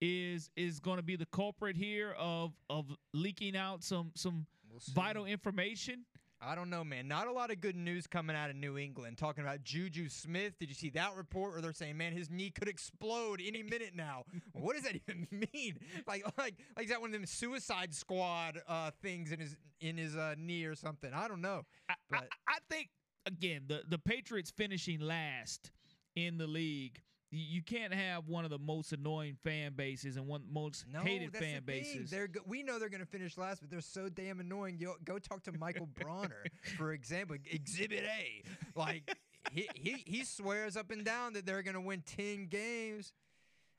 is 0.00 0.50
is 0.56 0.80
going 0.80 0.96
to 0.96 1.02
be 1.02 1.16
the 1.16 1.26
culprit 1.26 1.76
here 1.76 2.14
of 2.18 2.52
of 2.68 2.86
leaking 3.12 3.56
out 3.56 3.82
some 3.82 4.12
some 4.14 4.46
We'll 4.70 4.80
vital 4.94 5.26
information. 5.26 6.04
I 6.42 6.54
don't 6.54 6.70
know, 6.70 6.82
man. 6.82 7.06
Not 7.06 7.26
a 7.26 7.32
lot 7.32 7.50
of 7.50 7.60
good 7.60 7.76
news 7.76 8.06
coming 8.06 8.34
out 8.34 8.48
of 8.48 8.56
New 8.56 8.78
England. 8.78 9.18
Talking 9.18 9.44
about 9.44 9.62
Juju 9.62 10.08
Smith. 10.08 10.58
Did 10.58 10.70
you 10.70 10.74
see 10.74 10.88
that 10.90 11.14
report 11.14 11.52
where 11.52 11.60
they're 11.60 11.74
saying, 11.74 11.98
man, 11.98 12.12
his 12.12 12.30
knee 12.30 12.50
could 12.50 12.68
explode 12.68 13.42
any 13.44 13.62
minute 13.62 13.92
now? 13.94 14.24
what 14.52 14.74
does 14.74 14.84
that 14.84 14.94
even 15.08 15.26
mean? 15.30 15.78
Like, 16.06 16.24
like, 16.38 16.54
like 16.76 16.84
is 16.84 16.90
that 16.90 17.00
one 17.00 17.10
of 17.10 17.12
them 17.12 17.26
Suicide 17.26 17.94
Squad 17.94 18.60
uh, 18.66 18.90
things 19.02 19.32
in 19.32 19.40
his 19.40 19.56
in 19.80 19.98
his 19.98 20.16
uh, 20.16 20.34
knee 20.38 20.64
or 20.64 20.74
something? 20.74 21.12
I 21.12 21.28
don't 21.28 21.42
know. 21.42 21.62
But 22.10 22.28
I 22.48 22.58
think 22.70 22.88
again 23.26 23.64
the 23.68 23.82
the 23.86 23.98
Patriots 23.98 24.50
finishing 24.50 25.00
last 25.00 25.70
in 26.16 26.38
the 26.38 26.46
league. 26.46 27.00
You 27.32 27.62
can't 27.62 27.94
have 27.94 28.26
one 28.26 28.44
of 28.44 28.50
the 28.50 28.58
most 28.58 28.92
annoying 28.92 29.36
fan 29.44 29.74
bases 29.74 30.16
and 30.16 30.26
one 30.26 30.42
most 30.50 30.84
no, 30.92 31.00
hated 31.00 31.32
that's 31.32 31.44
fan 31.44 31.62
the 31.64 31.72
thing. 31.72 31.82
bases. 31.82 32.10
They're 32.10 32.26
go- 32.26 32.40
we 32.44 32.64
know 32.64 32.80
they're 32.80 32.88
going 32.88 33.02
to 33.02 33.06
finish 33.06 33.38
last, 33.38 33.60
but 33.60 33.70
they're 33.70 33.80
so 33.80 34.08
damn 34.08 34.40
annoying. 34.40 34.78
Yo, 34.80 34.94
go 35.04 35.18
talk 35.20 35.44
to 35.44 35.52
Michael 35.52 35.86
Bronner, 36.00 36.44
for 36.76 36.92
example, 36.92 37.36
Exhibit 37.48 38.02
A. 38.04 38.42
Like 38.74 39.16
he, 39.52 39.68
he 39.74 40.02
he 40.04 40.24
swears 40.24 40.76
up 40.76 40.90
and 40.90 41.04
down 41.04 41.34
that 41.34 41.46
they're 41.46 41.62
going 41.62 41.74
to 41.74 41.80
win 41.80 42.02
ten 42.04 42.46
games. 42.46 43.12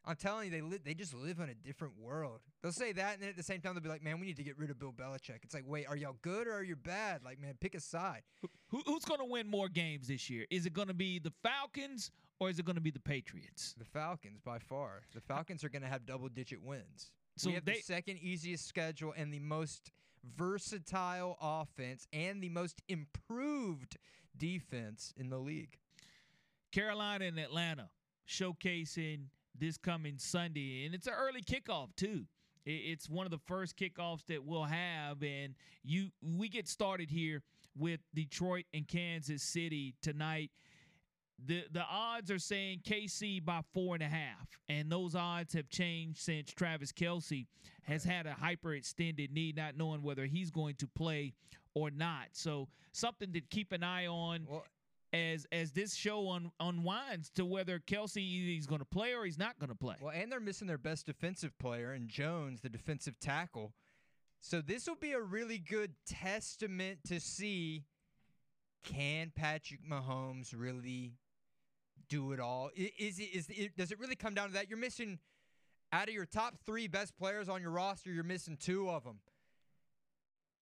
I'm 0.04 0.16
telling 0.16 0.46
you, 0.46 0.52
they 0.52 0.62
li- 0.62 0.80
they 0.84 0.94
just 0.94 1.14
live 1.14 1.40
in 1.40 1.50
a 1.50 1.54
different 1.54 1.94
world. 2.00 2.40
They'll 2.64 2.72
say 2.72 2.92
that, 2.94 3.14
and 3.16 3.22
then 3.22 3.30
at 3.30 3.38
the 3.38 3.44
same 3.44 3.60
time, 3.62 3.76
they'll 3.76 3.84
be 3.84 3.90
like, 3.90 4.02
"Man, 4.04 4.20
we 4.20 4.26
need 4.26 4.38
to 4.38 4.44
get 4.44 4.58
rid 4.58 4.72
of 4.72 4.80
Bill 4.80 4.94
Belichick." 4.94 5.44
It's 5.44 5.54
like, 5.54 5.66
wait, 5.68 5.88
are 5.88 5.96
y'all 5.96 6.16
good 6.22 6.48
or 6.48 6.54
are 6.54 6.64
you 6.64 6.76
bad? 6.76 7.24
Like, 7.24 7.40
man, 7.40 7.54
pick 7.60 7.76
a 7.76 7.80
side. 7.80 8.22
Who, 8.70 8.82
who's 8.86 9.04
going 9.06 9.20
to 9.20 9.26
win 9.26 9.48
more 9.48 9.68
games 9.70 10.08
this 10.08 10.30
year? 10.30 10.46
Is 10.50 10.66
it 10.66 10.74
going 10.74 10.88
to 10.88 10.94
be 10.96 11.20
the 11.20 11.34
Falcons 11.44 12.10
or 12.42 12.50
is 12.50 12.58
it 12.58 12.66
going 12.66 12.76
to 12.76 12.82
be 12.82 12.90
the 12.90 13.00
Patriots? 13.00 13.76
The 13.78 13.86
Falcons, 13.86 14.42
by 14.44 14.58
far. 14.58 15.04
The 15.14 15.22
Falcons 15.22 15.64
are 15.64 15.70
going 15.70 15.84
to 15.84 15.88
have 15.88 16.08
double 16.08 16.28
digit 16.28 16.60
wins. 16.64 17.12
So 17.38 17.50
we 17.50 17.54
have 17.54 17.66
they- 17.66 17.74
the 17.74 17.82
second 17.82 18.18
easiest 18.18 18.68
schedule 18.68 19.14
and 19.16 19.32
the 19.32 19.40
most 19.40 19.92
versatile 20.24 21.38
offense 21.40 22.08
and 22.12 22.42
the 22.42 22.50
most 22.50 22.82
improved 22.88 23.98
defense 24.36 25.14
in 25.16 25.30
the 25.30 25.38
league. 25.38 25.78
Carolina 26.72 27.26
and 27.26 27.40
Atlanta 27.40 27.92
showcasing 28.28 29.26
this 29.56 29.78
coming 29.78 30.18
Sunday, 30.18 30.86
and 30.86 30.96
it's 30.96 31.06
an 31.06 31.14
early 31.16 31.42
kickoff 31.42 31.96
too. 31.96 32.26
It's 32.66 33.08
one 33.08 33.26
of 33.28 33.32
the 33.32 33.40
first 33.40 33.78
kickoffs 33.78 34.26
that 34.28 34.44
we'll 34.44 34.64
have, 34.64 35.22
and 35.22 35.54
you 35.84 36.10
we 36.22 36.50
get 36.50 36.68
started 36.68 37.12
here 37.12 37.44
with 37.78 38.00
Detroit 38.16 38.66
and 38.74 38.88
Kansas 38.88 39.44
City 39.44 39.94
tonight. 40.02 40.50
The 41.46 41.64
the 41.72 41.84
odds 41.84 42.30
are 42.30 42.40
saying 42.40 42.82
KC 42.88 43.44
by 43.44 43.62
four 43.74 43.96
and 43.96 44.04
a 44.04 44.08
half, 44.08 44.60
and 44.70 44.92
those 44.92 45.16
odds 45.16 45.54
have 45.54 45.70
changed 45.70 46.20
since 46.20 46.52
Travis 46.54 46.92
Kelce 46.92 47.48
has 47.84 48.04
had 48.04 48.28
a 48.28 48.34
hyperextended 48.34 49.32
knee, 49.32 49.54
not 49.56 49.76
knowing 49.78 50.04
whether 50.04 50.26
he's 50.26 50.52
going 50.52 50.76
to 50.76 50.88
play 50.88 51.34
or 51.74 51.90
not. 51.90 52.28
So 52.34 52.68
something 52.92 53.34
to 53.34 53.42
keep 53.42 53.72
an 53.72 53.84
eye 53.84 54.08
on 54.08 54.48
as 55.14 55.46
as 55.52 55.72
this 55.72 55.96
show 55.96 56.30
un, 56.30 56.52
unwinds 56.60 57.30
to 57.32 57.46
whether 57.46 57.80
Kelce 57.80 58.18
either 58.18 58.52
he's 58.52 58.68
going 58.68 58.80
to 58.80 58.86
play 58.86 59.14
or 59.14 59.26
he's 59.26 59.40
not 59.40 59.60
going 59.60 59.70
to 59.70 59.76
play. 59.76 59.96
Well, 60.02 60.14
and 60.14 60.32
they're 60.32 60.40
missing 60.40 60.68
their 60.68 60.78
best 60.78 61.06
defensive 61.06 61.58
player 61.60 61.92
and 61.92 62.08
Jones, 62.08 62.62
the 62.62 62.70
defensive 62.70 63.20
tackle. 63.20 63.74
So 64.40 64.62
this 64.62 64.88
will 64.88 64.96
be 64.96 65.12
a 65.12 65.22
really 65.22 65.60
good 65.60 65.94
testament 66.08 67.00
to 67.08 67.20
see 67.20 67.84
can 68.84 69.32
Patrick 69.36 69.82
Mahomes 69.88 70.56
really 70.58 71.14
do 72.12 72.34
it 72.34 72.40
all? 72.42 72.70
Is 72.76 73.18
it 73.20 73.30
is 73.34 73.50
it 73.50 73.76
does 73.78 73.92
it 73.92 74.00
really 74.00 74.16
come 74.18 74.34
down 74.34 74.50
to 74.50 74.54
that? 74.56 74.70
You're 74.70 74.78
missing 74.78 75.18
out 75.94 76.08
of 76.10 76.14
your 76.14 76.26
top 76.26 76.56
3 76.66 76.88
best 76.88 77.16
players 77.18 77.48
on 77.50 77.62
your 77.62 77.72
roster, 77.72 78.12
you're 78.12 78.24
missing 78.24 78.58
two 78.58 78.90
of 78.90 79.04
them. 79.06 79.20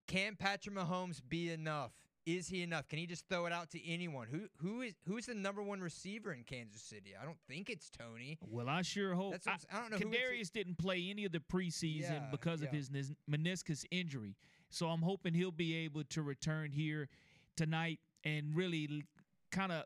Can 0.07 0.37
Patrick 0.37 0.75
Mahomes 0.75 1.21
be 1.27 1.51
enough? 1.51 1.93
Is 2.25 2.49
he 2.49 2.63
enough? 2.63 2.87
Can 2.89 2.99
he 2.99 3.07
just 3.07 3.27
throw 3.29 3.47
it 3.47 3.53
out 3.53 3.71
to 3.71 3.87
anyone? 3.91 4.27
Who 4.31 4.49
who 4.59 4.83
is 4.83 4.95
who's 5.07 5.27
the 5.27 5.35
number 5.35 5.63
one 5.63 5.81
receiver 5.81 6.31
in 6.33 6.45
Kansas 6.45 6.83
City? 6.83 7.15
I 7.21 7.25
don't 7.25 7.39
think 7.49 7.71
it's 7.71 7.89
Toney. 7.89 8.39
Well, 8.47 8.69
I 8.69 8.83
sure 8.83 9.15
hope. 9.15 9.33
That's 9.33 9.47
what 9.47 9.53
I'm 9.53 9.59
s- 9.61 9.67
I 9.73 9.81
don't 9.81 9.91
know 9.93 9.99
Kadarius 10.19 10.53
didn't 10.53 10.77
play 10.77 11.09
any 11.09 11.25
of 11.25 11.33
the 11.33 11.41
preseason 11.41 12.01
Yeah, 12.11 12.29
because 12.31 12.61
of 12.61 12.69
his 12.69 12.91
nis- 12.91 13.15
meniscus 13.31 13.87
injury, 13.91 14.37
so 14.69 14.89
I'm 14.89 15.01
hoping 15.01 15.33
he'll 15.33 15.51
be 15.51 15.75
able 15.77 16.05
to 16.05 16.21
return 16.23 16.71
here 16.73 17.09
tonight 17.57 17.99
and 18.25 18.55
really 18.55 19.05
kind 19.51 19.73
of 19.73 19.85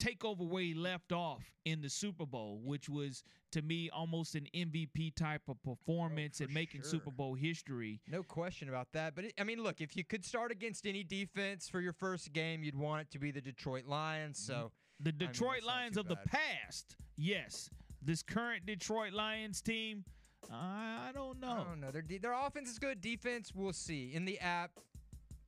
take 0.00 0.24
over 0.24 0.42
where 0.42 0.62
he 0.62 0.74
left 0.74 1.12
off 1.12 1.42
in 1.64 1.80
the 1.80 1.88
Super 1.88 2.26
Bowl, 2.26 2.60
which 2.64 2.88
was 2.88 3.22
to 3.52 3.62
me 3.62 3.90
almost 3.92 4.34
an 4.34 4.46
MVP 4.54 5.14
type 5.14 5.42
of 5.48 5.62
performance 5.62 6.40
oh, 6.40 6.44
and 6.44 6.54
making 6.54 6.82
sure. 6.82 6.90
Super 6.90 7.10
Bowl 7.10 7.34
history. 7.34 8.00
No 8.08 8.22
question 8.22 8.68
about 8.68 8.88
that. 8.92 9.14
But 9.14 9.26
it, 9.26 9.34
I 9.38 9.44
mean, 9.44 9.62
look, 9.62 9.80
if 9.80 9.96
you 9.96 10.04
could 10.04 10.24
start 10.24 10.50
against 10.50 10.86
any 10.86 11.04
defense 11.04 11.68
for 11.68 11.80
your 11.80 11.92
first 11.92 12.32
game, 12.32 12.64
you'd 12.64 12.76
want 12.76 13.02
it 13.02 13.10
to 13.12 13.18
be 13.18 13.30
the 13.30 13.40
Detroit 13.40 13.86
Lions. 13.86 14.38
So 14.38 14.54
mm-hmm. 14.54 14.66
The 15.02 15.10
I 15.10 15.12
mean, 15.12 15.28
Detroit 15.28 15.62
Lions 15.62 15.96
of 15.96 16.08
the 16.08 16.16
past, 16.16 16.96
yes. 17.16 17.70
This 18.02 18.22
current 18.22 18.66
Detroit 18.66 19.14
Lions 19.14 19.62
team, 19.62 20.04
I 20.52 21.10
don't 21.14 21.40
know. 21.40 21.52
I 21.52 21.64
don't 21.64 21.80
know. 21.80 21.90
Their 21.90 22.02
de- 22.02 22.18
their 22.18 22.34
offense 22.34 22.70
is 22.70 22.78
good. 22.78 23.00
Defense, 23.00 23.52
we'll 23.54 23.72
see. 23.72 24.12
In 24.14 24.26
the 24.26 24.38
app, 24.40 24.72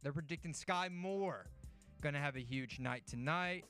they're 0.02 0.12
predicting 0.12 0.52
Skyy 0.52 0.90
Moore 0.90 1.46
gonna 2.00 2.18
have 2.18 2.36
a 2.36 2.40
huge 2.40 2.80
night 2.80 3.02
tonight. 3.06 3.64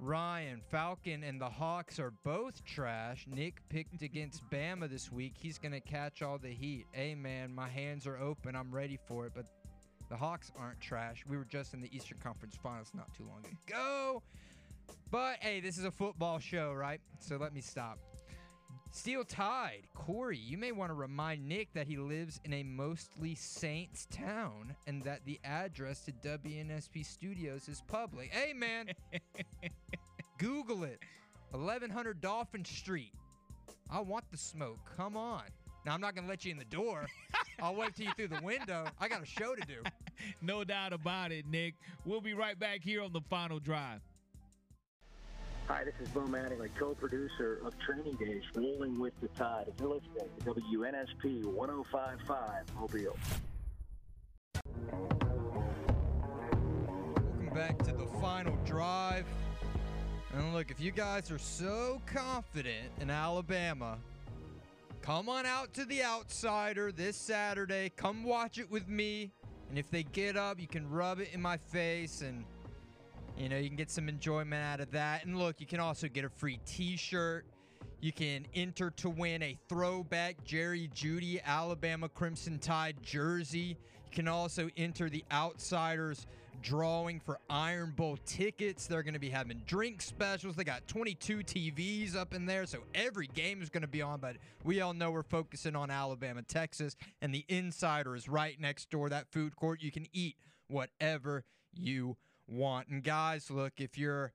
Ryan 0.00 0.60
Falcon 0.70 1.24
and 1.24 1.40
the 1.40 1.48
Hawks 1.48 1.98
are 1.98 2.12
both 2.22 2.64
trash. 2.64 3.26
Nick 3.28 3.60
picked 3.68 4.02
against 4.02 4.42
Bama 4.50 4.88
this 4.88 5.10
week. 5.10 5.34
He's 5.36 5.58
gonna 5.58 5.80
catch 5.80 6.22
all 6.22 6.38
the 6.38 6.50
heat. 6.50 6.86
Hey 6.92 7.14
man, 7.14 7.52
my 7.52 7.68
hands 7.68 8.06
are 8.06 8.16
open. 8.16 8.54
I'm 8.54 8.70
ready 8.70 8.98
for 9.08 9.26
it. 9.26 9.32
But 9.34 9.46
the 10.08 10.16
Hawks 10.16 10.52
aren't 10.56 10.80
trash. 10.80 11.24
We 11.28 11.36
were 11.36 11.44
just 11.44 11.74
in 11.74 11.80
the 11.80 11.94
Eastern 11.94 12.18
Conference 12.22 12.56
Finals 12.62 12.92
not 12.94 13.12
too 13.12 13.24
long 13.24 13.44
ago. 13.66 14.22
But 15.10 15.38
hey, 15.40 15.60
this 15.60 15.78
is 15.78 15.84
a 15.84 15.90
football 15.90 16.38
show, 16.38 16.72
right? 16.72 17.00
So 17.18 17.36
let 17.36 17.52
me 17.52 17.60
stop. 17.60 17.98
Steel 18.90 19.22
Tide, 19.22 19.86
Corey, 19.94 20.38
you 20.38 20.56
may 20.56 20.72
want 20.72 20.90
to 20.90 20.94
remind 20.94 21.46
Nick 21.46 21.72
that 21.74 21.86
he 21.86 21.98
lives 21.98 22.40
in 22.44 22.52
a 22.54 22.62
mostly 22.62 23.34
Saints 23.34 24.06
town 24.10 24.74
and 24.86 25.02
that 25.04 25.24
the 25.26 25.38
address 25.44 26.00
to 26.06 26.12
WNSP 26.12 27.04
Studios 27.04 27.68
is 27.68 27.82
public. 27.86 28.32
Hey, 28.32 28.52
man, 28.52 28.86
Google 30.38 30.84
it 30.84 31.00
1100 31.50 32.20
Dauphin 32.20 32.64
Street. 32.64 33.12
I 33.90 34.00
want 34.00 34.24
the 34.30 34.38
smoke. 34.38 34.78
Come 34.96 35.16
on. 35.16 35.44
Now, 35.84 35.94
I'm 35.94 36.00
not 36.00 36.14
going 36.14 36.24
to 36.24 36.30
let 36.30 36.44
you 36.44 36.50
in 36.50 36.58
the 36.58 36.64
door. 36.64 37.06
I'll 37.60 37.74
wave 37.74 37.94
to 37.94 38.04
you 38.04 38.10
through 38.16 38.28
the 38.28 38.42
window. 38.42 38.86
I 38.98 39.08
got 39.08 39.22
a 39.22 39.26
show 39.26 39.54
to 39.54 39.66
do. 39.66 39.82
No 40.42 40.64
doubt 40.64 40.92
about 40.92 41.30
it, 41.30 41.46
Nick. 41.46 41.74
We'll 42.04 42.20
be 42.20 42.34
right 42.34 42.58
back 42.58 42.80
here 42.82 43.02
on 43.02 43.12
the 43.12 43.20
final 43.30 43.60
drive. 43.60 44.00
Hi, 45.68 45.84
this 45.84 45.92
is 46.00 46.08
Bo 46.14 46.22
Mattingly, 46.22 46.70
co-producer 46.78 47.60
of 47.62 47.74
Training 47.78 48.14
Days, 48.14 48.42
Rolling 48.54 48.98
with 48.98 49.12
the 49.20 49.28
Tide. 49.28 49.66
If 49.68 49.74
you're 49.78 49.90
listening 49.90 50.30
to 50.38 50.44
WNSP 50.54 51.44
1055 51.44 52.74
Mobile. 52.74 53.16
Welcome 57.26 57.54
back 57.54 57.76
to 57.80 57.92
the 57.92 58.06
final 58.18 58.56
drive. 58.64 59.26
And 60.32 60.54
look, 60.54 60.70
if 60.70 60.80
you 60.80 60.90
guys 60.90 61.30
are 61.30 61.38
so 61.38 62.00
confident 62.06 62.88
in 63.02 63.10
Alabama, 63.10 63.98
come 65.02 65.28
on 65.28 65.44
out 65.44 65.74
to 65.74 65.84
the 65.84 66.02
outsider 66.02 66.92
this 66.92 67.14
Saturday. 67.14 67.92
Come 67.94 68.24
watch 68.24 68.56
it 68.56 68.70
with 68.70 68.88
me. 68.88 69.32
And 69.68 69.78
if 69.78 69.90
they 69.90 70.04
get 70.04 70.34
up, 70.34 70.58
you 70.58 70.66
can 70.66 70.88
rub 70.88 71.20
it 71.20 71.28
in 71.34 71.42
my 71.42 71.58
face 71.58 72.22
and 72.22 72.46
you 73.38 73.48
know, 73.48 73.56
you 73.56 73.68
can 73.68 73.76
get 73.76 73.90
some 73.90 74.08
enjoyment 74.08 74.62
out 74.62 74.80
of 74.80 74.90
that. 74.90 75.24
And 75.24 75.38
look, 75.38 75.60
you 75.60 75.66
can 75.66 75.80
also 75.80 76.08
get 76.08 76.24
a 76.24 76.28
free 76.28 76.58
t-shirt. 76.66 77.46
You 78.00 78.12
can 78.12 78.46
enter 78.54 78.90
to 78.90 79.10
win 79.10 79.42
a 79.42 79.56
throwback 79.68 80.44
Jerry 80.44 80.90
Jeudy 80.94 81.40
Alabama 81.44 82.08
Crimson 82.08 82.58
Tide 82.58 82.96
jersey. 83.02 83.76
You 84.06 84.12
can 84.12 84.28
also 84.28 84.68
enter 84.76 85.08
the 85.08 85.24
Outsiders 85.32 86.26
drawing 86.62 87.20
for 87.20 87.38
Iron 87.48 87.92
Bowl 87.96 88.18
tickets. 88.24 88.86
They're 88.86 89.02
going 89.02 89.14
to 89.14 89.20
be 89.20 89.30
having 89.30 89.62
drink 89.66 90.02
specials. 90.02 90.56
They 90.56 90.64
got 90.64 90.86
22 90.88 91.38
TVs 91.38 92.16
up 92.16 92.34
in 92.34 92.46
there, 92.46 92.66
so 92.66 92.78
every 92.94 93.28
game 93.28 93.62
is 93.62 93.68
going 93.68 93.82
to 93.82 93.88
be 93.88 94.02
on. 94.02 94.20
But 94.20 94.36
we 94.64 94.80
all 94.80 94.94
know 94.94 95.10
we're 95.10 95.22
focusing 95.22 95.76
on 95.76 95.90
Alabama, 95.90 96.42
Texas, 96.42 96.96
and 97.22 97.34
the 97.34 97.44
Insider 97.48 98.16
is 98.16 98.28
right 98.28 98.60
next 98.60 98.90
door. 98.90 99.08
That 99.08 99.30
food 99.30 99.56
court, 99.56 99.82
you 99.82 99.92
can 99.92 100.06
eat 100.12 100.36
whatever 100.68 101.44
you 101.72 102.16
want. 102.48 102.88
And 102.88 103.02
guys, 103.02 103.50
look, 103.50 103.74
if 103.78 103.98
you're 103.98 104.32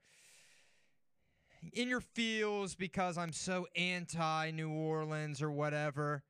in 1.74 1.88
your 1.88 2.02
feels 2.02 2.76
because 2.76 3.18
I'm 3.18 3.34
so 3.34 3.68
anti 3.76 4.52
New 4.52 4.72
Orleans 4.72 5.42
or 5.42 5.52
whatever, 5.52 6.24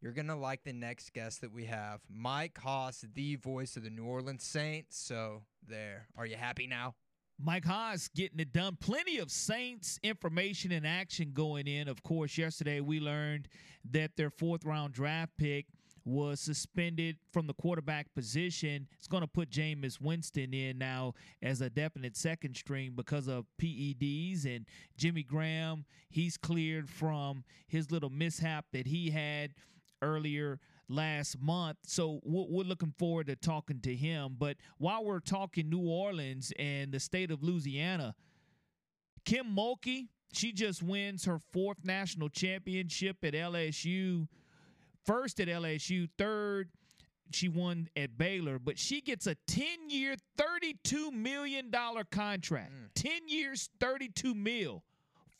you're 0.00 0.12
going 0.12 0.26
to 0.26 0.34
like 0.34 0.64
the 0.64 0.72
next 0.72 1.12
guest 1.14 1.40
that 1.40 1.52
we 1.52 1.64
have. 1.64 2.00
Mike 2.10 2.58
Hoss, 2.58 3.04
the 3.14 3.36
voice 3.36 3.76
of 3.76 3.84
the 3.84 3.90
New 3.90 4.04
Orleans 4.04 4.44
Saints. 4.44 4.98
So, 4.98 5.42
there. 5.66 6.08
Are 6.16 6.26
you 6.26 6.36
happy 6.36 6.66
now? 6.66 6.94
Mike 7.38 7.64
Hoss 7.64 8.08
getting 8.14 8.38
it 8.38 8.52
done. 8.52 8.76
Plenty 8.80 9.18
of 9.18 9.30
Saints 9.30 9.98
information 10.02 10.72
and 10.72 10.86
action 10.86 11.32
going 11.32 11.66
in. 11.66 11.88
Of 11.88 12.02
course, 12.02 12.38
yesterday 12.38 12.80
we 12.80 13.00
learned 13.00 13.48
that 13.90 14.16
their 14.16 14.30
fourth 14.30 14.64
round 14.64 14.92
draft 14.92 15.32
pick 15.36 15.66
was 16.04 16.40
suspended 16.40 17.16
from 17.32 17.46
the 17.46 17.54
quarterback 17.54 18.12
position. 18.14 18.86
It's 18.98 19.08
going 19.08 19.22
to 19.22 19.26
put 19.26 19.50
Jameis 19.50 20.00
Winston 20.00 20.52
in 20.52 20.78
now 20.78 21.14
as 21.42 21.60
a 21.60 21.70
definite 21.70 22.16
second 22.16 22.56
string 22.56 22.92
because 22.94 23.28
of 23.28 23.46
PEDs. 23.60 24.44
And 24.44 24.66
Jimmy 24.96 25.22
Graham, 25.22 25.84
he's 26.10 26.36
cleared 26.36 26.88
from 26.88 27.44
his 27.66 27.90
little 27.90 28.10
mishap 28.10 28.66
that 28.72 28.86
he 28.86 29.10
had 29.10 29.54
earlier 30.02 30.60
last 30.88 31.40
month. 31.40 31.78
So 31.86 32.20
we're 32.24 32.64
looking 32.64 32.94
forward 32.98 33.28
to 33.28 33.36
talking 33.36 33.80
to 33.80 33.94
him. 33.94 34.36
But 34.38 34.58
while 34.78 35.04
we're 35.04 35.20
talking 35.20 35.70
New 35.70 35.88
Orleans 35.88 36.52
and 36.58 36.92
the 36.92 37.00
state 37.00 37.30
of 37.30 37.42
Louisiana, 37.42 38.14
Kim 39.24 39.56
Mulkey, 39.56 40.08
she 40.32 40.52
just 40.52 40.82
wins 40.82 41.24
her 41.24 41.38
fourth 41.52 41.78
national 41.84 42.28
championship 42.28 43.18
at 43.24 43.34
LSU 43.34 44.26
first 45.04 45.40
at 45.40 45.48
LSU, 45.48 46.08
third 46.18 46.70
she 47.30 47.48
won 47.48 47.88
at 47.96 48.16
Baylor, 48.16 48.58
but 48.58 48.78
she 48.78 49.00
gets 49.00 49.26
a 49.26 49.36
10-year, 49.48 50.16
$32 50.38 51.12
million 51.12 51.70
contract. 52.10 52.72
Mm. 52.72 52.88
10 52.94 53.12
years, 53.28 53.70
32 53.80 54.34
mil 54.34 54.84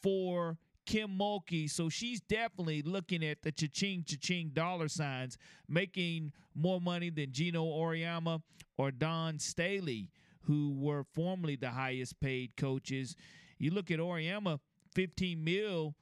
for 0.02 0.58
Kim 0.86 1.16
Mulkey. 1.18 1.70
So 1.70 1.88
she's 1.88 2.20
definitely 2.20 2.82
looking 2.82 3.24
at 3.24 3.42
the 3.42 3.52
cha-ching, 3.52 4.04
cha-ching 4.06 4.50
dollar 4.54 4.88
signs, 4.88 5.38
making 5.68 6.32
more 6.54 6.80
money 6.80 7.10
than 7.10 7.32
Geno 7.32 7.64
Auriemma 7.64 8.42
or 8.76 8.90
Dawn 8.90 9.38
Staley, 9.38 10.10
who 10.42 10.74
were 10.76 11.04
formerly 11.14 11.56
the 11.56 11.70
highest 11.70 12.18
paid 12.20 12.56
coaches. 12.56 13.14
You 13.58 13.70
look 13.70 13.90
at 13.90 13.98
Auriemma, 13.98 14.58
15 14.94 15.42
mil 15.42 15.94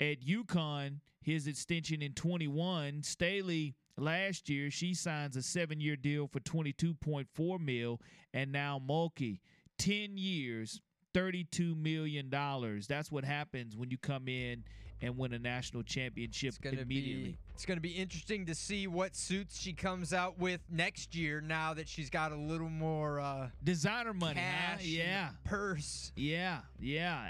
at 0.00 0.20
UConn– 0.20 1.00
his 1.24 1.46
extension 1.46 2.02
in 2.02 2.12
21. 2.12 3.02
Staley 3.02 3.74
last 3.96 4.48
year 4.48 4.70
she 4.70 4.94
signs 4.94 5.36
a 5.36 5.42
seven-year 5.42 5.96
deal 5.96 6.28
for 6.28 6.40
22.4 6.40 7.60
mil, 7.60 8.00
and 8.32 8.52
now 8.52 8.80
Mulkey 8.86 9.40
10 9.78 10.16
years, 10.16 10.80
32 11.14 11.74
million 11.74 12.28
dollars. 12.28 12.86
That's 12.86 13.10
what 13.10 13.24
happens 13.24 13.76
when 13.76 13.90
you 13.90 13.98
come 13.98 14.28
in 14.28 14.64
and 15.04 15.18
win 15.18 15.34
a 15.34 15.38
national 15.38 15.82
championship 15.82 16.54
it's 16.62 16.82
immediately. 16.82 17.32
Be, 17.32 17.38
it's 17.52 17.66
going 17.66 17.76
to 17.76 17.82
be 17.82 17.90
interesting 17.90 18.46
to 18.46 18.54
see 18.54 18.86
what 18.86 19.14
suits 19.14 19.60
she 19.60 19.74
comes 19.74 20.14
out 20.14 20.38
with 20.38 20.60
next 20.70 21.14
year. 21.14 21.42
Now 21.42 21.74
that 21.74 21.88
she's 21.88 22.08
got 22.08 22.32
a 22.32 22.36
little 22.36 22.70
more 22.70 23.20
uh, 23.20 23.48
designer 23.62 24.14
money, 24.14 24.40
cash, 24.40 24.80
huh? 24.80 24.82
yeah, 24.82 25.28
purse, 25.44 26.12
yeah, 26.16 26.60
yeah. 26.80 27.26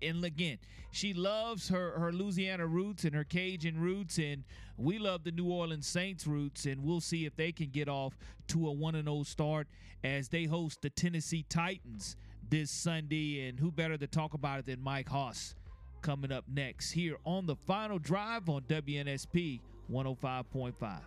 And 0.00 0.24
again, 0.24 0.58
she 0.92 1.12
loves 1.12 1.68
her 1.68 1.98
her 1.98 2.12
Louisiana 2.12 2.66
roots 2.66 3.04
and 3.04 3.14
her 3.14 3.24
Cajun 3.24 3.80
roots, 3.80 4.18
and 4.18 4.44
we 4.76 4.98
love 4.98 5.24
the 5.24 5.32
New 5.32 5.50
Orleans 5.50 5.88
Saints 5.88 6.26
roots. 6.26 6.66
And 6.66 6.84
we'll 6.84 7.00
see 7.00 7.26
if 7.26 7.34
they 7.34 7.50
can 7.50 7.70
get 7.70 7.88
off 7.88 8.16
to 8.48 8.68
a 8.68 8.72
one 8.72 8.94
and 8.94 9.08
zero 9.08 9.18
oh 9.18 9.22
start 9.24 9.66
as 10.04 10.28
they 10.28 10.44
host 10.44 10.82
the 10.82 10.90
Tennessee 10.90 11.44
Titans 11.48 12.16
this 12.48 12.70
Sunday. 12.70 13.48
And 13.48 13.58
who 13.58 13.72
better 13.72 13.98
to 13.98 14.06
talk 14.06 14.34
about 14.34 14.60
it 14.60 14.66
than 14.66 14.80
Mike 14.80 15.08
Hoss? 15.08 15.56
Coming 16.08 16.32
up 16.32 16.44
next 16.48 16.90
here 16.90 17.18
on 17.26 17.44
the 17.44 17.54
final 17.66 17.98
drive 17.98 18.48
on 18.48 18.62
WNSP 18.62 19.60
105.5. 19.92 21.00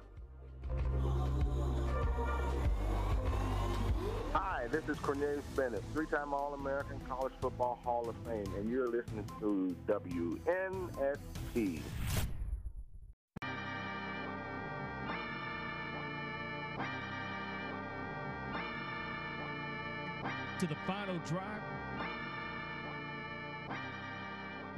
Hi, 4.32 4.68
this 4.70 4.88
is 4.88 5.00
Cornelius 5.00 5.44
Bennett, 5.56 5.82
three 5.92 6.06
time 6.06 6.36
All 6.36 6.54
American 6.54 7.00
College 7.10 7.34
Football 7.42 7.80
Hall 7.84 8.08
of 8.08 8.16
Fame, 8.28 8.46
and 8.56 8.70
you're 8.70 8.90
listening 8.90 9.26
to 9.40 9.76
WNSP. 9.88 11.82
To 20.60 20.68
the 20.68 20.76
final 20.86 21.18
drive 21.26 21.64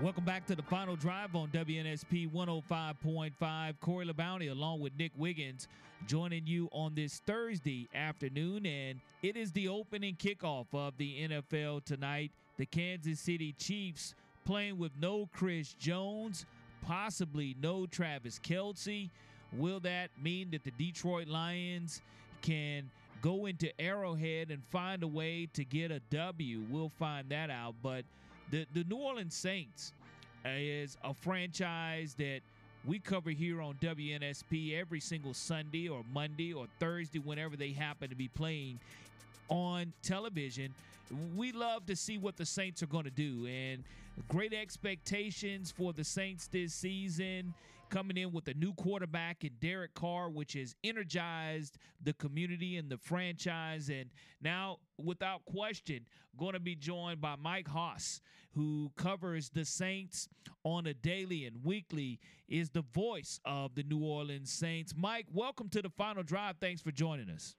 Welcome 0.01 0.25
back 0.25 0.45
to 0.47 0.55
the 0.55 0.63
final 0.63 0.97
drive 0.97 1.33
on 1.35 1.47
WNSP 1.49 2.29
105.5. 2.31 3.79
Corey 3.79 4.05
LeBounty 4.05 4.51
along 4.51 4.81
with 4.81 4.91
Nick 4.97 5.11
Wiggins 5.15 5.67
joining 6.07 6.45
you 6.45 6.67
on 6.73 6.93
this 6.93 7.21
Thursday 7.25 7.87
afternoon. 7.95 8.65
And 8.65 8.99
it 9.21 9.37
is 9.37 9.51
the 9.53 9.69
opening 9.69 10.15
kickoff 10.15 10.65
of 10.73 10.97
the 10.97 11.27
NFL 11.29 11.85
tonight. 11.85 12.31
The 12.57 12.65
Kansas 12.65 13.19
City 13.19 13.53
Chiefs 13.57 14.13
playing 14.45 14.77
with 14.77 14.91
no 14.99 15.29
Chris 15.31 15.73
Jones, 15.73 16.45
possibly 16.85 17.55
no 17.61 17.85
Travis 17.85 18.39
Kelce. 18.39 19.09
Will 19.53 19.79
that 19.81 20.09
mean 20.21 20.51
that 20.51 20.65
the 20.65 20.71
Detroit 20.71 21.27
Lions 21.27 22.01
can 22.41 22.89
go 23.21 23.45
into 23.45 23.69
Arrowhead 23.79 24.51
and 24.51 24.61
find 24.65 25.03
a 25.03 25.07
way 25.07 25.47
to 25.53 25.63
get 25.63 25.91
a 25.91 26.01
W? 26.09 26.63
We'll 26.69 26.91
find 26.99 27.29
that 27.29 27.49
out. 27.49 27.75
But 27.81 28.03
the, 28.53 28.67
the 28.75 28.83
New 28.83 28.97
Orleans 28.97 29.33
Saints 29.33 29.93
is 30.45 30.95
a 31.03 31.11
franchise 31.11 32.13
that 32.19 32.41
we 32.85 32.99
cover 32.99 33.31
here 33.31 33.61
on 33.61 33.73
WNSP 33.81 34.79
every 34.79 34.99
single 34.99 35.33
Sunday 35.33 35.87
or 35.89 36.03
Monday 36.13 36.53
or 36.53 36.67
Thursday, 36.79 37.17
whenever 37.17 37.55
they 37.55 37.71
happen 37.71 38.09
to 38.09 38.15
be 38.15 38.27
playing 38.27 38.79
on 39.49 39.91
television. 40.03 40.71
We 41.35 41.51
love 41.51 41.87
to 41.87 41.95
see 41.95 42.19
what 42.19 42.37
the 42.37 42.45
Saints 42.45 42.83
are 42.83 42.87
going 42.87 43.05
to 43.05 43.09
do, 43.09 43.47
and 43.47 43.83
great 44.27 44.53
expectations 44.53 45.73
for 45.75 45.91
the 45.91 46.03
Saints 46.03 46.45
this 46.45 46.75
season 46.75 47.55
coming 47.89 48.17
in 48.17 48.31
with 48.31 48.47
a 48.47 48.53
new 48.53 48.73
quarterback 48.73 49.43
in 49.43 49.51
Derek 49.59 49.93
Carr, 49.93 50.29
which 50.29 50.53
has 50.53 50.75
energized 50.83 51.77
the 52.01 52.13
community 52.13 52.77
and 52.77 52.89
the 52.89 52.97
franchise. 52.97 53.89
And 53.89 54.09
now, 54.41 54.77
without 54.97 55.45
question, 55.45 56.05
going 56.37 56.53
to 56.53 56.59
be 56.59 56.75
joined 56.75 57.21
by 57.21 57.35
Mike 57.35 57.67
Hoss, 57.67 58.21
who 58.51 58.91
covers 58.97 59.49
the 59.49 59.65
Saints 59.65 60.27
on 60.63 60.87
a 60.87 60.93
daily 60.93 61.45
and 61.45 61.63
weekly, 61.63 62.19
is 62.47 62.69
the 62.69 62.83
voice 62.93 63.39
of 63.45 63.75
the 63.75 63.83
New 63.83 64.03
Orleans 64.03 64.51
Saints. 64.51 64.93
Mike, 64.95 65.27
welcome 65.33 65.69
to 65.69 65.81
the 65.81 65.89
final 65.89 66.23
drive. 66.23 66.57
Thanks 66.59 66.81
for 66.81 66.91
joining 66.91 67.29
us. 67.29 67.55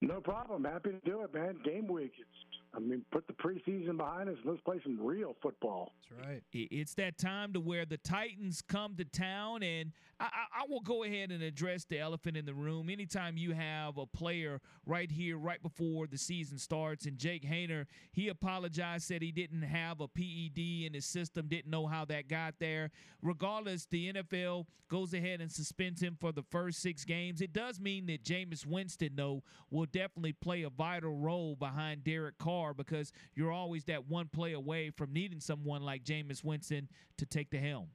No 0.00 0.20
problem. 0.20 0.64
Happy 0.64 0.90
to 0.90 1.00
do 1.04 1.22
it, 1.22 1.34
man. 1.34 1.58
Game 1.64 1.88
week. 1.88 2.12
It's 2.18 2.37
I 2.74 2.80
mean, 2.80 3.02
put 3.10 3.26
the 3.26 3.32
preseason 3.32 3.96
behind 3.96 4.28
us 4.28 4.36
and 4.42 4.52
let's 4.52 4.60
play 4.60 4.78
some 4.82 5.00
real 5.00 5.34
football. 5.42 5.92
That's 6.10 6.26
right. 6.28 6.42
It's 6.52 6.94
that 6.94 7.18
time 7.18 7.52
to 7.54 7.60
where 7.60 7.86
the 7.86 7.96
Titans 7.96 8.62
come 8.62 8.94
to 8.96 9.04
town, 9.04 9.62
and 9.62 9.92
I, 10.20 10.24
I, 10.24 10.60
I, 10.60 10.64
will 10.68 10.80
go 10.80 11.02
ahead 11.02 11.30
and 11.30 11.42
address 11.42 11.84
the 11.84 11.98
elephant 11.98 12.36
in 12.36 12.44
the 12.44 12.54
room. 12.54 12.90
Anytime 12.90 13.36
you 13.36 13.52
have 13.52 13.96
a 13.96 14.06
player 14.06 14.60
right 14.84 15.10
here, 15.10 15.38
right 15.38 15.62
before 15.62 16.06
the 16.06 16.18
season 16.18 16.58
starts, 16.58 17.06
and 17.06 17.16
Jake 17.18 17.44
Haener, 17.44 17.86
he 18.12 18.28
apologized, 18.28 19.06
said 19.06 19.22
he 19.22 19.32
didn't 19.32 19.62
have 19.62 20.00
a 20.00 20.08
PED 20.08 20.86
in 20.86 20.90
his 20.92 21.06
system, 21.06 21.48
didn't 21.48 21.70
know 21.70 21.86
how 21.86 22.04
that 22.04 22.28
got 22.28 22.54
there. 22.58 22.90
Regardless, 23.22 23.86
the 23.86 24.12
NFL 24.12 24.66
goes 24.88 25.14
ahead 25.14 25.40
and 25.40 25.50
suspends 25.50 26.02
him 26.02 26.16
for 26.20 26.32
the 26.32 26.44
first 26.50 26.80
six 26.80 27.04
games. 27.04 27.40
It 27.40 27.52
does 27.52 27.80
mean 27.80 28.06
that 28.06 28.24
Jameis 28.24 28.66
Winston, 28.66 29.12
though, 29.16 29.42
will 29.70 29.86
definitely 29.86 30.32
play 30.32 30.62
a 30.62 30.70
vital 30.70 31.14
role 31.16 31.56
behind 31.56 32.04
Derek 32.04 32.38
Carr 32.38 32.57
because 32.74 33.12
you're 33.34 33.52
always 33.52 33.84
that 33.84 34.08
one 34.08 34.28
play 34.28 34.52
away 34.52 34.90
from 34.90 35.12
needing 35.12 35.40
someone 35.40 35.82
like 35.82 36.04
Jameis 36.04 36.44
Winston 36.44 36.88
to 37.16 37.26
take 37.26 37.50
the 37.50 37.58
helm. 37.58 37.88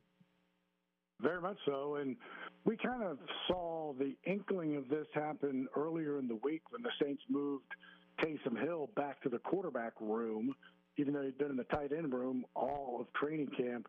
Very 1.22 1.42
much 1.42 1.58
so. 1.66 1.96
And 1.96 2.16
we 2.66 2.78
kind 2.78 3.04
of 3.04 3.18
saw 3.48 3.94
the 3.94 4.16
inkling 4.26 4.76
of 4.76 4.90
this 4.90 5.08
happen 5.14 5.68
earlier 5.76 6.20
in 6.20 6.28
the 6.28 6.40
week 6.44 6.64
when 6.72 6.82
the 6.82 6.92
Saints 7.02 7.22
moved 7.30 7.66
Taysom 8.22 8.62
Hill 8.62 8.90
back 8.96 9.22
to 9.24 9.30
the 9.30 9.40
quarterback 9.40 9.94
room, 10.00 10.54
even 10.98 11.14
though 11.14 11.22
he'd 11.24 11.38
been 11.38 11.52
in 11.52 11.58
the 11.58 11.64
tight 11.66 11.92
end 11.92 12.14
room 12.14 12.46
all 12.56 12.98
of 13.00 13.08
training 13.14 13.50
camp. 13.58 13.88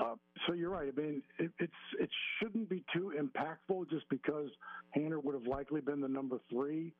Uh, 0.00 0.14
so 0.46 0.52
you're 0.52 0.70
right. 0.70 0.92
I 0.96 1.00
mean, 1.00 1.22
it, 1.38 1.50
it's 1.58 1.72
it 1.98 2.10
shouldn't 2.38 2.68
be 2.68 2.84
too 2.92 3.12
impactful 3.18 3.90
just 3.90 4.08
because 4.08 4.50
Haener 4.96 5.22
would 5.22 5.34
have 5.34 5.46
likely 5.46 5.80
been 5.80 6.00
the 6.00 6.08
number 6.08 6.38
three 6.48 6.92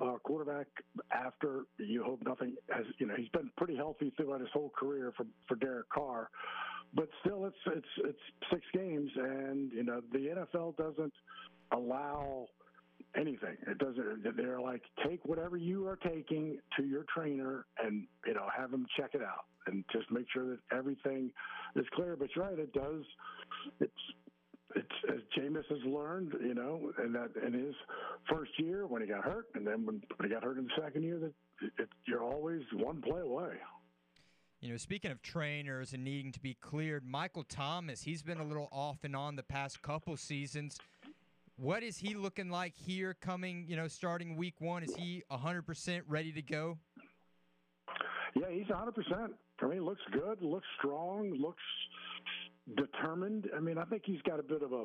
uh, 0.00 0.16
quarterback 0.22 0.66
after 1.10 1.62
you 1.78 2.02
hope 2.04 2.20
nothing 2.24 2.54
has 2.70 2.84
you 2.98 3.06
know 3.06 3.14
he's 3.16 3.28
been 3.30 3.50
pretty 3.56 3.76
healthy 3.76 4.12
throughout 4.16 4.40
his 4.40 4.50
whole 4.52 4.72
career 4.78 5.12
for 5.16 5.26
for 5.48 5.56
Derek 5.56 5.88
Carr, 5.90 6.30
but 6.94 7.08
still 7.24 7.46
it's 7.46 7.56
it's 7.66 7.86
it's 8.04 8.50
six 8.50 8.62
games 8.74 9.10
and 9.16 9.72
you 9.72 9.82
know 9.82 10.00
the 10.12 10.18
NFL 10.52 10.76
doesn't 10.76 11.12
allow 11.72 12.46
anything. 13.16 13.56
It 13.66 13.78
doesn't. 13.78 14.36
They're 14.36 14.60
like 14.60 14.82
take 15.06 15.24
whatever 15.24 15.56
you 15.56 15.86
are 15.88 15.96
taking 15.96 16.58
to 16.76 16.84
your 16.84 17.04
trainer 17.14 17.66
and 17.82 18.06
you 18.26 18.34
know 18.34 18.46
have 18.56 18.70
them 18.70 18.86
check 18.98 19.10
it 19.14 19.22
out 19.22 19.46
and 19.66 19.84
just 19.92 20.10
make 20.10 20.26
sure 20.32 20.46
that 20.48 20.58
everything 20.76 21.30
is 21.74 21.84
clear. 21.94 22.16
But 22.16 22.28
you're 22.34 22.44
right, 22.44 22.58
it 22.58 22.72
does. 22.72 23.04
It's 23.80 23.92
it's 24.74 24.88
as 25.08 25.20
Jameis 25.36 25.66
has 25.68 25.78
learned, 25.86 26.34
you 26.42 26.54
know, 26.54 26.92
and 26.98 27.14
that 27.14 27.30
in 27.44 27.52
his 27.52 27.74
first 28.28 28.50
year 28.58 28.86
when 28.86 29.02
he 29.02 29.08
got 29.08 29.24
hurt, 29.24 29.46
and 29.54 29.66
then 29.66 29.86
when, 29.86 30.02
he 30.22 30.28
got 30.28 30.44
hurt 30.44 30.58
in 30.58 30.64
the 30.64 30.82
second 30.82 31.02
year, 31.02 31.18
that 31.18 31.32
it, 31.78 31.88
you're 32.06 32.22
always 32.22 32.62
one 32.74 33.00
play 33.00 33.20
away. 33.20 33.54
You 34.60 34.70
know, 34.70 34.76
speaking 34.78 35.10
of 35.10 35.22
trainers 35.22 35.92
and 35.92 36.02
needing 36.02 36.32
to 36.32 36.40
be 36.40 36.54
cleared, 36.54 37.06
Michael 37.06 37.44
Thomas, 37.44 38.02
he's 38.02 38.22
been 38.22 38.38
a 38.38 38.44
little 38.44 38.68
off 38.72 39.04
and 39.04 39.14
on 39.14 39.36
the 39.36 39.42
past 39.42 39.82
couple 39.82 40.16
seasons. 40.16 40.78
What 41.58 41.82
is 41.82 41.96
he 41.96 42.14
looking 42.14 42.50
like 42.50 42.74
here 42.76 43.14
coming, 43.14 43.64
you 43.66 43.76
know, 43.76 43.88
starting 43.88 44.36
week 44.36 44.60
one? 44.60 44.82
Is 44.82 44.94
he 44.94 45.22
100% 45.32 46.02
ready 46.06 46.30
to 46.32 46.42
go? 46.42 46.76
Yeah, 48.34 48.50
he's 48.50 48.66
100%. 48.66 49.28
I 49.62 49.66
mean, 49.66 49.82
looks 49.82 50.02
good, 50.12 50.42
looks 50.42 50.66
strong, 50.78 51.32
looks 51.40 51.62
determined. 52.76 53.48
I 53.56 53.60
mean, 53.60 53.78
I 53.78 53.84
think 53.84 54.02
he's 54.04 54.20
got 54.28 54.38
a 54.38 54.42
bit 54.42 54.62
of 54.62 54.72
a, 54.72 54.84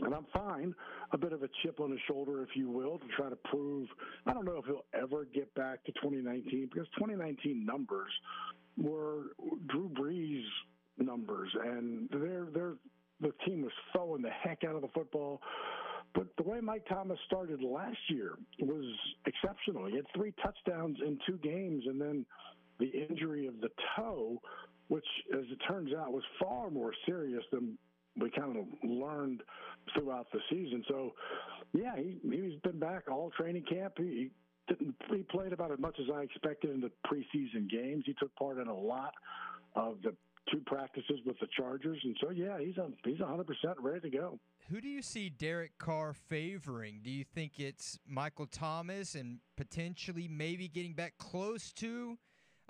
and 0.00 0.12
I'm 0.12 0.26
fine, 0.34 0.74
a 1.12 1.18
bit 1.18 1.32
of 1.32 1.44
a 1.44 1.48
chip 1.62 1.78
on 1.78 1.92
his 1.92 2.00
shoulder, 2.08 2.42
if 2.42 2.48
you 2.56 2.68
will, 2.68 2.98
to 2.98 3.06
try 3.16 3.28
to 3.28 3.36
prove. 3.36 3.86
I 4.26 4.32
don't 4.32 4.44
know 4.44 4.56
if 4.56 4.64
he'll 4.64 4.84
ever 5.00 5.26
get 5.32 5.54
back 5.54 5.84
to 5.84 5.92
2019 5.92 6.70
because 6.72 6.88
2019 6.98 7.64
numbers 7.64 8.10
were 8.76 9.26
Drew 9.68 9.88
Brees 9.90 10.42
numbers, 10.98 11.50
and 11.64 12.08
they're 12.10 12.48
they're 12.52 12.74
the 13.20 13.32
team 13.46 13.62
was 13.62 13.72
throwing 13.92 14.22
the 14.22 14.30
heck 14.30 14.64
out 14.64 14.74
of 14.74 14.82
the 14.82 14.88
football. 14.88 15.40
But 16.14 16.26
the 16.36 16.42
way 16.42 16.60
Mike 16.60 16.86
Thomas 16.88 17.18
started 17.26 17.62
last 17.62 17.98
year 18.08 18.38
was 18.60 18.84
exceptional. 19.26 19.86
He 19.86 19.96
had 19.96 20.06
three 20.14 20.32
touchdowns 20.42 20.96
in 21.04 21.18
two 21.26 21.38
games, 21.38 21.84
and 21.86 22.00
then 22.00 22.24
the 22.78 22.86
injury 22.86 23.46
of 23.46 23.60
the 23.60 23.68
toe, 23.96 24.40
which, 24.88 25.04
as 25.34 25.44
it 25.50 25.58
turns 25.68 25.92
out, 25.92 26.12
was 26.12 26.22
far 26.40 26.70
more 26.70 26.92
serious 27.06 27.42
than 27.52 27.76
we 28.18 28.30
kind 28.30 28.56
of 28.56 28.64
learned 28.88 29.42
throughout 29.94 30.26
the 30.32 30.40
season. 30.50 30.82
So, 30.88 31.12
yeah, 31.72 31.94
he, 31.96 32.16
he's 32.22 32.58
been 32.62 32.78
back 32.78 33.04
all 33.10 33.30
training 33.36 33.64
camp. 33.68 33.94
He, 33.98 34.30
didn't, 34.66 34.94
he 35.10 35.22
played 35.30 35.52
about 35.52 35.72
as 35.72 35.78
much 35.78 35.96
as 36.00 36.06
I 36.14 36.22
expected 36.22 36.70
in 36.70 36.80
the 36.80 36.90
preseason 37.06 37.68
games. 37.70 38.04
He 38.06 38.14
took 38.14 38.34
part 38.36 38.58
in 38.58 38.68
a 38.68 38.76
lot 38.76 39.12
of 39.74 39.96
the 40.02 40.14
two 40.52 40.60
practices 40.66 41.20
with 41.24 41.38
the 41.40 41.46
Chargers, 41.56 41.98
and 42.04 42.16
so 42.20 42.30
yeah, 42.30 42.58
he's 42.58 42.76
a, 42.76 42.88
he's 43.04 43.20
100 43.20 43.46
percent 43.46 43.78
ready 43.80 44.00
to 44.00 44.10
go. 44.10 44.38
Who 44.70 44.80
do 44.80 44.88
you 44.88 45.02
see 45.02 45.30
Derek 45.30 45.78
Carr 45.78 46.12
favoring? 46.12 47.00
Do 47.02 47.10
you 47.10 47.24
think 47.24 47.58
it's 47.58 47.98
Michael 48.06 48.46
Thomas 48.46 49.14
and 49.14 49.38
potentially 49.56 50.28
maybe 50.28 50.68
getting 50.68 50.92
back 50.92 51.14
close 51.18 51.72
to 51.74 52.18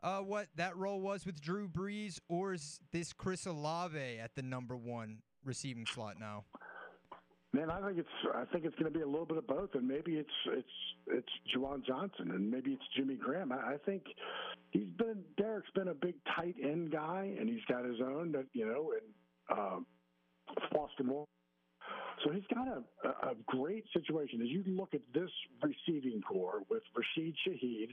uh, 0.03 0.19
what 0.19 0.47
that 0.57 0.77
role 0.77 1.01
was 1.01 1.27
with 1.27 1.41
Drew 1.41 1.69
Brees, 1.69 2.21
or 2.29 2.55
is 2.55 2.81
this 2.93 3.13
Chris 3.13 3.47
Olave 3.47 3.99
at 3.99 4.35
the 4.35 4.43
number 4.43 4.77
one 4.77 5.19
receiving 5.45 5.87
slot 5.87 6.21
now? 6.21 6.45
Man, 7.53 7.71
I 7.71 7.81
think 7.81 7.99
it's 7.99 8.35
I 8.35 8.45
think 8.53 8.65
it's 8.65 8.75
going 8.77 8.93
to 8.93 8.97
be 8.97 9.03
a 9.03 9.09
little 9.09 9.25
bit 9.25 9.39
of 9.39 9.47
both, 9.47 9.71
and 9.75 9.89
maybe 9.89 10.13
it's 10.13 10.29
it's 10.49 10.69
it's 11.07 11.57
Juwan 11.57 11.85
Johnson, 11.85 12.31
and 12.31 12.51
maybe 12.51 12.73
it's 12.73 12.83
Jimmy 12.95 13.17
Graham. 13.17 13.53
I, 13.53 13.75
I 13.75 13.77
think 13.87 14.03
he's 14.71 14.89
been 14.97 15.23
Derek's 15.37 15.71
been 15.75 15.89
a 15.89 15.95
big 15.95 16.15
tight 16.37 16.55
end 16.63 16.93
guy, 16.93 17.35
and 17.39 17.49
he's 17.49 17.65
got 17.69 17.85
his 17.85 18.01
own 18.01 18.33
that 18.33 18.47
you 18.53 18.67
know, 18.67 18.93
and 18.93 19.59
uh, 19.59 19.81
Foster 20.73 21.05
Moreau. 21.05 21.27
So 22.25 22.33
he's 22.33 22.43
got 22.53 22.67
a, 22.67 23.29
a 23.29 23.35
great 23.47 23.85
situation. 23.93 24.41
As 24.43 24.49
you 24.49 24.65
look 24.67 24.93
at 24.95 25.01
this 25.15 25.31
receiving 25.63 26.21
corps 26.21 26.63
with 26.69 26.83
Rashid 26.97 27.35
Shaheed, 27.47 27.91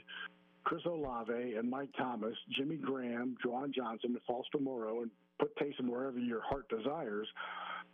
Chris 0.63 0.81
Olave, 0.85 1.55
and 1.55 1.69
Mike 1.69 1.89
Thomas, 1.95 2.35
Jimmy 2.57 2.77
Graham, 2.77 3.35
Juwan 3.45 3.71
Johnson, 3.73 4.11
and 4.11 4.19
Foster 4.27 4.57
Moreau, 4.59 5.03
and 5.03 5.11
put 5.39 5.55
Taysom 5.57 5.89
wherever 5.89 6.17
your 6.17 6.41
heart 6.41 6.67
desires, 6.69 7.27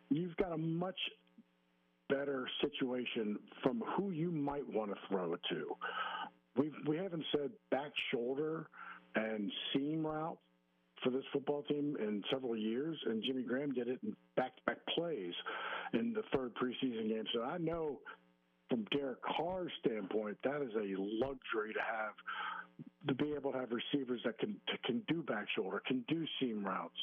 you've 0.10 0.36
got 0.38 0.53
a 0.53 0.58
much 0.58 0.98
better 2.08 2.48
situation 2.62 3.38
from 3.62 3.84
who 3.95 4.12
you 4.12 4.32
might 4.32 4.68
want 4.74 4.91
to 4.91 4.98
throw 5.10 5.34
it 5.34 5.40
to. 5.49 5.76
We've, 6.57 6.73
we 6.88 6.98
haven't 6.98 7.23
said 7.32 7.52
back 7.69 7.91
shoulder 8.11 8.68
and 9.15 9.52
seam 9.73 10.06
route 10.06 10.38
for 11.03 11.10
this 11.10 11.23
football 11.34 11.64
team 11.64 11.98
in 11.99 12.23
several 12.32 12.56
years, 12.56 12.98
and 13.06 13.23
Jimmy 13.23 13.44
Graham 13.44 13.73
did 13.73 13.88
it 13.88 13.99
in 14.03 14.15
back-to-back 14.36 14.78
plays 14.95 15.34
in 15.94 16.14
the 16.14 16.22
third 16.36 16.53
preseason 16.56 17.10
game. 17.10 17.23
So 17.34 17.44
I 17.44 17.57
know 17.57 17.99
from 18.69 18.86
Derek 18.91 19.19
Carr's 19.23 19.72
standpoint, 19.86 20.38
that 20.44 20.61
is 20.61 20.73
a 20.76 20.95
luxury 20.98 21.73
to 21.73 21.80
have 21.80 22.14
to 23.07 23.15
be 23.15 23.34
able 23.34 23.52
to 23.52 23.57
have 23.57 23.69
receivers 23.72 24.22
that 24.23 24.38
can 24.38 24.56
can 24.86 25.02
do 25.07 25.23
back 25.23 25.45
shoulder, 25.56 25.82
can 25.86 26.06
do 26.07 26.23
seam 26.40 26.64
routes, 26.64 26.95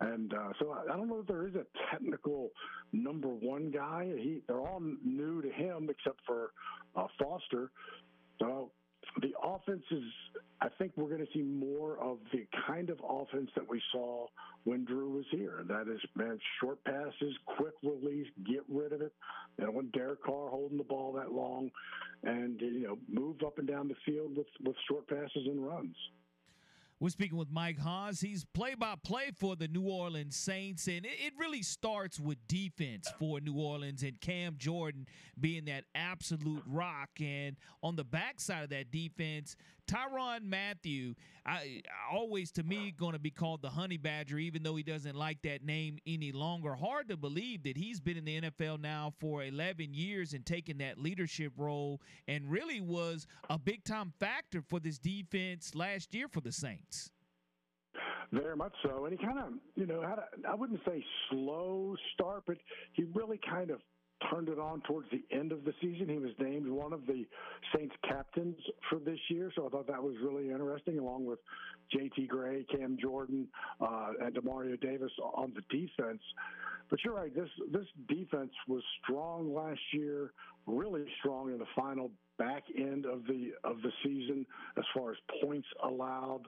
and 0.00 0.32
uh, 0.32 0.52
so 0.58 0.70
I, 0.70 0.92
I 0.92 0.96
don't 0.96 1.08
know 1.08 1.20
if 1.20 1.26
there 1.26 1.46
is 1.46 1.54
a 1.54 1.66
technical 1.90 2.50
number 2.92 3.28
one 3.28 3.70
guy. 3.70 4.10
He 4.16 4.42
they're 4.48 4.60
all 4.60 4.80
new 4.80 5.42
to 5.42 5.50
him 5.50 5.88
except 5.90 6.20
for 6.26 6.52
uh, 6.96 7.06
Foster. 7.18 7.70
So 8.40 8.72
the 9.20 9.32
offense 9.42 9.82
is, 9.90 10.02
I 10.60 10.68
think 10.78 10.92
we're 10.96 11.08
going 11.08 11.26
to 11.26 11.32
see 11.34 11.42
more 11.42 11.98
of 11.98 12.18
the 12.32 12.46
kind 12.66 12.88
of 12.90 13.00
offense 13.06 13.50
that 13.54 13.68
we 13.68 13.80
saw 13.92 14.26
when 14.64 14.84
Drew 14.84 15.10
was 15.10 15.24
here. 15.30 15.64
That 15.68 15.88
is, 15.92 16.00
man, 16.14 16.38
short 16.60 16.82
passes, 16.84 17.34
quick 17.56 17.74
release, 17.82 18.26
get 18.46 18.62
rid 18.68 18.92
of 18.92 19.02
it. 19.02 19.12
You 19.58 19.66
know, 19.66 19.72
when 19.72 19.90
Derek 19.90 20.22
Carr 20.22 20.48
holding 20.48 20.78
the 20.78 20.84
ball 20.84 21.12
that 21.14 21.32
long, 21.32 21.70
and 22.24 22.60
you 22.60 22.86
know, 22.86 22.98
move 23.08 23.36
up 23.44 23.58
and 23.58 23.66
down 23.66 23.88
the 23.88 23.96
field 24.06 24.36
with 24.36 24.46
with 24.64 24.76
short 24.88 25.08
passes 25.08 25.46
and 25.46 25.66
runs. 25.66 25.96
We're 27.02 27.08
speaking 27.08 27.36
with 27.36 27.50
Mike 27.50 27.80
Hoss. 27.80 28.20
He's 28.20 28.44
play 28.44 28.76
by 28.76 28.94
play 29.02 29.32
for 29.36 29.56
the 29.56 29.66
New 29.66 29.88
Orleans 29.88 30.36
Saints, 30.36 30.86
and 30.86 31.04
it, 31.04 31.16
it, 31.18 31.32
really 31.36 31.64
starts 31.64 32.20
with 32.20 32.38
defense 32.46 33.10
for 33.18 33.40
New 33.40 33.54
Orleans 33.54 34.04
and 34.04 34.20
Cam 34.20 34.54
Jordan 34.56 35.08
being 35.40 35.64
that 35.64 35.82
absolute 35.96 36.62
rock. 36.64 37.10
And 37.20 37.56
on 37.82 37.96
the 37.96 38.04
backside 38.04 38.62
of 38.62 38.70
that 38.70 38.92
defense, 38.92 39.56
Tyrann 39.86 40.44
Mathieu, 40.44 41.14
I, 41.44 41.82
always 42.10 42.52
to 42.52 42.62
me 42.62 42.92
going 42.96 43.12
to 43.12 43.18
be 43.18 43.30
called 43.30 43.62
the 43.62 43.70
Honey 43.70 43.96
Badger, 43.96 44.38
even 44.38 44.62
though 44.62 44.76
he 44.76 44.82
doesn't 44.82 45.16
like 45.16 45.42
that 45.42 45.64
name 45.64 45.98
any 46.06 46.32
longer. 46.32 46.74
Hard 46.74 47.08
to 47.08 47.16
believe 47.16 47.64
that 47.64 47.76
he's 47.76 48.00
been 48.00 48.16
in 48.16 48.24
the 48.24 48.40
NFL 48.42 48.80
now 48.80 49.12
for 49.20 49.42
11 49.42 49.92
years 49.92 50.32
and 50.32 50.46
taking 50.46 50.78
that 50.78 50.98
leadership 50.98 51.52
role, 51.56 52.00
and 52.28 52.50
really 52.50 52.80
was 52.80 53.26
a 53.50 53.58
big 53.58 53.84
time 53.84 54.12
factor 54.18 54.62
for 54.62 54.80
this 54.80 54.98
defense 54.98 55.74
last 55.74 56.14
year 56.14 56.28
for 56.28 56.40
the 56.40 56.52
Saints. 56.52 57.10
Very 58.32 58.56
much 58.56 58.72
so, 58.82 59.04
and 59.04 59.18
he 59.18 59.24
kind 59.24 59.38
of, 59.38 59.52
you 59.74 59.84
know, 59.84 60.00
had 60.00 60.18
a, 60.18 60.48
I 60.48 60.54
wouldn't 60.54 60.80
say 60.86 61.04
slow 61.28 61.94
start, 62.14 62.44
but 62.46 62.56
he 62.94 63.04
really 63.14 63.38
kind 63.48 63.70
of 63.70 63.80
turned 64.30 64.48
it 64.48 64.58
on 64.58 64.80
towards 64.82 65.08
the 65.10 65.22
end 65.34 65.52
of 65.52 65.64
the 65.64 65.72
season. 65.80 66.08
He 66.08 66.18
was 66.18 66.32
named 66.38 66.68
one 66.68 66.92
of 66.92 67.06
the 67.06 67.24
Saints 67.74 67.94
captains 68.06 68.56
for 68.88 68.98
this 68.98 69.18
year, 69.28 69.52
so 69.54 69.66
I 69.66 69.68
thought 69.70 69.86
that 69.86 70.02
was 70.02 70.14
really 70.22 70.50
interesting, 70.50 70.98
along 70.98 71.24
with 71.24 71.38
J.T. 71.92 72.26
Gray, 72.26 72.64
Cam 72.70 72.96
Jordan, 73.00 73.48
uh, 73.80 74.12
and 74.20 74.34
Demario 74.34 74.80
Davis 74.80 75.12
on 75.22 75.52
the 75.54 75.62
defense. 75.76 76.22
But 76.90 76.98
you're 77.04 77.14
right. 77.14 77.34
This 77.34 77.48
this 77.72 77.86
defense 78.08 78.52
was 78.68 78.82
strong 79.02 79.54
last 79.54 79.80
year, 79.94 80.32
really 80.66 81.04
strong 81.20 81.50
in 81.50 81.58
the 81.58 81.66
final 81.74 82.10
back 82.38 82.64
end 82.76 83.06
of 83.06 83.24
the 83.26 83.52
of 83.64 83.76
the 83.82 83.90
season 84.04 84.44
as 84.76 84.84
far 84.94 85.12
as 85.12 85.16
points 85.42 85.68
allowed. 85.82 86.42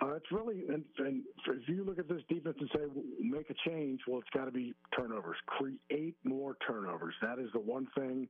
Uh, 0.00 0.14
it's 0.14 0.30
really, 0.30 0.64
and, 0.68 0.84
and 0.98 1.22
if 1.48 1.68
you 1.68 1.84
look 1.84 1.98
at 1.98 2.08
this 2.08 2.22
defense 2.28 2.56
and 2.60 2.70
say 2.72 2.82
make 3.20 3.50
a 3.50 3.68
change, 3.68 4.00
well, 4.06 4.20
it's 4.20 4.30
got 4.32 4.44
to 4.44 4.52
be 4.52 4.72
turnovers. 4.96 5.36
Create 5.46 6.14
more 6.22 6.56
turnovers. 6.66 7.14
That 7.20 7.38
is 7.38 7.48
the 7.52 7.60
one 7.60 7.88
thing 7.96 8.28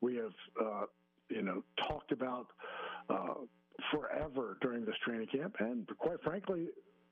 we 0.00 0.16
have, 0.16 0.32
uh, 0.60 0.84
you 1.28 1.42
know, 1.42 1.62
talked 1.88 2.10
about 2.10 2.48
uh, 3.08 3.34
forever 3.92 4.58
during 4.60 4.84
this 4.84 4.96
training 5.04 5.28
camp, 5.28 5.54
and 5.60 5.86
quite 5.98 6.20
frankly, 6.24 6.68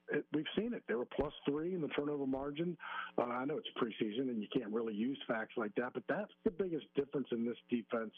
it, 0.09 0.25
we've 0.33 0.47
seen 0.57 0.75
it. 0.75 0.83
They 0.89 0.95
were 0.95 1.07
plus 1.07 1.33
three 1.49 1.75
in 1.75 1.81
the 1.81 1.89
turnover 1.89 2.27
margin. 2.27 2.77
Uh, 3.17 3.23
I 3.23 3.45
know 3.45 3.57
it's 3.57 3.69
preseason 3.81 4.31
and 4.31 4.41
you 4.41 4.49
can't 4.53 4.73
really 4.73 4.95
use 4.95 5.19
facts 5.29 5.55
like 5.57 5.75
that, 5.77 5.95
but 5.95 6.03
that's 6.09 6.33
the 6.45 6.51
biggest 6.51 6.87
difference 6.95 7.29
in 7.33 7.45
this 7.45 7.57
defense 7.71 8.13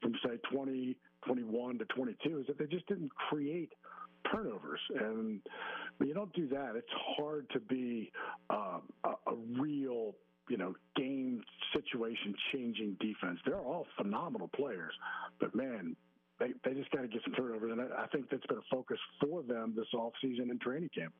from 0.00 0.14
say 0.24 0.36
20, 0.52 0.96
21 1.26 1.78
to 1.78 1.84
22 1.86 2.40
is 2.40 2.46
that 2.46 2.58
they 2.58 2.66
just 2.66 2.86
didn't 2.86 3.10
create 3.30 3.72
turnovers. 4.30 4.80
And 4.98 5.40
you 6.00 6.14
don't 6.14 6.32
do 6.32 6.48
that, 6.48 6.74
it's 6.76 6.86
hard 7.16 7.48
to 7.50 7.60
be 7.60 8.10
uh, 8.50 8.78
a, 9.04 9.08
a 9.08 9.34
real 9.58 10.14
you 10.48 10.56
know, 10.56 10.74
game 10.96 11.40
situation 11.72 12.34
changing 12.52 12.96
defense. 13.00 13.38
They're 13.46 13.60
all 13.60 13.86
phenomenal 13.96 14.50
players, 14.54 14.92
but 15.40 15.54
man, 15.54 15.96
they, 16.38 16.52
they 16.64 16.74
just 16.74 16.90
got 16.90 17.02
to 17.02 17.08
get 17.08 17.22
some 17.24 17.34
turnovers. 17.34 17.72
And 17.72 17.80
I, 17.80 18.02
I 18.02 18.06
think 18.08 18.28
that's 18.30 18.46
been 18.46 18.58
a 18.58 18.68
focus 18.70 18.98
for 19.20 19.42
them 19.42 19.74
this 19.76 19.86
offseason 19.94 20.50
and 20.50 20.60
training 20.60 20.90
camp. 20.94 21.12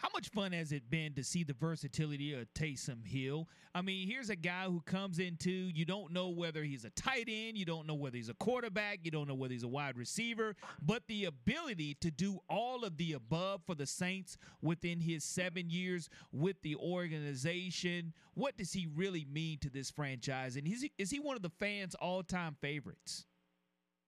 How 0.00 0.08
much 0.14 0.30
fun 0.30 0.52
has 0.52 0.72
it 0.72 0.88
been 0.88 1.12
to 1.12 1.22
see 1.22 1.44
the 1.44 1.52
versatility 1.52 2.32
of 2.32 2.50
Taysom 2.54 3.06
Hill? 3.06 3.46
I 3.74 3.82
mean, 3.82 4.08
here's 4.08 4.30
a 4.30 4.36
guy 4.36 4.64
who 4.64 4.80
comes 4.80 5.18
into 5.18 5.50
you 5.50 5.84
don't 5.84 6.10
know 6.10 6.30
whether 6.30 6.64
he's 6.64 6.86
a 6.86 6.90
tight 6.90 7.28
end, 7.28 7.58
you 7.58 7.66
don't 7.66 7.86
know 7.86 7.94
whether 7.94 8.16
he's 8.16 8.30
a 8.30 8.34
quarterback, 8.34 9.00
you 9.02 9.10
don't 9.10 9.28
know 9.28 9.34
whether 9.34 9.52
he's 9.52 9.62
a 9.62 9.68
wide 9.68 9.98
receiver, 9.98 10.56
but 10.80 11.02
the 11.06 11.26
ability 11.26 11.98
to 12.00 12.10
do 12.10 12.38
all 12.48 12.82
of 12.82 12.96
the 12.96 13.12
above 13.12 13.60
for 13.66 13.74
the 13.74 13.84
Saints 13.84 14.38
within 14.62 15.00
his 15.00 15.22
seven 15.22 15.68
years 15.68 16.08
with 16.32 16.56
the 16.62 16.76
organization. 16.76 18.14
What 18.32 18.56
does 18.56 18.72
he 18.72 18.88
really 18.96 19.26
mean 19.30 19.58
to 19.58 19.68
this 19.68 19.90
franchise? 19.90 20.56
And 20.56 20.66
is 20.66 20.80
he, 20.80 20.92
is 20.96 21.10
he 21.10 21.20
one 21.20 21.36
of 21.36 21.42
the 21.42 21.50
fans' 21.50 21.94
all 21.94 22.22
time 22.22 22.56
favorites? 22.62 23.26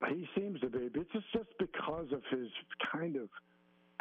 He 0.09 0.27
seems 0.35 0.59
to 0.61 0.71
be. 0.71 0.89
It's 0.95 1.13
just 1.35 1.51
because 1.59 2.07
of 2.13 2.23
his 2.31 2.49
kind 2.91 3.17
of 3.17 3.29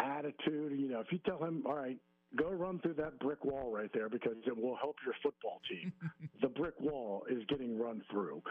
attitude. 0.02 0.80
You 0.80 0.90
know, 0.90 1.00
if 1.00 1.08
you 1.12 1.20
tell 1.26 1.44
him, 1.44 1.64
all 1.66 1.76
right, 1.76 1.98
go 2.36 2.50
run 2.50 2.80
through 2.80 2.96
that 2.96 3.20
brick 3.20 3.44
wall 3.44 3.72
right 3.72 3.90
there 3.94 4.10
because 4.10 4.36
it 4.46 4.56
will 4.56 4.76
help 4.76 4.96
your 5.06 5.16
football 5.22 5.62
team. 5.70 5.92
the 6.42 6.48
brick 6.48 6.80
wall 6.80 7.24
is 7.30 7.44
getting 7.50 7.80
run 7.80 8.02
through. 8.12 8.42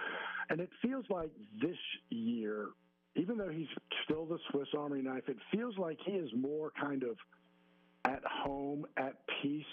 And 0.48 0.60
it 0.60 0.70
feels 0.82 1.04
like 1.10 1.30
this 1.60 1.76
year, 2.10 2.68
even 3.16 3.36
though 3.38 3.48
he's 3.48 3.68
still 4.04 4.26
the 4.26 4.38
Swiss 4.50 4.68
Army 4.76 5.02
knife, 5.02 5.24
it 5.28 5.36
feels 5.52 5.76
like 5.78 5.98
he 6.04 6.12
is 6.12 6.30
more 6.36 6.72
kind 6.80 7.02
of 7.02 7.16
at 8.04 8.22
home, 8.24 8.86
at 8.96 9.14
peace 9.42 9.64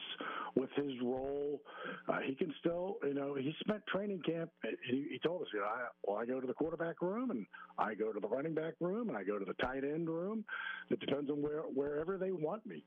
with 0.55 0.69
his 0.75 0.91
role. 1.01 1.61
Uh, 2.07 2.19
he 2.25 2.35
can 2.35 2.53
still, 2.59 2.97
you 3.03 3.13
know, 3.13 3.35
he 3.35 3.53
spent 3.59 3.85
training 3.87 4.21
camp. 4.25 4.49
He, 4.89 5.07
he 5.11 5.19
told 5.19 5.43
us, 5.43 5.47
you 5.53 5.59
know, 5.59 5.65
I, 5.65 5.87
well, 6.03 6.17
I 6.17 6.25
go 6.25 6.39
to 6.39 6.47
the 6.47 6.53
quarterback 6.53 7.01
room 7.01 7.31
and 7.31 7.45
I 7.77 7.93
go 7.93 8.11
to 8.11 8.19
the 8.19 8.27
running 8.27 8.53
back 8.53 8.73
room 8.79 9.09
and 9.09 9.17
I 9.17 9.23
go 9.23 9.39
to 9.39 9.45
the 9.45 9.53
tight 9.53 9.83
end 9.83 10.09
room. 10.09 10.43
It 10.89 10.99
depends 10.99 11.29
on 11.29 11.41
where 11.41 11.61
wherever 11.61 12.17
they 12.17 12.31
want 12.31 12.65
me. 12.65 12.83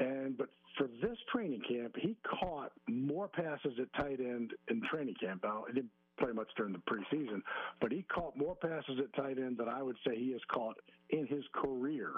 And 0.00 0.36
but 0.36 0.48
for 0.78 0.88
this 1.00 1.18
training 1.32 1.62
camp, 1.68 1.94
he 1.98 2.16
caught 2.40 2.72
more 2.88 3.28
passes 3.28 3.72
at 3.80 3.92
tight 3.94 4.20
end 4.20 4.52
in 4.68 4.82
training 4.90 5.14
camp. 5.20 5.42
Now, 5.44 5.64
didn't 5.66 5.90
play 6.22 6.32
much 6.32 6.48
during 6.56 6.72
the 6.72 6.78
preseason, 6.80 7.42
but 7.80 7.90
he 7.90 8.02
caught 8.02 8.36
more 8.36 8.54
passes 8.54 8.98
at 8.98 9.12
tight 9.14 9.38
end 9.38 9.58
than 9.58 9.68
I 9.68 9.82
would 9.82 9.96
say 10.06 10.16
he 10.16 10.32
has 10.32 10.40
caught 10.52 10.76
in 11.10 11.26
his 11.26 11.44
career 11.52 12.12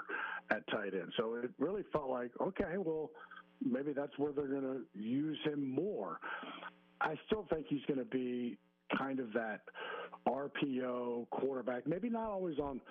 at 0.51 0.65
tight 0.67 0.93
end. 0.93 1.11
So 1.17 1.35
it 1.35 1.51
really 1.59 1.83
felt 1.91 2.09
like, 2.09 2.31
okay, 2.41 2.77
well, 2.77 3.11
maybe 3.63 3.93
that's 3.93 4.17
where 4.17 4.31
they're 4.31 4.47
going 4.47 4.61
to 4.61 4.81
use 4.99 5.37
him 5.43 5.69
more. 5.73 6.19
I 7.01 7.15
still 7.25 7.45
think 7.51 7.65
he's 7.67 7.85
going 7.87 7.99
to 7.99 8.05
be 8.05 8.57
kind 8.97 9.19
of 9.19 9.33
that 9.33 9.61
RPO 10.27 11.29
quarterback, 11.29 11.87
maybe 11.87 12.09
not 12.09 12.29
always 12.29 12.59
on 12.59 12.81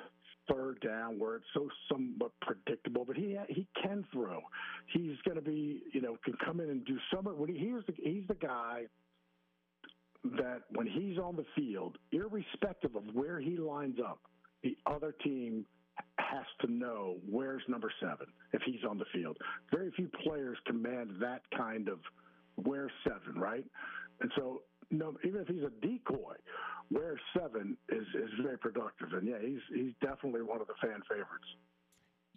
third 0.51 0.79
down 0.81 1.19
where 1.19 1.37
it's 1.37 1.47
so 1.55 1.69
somewhat 1.91 2.33
predictable, 2.43 3.05
but 3.07 3.17
he 3.17 3.39
he 3.49 3.67
can 3.83 4.05
throw. 4.13 4.41
He's 4.93 5.17
going 5.25 5.37
to 5.37 5.43
be, 5.43 5.83
you 5.93 6.03
know, 6.03 6.19
can 6.23 6.35
come 6.45 6.61
in 6.61 6.69
and 6.69 6.85
do 6.85 6.99
some 7.13 7.25
when 7.25 7.49
he, 7.49 7.59
he's 7.59 7.87
the 7.87 7.95
he's 7.97 8.27
the 8.29 8.35
guy 8.35 8.85
that 10.25 10.63
when 10.71 10.87
he's 10.87 11.19
on 11.19 11.37
the 11.37 11.45
field, 11.55 11.99
irrespective 12.13 12.97
of 12.97 13.03
where 13.13 13.41
he 13.41 13.57
lines 13.57 13.99
up, 14.05 14.21
the 14.63 14.77
other 14.87 15.15
team 15.23 15.67
has 16.19 16.47
to 16.61 16.73
know 16.73 17.17
where's 17.29 17.63
number 17.69 17.93
seven 18.01 18.27
if 18.53 18.63
he's 18.65 18.85
on 18.89 18.99
the 18.99 19.05
field. 19.13 19.37
Very 19.71 19.91
few 19.93 20.09
players 20.25 20.59
command 20.67 21.11
that 21.21 21.43
kind 21.57 21.89
of 21.89 21.99
where 22.57 22.91
seven, 23.07 23.41
right? 23.41 23.65
And 24.21 24.31
so, 24.37 24.63
no, 24.91 25.15
even 25.25 25.41
if 25.41 25.49
he's 25.49 25.63
a 25.63 25.87
decoy, 25.87 26.35
where 26.89 27.19
seven 27.37 27.77
is 27.89 28.07
is 28.15 28.31
very 28.43 28.59
productive. 28.59 29.13
And 29.13 29.27
yeah, 29.27 29.39
he's 29.41 29.61
he's 29.75 29.93
definitely 30.01 30.43
one 30.43 30.61
of 30.61 30.67
the 30.67 30.75
fan 30.81 31.01
favorites. 31.09 31.49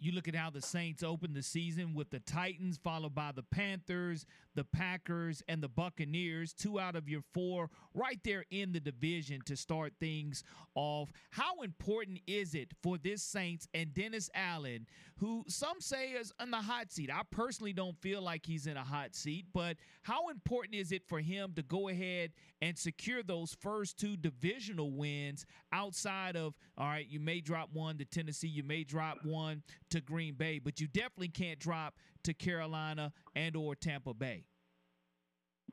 You 0.00 0.12
look 0.12 0.28
at 0.28 0.36
how 0.36 0.50
the 0.50 0.62
Saints 0.62 1.02
opened 1.02 1.34
the 1.34 1.42
season 1.42 1.92
with 1.92 2.10
the 2.10 2.20
Titans, 2.20 2.78
followed 2.82 3.16
by 3.16 3.32
the 3.34 3.42
Panthers, 3.42 4.26
the 4.54 4.62
Packers, 4.62 5.42
and 5.48 5.60
the 5.60 5.68
Buccaneers. 5.68 6.52
Two 6.52 6.78
out 6.78 6.94
of 6.94 7.08
your 7.08 7.22
four 7.34 7.68
right 7.94 8.20
there 8.24 8.44
in 8.50 8.72
the 8.72 8.78
division 8.78 9.40
to 9.46 9.56
start 9.56 9.94
things 9.98 10.44
off. 10.76 11.10
How 11.30 11.62
important 11.62 12.20
is 12.28 12.54
it 12.54 12.68
for 12.80 12.96
this 12.96 13.22
Saints 13.24 13.66
and 13.74 13.92
Dennis 13.92 14.30
Allen, 14.34 14.86
who 15.16 15.44
some 15.48 15.80
say 15.80 16.10
is 16.10 16.32
in 16.40 16.52
the 16.52 16.58
hot 16.58 16.92
seat? 16.92 17.10
I 17.12 17.22
personally 17.30 17.72
don't 17.72 18.00
feel 18.00 18.22
like 18.22 18.46
he's 18.46 18.68
in 18.68 18.76
a 18.76 18.84
hot 18.84 19.16
seat, 19.16 19.46
but 19.52 19.76
how 20.02 20.28
important 20.28 20.76
is 20.76 20.92
it 20.92 21.02
for 21.08 21.18
him 21.18 21.54
to 21.56 21.62
go 21.62 21.88
ahead 21.88 22.30
and 22.62 22.78
secure 22.78 23.24
those 23.24 23.56
first 23.60 23.98
two 23.98 24.16
divisional 24.16 24.92
wins 24.92 25.44
outside 25.72 26.36
of, 26.36 26.54
all 26.76 26.86
right, 26.86 27.06
you 27.08 27.18
may 27.18 27.40
drop 27.40 27.70
one 27.72 27.98
to 27.98 28.04
Tennessee, 28.04 28.48
you 28.48 28.62
may 28.62 28.84
drop 28.84 29.24
one 29.24 29.62
to 29.90 30.00
Green 30.00 30.34
Bay, 30.34 30.58
but 30.58 30.80
you 30.80 30.86
definitely 30.86 31.28
can't 31.28 31.58
drop 31.58 31.94
to 32.24 32.34
Carolina 32.34 33.12
and 33.34 33.56
or 33.56 33.74
Tampa 33.74 34.14
Bay. 34.14 34.44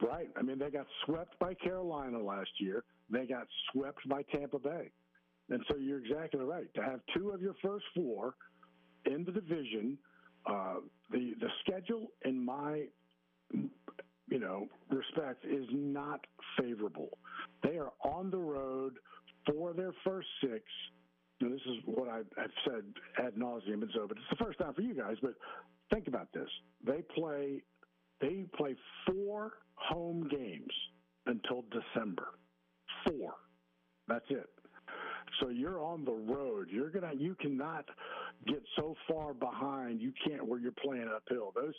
Right. 0.01 0.29
I 0.35 0.41
mean, 0.41 0.59
they 0.59 0.69
got 0.69 0.87
swept 1.05 1.39
by 1.39 1.53
Carolina 1.53 2.21
last 2.21 2.49
year. 2.59 2.83
They 3.09 3.25
got 3.25 3.47
swept 3.71 4.07
by 4.09 4.23
Tampa 4.23 4.59
Bay. 4.59 4.91
And 5.49 5.63
so 5.69 5.77
you're 5.77 5.99
exactly 5.99 6.43
right. 6.43 6.67
To 6.75 6.81
have 6.81 6.99
two 7.15 7.29
of 7.29 7.41
your 7.41 7.55
first 7.61 7.85
four 7.95 8.35
in 9.05 9.23
the 9.23 9.31
division, 9.31 9.97
uh, 10.47 10.75
the 11.11 11.33
the 11.39 11.49
schedule, 11.63 12.07
in 12.23 12.43
my 12.43 12.85
you 13.53 14.39
know 14.39 14.67
respect, 14.89 15.45
is 15.45 15.65
not 15.71 16.25
favorable. 16.59 17.17
They 17.63 17.77
are 17.77 17.93
on 18.03 18.31
the 18.31 18.37
road 18.37 18.95
for 19.47 19.73
their 19.73 19.93
first 20.03 20.27
six 20.41 20.63
and 21.41 21.53
this 21.53 21.61
is 21.67 21.77
what 21.85 22.07
I, 22.07 22.17
have 22.17 22.51
said 22.65 22.83
ad 23.23 23.35
nauseum 23.35 23.81
and 23.81 23.89
so, 23.93 24.07
but 24.07 24.17
it's 24.17 24.39
the 24.39 24.43
first 24.43 24.59
time 24.59 24.73
for 24.73 24.81
you 24.81 24.93
guys. 24.93 25.17
But 25.21 25.33
think 25.93 26.07
about 26.07 26.31
this: 26.33 26.49
they 26.85 27.01
play, 27.15 27.61
they 28.21 28.45
play 28.57 28.75
four 29.07 29.53
home 29.75 30.27
games 30.29 30.71
until 31.25 31.65
December. 31.71 32.27
Four. 33.05 33.33
That's 34.07 34.25
it. 34.29 34.49
So 35.39 35.49
you're 35.49 35.83
on 35.83 36.05
the 36.05 36.13
road. 36.13 36.69
You're 36.71 36.89
gonna. 36.89 37.11
You 37.17 37.35
cannot 37.35 37.85
get 38.47 38.61
so 38.77 38.95
far 39.07 39.33
behind. 39.33 39.99
You 39.99 40.13
can't 40.25 40.45
where 40.47 40.59
you're 40.59 40.71
playing 40.71 41.09
uphill. 41.13 41.51
Those 41.55 41.73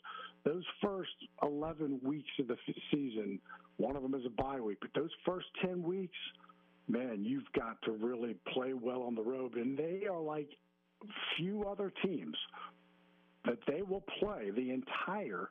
those 0.45 0.65
first 0.83 1.11
11 1.43 2.01
weeks 2.03 2.29
of 2.41 2.49
the 2.49 2.57
season, 2.93 3.39
one 3.79 3.97
of 3.97 4.03
them 4.03 4.15
is 4.15 4.23
a 4.27 4.43
bye 4.43 4.61
week, 4.61 4.79
but 4.81 4.91
those 4.95 5.11
first 5.25 5.47
10 5.65 5.83
weeks 5.83 6.17
man, 6.89 7.25
you've 7.25 7.51
got 7.55 7.81
to 7.83 7.93
really 7.93 8.37
play 8.53 8.73
well 8.73 9.03
on 9.03 9.15
the 9.15 9.23
road. 9.23 9.55
And 9.55 9.77
they 9.77 10.07
are 10.11 10.21
like 10.21 10.49
few 11.37 11.65
other 11.65 11.93
teams 12.05 12.37
that 13.45 13.59
they 13.67 13.83
will 13.83 14.05
play 14.21 14.51
the 14.51 14.71
entire 14.71 15.51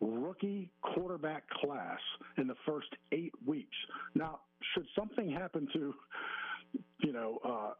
rookie 0.00 0.70
quarterback 0.82 1.48
class 1.48 1.98
in 2.38 2.46
the 2.46 2.56
first 2.66 2.88
eight 3.12 3.32
weeks. 3.46 3.76
Now, 4.14 4.40
should 4.74 4.86
something 4.98 5.30
happen 5.30 5.68
to, 5.72 5.94
you 7.02 7.12
know, 7.12 7.38
uh, 7.44 7.70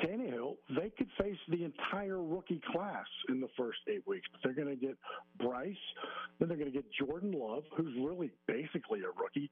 Tannehill, 0.00 0.56
they 0.70 0.90
could 0.96 1.08
face 1.20 1.36
the 1.48 1.64
entire 1.64 2.22
rookie 2.22 2.62
class 2.72 3.06
in 3.28 3.40
the 3.40 3.48
first 3.58 3.78
eight 3.88 4.06
weeks. 4.06 4.26
They're 4.42 4.54
going 4.54 4.68
to 4.68 4.76
get 4.76 4.96
Bryce, 5.38 5.76
then 6.38 6.48
they're 6.48 6.56
going 6.56 6.72
to 6.72 6.76
get 6.76 6.86
Jordan 6.92 7.32
Love, 7.32 7.64
who's 7.76 7.94
really 8.02 8.30
basically 8.46 9.00
a 9.00 9.22
rookie. 9.22 9.50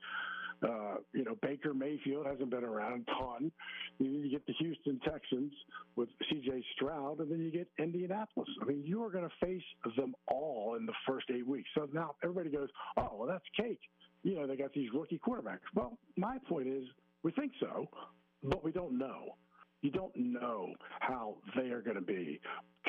Uh, 0.63 0.97
you 1.15 1.25
know, 1.25 1.37
Baker 1.43 1.73
Mayfield 1.73 2.27
hasn't 2.27 2.51
been 2.51 2.65
around 2.65 3.07
a 3.07 3.11
ton. 3.23 3.51
You 3.99 4.09
need 4.09 4.23
to 4.23 4.29
get 4.29 4.47
the 4.47 4.53
Houston 4.59 5.01
Texans 5.01 5.53
with 5.97 6.09
C.J. 6.29 6.63
Stroud, 6.75 7.21
and 7.21 7.31
then 7.31 7.41
you 7.41 7.51
get 7.51 7.69
Indianapolis. 7.79 8.49
I 8.61 8.67
mean, 8.67 8.83
you 8.85 9.03
are 9.03 9.11
going 9.11 9.29
to 9.29 9.47
face 9.47 9.63
them 9.97 10.15
all 10.29 10.77
in 10.79 10.87
the 10.87 10.93
first 11.07 11.27
eight 11.31 11.47
weeks. 11.47 11.69
So 11.75 11.89
now 11.93 12.15
everybody 12.23 12.51
goes, 12.51 12.69
"Oh, 12.97 13.11
well, 13.15 13.29
that's 13.29 13.45
cake." 13.57 13.81
You 14.23 14.35
know, 14.35 14.47
they 14.47 14.57
got 14.57 14.73
these 14.75 14.91
rookie 14.93 15.19
quarterbacks. 15.27 15.61
Well, 15.75 15.99
my 16.17 16.37
point 16.47 16.69
is, 16.69 16.85
we 17.23 17.33
think 17.33 17.53
so, 17.59 17.89
but 18.43 18.63
we 18.63 18.71
don't 18.71 18.99
know 18.99 19.37
you 19.83 19.91
don't 19.91 20.15
know 20.17 20.69
how 21.01 21.37
they 21.57 21.71
are 21.71 21.81
going 21.81 21.97
to 21.97 22.03
be. 22.03 22.41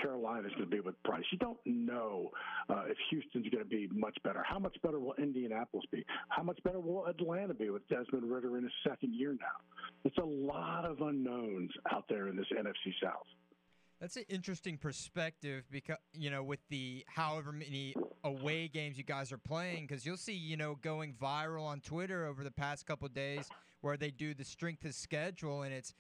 Carolina's 0.02 0.52
going 0.54 0.70
to 0.70 0.76
be 0.76 0.80
with 0.80 1.02
Bryce. 1.04 1.24
You 1.32 1.38
don't 1.38 1.60
know 1.66 2.30
uh, 2.70 2.84
if 2.88 2.98
Houston's 3.10 3.48
going 3.50 3.64
to 3.64 3.70
be 3.70 3.88
much 3.94 4.18
better. 4.24 4.44
How 4.48 4.60
much 4.60 4.76
better 4.82 5.00
will 5.00 5.16
Indianapolis 5.18 5.86
be? 5.92 6.06
How 6.30 6.44
much 6.44 6.60
better 6.64 6.80
will 6.80 7.06
Atlanta 7.08 7.54
be 7.54 7.70
with 7.70 7.88
Desmond 7.88 8.30
Ridder 8.32 8.58
in 8.58 8.64
his 8.64 8.72
second 8.88 9.14
year 9.14 9.32
now? 9.32 9.82
It's 10.04 10.18
a 10.18 10.24
lot 10.24 10.86
of 10.86 11.02
unknowns 11.02 11.72
out 11.92 12.06
there 12.10 12.28
in 12.28 12.36
this 12.36 12.48
NFC 12.58 12.94
South. 13.04 13.28
That's 14.00 14.18
an 14.18 14.26
interesting 14.30 14.78
perspective 14.80 15.66
because 15.70 15.98
you 16.14 16.32
know 16.32 16.42
with 16.42 16.60
the 16.70 17.06
however 17.08 17.52
many 17.52 17.94
away 18.24 18.68
games 18.68 18.98
you 18.98 19.04
guys 19.04 19.32
are 19.32 19.38
playing 19.38 19.86
because 19.86 20.08
you'll 20.08 20.18
see 20.18 20.34
you 20.34 20.58
know 20.58 20.74
going 20.82 21.14
viral 21.22 21.66
on 21.66 21.82
Twitter 21.82 22.26
over 22.26 22.44
the 22.44 22.50
past 22.50 22.88
couple 22.88 23.08
days 23.10 23.48
where 23.82 23.98
they 23.98 24.10
do 24.10 24.34
the 24.34 24.44
strength 24.44 24.86
of 24.86 24.96
schedule 24.96 25.62
and 25.62 25.72
it's 25.72 25.94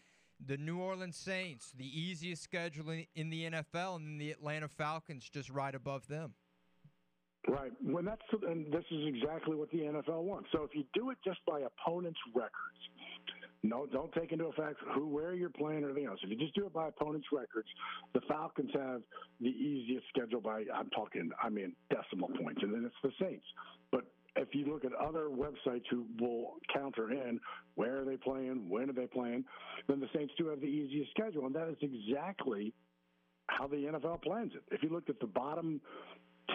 the 0.46 0.58
New 0.58 0.80
Orleans 0.80 1.18
Saints, 1.18 1.74
the 1.78 1.86
easiest 1.86 2.44
schedule 2.44 3.04
in 3.16 3.30
the 3.30 3.50
NFL, 3.50 3.98
and 3.98 4.20
the 4.20 4.32
Atlanta 4.32 4.68
Falcons 4.68 5.30
just 5.30 5.50
right 5.50 5.74
above 5.74 6.08
them. 6.08 6.34
Right. 7.48 7.72
When 7.82 8.06
that's 8.06 8.22
and 8.48 8.72
this 8.72 8.84
is 8.92 9.08
exactly 9.08 9.56
what 9.56 9.72
the 9.72 9.80
NFL 9.80 10.24
wants. 10.24 10.50
So 10.52 10.64
if 10.64 10.76
you 10.76 10.84
do 10.94 11.10
it 11.10 11.18
just 11.26 11.40
by 11.48 11.62
opponents' 11.62 12.20
records, 12.36 12.78
no, 13.64 13.86
don't 13.86 14.12
take 14.14 14.32
into 14.32 14.46
effect 14.46 14.78
who, 14.94 15.08
where 15.08 15.34
you're 15.34 15.50
playing, 15.50 15.84
or 15.84 15.90
anything 15.90 16.08
else. 16.08 16.20
If 16.24 16.30
you 16.30 16.38
just 16.38 16.54
do 16.56 16.66
it 16.66 16.74
by 16.74 16.88
opponents' 16.88 17.28
records, 17.32 17.68
the 18.14 18.22
Falcons 18.28 18.72
have 18.74 19.02
the 19.40 19.50
easiest 19.50 20.06
schedule 20.10 20.42
by 20.42 20.66
I'm 20.74 20.90
talking, 20.92 21.32
I 21.42 21.50
mean 21.50 21.74
decimal 21.90 22.30
points, 22.30 22.62
and 22.64 22.74
then 22.74 22.86
it's 22.86 22.96
the 23.04 23.12
Saints. 23.24 23.46
But 23.92 24.06
if 24.36 24.50
you 24.54 24.66
look 24.66 24.86
at 24.86 24.94
other 24.94 25.28
websites 25.30 25.84
who 25.90 26.06
will 26.20 26.54
counter 26.74 27.12
in 27.12 27.40
where 27.76 28.02
are 28.02 28.06
they 28.06 28.18
playing, 28.18 28.70
when 28.70 28.90
are 28.90 28.94
they 28.94 29.08
playing, 29.08 29.44
then 29.88 30.00
the 30.00 30.08
Saints 30.16 30.34
do 30.38 30.48
have 30.48 30.62
the 30.62 30.68
easiest 30.68 31.12
schedule, 31.12 31.46
and 31.46 31.56
that 31.56 31.68
is 31.68 31.78
exactly 31.82 32.74
how 33.48 33.68
the 33.68 33.76
NFL 33.76 34.22
plans 34.22 34.54
it. 34.56 34.64
If 34.74 34.84
you 34.84 34.90
looked 34.90 35.10
at 35.10 35.20
the 35.20 35.28
bottom 35.28 35.82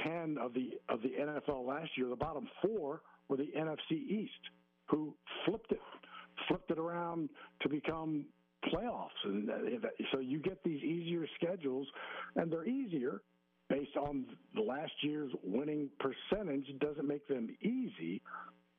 ten 0.03 0.37
of 0.41 0.55
the 0.55 0.71
of 0.89 1.03
the 1.03 1.11
NFL 1.21 1.67
last 1.67 1.91
year, 1.97 2.09
the 2.09 2.17
bottom 2.17 2.49
four 2.63 3.03
were 3.29 3.37
the 3.37 3.51
NFC 3.57 3.93
East, 3.93 4.33
who 4.89 5.15
flipped 5.45 5.73
it 5.73 5.81
flipped 6.49 6.71
it 6.71 6.79
around 6.79 7.31
to 7.63 7.69
become 7.69 8.27
playoffs, 8.73 9.09
and 9.25 9.49
uh, 9.49 9.55
so 10.13 10.19
you 10.19 10.39
get 10.41 10.63
these 10.65 10.83
easier 10.83 11.27
schedules, 11.41 11.87
and 12.35 12.51
they're 12.51 12.67
easier 12.67 13.23
based 13.69 13.97
on 13.97 14.27
the 14.55 14.61
last 14.61 14.93
year's 15.03 15.33
winning 15.43 15.89
percentage 15.99 16.67
doesn't 16.81 17.07
make 17.07 17.27
them 17.29 17.49
easy, 17.61 18.23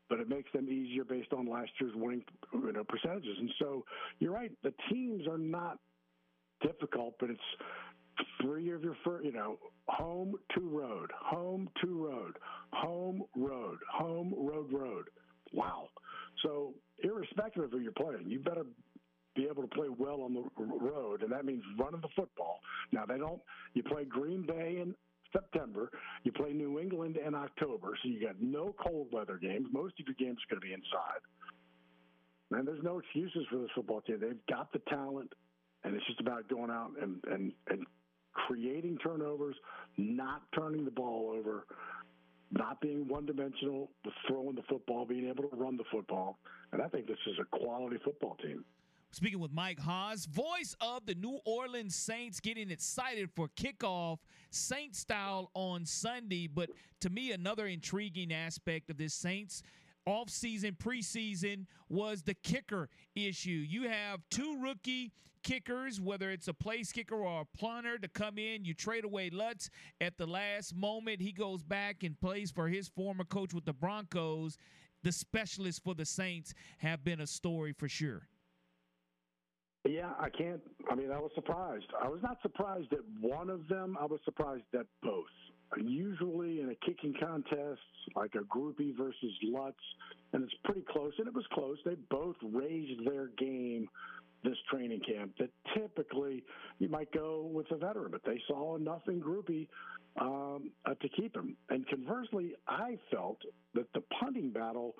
but 0.09 0.19
it 0.19 0.29
makes 0.29 0.51
them 0.53 0.69
easier 0.69 1.03
based 1.03 1.33
on 1.33 1.49
last 1.49 1.71
year's 1.79 1.93
winning 1.95 2.23
you 2.53 2.71
know, 2.71 2.83
percentages. 2.83 3.37
And 3.39 3.51
so 3.59 3.83
you're 4.19 4.31
right, 4.31 4.51
the 4.63 4.73
teams 4.89 5.27
are 5.27 5.37
not 5.37 5.79
difficult, 6.61 7.15
but 7.19 7.29
it's 7.29 7.39
three 8.41 8.71
of 8.71 8.83
your 8.83 8.95
first, 9.03 9.25
you 9.25 9.31
know, 9.31 9.57
home 9.87 10.35
to 10.55 10.61
road, 10.61 11.11
home 11.15 11.69
to 11.81 12.05
road, 12.05 12.37
home 12.71 13.23
road, 13.35 13.77
home 13.91 14.33
road 14.37 14.71
road. 14.71 15.05
Wow. 15.53 15.89
So 16.43 16.73
irrespective 17.03 17.63
of 17.63 17.71
who 17.71 17.79
you're 17.79 17.91
playing, 17.91 18.25
you 18.27 18.39
better 18.39 18.63
be 19.37 19.47
able 19.49 19.61
to 19.61 19.69
play 19.69 19.87
well 19.97 20.21
on 20.21 20.33
the 20.33 20.43
road, 20.57 21.21
and 21.21 21.31
that 21.31 21.45
means 21.45 21.63
running 21.79 22.01
the 22.01 22.09
football. 22.15 22.59
Now 22.91 23.05
they 23.05 23.17
don't. 23.17 23.41
You 23.73 23.83
play 23.83 24.03
Green 24.03 24.45
Bay 24.45 24.79
in 24.81 24.95
September. 25.31 25.91
You 26.23 26.31
play 26.31 26.53
New 26.53 26.79
England 26.79 27.17
in 27.17 27.35
October, 27.35 27.89
so 28.01 28.09
you 28.09 28.25
got 28.25 28.41
no 28.41 28.75
cold 28.83 29.07
weather 29.11 29.37
games. 29.37 29.67
Most 29.71 29.93
of 29.99 30.07
your 30.07 30.15
games 30.15 30.39
are 30.41 30.55
going 30.55 30.61
to 30.61 30.67
be 30.67 30.73
inside. 30.73 31.21
And 32.51 32.67
there's 32.67 32.83
no 32.83 32.99
excuses 32.99 33.45
for 33.51 33.57
this 33.57 33.69
football 33.75 34.01
team. 34.01 34.19
They've 34.19 34.45
got 34.49 34.71
the 34.71 34.79
talent, 34.89 35.31
and 35.83 35.93
it's 35.95 36.05
just 36.07 36.21
about 36.21 36.47
going 36.49 36.71
out 36.71 36.91
and 37.01 37.21
and 37.31 37.51
and 37.69 37.85
creating 38.33 38.97
turnovers, 39.03 39.55
not 39.97 40.43
turning 40.55 40.85
the 40.85 40.91
ball 40.91 41.35
over, 41.37 41.65
not 42.51 42.79
being 42.81 43.07
one 43.07 43.25
dimensional, 43.25 43.89
throwing 44.27 44.55
the 44.55 44.61
football, 44.69 45.05
being 45.05 45.27
able 45.27 45.43
to 45.49 45.55
run 45.55 45.75
the 45.75 45.83
football. 45.91 46.37
And 46.71 46.81
I 46.81 46.87
think 46.87 47.07
this 47.07 47.17
is 47.27 47.35
a 47.41 47.57
quality 47.57 47.97
football 48.03 48.37
team. 48.41 48.63
Speaking 49.17 49.39
with 49.39 49.51
Mike 49.51 49.79
Hoss, 49.79 50.27
voice 50.27 50.75
of 50.79 51.07
the 51.07 51.15
New 51.15 51.39
Orleans 51.43 51.95
Saints, 51.95 52.39
getting 52.39 52.69
excited 52.69 53.31
for 53.35 53.47
kickoff 53.47 54.19
Saint 54.51 54.95
style 54.95 55.49
on 55.55 55.87
Sunday. 55.87 56.45
But 56.45 56.69
to 57.01 57.09
me, 57.09 57.31
another 57.31 57.65
intriguing 57.65 58.31
aspect 58.31 58.91
of 58.91 58.97
this 58.99 59.15
Saints 59.15 59.63
offseason, 60.07 60.77
preseason 60.77 61.65
was 61.89 62.21
the 62.21 62.35
kicker 62.35 62.89
issue. 63.15 63.65
You 63.67 63.89
have 63.89 64.19
two 64.29 64.61
rookie 64.61 65.11
kickers, 65.41 65.99
whether 65.99 66.29
it's 66.29 66.47
a 66.47 66.53
place 66.53 66.91
kicker 66.91 67.15
or 67.15 67.41
a 67.41 67.57
punter, 67.57 67.97
to 67.97 68.07
come 68.07 68.37
in. 68.37 68.65
You 68.65 68.75
trade 68.75 69.03
away 69.03 69.31
Lutz 69.31 69.71
at 69.99 70.19
the 70.19 70.27
last 70.27 70.75
moment. 70.75 71.23
He 71.23 71.31
goes 71.31 71.63
back 71.63 72.03
and 72.03 72.21
plays 72.21 72.51
for 72.51 72.67
his 72.67 72.87
former 72.87 73.23
coach 73.23 73.51
with 73.51 73.65
the 73.65 73.73
Broncos. 73.73 74.59
The 75.01 75.11
specialists 75.11 75.81
for 75.83 75.95
the 75.95 76.05
Saints 76.05 76.53
have 76.77 77.03
been 77.03 77.21
a 77.21 77.27
story 77.27 77.73
for 77.73 77.89
sure. 77.89 78.27
Yeah, 79.85 80.11
I 80.19 80.29
can't. 80.29 80.61
I 80.91 80.95
mean, 80.95 81.11
I 81.11 81.19
was 81.19 81.31
surprised. 81.35 81.85
I 82.01 82.07
was 82.07 82.19
not 82.21 82.37
surprised 82.41 82.91
at 82.93 82.99
one 83.21 83.49
of 83.49 83.67
them. 83.67 83.97
I 83.99 84.05
was 84.05 84.19
surprised 84.25 84.63
at 84.77 84.85
both. 85.01 85.25
Usually 85.77 86.61
in 86.61 86.69
a 86.69 86.85
kicking 86.85 87.13
contest, 87.19 87.81
like 88.15 88.35
a 88.35 88.43
Grupe 88.43 88.97
versus 88.97 89.33
Lutz, 89.43 89.75
and 90.33 90.43
it's 90.43 90.53
pretty 90.63 90.83
close, 90.89 91.11
and 91.17 91.27
it 91.27 91.33
was 91.33 91.45
close. 91.53 91.77
They 91.85 91.95
both 92.09 92.37
raised 92.41 93.05
their 93.05 93.27
game 93.37 93.89
this 94.43 94.57
training 94.69 95.01
camp 95.07 95.33
that 95.39 95.49
typically 95.75 96.43
you 96.79 96.89
might 96.89 97.11
go 97.11 97.49
with 97.51 97.69
a 97.71 97.77
veteran, 97.77 98.11
but 98.11 98.21
they 98.25 98.39
saw 98.47 98.75
enough 98.75 99.01
in 99.07 99.21
Grupe 99.21 99.67
um, 100.19 100.71
uh, 100.85 100.93
to 100.95 101.09
keep 101.09 101.35
him. 101.35 101.55
And 101.69 101.87
conversely, 101.87 102.55
I 102.67 102.97
felt 103.11 103.39
that 103.73 103.91
the 103.93 104.01
punting 104.19 104.51
battle 104.51 104.95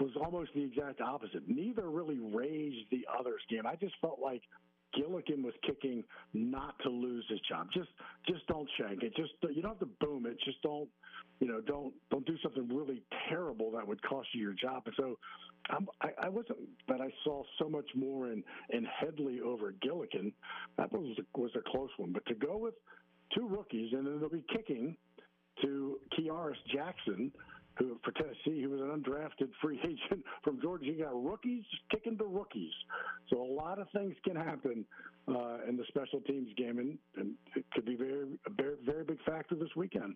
was 0.00 0.10
almost 0.22 0.50
the 0.54 0.62
exact 0.62 1.00
opposite. 1.00 1.42
Neither 1.46 1.88
really 1.90 2.18
raised 2.18 2.90
the 2.90 3.06
other's 3.18 3.42
game. 3.48 3.66
I 3.66 3.76
just 3.76 3.94
felt 4.00 4.18
like 4.20 4.42
Gillikin 4.96 5.42
was 5.42 5.54
kicking 5.66 6.04
not 6.32 6.74
to 6.82 6.88
lose 6.88 7.24
his 7.28 7.40
job. 7.48 7.68
Just 7.74 7.88
just 8.28 8.46
don't 8.46 8.68
shank 8.78 9.02
it. 9.02 9.14
Just 9.16 9.32
you 9.54 9.62
don't 9.62 9.72
have 9.72 9.80
to 9.80 9.88
boom 10.00 10.26
it. 10.26 10.36
Just 10.44 10.62
don't 10.62 10.88
you 11.40 11.48
know 11.48 11.60
don't 11.60 11.92
don't 12.10 12.26
do 12.26 12.36
something 12.42 12.68
really 12.68 13.02
terrible 13.28 13.70
that 13.72 13.86
would 13.86 14.02
cost 14.02 14.28
you 14.32 14.42
your 14.42 14.52
job. 14.52 14.82
And 14.86 14.94
so 14.96 15.18
I, 15.70 16.08
I 16.24 16.28
wasn't 16.28 16.58
but 16.86 17.00
I 17.00 17.08
saw 17.24 17.42
so 17.58 17.68
much 17.68 17.88
more 17.94 18.30
in 18.30 18.42
in 18.70 18.84
Hedley 18.84 19.40
over 19.40 19.72
Gillikin. 19.72 20.32
That 20.76 20.92
was 20.92 21.16
was 21.34 21.50
a 21.56 21.70
close 21.70 21.90
one. 21.96 22.12
But 22.12 22.26
to 22.26 22.34
go 22.34 22.58
with 22.58 22.74
two 23.34 23.46
rookies 23.46 23.92
and 23.92 24.06
then 24.06 24.20
they'll 24.20 24.28
be 24.28 24.44
kicking 24.52 24.96
to 25.62 25.98
Kearis 26.18 26.56
Jackson 26.72 27.32
who 27.78 27.98
for 28.04 28.12
Tennessee, 28.12 28.60
he 28.60 28.66
was 28.66 28.80
an 28.80 28.88
undrafted 28.88 29.50
free 29.60 29.80
agent 29.84 30.24
from 30.42 30.60
Georgia. 30.60 30.86
You 30.86 31.04
got 31.04 31.24
rookies 31.24 31.64
kicking 31.90 32.16
to 32.18 32.24
rookies, 32.24 32.72
so 33.30 33.42
a 33.42 33.50
lot 33.52 33.78
of 33.78 33.88
things 33.90 34.14
can 34.24 34.36
happen 34.36 34.84
uh, 35.28 35.58
in 35.68 35.76
the 35.76 35.84
special 35.88 36.20
teams 36.20 36.48
game, 36.56 36.78
and, 36.78 36.98
and 37.16 37.34
it 37.56 37.64
could 37.72 37.84
be 37.84 37.96
very, 37.96 38.38
a 38.46 38.50
very, 38.50 38.76
very 38.84 39.04
big 39.04 39.18
factor 39.24 39.54
this 39.54 39.74
weekend. 39.76 40.14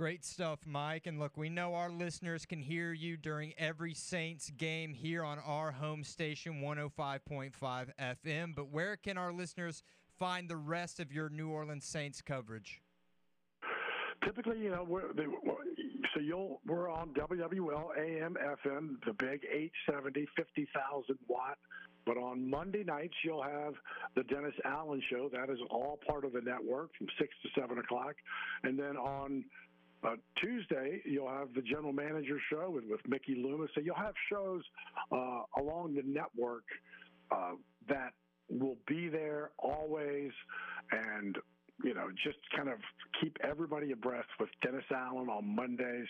Great 0.00 0.24
stuff, 0.24 0.60
Mike. 0.64 1.06
And 1.06 1.18
look, 1.18 1.36
we 1.36 1.50
know 1.50 1.74
our 1.74 1.90
listeners 1.90 2.46
can 2.46 2.58
hear 2.58 2.94
you 2.94 3.18
during 3.18 3.52
every 3.58 3.92
Saints 3.92 4.48
game 4.56 4.94
here 4.94 5.22
on 5.22 5.38
our 5.40 5.72
home 5.72 6.04
station, 6.04 6.62
105.5 6.62 7.52
FM. 8.00 8.54
But 8.54 8.70
where 8.70 8.96
can 8.96 9.18
our 9.18 9.30
listeners 9.30 9.82
find 10.18 10.48
the 10.48 10.56
rest 10.56 11.00
of 11.00 11.12
your 11.12 11.28
New 11.28 11.50
Orleans 11.50 11.84
Saints 11.84 12.22
coverage? 12.22 12.80
Typically, 14.24 14.58
you 14.60 14.70
know, 14.70 14.86
we're, 14.88 15.12
they, 15.12 15.26
so 16.14 16.20
you'll 16.20 16.62
we're 16.66 16.90
on 16.90 17.10
WWL 17.10 17.90
AM 17.98 18.36
FM, 18.42 19.04
the 19.04 19.12
big 19.12 19.44
870, 19.52 20.26
50,000 20.34 21.18
watt. 21.28 21.58
But 22.06 22.16
on 22.16 22.48
Monday 22.48 22.84
nights, 22.84 23.14
you'll 23.22 23.42
have 23.42 23.74
the 24.16 24.22
Dennis 24.22 24.54
Allen 24.64 25.02
show. 25.10 25.28
That 25.30 25.50
is 25.50 25.58
all 25.70 25.98
part 26.08 26.24
of 26.24 26.32
the 26.32 26.40
network 26.40 26.88
from 26.96 27.08
six 27.18 27.34
to 27.42 27.60
seven 27.60 27.76
o'clock, 27.76 28.14
and 28.64 28.78
then 28.78 28.96
on 28.96 29.44
uh, 30.04 30.16
Tuesday, 30.40 31.00
you'll 31.04 31.28
have 31.28 31.48
the 31.54 31.62
general 31.62 31.92
manager 31.92 32.38
show 32.50 32.70
with, 32.70 32.84
with 32.88 33.00
Mickey 33.06 33.34
Loomis. 33.34 33.70
So 33.74 33.80
you'll 33.80 33.94
have 33.96 34.14
shows 34.30 34.62
uh, 35.12 35.42
along 35.58 35.94
the 35.94 36.02
network 36.04 36.64
uh, 37.30 37.52
that 37.88 38.12
will 38.48 38.76
be 38.86 39.08
there 39.08 39.50
always 39.58 40.32
and 40.90 41.36
you 41.82 41.94
know, 41.94 42.08
just 42.24 42.38
kind 42.54 42.68
of 42.68 42.78
keep 43.20 43.36
everybody 43.42 43.92
abreast 43.92 44.28
with 44.38 44.48
Dennis 44.62 44.84
Allen 44.94 45.28
on 45.28 45.54
Mondays 45.54 46.06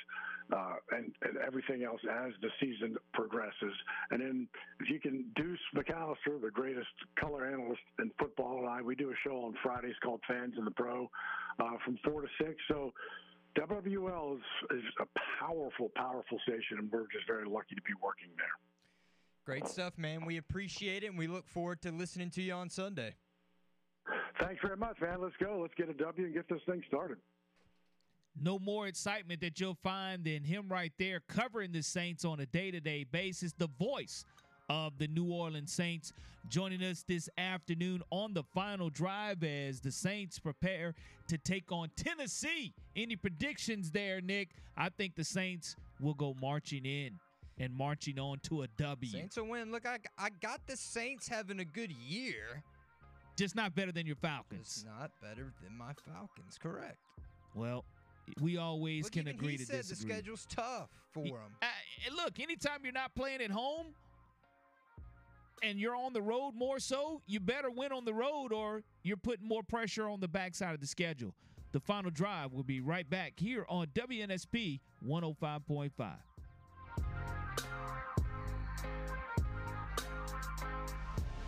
uh, 0.53 0.75
and, 0.91 1.13
and 1.23 1.37
everything 1.47 1.85
else 1.85 2.01
as 2.11 2.33
the 2.43 2.49
season 2.61 2.97
progresses. 3.13 3.75
And 4.11 4.21
then 4.21 4.49
if 4.81 4.91
you 4.91 4.99
can, 4.99 5.27
Deuce 5.37 5.59
McAllister, 5.77 6.41
the 6.43 6.51
greatest 6.53 6.89
color 7.19 7.47
analyst 7.47 7.83
in 7.99 8.11
football, 8.19 8.59
and 8.59 8.69
I, 8.69 8.83
we 8.83 8.95
do 8.95 9.11
a 9.11 9.15
show 9.25 9.45
on 9.45 9.55
Fridays 9.63 9.95
called 10.03 10.21
Fans 10.27 10.55
in 10.59 10.65
the 10.65 10.73
Pro 10.73 11.09
uh, 11.61 11.77
from 11.85 11.99
4 12.05 12.23
to 12.23 12.29
6. 12.39 12.51
So 12.69 12.93
WWL 13.57 14.37
is, 14.37 14.43
is 14.79 14.85
a 15.01 15.07
powerful, 15.41 15.91
powerful 15.95 16.39
station, 16.43 16.79
and 16.79 16.91
we're 16.91 17.07
just 17.13 17.27
very 17.27 17.49
lucky 17.49 17.75
to 17.75 17.83
be 17.83 17.95
working 18.03 18.29
there. 18.37 18.47
Great 19.45 19.67
stuff, 19.67 19.99
man. 19.99 20.25
We 20.25 20.37
appreciate 20.37 21.03
it, 21.03 21.09
and 21.09 21.19
we 21.19 21.27
look 21.27 21.47
forward 21.49 21.83
to 21.83 21.91
listening 21.91 22.31
to 22.31 22.43
you 22.43 22.53
on 22.53 22.71
Sunday. 22.71 23.15
Thanks 24.39 24.61
very 24.63 24.77
much, 24.77 25.01
man. 25.01 25.21
Let's 25.21 25.37
go. 25.43 25.59
Let's 25.61 25.75
get 25.75 25.89
a 25.89 25.95
W 25.95 26.25
and 26.25 26.35
get 26.35 26.49
this 26.49 26.61
thing 26.67 26.83
started. 26.87 27.19
No 28.41 28.59
more 28.59 28.87
excitement 28.87 29.41
that 29.41 29.61
you'll 29.61 29.79
find 29.83 30.25
than 30.25 30.45
him 30.45 30.69
right 30.69 30.93
there 30.99 31.21
covering 31.21 31.73
the 31.73 31.83
Saints 31.83 32.25
on 32.25 32.41
a 32.41 32.47
day 32.47 32.71
to 32.71 32.81
day 32.81 33.05
basis. 33.05 33.53
The 33.53 33.69
voice 33.79 34.25
of 34.71 34.97
the 34.99 35.09
New 35.09 35.25
Orleans 35.25 35.73
Saints 35.73 36.13
joining 36.49 36.81
us 36.81 37.05
this 37.07 37.29
afternoon 37.37 38.03
on 38.11 38.33
the 38.33 38.45
final 38.55 38.89
drive 38.89 39.43
as 39.43 39.81
the 39.81 39.91
Saints 39.91 40.39
prepare 40.39 40.95
to 41.27 41.37
take 41.37 41.73
on 41.73 41.91
Tennessee. 41.97 42.73
Any 42.95 43.17
predictions 43.17 43.91
there, 43.91 44.21
Nick? 44.21 44.51
I 44.77 44.89
think 44.89 45.17
the 45.17 45.25
Saints 45.25 45.75
will 46.01 46.15
go 46.15 46.37
marching 46.41 46.87
in 46.87 47.19
and 47.59 47.75
marching 47.75 48.21
on 48.21 48.39
to 48.45 48.63
a 48.63 48.69
W. 48.79 49.11
Saints 49.11 49.37
will 49.37 49.49
win. 49.49 49.73
Look, 49.73 49.87
I, 49.87 49.99
I 50.17 50.29
got 50.41 50.61
the 50.69 50.77
Saints 50.77 51.27
having 51.27 51.59
a 51.59 51.65
good 51.65 51.91
year 51.91 52.63
just 53.37 53.57
not 53.57 53.75
better 53.75 53.91
than 53.91 54.07
your 54.07 54.17
Falcons. 54.17 54.61
It's 54.61 54.85
not 54.85 55.11
better 55.21 55.53
than 55.65 55.77
my 55.77 55.95
Falcons, 56.07 56.59
correct? 56.63 56.99
Well, 57.57 57.85
we 58.41 58.57
always 58.57 59.05
look, 59.05 59.13
can 59.15 59.27
agree 59.27 59.57
to 59.57 59.65
disagree. 59.65 59.79
He 59.79 59.83
said 59.83 59.97
the 59.97 60.01
schedule's 60.01 60.47
tough 60.49 60.91
for 61.13 61.25
them. 61.25 61.57
Uh, 61.61 61.67
look, 62.15 62.39
anytime 62.39 62.79
you're 62.85 62.93
not 62.93 63.13
playing 63.17 63.41
at 63.43 63.51
home 63.51 63.87
and 65.63 65.79
you're 65.79 65.97
on 65.97 66.13
the 66.13 66.23
road 66.23 66.53
more 66.55 66.79
so, 66.79 67.23
you 67.27 67.41
better 67.41 67.71
win 67.71 67.93
on 67.93 68.05
the 68.05 68.15
road 68.15 68.53
or 68.53 68.83
you're 69.03 69.17
putting 69.17 69.47
more 69.47 69.63
pressure 69.63 70.09
on 70.09 70.21
the 70.21 70.29
backside 70.29 70.75
of 70.75 70.81
the 70.81 70.87
schedule. 70.87 71.35
The 71.73 71.81
final 71.81 72.11
drive 72.11 72.53
will 72.53 72.65
be 72.65 72.81
right 72.81 73.09
back 73.09 73.35
here 73.37 73.65
on 73.69 73.87
WNSP 73.89 74.81
105.5. 75.07 75.91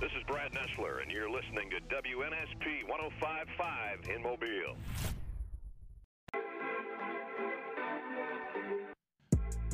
This 0.00 0.10
is 0.18 0.24
Brad 0.26 0.52
Nessler, 0.52 1.00
and 1.00 1.10
you're 1.10 1.30
listening 1.30 1.70
to 1.70 1.76
WNSP 1.94 2.88
1055 2.88 4.08
in 4.14 4.22
Mobile. 4.22 4.76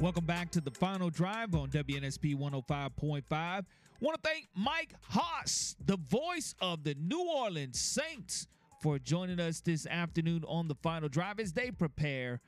Welcome 0.00 0.26
back 0.26 0.52
to 0.52 0.60
the 0.60 0.70
final 0.70 1.10
drive 1.10 1.56
on 1.56 1.70
WNSP 1.70 2.36
105.5. 2.36 3.64
Want 4.00 4.14
to 4.14 4.20
thank 4.22 4.46
Mike 4.54 4.94
Hoss, 5.08 5.74
the 5.84 5.96
voice 5.96 6.54
of 6.60 6.84
the 6.84 6.94
New 6.94 7.28
Orleans 7.28 7.80
Saints, 7.80 8.46
for 8.80 9.00
joining 9.00 9.40
us 9.40 9.60
this 9.60 9.88
afternoon 9.88 10.44
on 10.46 10.68
the 10.68 10.76
final 10.76 11.08
drive 11.08 11.40
as 11.40 11.52
they 11.52 11.72
prepare 11.72 12.40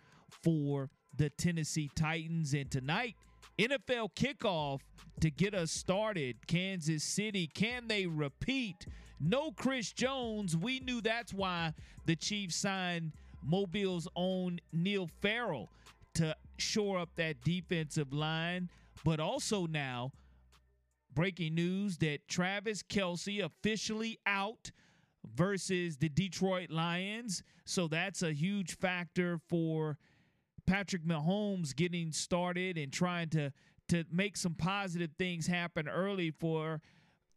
for 0.45 0.91
the 1.17 1.29
Tennessee 1.29 1.91
Titans. 1.97 2.55
And 2.55 2.71
tonight, 2.71 3.17
NFL 3.59 4.15
kickoff 4.15 4.79
to 5.19 5.29
get 5.29 5.53
us 5.53 5.73
started. 5.73 6.47
Kansas 6.47 7.03
City, 7.03 7.49
can 7.49 7.89
they 7.89 8.07
repeat? 8.07 8.87
No 9.19 9.51
Chris 9.51 9.91
Jones. 9.91 10.57
We 10.57 10.79
knew 10.79 11.01
that's 11.01 11.35
why 11.35 11.75
the 12.07 12.15
Chiefs 12.15 12.55
signed 12.55 13.11
Mobile's 13.43 14.07
own 14.15 14.61
Neil 14.73 15.11
Farrell 15.21 15.69
shore 16.61 16.99
up 16.99 17.11
that 17.17 17.41
defensive 17.43 18.13
line. 18.13 18.69
But 19.05 19.21
also 19.21 19.67
now, 19.67 20.13
breaking 21.15 21.55
news 21.55 21.99
that 21.99 22.29
Travis 22.29 22.83
Kelce 22.83 23.43
officially 23.43 24.19
out 24.27 24.71
versus 25.25 25.97
the 25.97 26.09
Detroit 26.09 26.71
Lions. 26.71 27.43
So 27.65 27.89
that's 27.89 28.23
a 28.23 28.33
huge 28.33 28.77
factor 28.77 29.39
for 29.49 29.99
Patrick 30.67 31.05
Mahomes 31.05 31.75
getting 31.75 32.13
started 32.13 32.79
and 32.79 32.93
trying 32.93 33.29
to 33.31 33.53
to 33.89 34.05
make 34.13 34.37
some 34.37 34.55
positive 34.55 35.11
things 35.19 35.49
happen 35.49 35.89
early 35.89 36.31
for 36.31 36.81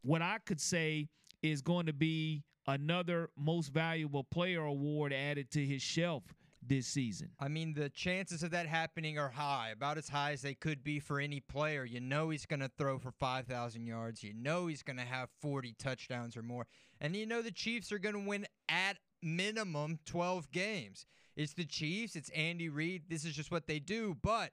what 0.03 0.21
I 0.21 0.37
could 0.45 0.61
say 0.61 1.07
is 1.41 1.63
going 1.63 1.87
to 1.87 1.93
be 1.93 2.43
another 2.67 3.31
most 3.35 3.69
valuable 3.69 4.23
player 4.23 4.63
award 4.63 5.11
added 5.13 5.49
to 5.51 5.65
his 5.65 5.81
shelf 5.81 6.23
this 6.67 6.87
season. 6.87 7.29
I 7.39 7.47
mean, 7.47 7.73
the 7.73 7.89
chances 7.89 8.43
of 8.43 8.51
that 8.51 8.67
happening 8.67 9.17
are 9.17 9.29
high, 9.29 9.69
about 9.71 9.97
as 9.97 10.09
high 10.09 10.31
as 10.31 10.41
they 10.41 10.53
could 10.53 10.83
be 10.83 10.99
for 10.99 11.19
any 11.19 11.39
player. 11.39 11.85
You 11.85 11.99
know 11.99 12.29
he's 12.29 12.45
going 12.45 12.59
to 12.59 12.71
throw 12.77 12.99
for 12.99 13.11
5,000 13.11 13.85
yards. 13.85 14.23
You 14.23 14.33
know 14.33 14.67
he's 14.67 14.83
going 14.83 14.97
to 14.97 15.03
have 15.03 15.29
40 15.41 15.75
touchdowns 15.79 16.37
or 16.37 16.43
more. 16.43 16.65
And 16.99 17.15
you 17.15 17.25
know 17.25 17.41
the 17.41 17.51
Chiefs 17.51 17.91
are 17.91 17.99
going 17.99 18.15
to 18.15 18.27
win 18.27 18.45
at 18.69 18.97
minimum 19.21 19.99
12 20.05 20.51
games. 20.51 21.05
It's 21.35 21.53
the 21.53 21.65
Chiefs, 21.65 22.15
it's 22.15 22.29
Andy 22.29 22.69
Reid. 22.69 23.03
This 23.09 23.25
is 23.25 23.33
just 23.33 23.51
what 23.51 23.67
they 23.67 23.79
do. 23.79 24.15
But 24.21 24.51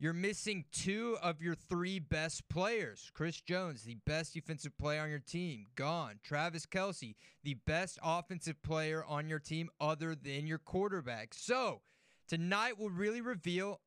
you're 0.00 0.14
missing 0.14 0.64
two 0.72 1.18
of 1.22 1.42
your 1.42 1.54
three 1.54 1.98
best 1.98 2.48
players. 2.48 3.10
Chris 3.12 3.38
Jones, 3.42 3.82
the 3.82 3.98
best 4.06 4.32
defensive 4.32 4.76
player 4.78 5.02
on 5.02 5.10
your 5.10 5.18
team, 5.18 5.66
gone. 5.76 6.20
Travis 6.24 6.64
Kelce, 6.64 7.14
the 7.44 7.54
best 7.66 7.98
offensive 8.02 8.62
player 8.62 9.04
on 9.06 9.28
your 9.28 9.38
team 9.38 9.68
other 9.78 10.14
than 10.14 10.46
your 10.46 10.56
quarterback. 10.56 11.34
So 11.34 11.82
tonight 12.26 12.78
will 12.78 12.88
really 12.88 13.20
reveal, 13.20 13.80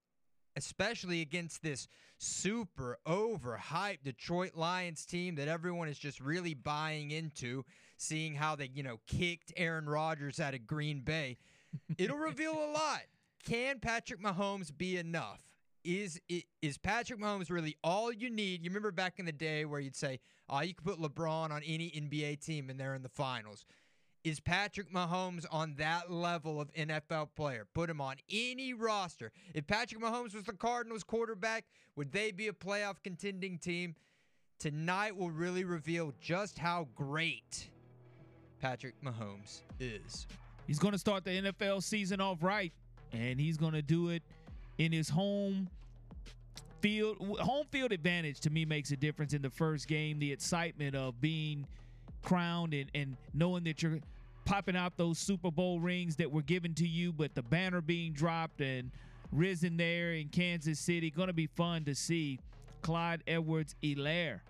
especially 0.55 1.21
against 1.21 1.63
this 1.63 1.87
super 2.19 2.99
overhyped 3.07 4.03
Detroit 4.03 4.51
Lions 4.53 5.07
team 5.07 5.33
that 5.35 5.47
everyone 5.47 5.87
is 5.87 5.97
just 5.97 6.19
really 6.19 6.53
buying 6.53 7.09
into, 7.09 7.65
seeing 7.97 8.35
how 8.35 8.55
they, 8.55 8.69
you 8.71 8.83
know, 8.83 8.99
kicked 9.07 9.51
Aaron 9.57 9.89
Rodgers 9.89 10.39
out 10.39 10.53
of 10.53 10.67
Green 10.67 10.99
Bay. 10.99 11.37
It'll 11.97 12.17
reveal 12.17 12.53
a 12.53 12.69
lot. 12.71 13.01
Can 13.43 13.79
Patrick 13.79 14.21
Mahomes 14.21 14.71
be 14.77 14.97
enough? 14.97 15.41
Is 15.83 16.19
is 16.61 16.77
Patrick 16.77 17.19
Mahomes 17.19 17.49
really 17.49 17.75
all 17.83 18.11
you 18.11 18.29
need? 18.29 18.63
You 18.63 18.69
remember 18.69 18.91
back 18.91 19.19
in 19.19 19.25
the 19.25 19.31
day 19.31 19.65
where 19.65 19.79
you'd 19.79 19.95
say, 19.95 20.19
"Oh, 20.49 20.61
you 20.61 20.73
could 20.73 20.85
put 20.85 20.99
LeBron 20.99 21.51
on 21.51 21.61
any 21.65 21.89
NBA 21.91 22.37
team 22.37 22.69
and 22.69 22.79
they're 22.79 22.95
in 22.95 23.03
the 23.03 23.09
finals." 23.09 23.65
Is 24.23 24.39
Patrick 24.39 24.89
Mahomes 24.89 25.45
on 25.51 25.75
that 25.75 26.09
level 26.09 26.61
of 26.61 26.73
NFL 26.73 27.35
player? 27.35 27.67
Put 27.73 27.89
him 27.89 27.99
on 27.99 28.15
any 28.31 28.73
roster. 28.73 29.33
If 29.53 29.67
Patrick 29.67 30.01
Mahomes 30.01 30.33
was 30.33 30.45
the 30.45 30.53
Cardinals 30.53 31.03
quarterback, 31.03 31.65
would 31.97 32.13
they 32.13 32.31
be 32.31 32.47
a 32.47 32.53
playoff 32.53 32.95
contending 33.03 33.57
team? 33.57 33.95
Tonight 34.59 35.17
will 35.17 35.29
really 35.29 35.65
reveal 35.65 36.13
just 36.21 36.57
how 36.57 36.87
great 36.95 37.67
Patrick 38.61 38.95
Mahomes 39.03 39.63
is. 39.81 40.25
He's 40.67 40.79
going 40.79 40.93
to 40.93 40.97
start 40.97 41.25
the 41.25 41.31
NFL 41.31 41.83
season 41.83 42.21
off 42.21 42.41
right, 42.41 42.71
and 43.11 43.41
he's 43.41 43.57
going 43.57 43.73
to 43.73 43.81
do 43.81 44.07
it 44.07 44.23
in 44.83 44.91
his 44.91 45.07
home 45.07 45.69
field 46.81 47.17
home 47.39 47.65
field 47.71 47.93
advantage 47.93 48.41
to 48.41 48.49
me 48.49 48.65
makes 48.65 48.91
a 48.91 48.97
difference 48.97 49.33
in 49.33 49.41
the 49.41 49.49
first 49.49 49.87
game 49.87 50.19
the 50.19 50.31
excitement 50.31 50.93
of 50.95 51.19
being 51.21 51.65
crowned 52.21 52.73
and, 52.73 52.91
and 52.93 53.15
knowing 53.33 53.63
that 53.63 53.81
you're 53.81 53.99
popping 54.43 54.75
out 54.75 54.97
those 54.97 55.17
super 55.17 55.49
bowl 55.49 55.79
rings 55.79 56.17
that 56.17 56.29
were 56.29 56.41
given 56.41 56.73
to 56.73 56.85
you 56.85 57.13
but 57.13 57.33
the 57.33 57.41
banner 57.43 57.79
being 57.79 58.11
dropped 58.11 58.59
and 58.59 58.91
risen 59.31 59.77
there 59.77 60.11
in 60.11 60.27
kansas 60.27 60.79
city 60.79 61.09
going 61.09 61.27
to 61.27 61.33
be 61.33 61.47
fun 61.47 61.85
to 61.85 61.95
see 61.95 62.37
clyde 62.81 63.23
edwards 63.25 63.75
Helaire. 63.81 64.41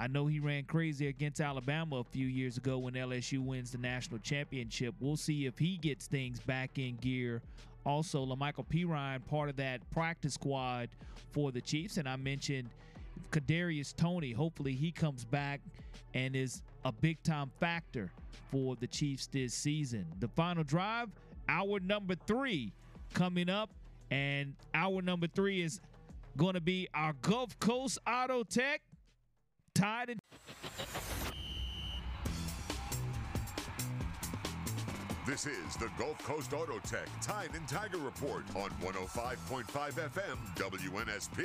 I 0.00 0.06
know 0.06 0.26
he 0.26 0.38
ran 0.38 0.62
crazy 0.62 1.08
against 1.08 1.40
Alabama 1.40 1.96
a 1.96 2.04
few 2.04 2.26
years 2.26 2.56
ago 2.56 2.78
when 2.78 2.94
LSU 2.94 3.44
wins 3.44 3.72
the 3.72 3.78
national 3.78 4.20
championship. 4.20 4.94
We'll 5.00 5.16
see 5.16 5.46
if 5.46 5.58
he 5.58 5.76
gets 5.76 6.06
things 6.06 6.38
back 6.38 6.78
in 6.78 6.96
gear 7.00 7.42
also, 7.88 8.24
La'Mical 8.26 8.66
Perine, 8.66 9.24
part 9.24 9.48
of 9.48 9.56
that 9.56 9.80
practice 9.90 10.34
squad 10.34 10.90
for 11.32 11.50
the 11.50 11.60
Chiefs. 11.60 11.96
And 11.96 12.06
I 12.06 12.16
mentioned 12.16 12.68
Kadarius 13.30 13.96
Toney. 13.96 14.32
Hopefully, 14.32 14.72
he 14.72 14.92
comes 14.92 15.24
back 15.24 15.60
and 16.12 16.36
is 16.36 16.62
a 16.84 16.92
big 16.92 17.22
time 17.22 17.50
factor 17.58 18.12
for 18.50 18.76
the 18.76 18.86
Chiefs 18.86 19.26
this 19.26 19.54
season. 19.54 20.06
The 20.20 20.28
final 20.28 20.64
drive, 20.64 21.08
hour 21.48 21.80
number 21.80 22.14
three, 22.26 22.72
coming 23.14 23.48
up. 23.48 23.70
And 24.10 24.54
hour 24.74 25.02
number 25.02 25.26
three 25.26 25.62
is 25.62 25.80
going 26.36 26.54
to 26.54 26.60
be 26.60 26.88
our 26.94 27.14
Gulf 27.22 27.58
Coast 27.58 27.98
Auto 28.06 28.42
Tech 28.42 28.82
tied 29.74 30.10
in. 30.10 30.18
This 35.28 35.44
is 35.44 35.76
the 35.76 35.90
Gulf 35.98 36.16
Coast 36.24 36.54
Auto 36.54 36.78
Tech 36.78 37.06
Tide 37.20 37.50
and 37.52 37.68
Tiger 37.68 37.98
Report 37.98 38.46
on 38.56 38.70
105.5 38.80 39.66
FM 39.66 40.38
WNSP. 40.54 41.44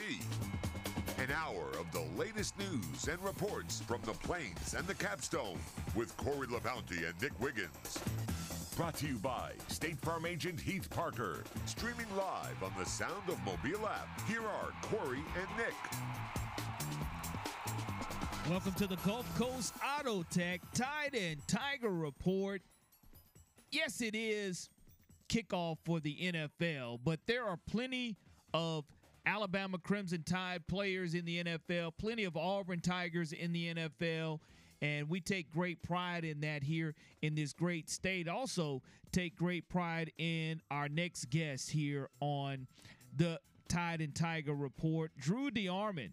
An 1.21 1.27
hour 1.35 1.67
of 1.77 1.91
the 1.91 2.05
latest 2.17 2.57
news 2.57 3.09
and 3.09 3.21
reports 3.21 3.81
from 3.81 3.99
the 4.05 4.13
Plains 4.13 4.73
and 4.73 4.87
the 4.87 4.95
Capstone 4.95 5.59
with 5.95 6.15
Corey 6.15 6.47
LeBounty 6.47 7.09
and 7.09 7.21
Nick 7.21 7.37
Wiggins. 7.41 7.99
Brought 8.77 8.95
to 8.99 9.05
you 9.05 9.17
by 9.17 9.51
State 9.67 9.99
Farm 9.99 10.25
agent 10.25 10.61
Heath 10.61 10.89
Parker. 10.89 11.43
Streaming 11.65 12.07
live 12.15 12.63
on 12.63 12.71
the 12.79 12.85
Sound 12.85 13.27
of 13.27 13.37
Mobile 13.43 13.85
app. 13.85 14.07
Here 14.29 14.43
are 14.43 14.71
Corey 14.83 15.19
and 15.37 15.57
Nick. 15.57 15.75
Welcome 18.49 18.73
to 18.75 18.87
the 18.87 18.97
Gulf 19.05 19.37
Coast 19.37 19.73
Auto 19.99 20.23
Tech 20.31 20.61
Tide 20.73 21.15
and 21.15 21.45
Tiger 21.49 21.89
Report 21.89 22.61
yes, 23.73 24.01
it 24.01 24.15
is 24.15 24.69
kickoff 25.29 25.77
for 25.83 25.99
the 25.99 26.15
NFL, 26.15 26.99
but 27.03 27.19
there 27.25 27.43
are 27.45 27.57
plenty 27.69 28.17
of 28.53 28.85
Alabama 29.25 29.77
Crimson 29.77 30.23
Tide 30.23 30.67
players 30.67 31.13
in 31.13 31.25
the 31.25 31.43
NFL, 31.43 31.93
plenty 31.97 32.23
of 32.25 32.35
Auburn 32.35 32.81
Tigers 32.81 33.31
in 33.31 33.53
the 33.53 33.73
NFL. 33.73 34.39
And 34.81 35.09
we 35.09 35.21
take 35.21 35.49
great 35.49 35.81
pride 35.81 36.25
in 36.25 36.41
that 36.41 36.61
here 36.61 36.93
in 37.21 37.35
this 37.35 37.53
great 37.53 37.89
state. 37.89 38.27
Also, 38.27 38.81
take 39.13 39.35
great 39.37 39.69
pride 39.69 40.11
in 40.17 40.61
our 40.69 40.89
next 40.89 41.29
guest 41.29 41.71
here 41.71 42.09
on 42.19 42.67
the 43.15 43.39
Tide 43.69 44.01
and 44.01 44.13
Tiger 44.13 44.53
Report, 44.53 45.11
Drew 45.17 45.49
DeArmond. 45.49 46.11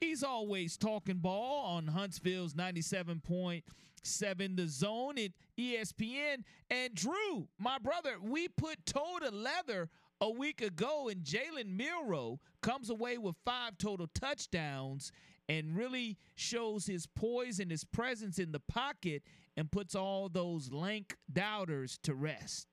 He's 0.00 0.22
always 0.22 0.78
talking 0.78 1.18
ball 1.18 1.66
on 1.66 1.86
Huntsville's 1.86 2.56
ninety-seven 2.56 3.20
point. 3.20 3.62
7 4.02 4.56
The 4.56 4.68
Zone 4.68 5.18
at 5.18 5.32
ESPN. 5.58 6.44
And 6.70 6.94
Drew, 6.94 7.48
my 7.58 7.78
brother, 7.78 8.16
we 8.20 8.48
put 8.48 8.84
toe 8.86 9.18
to 9.20 9.30
leather 9.30 9.88
a 10.20 10.30
week 10.30 10.60
ago, 10.60 11.08
and 11.08 11.24
Jalen 11.24 11.76
Milroe 11.76 12.38
comes 12.62 12.90
away 12.90 13.18
with 13.18 13.34
five 13.44 13.76
total 13.78 14.06
touchdowns 14.14 15.10
and 15.48 15.76
really 15.76 16.16
shows 16.36 16.86
his 16.86 17.06
poise 17.06 17.58
and 17.58 17.70
his 17.70 17.84
presence 17.84 18.38
in 18.38 18.52
the 18.52 18.60
pocket 18.60 19.22
and 19.56 19.70
puts 19.70 19.94
all 19.94 20.28
those 20.28 20.70
lank 20.70 21.16
doubters 21.32 21.98
to 22.04 22.14
rest. 22.14 22.68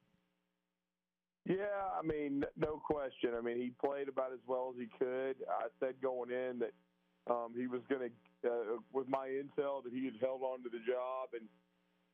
Yeah, 1.46 1.56
I 1.98 2.06
mean, 2.06 2.44
no 2.56 2.80
question. 2.86 3.32
I 3.36 3.42
mean, 3.42 3.58
he 3.58 3.72
played 3.84 4.08
about 4.08 4.32
as 4.34 4.40
well 4.46 4.72
as 4.74 4.80
he 4.80 4.88
could. 5.00 5.36
I 5.50 5.68
said 5.80 5.96
going 6.02 6.30
in 6.30 6.60
that 6.60 6.74
um, 7.28 7.54
he 7.58 7.66
was 7.66 7.82
going 7.90 8.02
to 8.02 8.16
uh, 8.46 8.80
with 8.94 9.08
my 9.08 9.28
intel, 9.28 9.84
that 9.84 9.92
he 9.92 10.06
had 10.06 10.16
held 10.22 10.42
on 10.42 10.64
to 10.64 10.70
the 10.70 10.80
job, 10.86 11.30
and 11.34 11.48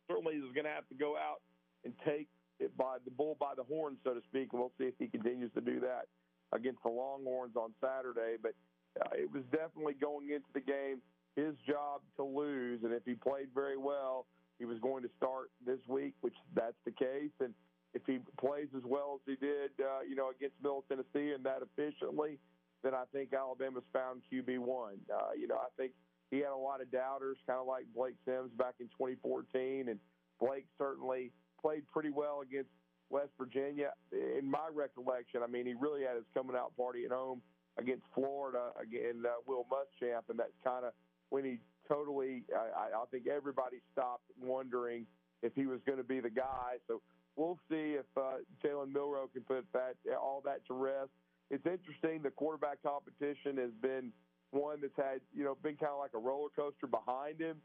certainly 0.10 0.35
he 0.35 0.41
was 0.41 0.53
going 0.53 0.65
to 0.65 0.73
have 0.73 0.88
to 0.89 0.95
go 0.95 1.18
out 1.18 1.41
and 1.84 1.93
take 2.06 2.27
it 2.60 2.76
by 2.77 2.97
the 3.03 3.11
bull 3.11 3.35
by 3.39 3.53
the 3.56 3.64
horn, 3.64 3.97
so 4.03 4.14
to 4.14 4.22
speak. 4.30 4.49
And 4.52 4.61
we'll 4.61 4.73
see 4.77 4.85
if 4.85 4.95
he 4.97 5.07
continues 5.07 5.52
to 5.53 5.61
do 5.61 5.80
that 5.81 6.07
against 6.53 6.81
the 6.84 6.89
Longhorns 6.89 7.56
on 7.56 7.73
Saturday. 7.81 8.38
But 8.41 8.53
uh, 9.02 9.14
it 9.14 9.31
was 9.31 9.43
definitely 9.52 9.93
going 9.99 10.30
into 10.31 10.47
the 10.53 10.61
game 10.61 11.02
his 11.35 11.53
job 11.68 12.02
to 12.15 12.23
lose, 12.23 12.80
and 12.84 12.93
if 12.93 13.03
he 13.03 13.14
played 13.14 13.49
very 13.53 13.77
well, 13.77 14.26
he 14.57 14.64
was 14.64 14.80
going 14.80 15.03
to 15.03 15.10
start 15.18 15.52
this 15.65 15.80
week, 15.88 16.14
which 16.22 16.35
that's 16.56 16.80
the 16.85 16.91
case. 16.91 17.35
And 17.41 17.53
if 17.93 18.02
he 18.07 18.19
plays 18.39 18.68
as 18.76 18.84
well 18.85 19.19
as 19.19 19.22
he 19.26 19.35
did, 19.35 19.72
uh, 19.80 20.02
you 20.07 20.15
know, 20.15 20.31
against 20.31 20.56
Middle 20.64 20.85
Tennessee 20.88 21.34
and 21.35 21.43
that 21.43 21.60
efficiently, 21.60 22.39
then 22.84 22.93
I 22.93 23.03
think 23.11 23.34
Alabama's 23.34 23.84
found 23.91 24.22
QB 24.31 24.60
one. 24.60 24.95
Uh, 25.11 25.35
you 25.38 25.47
know, 25.47 25.57
I 25.57 25.68
think 25.76 25.91
he 26.31 26.38
had 26.38 26.52
a 26.52 26.57
lot 26.57 26.81
of 26.81 26.91
doubters, 26.91 27.38
kind 27.47 27.60
of 27.60 27.68
like 27.68 27.85
Blake 27.95 28.15
Sims 28.26 28.52
back 28.57 28.76
in 28.80 28.88
2014, 28.88 29.89
and 29.89 29.99
Blake 30.39 30.65
certainly 30.77 31.31
played 31.61 31.84
pretty 31.91 32.10
well 32.10 32.41
against 32.41 32.69
West 33.10 33.31
Virginia. 33.38 33.91
In 34.11 34.49
my 34.49 34.68
recollection, 34.73 35.41
I 35.43 35.47
mean, 35.47 35.65
he 35.65 35.73
really 35.73 36.02
had 36.02 36.15
his 36.15 36.26
coming 36.34 36.56
out 36.56 36.76
party 36.76 37.06
at 37.06 37.11
home 37.11 37.41
against 37.77 38.03
Florida 38.14 38.72
again, 38.81 39.23
uh, 39.26 39.41
Will 39.47 39.65
Muschamp, 39.72 40.30
and 40.30 40.39
that's 40.39 40.56
kind 40.64 40.85
of 40.85 40.93
when 41.30 41.43
he 41.43 41.60
totally. 41.88 42.43
I, 42.56 42.89
I 42.95 43.06
think 43.11 43.27
everybody 43.27 43.77
stopped 43.91 44.23
wondering 44.41 45.06
if 45.43 45.53
he 45.56 45.65
was 45.65 45.80
going 45.85 45.97
to 45.97 46.03
be 46.03 46.19
the 46.19 46.30
guy. 46.30 46.77
So 46.88 47.02
we'll 47.35 47.60
see 47.69 47.97
if 47.97 48.06
uh, 48.18 48.38
Jalen 48.64 48.91
Milroe 48.91 49.30
can 49.31 49.43
put 49.43 49.65
that 49.73 49.95
all 50.19 50.41
that 50.45 50.65
to 50.68 50.73
rest. 50.73 51.11
It's 51.52 51.65
interesting. 51.65 52.22
The 52.23 52.31
quarterback 52.31 52.81
competition 52.81 53.57
has 53.57 53.72
been 53.81 54.11
one 54.51 54.81
that's 54.81 54.95
had 54.95 55.22
you 55.34 55.43
know 55.43 55.57
been 55.61 55.76
kind 55.76 55.91
of 55.91 55.99
like 55.99 56.13
a 56.13 56.19
roller 56.19 56.49
coaster 56.55 56.88
behind 56.88 57.39
him. 57.39 57.57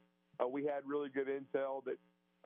Uh, 0.42 0.48
we 0.48 0.64
had 0.64 0.82
really 0.86 1.08
good 1.08 1.28
intel 1.28 1.84
that 1.84 1.96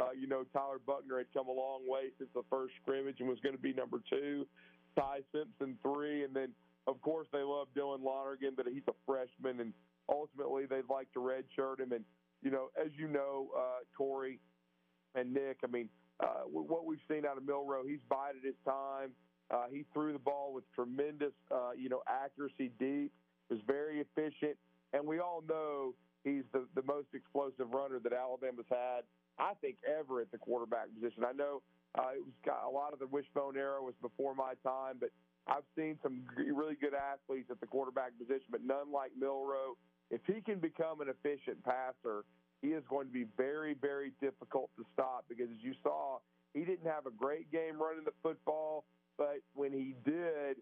uh, 0.00 0.10
you 0.18 0.26
know 0.26 0.44
Tyler 0.52 0.80
Buchner 0.84 1.18
had 1.18 1.26
come 1.32 1.48
a 1.48 1.52
long 1.52 1.82
way 1.86 2.10
since 2.18 2.30
the 2.34 2.42
first 2.50 2.74
scrimmage 2.82 3.16
and 3.20 3.28
was 3.28 3.38
going 3.40 3.54
to 3.54 3.60
be 3.62 3.72
number 3.72 4.00
two. 4.08 4.46
Ty 4.96 5.20
Simpson 5.32 5.76
three, 5.82 6.24
and 6.24 6.34
then 6.34 6.48
of 6.86 7.00
course 7.02 7.26
they 7.32 7.42
love 7.42 7.68
Dylan 7.76 8.02
Lonergan, 8.02 8.54
but 8.56 8.66
he's 8.66 8.86
a 8.88 8.94
freshman, 9.06 9.60
and 9.60 9.72
ultimately 10.08 10.66
they'd 10.66 10.88
like 10.90 11.12
to 11.12 11.20
redshirt 11.20 11.80
him. 11.80 11.92
And 11.92 12.04
you 12.42 12.50
know, 12.50 12.68
as 12.78 12.90
you 12.96 13.08
know, 13.08 13.48
uh, 13.56 13.82
Corey 13.96 14.38
and 15.14 15.32
Nick, 15.32 15.58
I 15.64 15.66
mean, 15.66 15.88
uh, 16.20 16.42
what 16.46 16.84
we've 16.84 17.00
seen 17.08 17.24
out 17.26 17.36
of 17.36 17.44
Milroe, 17.44 17.84
he's 17.86 18.00
bided 18.08 18.44
his 18.44 18.54
time. 18.64 19.10
Uh, 19.50 19.64
he 19.70 19.84
threw 19.92 20.12
the 20.12 20.18
ball 20.18 20.52
with 20.54 20.64
tremendous, 20.74 21.32
uh, 21.50 21.70
you 21.76 21.88
know, 21.88 22.02
accuracy 22.08 22.70
deep. 22.78 23.12
Was 23.50 23.60
very 23.66 24.00
efficient, 24.00 24.56
and 24.92 25.06
we 25.06 25.20
all 25.20 25.42
know 25.46 25.94
he's 26.24 26.44
the, 26.52 26.66
the 26.74 26.82
most 26.82 27.08
explosive 27.12 27.70
runner 27.70 28.00
that 28.02 28.12
Alabama's 28.12 28.64
had, 28.70 29.02
I 29.38 29.52
think, 29.60 29.76
ever 29.84 30.20
at 30.20 30.32
the 30.32 30.38
quarterback 30.38 30.86
position. 30.94 31.24
I 31.24 31.32
know 31.32 31.60
uh, 31.94 32.16
it 32.16 32.24
was 32.24 32.34
got 32.44 32.64
a 32.66 32.70
lot 32.70 32.92
of 32.92 32.98
the 32.98 33.06
wishbone 33.06 33.56
era 33.56 33.82
was 33.82 33.94
before 34.00 34.34
my 34.34 34.54
time, 34.64 34.96
but 34.98 35.10
I've 35.46 35.68
seen 35.76 35.98
some 36.02 36.22
really 36.36 36.74
good 36.74 36.94
athletes 36.94 37.50
at 37.50 37.60
the 37.60 37.66
quarterback 37.66 38.12
position, 38.18 38.48
but 38.50 38.64
none 38.64 38.90
like 38.90 39.12
Milroe. 39.18 39.76
If 40.10 40.22
he 40.26 40.40
can 40.40 40.58
become 40.58 41.00
an 41.00 41.08
efficient 41.08 41.62
passer, 41.64 42.24
he 42.62 42.68
is 42.68 42.82
going 42.88 43.06
to 43.06 43.12
be 43.12 43.26
very, 43.36 43.74
very 43.74 44.12
difficult 44.20 44.70
to 44.76 44.84
stop 44.94 45.26
because, 45.28 45.48
as 45.52 45.62
you 45.62 45.74
saw, 45.82 46.18
he 46.54 46.60
didn't 46.60 46.86
have 46.86 47.06
a 47.06 47.10
great 47.10 47.52
game 47.52 47.76
running 47.80 48.04
the 48.04 48.16
football, 48.22 48.84
but 49.18 49.40
when 49.54 49.72
he 49.72 49.94
did, 50.08 50.56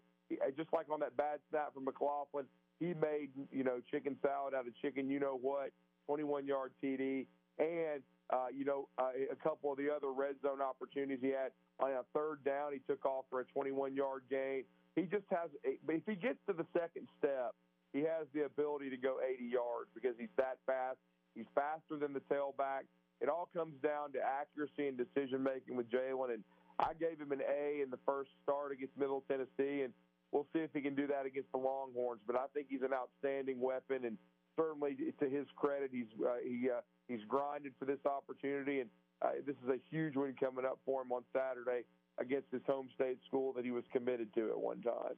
just 0.56 0.72
like 0.72 0.86
on 0.90 1.00
that 1.00 1.16
bad 1.16 1.38
snap 1.50 1.74
from 1.74 1.84
McLaughlin, 1.84 2.46
he 2.80 2.94
made 2.94 3.30
you 3.50 3.64
know 3.64 3.80
chicken 3.90 4.16
salad 4.22 4.54
out 4.54 4.66
of 4.66 4.74
chicken, 4.80 5.08
you 5.08 5.20
know 5.20 5.38
what, 5.40 5.70
21 6.06 6.46
yard 6.46 6.72
TD, 6.82 7.26
and 7.58 8.02
uh, 8.30 8.46
you 8.54 8.64
know 8.64 8.88
uh, 8.98 9.10
a 9.30 9.36
couple 9.36 9.72
of 9.72 9.78
the 9.78 9.88
other 9.94 10.12
red 10.12 10.34
zone 10.42 10.60
opportunities 10.60 11.18
he 11.20 11.30
had 11.30 11.52
on 11.80 11.90
a 11.90 12.02
third 12.14 12.44
down, 12.44 12.72
he 12.72 12.80
took 12.86 13.04
off 13.04 13.24
for 13.30 13.40
a 13.40 13.44
21 13.44 13.94
yard 13.94 14.22
gain. 14.30 14.64
He 14.94 15.02
just 15.02 15.24
has, 15.30 15.48
but 15.86 15.96
if 15.96 16.02
he 16.06 16.14
gets 16.14 16.38
to 16.46 16.52
the 16.52 16.66
second 16.72 17.08
step, 17.18 17.54
he 17.92 18.00
has 18.00 18.26
the 18.34 18.44
ability 18.44 18.90
to 18.90 18.96
go 18.96 19.18
80 19.24 19.44
yards 19.44 19.88
because 19.94 20.14
he's 20.18 20.32
that 20.36 20.58
fast. 20.66 20.98
He's 21.34 21.48
faster 21.54 21.96
than 21.96 22.12
the 22.12 22.20
tailback. 22.28 22.84
It 23.20 23.28
all 23.28 23.48
comes 23.54 23.74
down 23.82 24.12
to 24.12 24.18
accuracy 24.20 24.88
and 24.88 24.96
decision 24.98 25.42
making 25.42 25.76
with 25.76 25.90
Jalen. 25.90 26.34
And 26.34 26.44
I 26.78 26.92
gave 26.98 27.18
him 27.20 27.32
an 27.32 27.40
A 27.40 27.80
in 27.82 27.90
the 27.90 27.98
first 28.04 28.30
start 28.42 28.72
against 28.72 28.96
Middle 28.98 29.22
Tennessee, 29.28 29.82
and 29.82 29.92
we'll 30.32 30.46
see 30.52 30.60
if 30.60 30.70
he 30.74 30.80
can 30.80 30.94
do 30.94 31.06
that 31.06 31.26
against 31.26 31.52
the 31.52 31.59
Longhorns. 31.59 32.20
But 32.26 32.36
I 32.36 32.46
think 32.54 32.66
he's 32.70 32.82
an 32.82 32.92
outstanding 32.92 33.60
weapon, 33.60 34.04
and 34.04 34.18
certainly 34.56 34.96
to 35.20 35.28
his 35.28 35.46
credit, 35.56 35.90
he's 35.92 36.10
uh, 36.20 36.36
he 36.42 36.68
uh, 36.70 36.80
he's 37.09 37.24
grinded 37.28 37.74
for 37.78 37.84
this 37.84 38.00
opportunity, 38.04 38.80
and 38.80 38.90
uh, 39.20 39.30
this 39.46 39.56
is 39.62 39.68
a 39.68 39.78
huge 39.90 40.16
win 40.16 40.34
coming 40.38 40.64
up 40.64 40.78
for 40.84 41.02
him 41.02 41.12
on 41.12 41.22
Saturday 41.32 41.84
against 42.18 42.50
his 42.50 42.62
home 42.66 42.88
state 42.94 43.18
school 43.26 43.52
that 43.52 43.64
he 43.64 43.70
was 43.70 43.84
committed 43.92 44.32
to 44.34 44.50
at 44.50 44.59
one 44.59 44.82
time. 44.82 45.14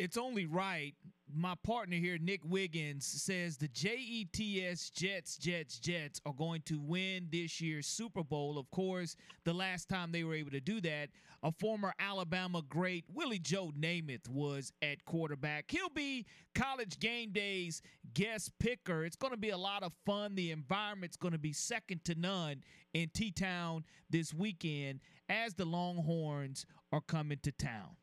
It's 0.00 0.16
only 0.16 0.46
right. 0.46 0.94
My 1.30 1.54
partner 1.62 1.96
here, 1.96 2.16
Nick 2.16 2.40
Wiggins, 2.42 3.04
says 3.04 3.58
the 3.58 3.68
JETS 3.68 4.88
Jets, 4.90 5.36
Jets, 5.36 5.78
Jets 5.78 6.22
are 6.24 6.32
going 6.32 6.62
to 6.62 6.80
win 6.80 7.28
this 7.30 7.60
year's 7.60 7.86
Super 7.86 8.24
Bowl. 8.24 8.58
Of 8.58 8.70
course, 8.70 9.14
the 9.44 9.52
last 9.52 9.90
time 9.90 10.10
they 10.10 10.24
were 10.24 10.32
able 10.32 10.52
to 10.52 10.60
do 10.60 10.80
that, 10.80 11.10
a 11.42 11.52
former 11.52 11.92
Alabama 11.98 12.62
great, 12.66 13.04
Willie 13.12 13.38
Joe 13.38 13.72
Namath, 13.78 14.26
was 14.26 14.72
at 14.80 15.04
quarterback. 15.04 15.66
He'll 15.70 15.90
be 15.90 16.24
college 16.54 16.98
game 16.98 17.32
days 17.32 17.82
guest 18.14 18.52
picker. 18.58 19.04
It's 19.04 19.16
going 19.16 19.34
to 19.34 19.38
be 19.38 19.50
a 19.50 19.58
lot 19.58 19.82
of 19.82 19.92
fun. 20.06 20.34
The 20.34 20.50
environment's 20.50 21.18
going 21.18 21.32
to 21.32 21.38
be 21.38 21.52
second 21.52 22.06
to 22.06 22.14
none 22.14 22.64
in 22.94 23.10
T 23.12 23.30
Town 23.30 23.84
this 24.08 24.32
weekend 24.32 25.00
as 25.28 25.52
the 25.52 25.66
Longhorns 25.66 26.64
are 26.90 27.02
coming 27.02 27.38
to 27.42 27.52
town. 27.52 27.99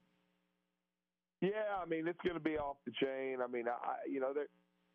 Yeah, 1.41 1.77
I 1.81 1.85
mean 1.85 2.07
it's 2.07 2.19
going 2.23 2.35
to 2.35 2.43
be 2.43 2.57
off 2.57 2.77
the 2.85 2.91
chain. 2.91 3.37
I 3.43 3.47
mean, 3.47 3.65
I 3.67 4.09
you 4.09 4.19
know 4.19 4.33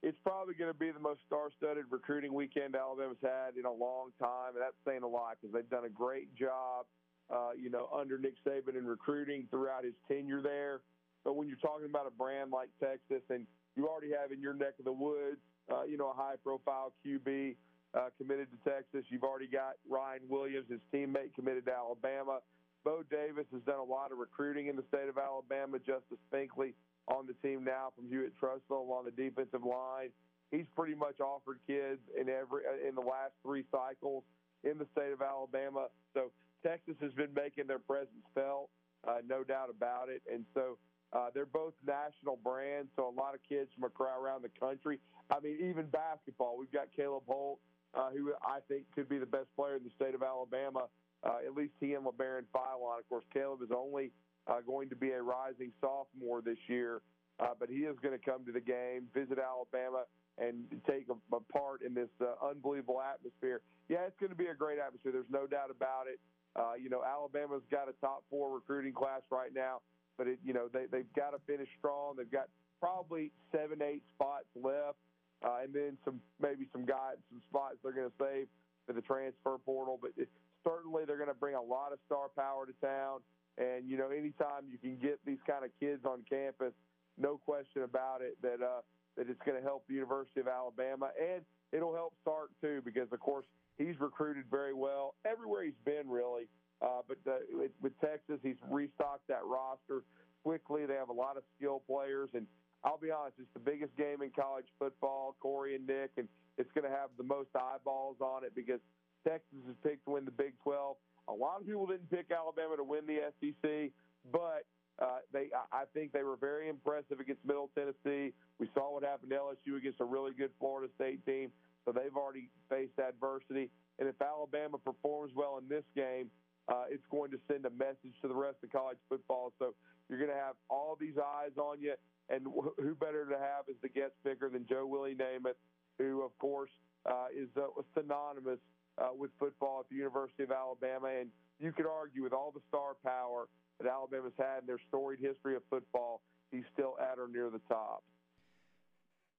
it's 0.02 0.19
probably 0.24 0.55
going 0.55 0.73
to 0.73 0.78
be 0.78 0.90
the 0.90 0.98
most 0.98 1.20
star-studded 1.27 1.85
recruiting 1.90 2.35
weekend 2.35 2.74
Alabama's 2.74 3.23
had 3.23 3.56
in 3.56 3.64
a 3.64 3.73
long 3.73 4.10
time, 4.19 4.55
and 4.55 4.60
that's 4.60 4.77
saying 4.85 5.02
a 5.05 5.09
lot 5.09 5.39
because 5.40 5.55
they've 5.55 5.70
done 5.70 5.85
a 5.85 5.89
great 5.89 6.35
job, 6.35 6.86
uh, 7.31 7.51
you 7.56 7.70
know, 7.70 7.89
under 7.94 8.19
Nick 8.19 8.35
Saban 8.44 8.77
in 8.77 8.85
recruiting 8.85 9.47
throughout 9.51 9.85
his 9.85 9.94
tenure 10.09 10.43
there. 10.43 10.81
But 11.23 11.36
when 11.36 11.47
you're 11.47 11.62
talking 11.62 11.86
about 11.86 12.09
a 12.09 12.10
brand 12.10 12.51
like 12.51 12.69
Texas, 12.81 13.23
and 13.31 13.47
you 13.77 13.86
already 13.86 14.10
have 14.10 14.32
in 14.32 14.40
your 14.40 14.55
neck 14.55 14.74
of 14.81 14.85
the 14.85 14.93
woods, 14.93 15.39
uh, 15.73 15.85
you 15.85 15.97
know, 15.97 16.10
a 16.10 16.14
high-profile 16.14 16.93
QB 17.06 17.55
uh, 17.94 18.09
committed 18.19 18.48
to 18.51 18.70
Texas. 18.70 19.05
You've 19.09 19.23
already 19.23 19.47
got 19.47 19.74
Ryan 19.89 20.23
Williams, 20.28 20.66
his 20.69 20.81
teammate, 20.93 21.32
committed 21.35 21.66
to 21.66 21.73
Alabama. 21.73 22.40
Bo 22.84 23.02
Davis 23.10 23.46
has 23.52 23.62
done 23.62 23.78
a 23.78 23.84
lot 23.84 24.12
of 24.12 24.18
recruiting 24.18 24.66
in 24.66 24.76
the 24.76 24.84
state 24.88 25.09
of 25.09 25.18
Alabama. 25.18 25.78
Justice 25.78 26.18
Finkley 26.32 26.74
on 27.09 27.26
the 27.26 27.34
team 27.46 27.64
now 27.64 27.92
from 27.94 28.09
Hewitt-Trussville 28.09 28.90
on 28.90 29.04
the 29.04 29.10
defensive 29.10 29.64
line. 29.64 30.10
He's 30.50 30.66
pretty 30.76 30.94
much 30.94 31.20
offered 31.20 31.59
kids 31.66 32.00
in 32.18 32.28
every 32.28 32.62
uh, 32.66 32.86
in 32.86 32.94
the 32.94 33.00
last 33.00 33.32
three 33.42 33.64
cycles 33.70 34.22
in 34.64 34.78
the 34.78 34.86
state 34.92 35.12
of 35.12 35.22
Alabama. 35.22 35.88
So 36.14 36.30
Texas 36.62 36.94
has 37.00 37.12
been 37.12 37.32
making 37.34 37.66
their 37.66 37.78
presence 37.78 38.24
felt, 38.34 38.68
uh, 39.06 39.18
no 39.26 39.42
doubt 39.42 39.70
about 39.70 40.09
it. 40.09 40.22
And 40.30 40.44
so 40.54 40.76
uh, 41.12 41.28
they're 41.34 41.46
both 41.46 41.72
national 41.86 42.36
brands. 42.36 42.90
So 42.96 43.09
a 43.09 43.16
lot 43.16 43.34
of 43.34 43.40
kids 43.48 43.70
from 43.78 43.90
around 43.98 44.42
the 44.42 44.52
country. 44.60 44.98
I 45.30 45.40
mean, 45.40 45.59
even 45.70 45.86
basketball. 45.86 46.56
We've 46.59 46.72
got 46.72 46.88
Caleb 46.94 47.24
Holt, 47.26 47.59
uh, 47.94 48.10
who 48.10 48.32
I 48.44 48.59
think 48.68 48.84
could 48.94 49.09
be 49.09 49.18
the 49.18 49.26
best 49.26 49.48
player 49.56 49.76
in 49.76 49.82
the 49.84 49.90
state 49.96 50.14
of 50.14 50.22
Alabama 50.22 50.88
uh, 51.24 51.39
at 51.47 51.55
least 51.55 51.73
he 51.81 51.94
and 51.94 52.05
Labaron 52.05 52.44
Philon. 52.55 52.99
Of 52.99 53.09
course, 53.09 53.24
Caleb 53.32 53.62
is 53.62 53.70
only 53.74 54.11
uh, 54.47 54.61
going 54.66 54.89
to 54.89 54.97
be 54.97 55.11
a 55.11 55.23
rising 55.23 55.73
sophomore 55.81 56.43
this 56.43 56.59
year, 56.66 57.01
uh, 57.40 57.55
but 57.59 57.69
he 57.69 57.86
is 57.86 57.97
going 58.03 58.19
to 58.19 58.24
come 58.24 58.44
to 58.44 58.53
the 58.53 58.61
game, 58.61 59.07
visit 59.15 59.39
Alabama, 59.39 60.05
and 60.39 60.65
take 60.89 61.07
a, 61.09 61.36
a 61.36 61.40
part 61.53 61.82
in 61.82 61.94
this 61.94 62.09
uh, 62.20 62.35
unbelievable 62.44 63.01
atmosphere. 63.01 63.61
Yeah, 63.89 64.07
it's 64.07 64.19
going 64.19 64.31
to 64.31 64.36
be 64.36 64.47
a 64.47 64.55
great 64.55 64.78
atmosphere. 64.78 65.12
There's 65.12 65.31
no 65.31 65.47
doubt 65.47 65.70
about 65.70 66.07
it. 66.09 66.19
Uh, 66.57 66.74
you 66.81 66.90
know, 66.90 67.03
Alabama's 67.05 67.62
got 67.70 67.89
a 67.89 67.93
top 68.01 68.24
four 68.28 68.53
recruiting 68.55 68.93
class 68.93 69.23
right 69.31 69.55
now, 69.55 69.81
but 70.19 70.27
it, 70.27 70.39
you 70.44 70.53
know 70.53 70.69
they 70.73 70.85
they've 70.90 71.11
got 71.16 71.31
to 71.31 71.39
finish 71.47 71.69
strong. 71.78 72.15
They've 72.16 72.31
got 72.31 72.49
probably 72.81 73.31
seven, 73.53 73.81
eight 73.81 74.03
spots 74.15 74.44
left, 74.55 74.99
uh, 75.44 75.65
and 75.65 75.73
then 75.73 75.97
some 76.05 76.20
maybe 76.40 76.66
some 76.73 76.85
guys, 76.85 77.16
some 77.31 77.40
spots 77.49 77.77
they're 77.82 77.93
going 77.93 78.11
to 78.11 78.16
save 78.20 78.49
for 78.86 78.93
the 78.93 79.01
transfer 79.01 79.57
portal. 79.65 79.99
But 80.01 80.12
it, 80.16 80.28
certainly 80.64 81.05
they're 81.05 81.18
going 81.20 81.28
to 81.28 81.39
bring 81.39 81.55
a 81.55 81.62
lot 81.62 81.93
of 81.93 81.98
star 82.06 82.28
power 82.34 82.66
to 82.66 82.74
town. 82.84 83.20
And 83.59 83.89
you 83.89 83.97
know, 83.97 84.09
anytime 84.09 84.70
you 84.70 84.78
can 84.78 84.97
get 84.97 85.20
these 85.26 85.40
kind 85.47 85.64
of 85.64 85.70
kids 85.78 86.05
on 86.05 86.24
campus, 86.28 86.72
no 87.18 87.36
question 87.36 87.82
about 87.82 88.22
it 88.22 88.36
that 88.43 88.64
uh, 88.64 88.80
that 89.16 89.28
it's 89.28 89.40
going 89.44 89.56
to 89.56 89.62
help 89.62 89.84
the 89.89 89.94
University 89.94 90.40
of 90.40 90.48
Alabama, 90.48 91.10
and 91.20 91.43
it'll 91.72 91.94
help 91.94 92.14
Sark 92.24 92.51
too 92.60 92.80
because 92.84 93.09
of 93.12 93.20
course 93.20 93.44
he's 93.76 93.98
recruited 94.01 94.44
very 94.51 94.72
well 94.72 95.14
everywhere 95.24 95.64
he's 95.64 95.82
been 95.84 96.09
really. 96.09 96.48
Uh, 96.80 97.01
but 97.06 97.16
the, 97.24 97.39
with, 97.52 97.70
with 97.80 97.93
Texas, 98.01 98.40
he's 98.43 98.59
restocked 98.68 99.28
that 99.28 99.44
roster 99.44 100.02
quickly. 100.43 100.84
They 100.84 100.94
have 100.94 101.10
a 101.10 101.14
lot 101.14 101.36
of 101.36 101.44
skill 101.56 101.80
players, 101.86 102.28
and 102.34 102.47
I'll 102.82 102.98
be 102.98 103.12
honest, 103.12 103.36
it's 103.39 103.52
the 103.55 103.60
biggest 103.62 103.97
game 103.97 104.22
in 104.22 104.30
college 104.30 104.66
football. 104.78 105.36
Corey 105.39 105.76
and 105.76 105.86
Nick, 105.86 106.10
and 106.16 106.26
it's 106.59 106.70
going 106.74 106.84
to 106.84 106.90
have 106.90 107.10
the 107.16 107.22
most 107.22 107.51
eyeballs 107.55 108.16
on 108.20 108.43
it 108.43 108.52
because 108.55 108.80
Texas 109.27 109.59
is 109.69 109.77
picked 109.82 110.05
to 110.07 110.12
win 110.12 110.24
the 110.24 110.31
Big 110.31 110.55
12. 110.62 110.97
A 111.28 111.32
lot 111.32 111.61
of 111.61 111.66
people 111.66 111.86
didn't 111.86 112.11
pick 112.11 112.31
Alabama 112.31 112.77
to 112.77 112.85
win 112.85 113.07
the 113.07 113.31
SEC, 113.40 113.90
but 114.32 114.66
uh, 115.01 115.19
they, 115.32 115.49
I 115.73 115.85
think 115.94 116.12
they 116.12 116.23
were 116.23 116.36
very 116.36 116.69
impressive 116.69 117.20
against 117.20 117.44
Middle 117.44 117.70
Tennessee. 117.74 118.32
We 118.59 118.69
saw 118.74 118.93
what 118.93 119.03
happened 119.03 119.31
to 119.31 119.36
LSU 119.36 119.77
against 119.78 120.01
a 120.01 120.05
really 120.05 120.32
good 120.32 120.51
Florida 120.59 120.93
State 120.97 121.24
team, 121.24 121.51
so 121.85 121.93
they've 121.93 122.15
already 122.16 122.49
faced 122.69 122.99
adversity. 122.99 123.70
And 123.99 124.09
if 124.09 124.20
Alabama 124.20 124.78
performs 124.78 125.32
well 125.35 125.59
in 125.59 125.69
this 125.69 125.85
game, 125.94 126.31
uh, 126.69 126.85
it's 126.90 127.05
going 127.11 127.31
to 127.31 127.39
send 127.51 127.66
a 127.66 127.70
message 127.70 128.15
to 128.23 128.28
the 128.28 128.35
rest 128.35 128.57
of 128.62 128.70
college 128.70 128.99
football. 129.09 129.53
So 129.59 129.74
you're 130.09 130.19
going 130.19 130.31
to 130.31 130.36
have 130.36 130.55
all 130.69 130.97
these 130.99 131.16
eyes 131.19 131.57
on 131.57 131.81
you, 131.81 131.94
and 132.28 132.47
wh- 132.47 132.78
who 132.81 132.94
better 132.94 133.24
to 133.27 133.39
have 133.39 133.66
as 133.69 133.77
the 133.82 133.89
guest 133.89 134.12
picker 134.24 134.49
than 134.49 134.66
Joe 134.69 134.86
Willie 134.86 135.15
Namath, 135.15 135.59
who, 135.99 136.23
of 136.23 136.36
course, 136.39 136.70
uh, 137.07 137.27
is 137.36 137.49
uh, 137.57 137.66
synonymous 137.99 138.61
uh, 139.03 139.09
with 139.16 139.31
football 139.39 139.81
at 139.81 139.89
the 139.91 139.97
University 139.97 140.45
of 140.45 140.51
Alabama, 140.51 141.09
and 141.20 141.31
you 141.59 141.73
could 141.73 141.87
argue 141.87 142.23
with 142.23 142.33
all 142.33 142.53
the 142.53 142.61
star 142.69 142.95
power 143.05 143.49
that 143.81 143.89
Alabama's 143.89 144.33
had 144.39 144.61
in 144.61 144.66
their 144.66 144.81
storied 144.89 145.20
history 145.20 145.57
of 145.57 145.62
football, 145.69 146.20
he's 146.51 146.65
still 146.73 146.97
at 147.01 147.19
or 147.19 147.29
near 147.29 147.51
the 147.51 147.61
top. 147.69 148.03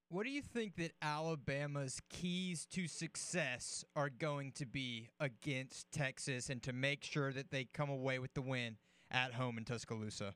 What 0.09 0.25
do 0.25 0.29
you 0.29 0.41
think 0.41 0.75
that 0.75 0.91
Alabama's 1.01 1.99
keys 2.09 2.67
to 2.71 2.87
success 2.87 3.83
are 3.95 4.09
going 4.09 4.51
to 4.53 4.65
be 4.65 5.09
against 5.19 5.91
Texas 5.91 6.49
and 6.49 6.61
to 6.63 6.73
make 6.73 7.03
sure 7.03 7.33
that 7.33 7.49
they 7.49 7.65
come 7.73 7.89
away 7.89 8.19
with 8.19 8.33
the 8.33 8.41
win 8.41 8.77
at 9.09 9.33
home 9.33 9.57
in 9.57 9.65
Tuscaloosa? 9.65 10.35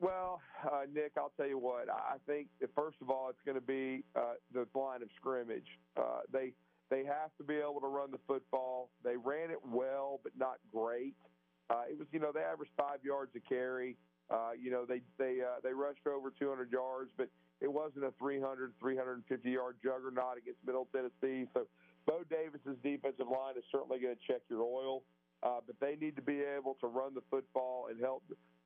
Well, 0.00 0.40
uh, 0.64 0.82
Nick, 0.94 1.12
I'll 1.18 1.32
tell 1.36 1.48
you 1.48 1.58
what. 1.58 1.90
I 1.90 2.16
think 2.26 2.46
that 2.60 2.70
first 2.74 2.96
of 3.02 3.10
all, 3.10 3.28
it's 3.30 3.40
going 3.44 3.56
to 3.56 3.60
be 3.60 4.04
uh, 4.14 4.34
the 4.54 4.66
line 4.78 5.02
of 5.02 5.08
scrimmage. 5.16 5.66
Uh, 5.96 6.20
they 6.32 6.52
they 6.90 7.04
have 7.04 7.30
to 7.38 7.44
be 7.44 7.56
able 7.56 7.80
to 7.80 7.88
run 7.88 8.10
the 8.10 8.20
football. 8.26 8.90
They 9.04 9.16
ran 9.16 9.50
it 9.50 9.60
well, 9.64 10.20
but 10.22 10.32
not 10.38 10.56
great. 10.72 11.14
Uh, 11.70 11.82
it 11.90 11.98
was, 11.98 12.08
you 12.12 12.18
know, 12.18 12.32
they 12.32 12.40
averaged 12.40 12.72
five 12.76 13.04
yards 13.04 13.32
a 13.36 13.40
carry. 13.40 13.96
Uh, 14.30 14.50
you 14.60 14.70
know, 14.70 14.84
they 14.84 15.00
they 15.18 15.40
uh, 15.40 15.60
they 15.62 15.72
rushed 15.72 16.06
over 16.06 16.30
200 16.30 16.70
yards, 16.70 17.10
but 17.16 17.28
it 17.60 17.72
wasn't 17.72 18.04
a 18.04 18.12
300, 18.18 18.72
350 18.80 19.50
yard 19.50 19.76
juggernaut 19.82 20.36
against 20.36 20.60
Middle 20.66 20.86
Tennessee. 20.92 21.48
So 21.54 21.66
Bo 22.06 22.24
Davis's 22.28 22.76
defensive 22.82 23.28
line 23.28 23.56
is 23.56 23.64
certainly 23.72 23.98
going 24.00 24.14
to 24.14 24.20
check 24.26 24.42
your 24.48 24.62
oil, 24.62 25.02
uh, 25.42 25.60
but 25.66 25.76
they 25.80 25.96
need 25.96 26.16
to 26.16 26.22
be 26.22 26.40
able 26.40 26.76
to 26.80 26.86
run 26.86 27.14
the 27.14 27.22
football 27.30 27.88
and 27.90 28.00
help 28.00 28.22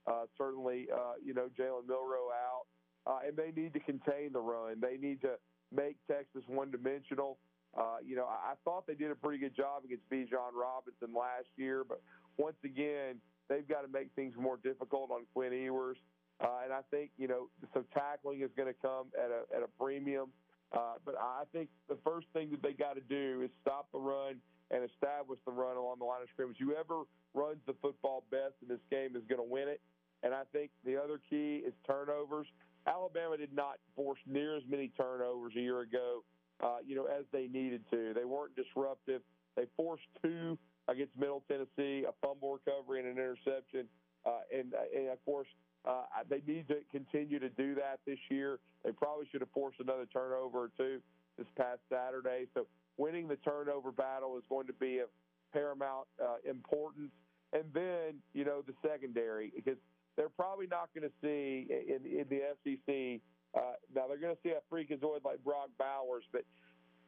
uh, 0.06 0.26
certainly 0.36 0.88
uh, 0.92 1.14
you 1.24 1.34
know 1.34 1.48
Jalen 1.58 1.86
Milroe 1.86 2.30
out, 2.34 2.66
uh, 3.06 3.26
and 3.26 3.36
they 3.36 3.52
need 3.54 3.72
to 3.74 3.80
contain 3.80 4.32
the 4.32 4.40
run. 4.40 4.80
They 4.80 4.96
need 4.96 5.20
to 5.22 5.34
make 5.74 5.96
Texas 6.06 6.42
one 6.46 6.70
dimensional. 6.70 7.38
Uh, 7.76 7.96
you 8.04 8.16
know, 8.16 8.26
I, 8.26 8.52
I 8.52 8.54
thought 8.64 8.86
they 8.86 8.94
did 8.94 9.10
a 9.10 9.14
pretty 9.14 9.38
good 9.38 9.56
job 9.56 9.84
against 9.84 10.08
Bijan 10.10 10.52
Robinson 10.54 11.14
last 11.16 11.48
year, 11.56 11.84
but 11.88 12.02
once 12.36 12.56
again, 12.64 13.16
they've 13.48 13.66
got 13.66 13.82
to 13.82 13.88
make 13.88 14.08
things 14.14 14.34
more 14.38 14.58
difficult 14.62 15.10
on 15.10 15.22
Quinn 15.32 15.52
Ewers. 15.52 15.96
Uh, 16.40 16.64
and 16.64 16.72
I 16.72 16.80
think 16.90 17.10
you 17.18 17.28
know 17.28 17.48
some 17.72 17.84
tackling 17.94 18.42
is 18.42 18.50
going 18.56 18.68
to 18.68 18.78
come 18.80 19.06
at 19.16 19.30
a 19.30 19.56
at 19.56 19.62
a 19.62 19.68
premium. 19.78 20.30
Uh, 20.72 20.94
but 21.04 21.14
I 21.20 21.44
think 21.52 21.68
the 21.88 21.98
first 22.02 22.26
thing 22.32 22.50
that 22.50 22.62
they 22.62 22.72
got 22.72 22.94
to 22.94 23.02
do 23.02 23.42
is 23.44 23.50
stop 23.60 23.88
the 23.92 23.98
run 23.98 24.36
and 24.70 24.88
establish 24.88 25.38
the 25.44 25.52
run 25.52 25.76
along 25.76 25.98
the 25.98 26.04
line 26.04 26.22
of 26.22 26.28
scrimmage. 26.32 26.56
Whoever 26.58 27.04
runs 27.34 27.58
the 27.66 27.74
football 27.82 28.24
best 28.30 28.54
in 28.62 28.68
this 28.68 28.80
game 28.90 29.14
is 29.14 29.22
going 29.28 29.40
to 29.40 29.48
win 29.48 29.68
it. 29.68 29.80
And 30.22 30.32
I 30.32 30.42
think 30.52 30.70
the 30.84 30.96
other 30.96 31.20
key 31.28 31.62
is 31.66 31.74
turnovers. 31.86 32.46
Alabama 32.86 33.36
did 33.36 33.52
not 33.52 33.78
force 33.94 34.18
near 34.26 34.56
as 34.56 34.62
many 34.68 34.88
turnovers 34.96 35.52
a 35.56 35.60
year 35.60 35.80
ago, 35.80 36.24
uh, 36.62 36.76
you 36.86 36.94
know, 36.94 37.06
as 37.06 37.24
they 37.32 37.48
needed 37.48 37.82
to. 37.90 38.12
They 38.14 38.24
weren't 38.24 38.54
disruptive. 38.56 39.22
They 39.56 39.64
forced 39.76 40.04
two 40.22 40.58
against 40.88 41.16
Middle 41.18 41.42
Tennessee, 41.48 42.04
a 42.08 42.12
fumble 42.24 42.58
recovery 42.64 43.00
and 43.00 43.08
an 43.08 43.14
interception. 43.14 43.88
Uh, 44.24 44.40
and, 44.56 44.72
and 44.94 45.08
of 45.08 45.24
course, 45.24 45.48
uh, 45.84 46.04
they 46.28 46.42
need 46.46 46.68
to 46.68 46.78
continue 46.90 47.38
to 47.38 47.48
do 47.50 47.74
that 47.74 47.98
this 48.06 48.18
year. 48.30 48.58
They 48.84 48.92
probably 48.92 49.26
should 49.30 49.40
have 49.40 49.50
forced 49.50 49.80
another 49.80 50.06
turnover 50.12 50.64
or 50.64 50.70
two 50.76 51.00
this 51.36 51.46
past 51.56 51.80
Saturday. 51.90 52.46
So 52.54 52.66
winning 52.96 53.28
the 53.28 53.36
turnover 53.36 53.90
battle 53.90 54.36
is 54.36 54.44
going 54.48 54.66
to 54.68 54.72
be 54.72 54.98
of 54.98 55.08
paramount 55.52 56.06
uh, 56.22 56.36
importance. 56.48 57.10
And 57.52 57.64
then, 57.74 58.22
you 58.32 58.44
know, 58.44 58.62
the 58.66 58.74
secondary, 58.86 59.52
because 59.54 59.78
they're 60.16 60.28
probably 60.28 60.66
not 60.66 60.88
going 60.94 61.08
to 61.08 61.14
see 61.20 61.66
in, 61.70 62.06
in 62.06 62.26
the 62.28 62.40
SEC. 62.62 63.20
Uh, 63.54 63.76
now, 63.94 64.08
they're 64.08 64.18
going 64.18 64.34
to 64.34 64.42
see 64.42 64.52
a 64.52 64.62
freakazoid 64.72 65.24
like 65.24 65.42
Brock 65.44 65.68
Bowers, 65.78 66.24
but 66.32 66.44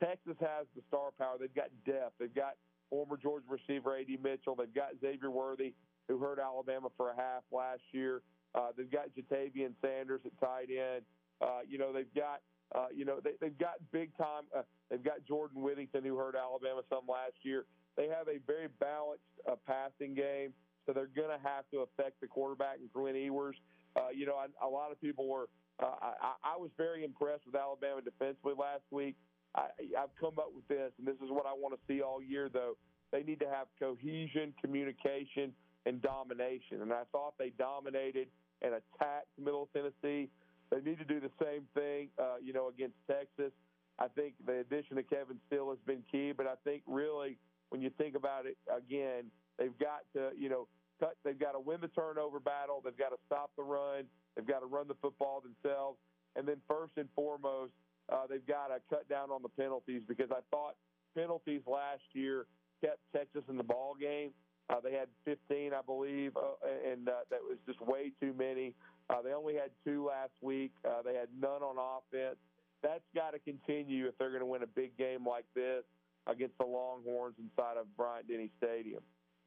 Texas 0.00 0.36
has 0.40 0.66
the 0.76 0.82
star 0.88 1.10
power. 1.18 1.36
They've 1.38 1.54
got 1.54 1.70
depth. 1.86 2.14
They've 2.18 2.34
got 2.34 2.54
former 2.90 3.16
Georgia 3.16 3.46
receiver 3.48 3.96
A.D. 3.96 4.18
Mitchell. 4.22 4.54
They've 4.54 4.74
got 4.74 4.90
Xavier 5.00 5.30
Worthy, 5.30 5.74
who 6.08 6.18
hurt 6.18 6.38
Alabama 6.38 6.88
for 6.96 7.10
a 7.10 7.16
half 7.16 7.42
last 7.50 7.82
year. 7.92 8.22
Uh, 8.54 8.68
they've 8.76 8.90
got 8.90 9.08
Ja'Tavion 9.16 9.72
Sanders 9.80 10.20
at 10.24 10.38
tight 10.38 10.68
end. 10.70 11.02
Uh, 11.40 11.60
you 11.68 11.78
know, 11.78 11.92
they've 11.92 12.12
got 12.14 12.40
uh, 12.74 12.86
you 12.94 13.04
know 13.04 13.18
they, 13.22 13.32
they've 13.40 13.58
got 13.58 13.74
big 13.92 14.16
time. 14.16 14.44
Uh, 14.56 14.62
they've 14.90 15.02
got 15.02 15.24
Jordan 15.26 15.62
Whittington, 15.62 16.04
who 16.04 16.16
hurt 16.16 16.34
Alabama 16.34 16.82
some 16.88 17.04
last 17.08 17.34
year. 17.42 17.64
They 17.96 18.08
have 18.08 18.28
a 18.28 18.38
very 18.46 18.68
balanced 18.80 19.22
uh, 19.50 19.54
passing 19.66 20.14
game, 20.14 20.52
so 20.86 20.92
they're 20.92 21.10
going 21.14 21.30
to 21.30 21.42
have 21.42 21.64
to 21.72 21.78
affect 21.80 22.20
the 22.20 22.26
quarterback 22.26 22.78
and 22.78 22.92
Quinn 22.92 23.16
Ewers. 23.16 23.56
Uh, 23.96 24.08
you 24.14 24.26
know, 24.26 24.34
I, 24.34 24.46
a 24.64 24.68
lot 24.68 24.92
of 24.92 25.00
people 25.00 25.28
were. 25.28 25.48
Uh, 25.82 25.86
I, 26.00 26.54
I 26.54 26.56
was 26.56 26.70
very 26.76 27.04
impressed 27.04 27.46
with 27.46 27.54
Alabama 27.54 28.00
defensively 28.00 28.54
last 28.58 28.84
week. 28.90 29.16
I, 29.54 29.68
I've 29.98 30.14
come 30.18 30.38
up 30.38 30.52
with 30.54 30.66
this, 30.68 30.92
and 30.98 31.06
this 31.06 31.16
is 31.16 31.30
what 31.30 31.46
I 31.46 31.52
want 31.52 31.74
to 31.74 31.80
see 31.86 32.02
all 32.02 32.22
year. 32.22 32.48
Though 32.52 32.76
they 33.12 33.22
need 33.22 33.40
to 33.40 33.48
have 33.48 33.66
cohesion, 33.78 34.54
communication, 34.60 35.52
and 35.86 36.00
domination. 36.02 36.82
And 36.82 36.92
I 36.92 37.02
thought 37.12 37.34
they 37.38 37.50
dominated 37.50 38.28
and 38.62 38.74
attacked 38.74 39.28
Middle 39.38 39.68
Tennessee. 39.72 40.30
They 40.70 40.80
need 40.82 40.98
to 40.98 41.04
do 41.04 41.20
the 41.20 41.30
same 41.42 41.66
thing, 41.74 42.08
uh, 42.18 42.36
you 42.42 42.52
know, 42.52 42.68
against 42.68 42.96
Texas. 43.06 43.52
I 43.98 44.08
think 44.08 44.34
the 44.44 44.60
addition 44.60 44.98
of 44.98 45.08
Kevin 45.08 45.38
Steele 45.46 45.70
has 45.70 45.78
been 45.86 46.02
key, 46.10 46.32
but 46.36 46.46
I 46.46 46.54
think 46.64 46.82
really 46.86 47.36
when 47.68 47.80
you 47.80 47.90
think 47.96 48.16
about 48.16 48.46
it 48.46 48.56
again, 48.66 49.30
they've 49.58 49.78
got 49.78 50.02
to, 50.14 50.30
you 50.36 50.48
know, 50.48 50.66
cut. 51.04 51.16
They've 51.24 51.38
got 51.38 51.52
to 51.52 51.60
win 51.60 51.78
the 51.80 51.88
turnover 51.88 52.40
battle. 52.40 52.80
They've 52.84 52.96
got 52.96 53.10
to 53.10 53.20
stop 53.26 53.50
the 53.56 53.62
run. 53.62 54.04
They've 54.36 54.46
got 54.46 54.60
to 54.60 54.66
run 54.66 54.88
the 54.88 54.96
football 55.00 55.42
themselves, 55.42 55.98
and 56.36 56.48
then 56.48 56.56
first 56.68 56.92
and 56.96 57.08
foremost, 57.14 57.72
uh, 58.12 58.26
they've 58.28 58.46
got 58.46 58.68
to 58.68 58.80
cut 58.90 59.08
down 59.08 59.30
on 59.30 59.42
the 59.42 59.48
penalties 59.48 60.02
because 60.06 60.30
I 60.30 60.40
thought 60.50 60.74
penalties 61.14 61.62
last 61.66 62.02
year 62.12 62.46
kept 62.80 62.98
Texas 63.14 63.42
in 63.48 63.56
the 63.56 63.62
ball 63.62 63.94
game. 63.98 64.30
Uh, 64.70 64.80
they 64.80 64.92
had 64.92 65.08
15, 65.26 65.72
I 65.74 65.80
believe, 65.84 66.36
uh, 66.36 66.56
and 66.90 67.08
uh, 67.08 67.28
that 67.30 67.40
was 67.40 67.58
just 67.66 67.80
way 67.82 68.12
too 68.20 68.32
many. 68.36 68.74
Uh, 69.10 69.20
they 69.20 69.32
only 69.32 69.54
had 69.54 69.70
two 69.84 70.06
last 70.06 70.32
week. 70.40 70.72
Uh, 70.88 71.02
they 71.02 71.14
had 71.14 71.28
none 71.38 71.62
on 71.62 71.76
offense. 71.76 72.36
That's 72.82 73.04
got 73.14 73.32
to 73.32 73.38
continue 73.38 74.08
if 74.08 74.16
they're 74.18 74.30
going 74.30 74.40
to 74.40 74.46
win 74.46 74.62
a 74.62 74.66
big 74.66 74.96
game 74.96 75.26
like 75.26 75.44
this 75.54 75.84
against 76.26 76.56
the 76.58 76.64
Longhorns 76.64 77.36
inside 77.38 77.76
of 77.76 77.94
Bryant 77.96 78.28
Denny 78.28 78.50
Stadium. 78.56 79.02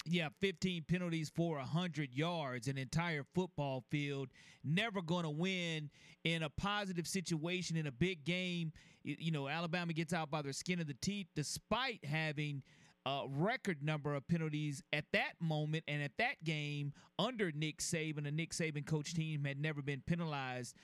Yeah, 0.10 0.30
15 0.40 0.86
penalties 0.88 1.32
for 1.36 1.58
100 1.58 2.14
yards, 2.14 2.68
an 2.68 2.78
entire 2.78 3.26
football 3.36 3.84
field. 3.92 4.30
Never 4.64 5.02
going 5.02 5.24
to 5.24 5.30
win 5.30 5.90
in 6.24 6.44
a 6.44 6.50
positive 6.50 7.08
situation 7.08 7.76
in 7.76 7.88
a 7.88 7.92
big 7.92 8.24
game. 8.24 8.72
You 9.04 9.32
know, 9.32 9.48
Alabama 9.48 9.94
gets 9.94 10.14
out 10.14 10.32
by 10.32 10.42
their 10.42 10.54
skin 10.54 10.80
of 10.80 10.88
the 10.88 10.98
teeth 11.02 11.28
despite 11.36 12.06
having– 12.06 12.64
a 13.08 13.26
record 13.30 13.82
number 13.82 14.14
of 14.14 14.28
penalties 14.28 14.84
at 14.92 15.06
that 15.14 15.32
moment 15.40 15.86
and 15.88 16.04
at 16.04 16.12
that 16.18 16.44
game 16.44 16.92
under 17.18 17.54
Nick 17.54 17.78
Saban. 17.78 18.26
The 18.26 18.32
Nick 18.32 18.52
Saban 18.52 18.86
coach 18.86 19.14
team 19.14 19.46
had 19.46 19.62
never 19.62 19.82
been 19.82 20.02
penalized 20.06 20.76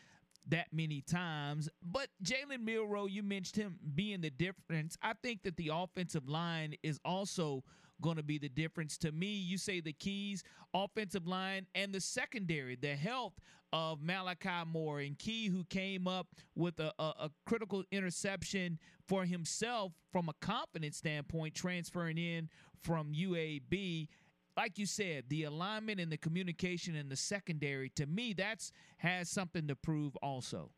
that 0.47 0.67
many 0.71 1.01
times. 1.01 1.67
But 1.83 2.07
Jalen 2.23 2.61
Milroe, 2.63 3.07
you 3.07 3.23
mentioned 3.23 3.61
him 3.61 3.77
being 3.93 4.21
the 4.21 4.29
difference. 4.29 4.97
I 5.01 5.13
think 5.21 5.43
that 5.43 5.57
the 5.57 5.71
offensive 5.73 6.29
line 6.29 6.75
is 6.81 6.97
also 7.03 7.65
going 8.03 8.17
to 8.17 8.23
be 8.23 8.37
the 8.37 8.49
difference. 8.49 8.97
To 8.99 9.11
me, 9.11 9.27
you 9.27 9.57
say 9.57 9.79
the 9.79 9.93
keys, 9.93 10.43
offensive 10.73 11.27
line, 11.27 11.65
and 11.73 11.91
the 11.91 12.01
secondary, 12.01 12.75
the 12.75 12.95
health 12.95 13.33
of 13.71 14.03
Malachi 14.03 14.67
Moore 14.67 14.99
and 14.99 15.17
Key, 15.17 15.47
who 15.47 15.63
came 15.63 16.07
up 16.07 16.27
with 16.55 16.79
a, 16.79 16.93
a, 16.99 17.03
a 17.21 17.31
critical 17.47 17.83
interception 17.91 18.77
for 19.07 19.25
himself 19.25 19.93
from 20.11 20.29
a 20.29 20.33
confidence 20.45 20.97
standpoint, 20.97 21.55
transferring 21.55 22.19
in 22.19 22.49
from 22.81 23.13
UAB 23.13 24.07
like 24.55 24.77
you 24.77 24.85
said, 24.85 25.23
the 25.29 25.45
alignment 25.45 25.99
and 25.99 26.11
the 26.11 26.17
communication 26.17 26.95
in 26.95 27.09
the 27.09 27.15
secondary, 27.15 27.89
to 27.89 28.05
me, 28.05 28.33
that's 28.33 28.71
has 28.97 29.29
something 29.29 29.67
to 29.67 29.75
prove 29.75 30.15
also. 30.17 30.69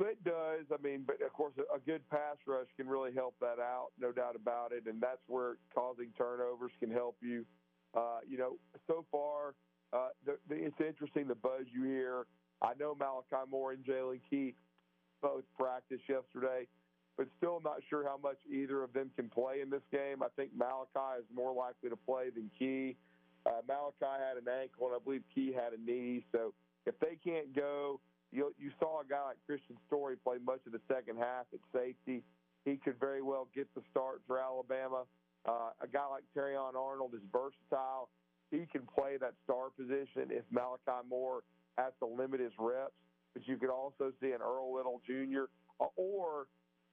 It 0.00 0.24
does. 0.24 0.66
I 0.72 0.82
mean, 0.82 1.04
but 1.06 1.22
of 1.24 1.32
course, 1.32 1.54
a 1.58 1.78
good 1.78 2.08
pass 2.10 2.36
rush 2.46 2.66
can 2.76 2.88
really 2.88 3.12
help 3.14 3.36
that 3.40 3.60
out, 3.60 3.88
no 4.00 4.10
doubt 4.10 4.34
about 4.34 4.72
it. 4.72 4.84
And 4.88 5.00
that's 5.00 5.22
where 5.28 5.56
causing 5.72 6.08
turnovers 6.18 6.72
can 6.80 6.90
help 6.90 7.16
you. 7.22 7.44
Uh, 7.94 8.18
you 8.28 8.36
know, 8.36 8.56
so 8.88 9.04
far, 9.12 9.54
uh, 9.92 10.08
the, 10.26 10.36
the, 10.48 10.56
it's 10.56 10.80
interesting 10.80 11.28
the 11.28 11.36
buzz 11.36 11.66
you 11.72 11.84
hear. 11.84 12.26
I 12.60 12.72
know 12.78 12.96
Malachi 12.98 13.48
Moore 13.48 13.72
and 13.72 13.84
Jaylen 13.84 14.20
Key 14.28 14.54
both 15.22 15.44
practiced 15.56 16.02
yesterday, 16.08 16.66
but 17.16 17.28
still 17.38 17.60
not 17.62 17.76
sure 17.88 18.04
how 18.04 18.18
much 18.20 18.38
either 18.52 18.82
of 18.82 18.92
them 18.92 19.10
can 19.14 19.28
play 19.28 19.60
in 19.60 19.70
this 19.70 19.82
game. 19.92 20.22
I 20.22 20.28
think 20.34 20.50
Malachi 20.56 21.20
is 21.20 21.24
more 21.32 21.54
likely 21.54 21.88
to 21.90 21.96
play 21.96 22.30
than 22.34 22.50
Key. 22.58 22.96
Uh, 23.46 23.60
Malachi 23.68 23.94
had 24.18 24.38
an 24.38 24.48
ankle, 24.48 24.88
and 24.88 24.96
I 24.96 24.98
believe 25.04 25.22
Key 25.32 25.52
had 25.52 25.72
a 25.72 25.80
knee. 25.80 26.24
So 26.32 26.52
if 26.84 26.98
they 26.98 27.16
can't 27.22 27.54
go, 27.54 28.00
you, 28.34 28.52
you 28.58 28.70
saw 28.80 29.00
a 29.00 29.04
guy 29.06 29.22
like 29.22 29.38
Kristian 29.48 29.78
Story 29.86 30.16
play 30.16 30.36
much 30.44 30.60
of 30.66 30.72
the 30.72 30.80
second 30.88 31.18
half 31.18 31.46
at 31.52 31.60
safety. 31.72 32.22
He 32.64 32.76
could 32.76 32.98
very 32.98 33.22
well 33.22 33.46
get 33.54 33.72
the 33.74 33.82
start 33.90 34.22
for 34.26 34.40
Alabama. 34.40 35.04
Uh, 35.46 35.70
a 35.80 35.86
guy 35.86 36.06
like 36.06 36.24
Terrion 36.36 36.74
Arnold 36.74 37.14
is 37.14 37.20
versatile. 37.30 38.08
He 38.50 38.66
can 38.72 38.82
play 38.92 39.16
that 39.20 39.34
star 39.44 39.70
position 39.70 40.30
if 40.30 40.44
Malachi 40.50 41.06
Moore 41.08 41.42
has 41.78 41.92
to 42.00 42.06
limit 42.06 42.40
his 42.40 42.52
reps. 42.58 42.92
But 43.34 43.46
you 43.46 43.56
could 43.56 43.70
also 43.70 44.12
see 44.20 44.32
an 44.32 44.40
Earl 44.42 44.74
Little 44.74 45.00
Jr. 45.06 45.44
Uh, 45.80 45.86
or 45.96 46.46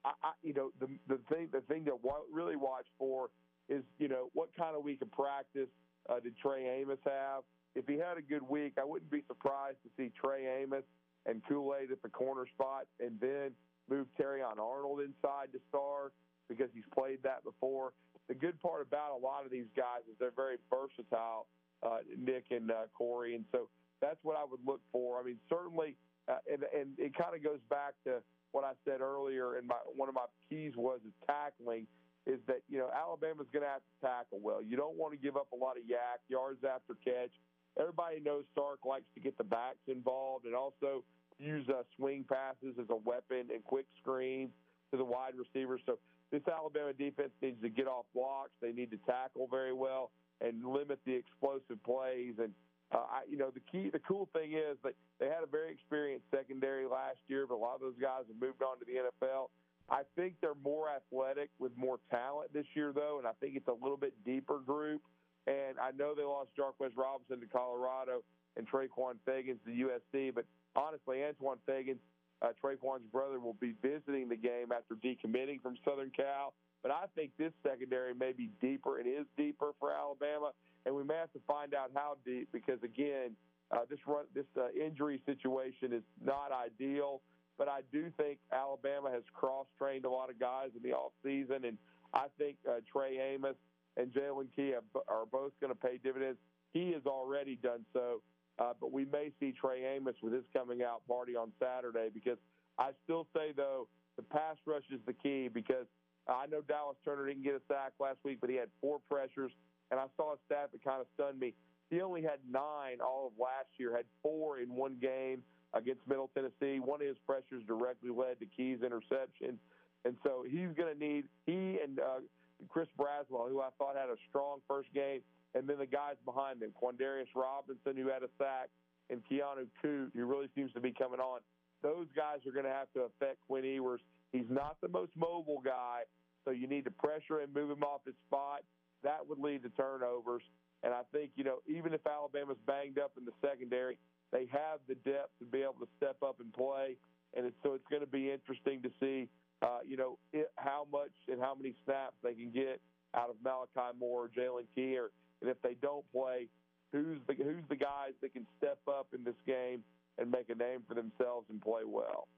I, 0.04 0.12
I, 0.22 0.32
you 0.42 0.52
know, 0.52 0.70
the 0.80 0.88
the 1.08 1.18
thing 1.32 1.48
the 1.52 1.60
thing 1.62 1.84
to 1.86 1.98
really 2.32 2.56
watch 2.56 2.86
for 2.98 3.30
is 3.68 3.82
you 3.98 4.08
know 4.08 4.30
what 4.34 4.48
kind 4.56 4.76
of 4.76 4.82
week 4.82 5.02
of 5.02 5.10
practice 5.12 5.68
uh, 6.08 6.20
did 6.20 6.36
Trey 6.36 6.80
Amos 6.80 6.98
have? 7.04 7.42
If 7.74 7.86
he 7.86 7.94
had 7.94 8.18
a 8.18 8.22
good 8.22 8.42
week, 8.42 8.74
I 8.78 8.84
wouldn't 8.84 9.10
be 9.10 9.22
surprised 9.28 9.78
to 9.84 9.90
see 9.96 10.12
Trey 10.20 10.62
Amos 10.62 10.82
and 11.26 11.42
Kool 11.48 11.74
Aid 11.80 11.92
at 11.92 12.02
the 12.02 12.08
corner 12.08 12.46
spot, 12.54 12.86
and 13.00 13.18
then 13.20 13.52
move 13.88 14.06
Terrion 14.18 14.58
Arnold 14.58 15.00
inside 15.00 15.52
to 15.52 15.60
start 15.68 16.12
because 16.48 16.68
he's 16.74 16.86
played 16.94 17.18
that 17.22 17.44
before. 17.44 17.92
The 18.28 18.34
good 18.34 18.60
part 18.60 18.82
about 18.86 19.12
a 19.12 19.20
lot 19.20 19.44
of 19.44 19.50
these 19.50 19.70
guys 19.76 20.00
is 20.08 20.14
they're 20.18 20.30
very 20.34 20.56
versatile, 20.70 21.46
uh, 21.82 21.98
Nick 22.16 22.46
and 22.50 22.70
uh, 22.70 22.86
Corey, 22.96 23.34
and 23.34 23.44
so 23.52 23.68
that's 24.00 24.18
what 24.22 24.36
I 24.36 24.44
would 24.48 24.60
look 24.66 24.80
for. 24.90 25.20
I 25.20 25.24
mean, 25.24 25.38
certainly, 25.48 25.96
uh, 26.28 26.38
and 26.50 26.64
and 26.74 26.90
it 26.98 27.16
kind 27.16 27.34
of 27.34 27.42
goes 27.42 27.60
back 27.68 27.94
to 28.04 28.22
what 28.52 28.64
I 28.64 28.72
said 28.84 29.00
earlier. 29.00 29.56
And 29.56 29.66
my 29.66 29.76
one 29.94 30.08
of 30.08 30.14
my 30.14 30.26
keys 30.48 30.72
was 30.76 31.00
is 31.06 31.12
tackling. 31.26 31.86
Is 32.24 32.38
that 32.46 32.62
you 32.68 32.78
know 32.78 32.88
Alabama's 32.94 33.48
going 33.52 33.64
to 33.64 33.68
have 33.68 33.82
to 33.82 34.06
tackle 34.06 34.38
well. 34.40 34.62
You 34.62 34.76
don't 34.76 34.96
want 34.96 35.12
to 35.12 35.18
give 35.18 35.36
up 35.36 35.48
a 35.52 35.56
lot 35.56 35.76
of 35.76 35.82
YAC 35.82 36.22
yards 36.28 36.62
after 36.62 36.94
catch. 37.04 37.32
Everybody 37.78 38.20
knows 38.20 38.44
Sark 38.54 38.80
likes 38.84 39.06
to 39.14 39.20
get 39.20 39.36
the 39.38 39.44
backs 39.44 39.82
involved 39.88 40.44
and 40.44 40.54
also 40.54 41.04
use 41.38 41.66
uh, 41.68 41.82
swing 41.96 42.24
passes 42.28 42.76
as 42.78 42.86
a 42.90 42.96
weapon 42.96 43.48
and 43.52 43.64
quick 43.64 43.86
screens 44.00 44.50
to 44.90 44.96
the 44.96 45.04
wide 45.04 45.32
receivers. 45.36 45.80
So 45.86 45.98
this 46.30 46.42
Alabama 46.46 46.92
defense 46.92 47.30
needs 47.40 47.60
to 47.62 47.68
get 47.68 47.86
off 47.86 48.06
blocks. 48.14 48.52
They 48.60 48.72
need 48.72 48.90
to 48.90 48.98
tackle 49.06 49.48
very 49.50 49.72
well 49.72 50.10
and 50.40 50.64
limit 50.64 50.98
the 51.04 51.14
explosive 51.14 51.82
plays. 51.84 52.34
And 52.38 52.52
uh, 52.92 52.98
I, 52.98 53.20
you 53.28 53.38
know, 53.38 53.50
the 53.50 53.60
key, 53.70 53.90
the 53.90 54.00
cool 54.00 54.28
thing 54.32 54.52
is 54.52 54.76
that 54.84 54.94
they 55.18 55.26
had 55.26 55.42
a 55.42 55.46
very 55.46 55.72
experienced 55.72 56.26
secondary 56.34 56.86
last 56.86 57.18
year, 57.28 57.46
but 57.46 57.54
a 57.54 57.62
lot 57.62 57.74
of 57.74 57.80
those 57.80 57.98
guys 58.00 58.24
have 58.28 58.40
moved 58.40 58.62
on 58.62 58.78
to 58.78 58.84
the 58.84 59.00
NFL. 59.26 59.48
I 59.90 60.02
think 60.16 60.34
they're 60.40 60.54
more 60.62 60.88
athletic 60.88 61.50
with 61.58 61.72
more 61.76 61.98
talent 62.10 62.52
this 62.52 62.66
year, 62.74 62.92
though, 62.94 63.18
and 63.18 63.26
I 63.26 63.32
think 63.40 63.56
it's 63.56 63.68
a 63.68 63.76
little 63.82 63.96
bit 63.96 64.14
deeper 64.24 64.58
group. 64.58 65.02
And 65.46 65.78
I 65.80 65.90
know 65.92 66.14
they 66.14 66.22
lost 66.22 66.50
Jahquez 66.58 66.92
Robinson 66.96 67.40
to 67.40 67.46
Colorado 67.46 68.22
and 68.56 68.68
Trequon 68.68 69.14
Fegans 69.26 69.58
to 69.64 69.70
USC, 69.70 70.34
but 70.34 70.44
honestly, 70.76 71.24
Antoine 71.24 71.58
Fegans, 71.68 71.98
uh, 72.42 72.48
Trequon's 72.62 73.06
brother, 73.10 73.40
will 73.40 73.56
be 73.60 73.74
visiting 73.82 74.28
the 74.28 74.36
game 74.36 74.70
after 74.72 74.94
decommitting 74.94 75.60
from 75.62 75.76
Southern 75.84 76.10
Cal. 76.10 76.52
But 76.82 76.92
I 76.92 77.06
think 77.14 77.30
this 77.38 77.52
secondary 77.62 78.14
may 78.14 78.32
be 78.32 78.50
deeper. 78.60 78.98
It 78.98 79.06
is 79.06 79.26
deeper 79.36 79.72
for 79.78 79.92
Alabama, 79.92 80.50
and 80.84 80.94
we 80.94 81.04
may 81.04 81.14
have 81.14 81.32
to 81.32 81.40
find 81.46 81.74
out 81.74 81.90
how 81.94 82.16
deep 82.24 82.48
because 82.52 82.82
again, 82.82 83.36
uh, 83.70 83.80
this 83.88 84.00
run, 84.06 84.24
this 84.34 84.44
uh, 84.56 84.68
injury 84.70 85.20
situation 85.24 85.92
is 85.92 86.02
not 86.22 86.50
ideal. 86.52 87.20
But 87.58 87.68
I 87.68 87.80
do 87.92 88.10
think 88.16 88.38
Alabama 88.50 89.10
has 89.12 89.22
cross-trained 89.34 90.04
a 90.04 90.10
lot 90.10 90.30
of 90.30 90.40
guys 90.40 90.70
in 90.76 90.82
the 90.82 90.96
off 90.96 91.12
season, 91.22 91.64
and 91.64 91.78
I 92.12 92.26
think 92.38 92.56
uh, 92.68 92.80
Trey 92.90 93.18
Amos 93.34 93.56
and 93.96 94.12
Jaylen 94.12 94.48
Key 94.54 94.74
are 94.74 95.26
both 95.30 95.52
going 95.60 95.72
to 95.72 95.78
pay 95.78 95.98
dividends. 96.02 96.38
He 96.72 96.92
has 96.92 97.02
already 97.06 97.56
done 97.56 97.84
so, 97.92 98.22
uh, 98.58 98.72
but 98.80 98.92
we 98.92 99.04
may 99.04 99.30
see 99.38 99.52
Trey 99.52 99.96
Amos 99.96 100.14
with 100.22 100.32
his 100.32 100.44
coming 100.52 100.82
out 100.82 101.06
party 101.06 101.36
on 101.36 101.52
Saturday 101.60 102.08
because 102.12 102.38
I 102.78 102.90
still 103.04 103.26
say 103.34 103.52
though 103.54 103.88
the 104.16 104.22
pass 104.22 104.56
rush 104.66 104.84
is 104.90 105.00
the 105.06 105.12
key 105.12 105.48
because 105.52 105.86
I 106.28 106.46
know 106.46 106.62
Dallas 106.62 106.96
Turner 107.04 107.26
didn't 107.26 107.42
get 107.42 107.54
a 107.54 107.60
sack 107.68 107.92
last 107.98 108.18
week, 108.24 108.38
but 108.40 108.48
he 108.48 108.56
had 108.56 108.68
four 108.80 109.00
pressures, 109.10 109.52
and 109.90 109.98
I 109.98 110.06
saw 110.16 110.34
a 110.34 110.36
stat 110.46 110.70
that 110.72 110.84
kind 110.84 111.00
of 111.00 111.06
stunned 111.14 111.40
me. 111.40 111.54
He 111.90 112.00
only 112.00 112.22
had 112.22 112.38
nine 112.48 113.00
all 113.04 113.26
of 113.26 113.32
last 113.38 113.68
year, 113.76 113.94
had 113.94 114.06
four 114.22 114.60
in 114.60 114.74
one 114.74 114.96
game 115.00 115.42
against 115.74 116.00
Middle 116.06 116.30
Tennessee. 116.34 116.80
One 116.80 117.00
of 117.00 117.06
his 117.06 117.18
pressures 117.26 117.64
directly 117.66 118.10
led 118.10 118.38
to 118.40 118.46
Key's 118.46 118.82
interception. 118.82 119.58
And 120.04 120.16
so 120.24 120.44
he's 120.46 120.72
going 120.76 120.92
to 120.92 120.98
need, 120.98 121.24
he 121.46 121.78
and 121.82 121.98
uh, 121.98 122.20
Chris 122.68 122.88
Braswell, 122.98 123.48
who 123.48 123.60
I 123.60 123.68
thought 123.78 123.96
had 123.96 124.08
a 124.08 124.16
strong 124.28 124.60
first 124.68 124.92
game, 124.94 125.20
and 125.54 125.68
then 125.68 125.78
the 125.78 125.86
guys 125.86 126.16
behind 126.24 126.62
him, 126.62 126.72
Quandarius 126.80 127.28
Robinson, 127.34 127.96
who 127.96 128.08
had 128.08 128.22
a 128.22 128.30
sack, 128.38 128.68
and 129.10 129.20
Keanu 129.30 129.66
Koht, 129.84 130.10
who 130.14 130.24
really 130.24 130.48
seems 130.54 130.72
to 130.72 130.80
be 130.80 130.92
coming 130.92 131.20
on. 131.20 131.40
Those 131.82 132.06
guys 132.14 132.38
are 132.46 132.52
going 132.52 132.64
to 132.64 132.72
have 132.72 132.92
to 132.94 133.00
affect 133.00 133.40
Quinn 133.46 133.64
Ewers. 133.64 134.00
He's 134.32 134.48
not 134.48 134.76
the 134.80 134.88
most 134.88 135.10
mobile 135.16 135.60
guy, 135.64 136.02
so 136.44 136.50
you 136.50 136.66
need 136.66 136.84
to 136.84 136.90
pressure 136.90 137.40
him, 137.40 137.50
move 137.54 137.70
him 137.70 137.82
off 137.82 138.00
his 138.06 138.14
spot. 138.26 138.62
That 139.02 139.28
would 139.28 139.38
lead 139.38 139.62
to 139.64 139.68
turnovers. 139.70 140.42
And 140.84 140.94
I 140.94 141.02
think, 141.12 141.32
you 141.36 141.44
know, 141.44 141.58
even 141.66 141.92
if 141.92 142.06
Alabama's 142.06 142.56
banged 142.66 142.98
up 142.98 143.12
in 143.18 143.24
the 143.24 143.32
secondary, 143.40 143.98
they 144.32 144.46
have 144.50 144.80
the 144.88 144.94
depth 144.94 145.30
to 145.40 145.44
be 145.44 145.62
able 145.62 145.74
to 145.80 145.88
step 145.96 146.16
up 146.22 146.40
and 146.40 146.52
play, 146.52 146.96
and 147.36 147.46
it's, 147.46 147.56
so 147.62 147.74
it's 147.74 147.86
going 147.90 148.02
to 148.02 148.08
be 148.08 148.30
interesting 148.30 148.80
to 148.82 148.90
see, 148.98 149.28
uh, 149.62 149.78
you 149.86 149.96
know, 149.96 150.18
it, 150.32 150.50
how 150.56 150.86
much 150.92 151.12
and 151.28 151.40
how 151.40 151.54
many 151.54 151.74
snaps 151.84 152.14
they 152.22 152.34
can 152.34 152.50
get 152.50 152.80
out 153.14 153.30
of 153.30 153.36
Malachi 153.44 153.96
Moore 153.98 154.24
or 154.24 154.28
Jaylen 154.28 154.66
Key, 154.74 154.98
or, 154.98 155.10
and 155.40 155.50
if 155.50 155.60
they 155.62 155.76
don't 155.80 156.04
play, 156.12 156.48
who's 156.92 157.18
the 157.26 157.34
who's 157.34 157.64
the 157.68 157.76
guys 157.76 158.12
that 158.20 158.32
can 158.32 158.46
step 158.58 158.78
up 158.88 159.08
in 159.14 159.24
this 159.24 159.36
game 159.46 159.82
and 160.18 160.30
make 160.30 160.50
a 160.50 160.54
name 160.54 160.80
for 160.88 160.94
themselves 160.94 161.46
and 161.50 161.60
play 161.60 161.82
well. 161.86 162.28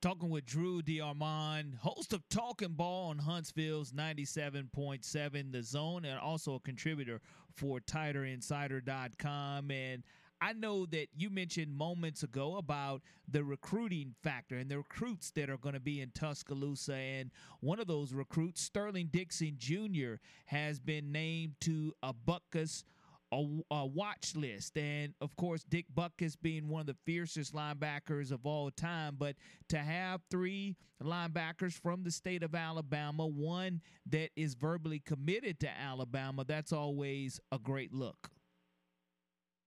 Talking 0.00 0.30
with 0.30 0.46
Drew 0.46 0.80
DeArmond, 0.80 1.76
host 1.76 2.14
of 2.14 2.26
Talking 2.30 2.72
Ball 2.72 3.10
on 3.10 3.18
Huntsville's 3.18 3.92
97.7 3.92 5.52
The 5.52 5.62
Zone, 5.62 6.06
and 6.06 6.18
also 6.18 6.54
a 6.54 6.60
contributor 6.60 7.20
for 7.54 7.80
TighterInsider.com. 7.80 9.70
And 9.70 10.02
I 10.40 10.54
know 10.54 10.86
that 10.86 11.08
you 11.14 11.28
mentioned 11.28 11.76
moments 11.76 12.22
ago 12.22 12.56
about 12.56 13.02
the 13.28 13.44
recruiting 13.44 14.14
factor 14.22 14.56
and 14.56 14.70
the 14.70 14.78
recruits 14.78 15.30
that 15.32 15.50
are 15.50 15.58
going 15.58 15.74
to 15.74 15.80
be 15.80 16.00
in 16.00 16.10
Tuscaloosa. 16.14 16.94
And 16.94 17.30
one 17.60 17.78
of 17.78 17.86
those 17.86 18.14
recruits, 18.14 18.62
Sterling 18.62 19.10
Dixon 19.12 19.56
Jr., 19.58 20.14
has 20.46 20.80
been 20.80 21.12
named 21.12 21.56
to 21.60 21.92
a 22.02 22.14
Butkus 22.14 22.84
a, 23.32 23.46
a, 23.70 23.86
watch 23.86 24.34
list. 24.34 24.76
And 24.76 25.14
of 25.20 25.36
course, 25.36 25.62
Dick 25.62 25.86
Butkus 25.94 26.36
being 26.40 26.68
one 26.68 26.80
of 26.80 26.86
the 26.86 26.96
fiercest 27.04 27.54
linebackers 27.54 28.32
of 28.32 28.44
all 28.44 28.70
time. 28.70 29.16
But 29.18 29.36
to 29.68 29.78
have 29.78 30.20
three 30.30 30.76
linebackers 31.02 31.74
from 31.74 32.02
the 32.02 32.10
state 32.10 32.42
of 32.42 32.54
Alabama, 32.54 33.26
one 33.26 33.82
that 34.06 34.30
is 34.36 34.54
verbally 34.54 34.98
committed 34.98 35.60
to 35.60 35.68
Alabama, 35.68 36.44
that's 36.44 36.72
always 36.72 37.40
a 37.52 37.58
great 37.58 37.92
look. 37.92 38.30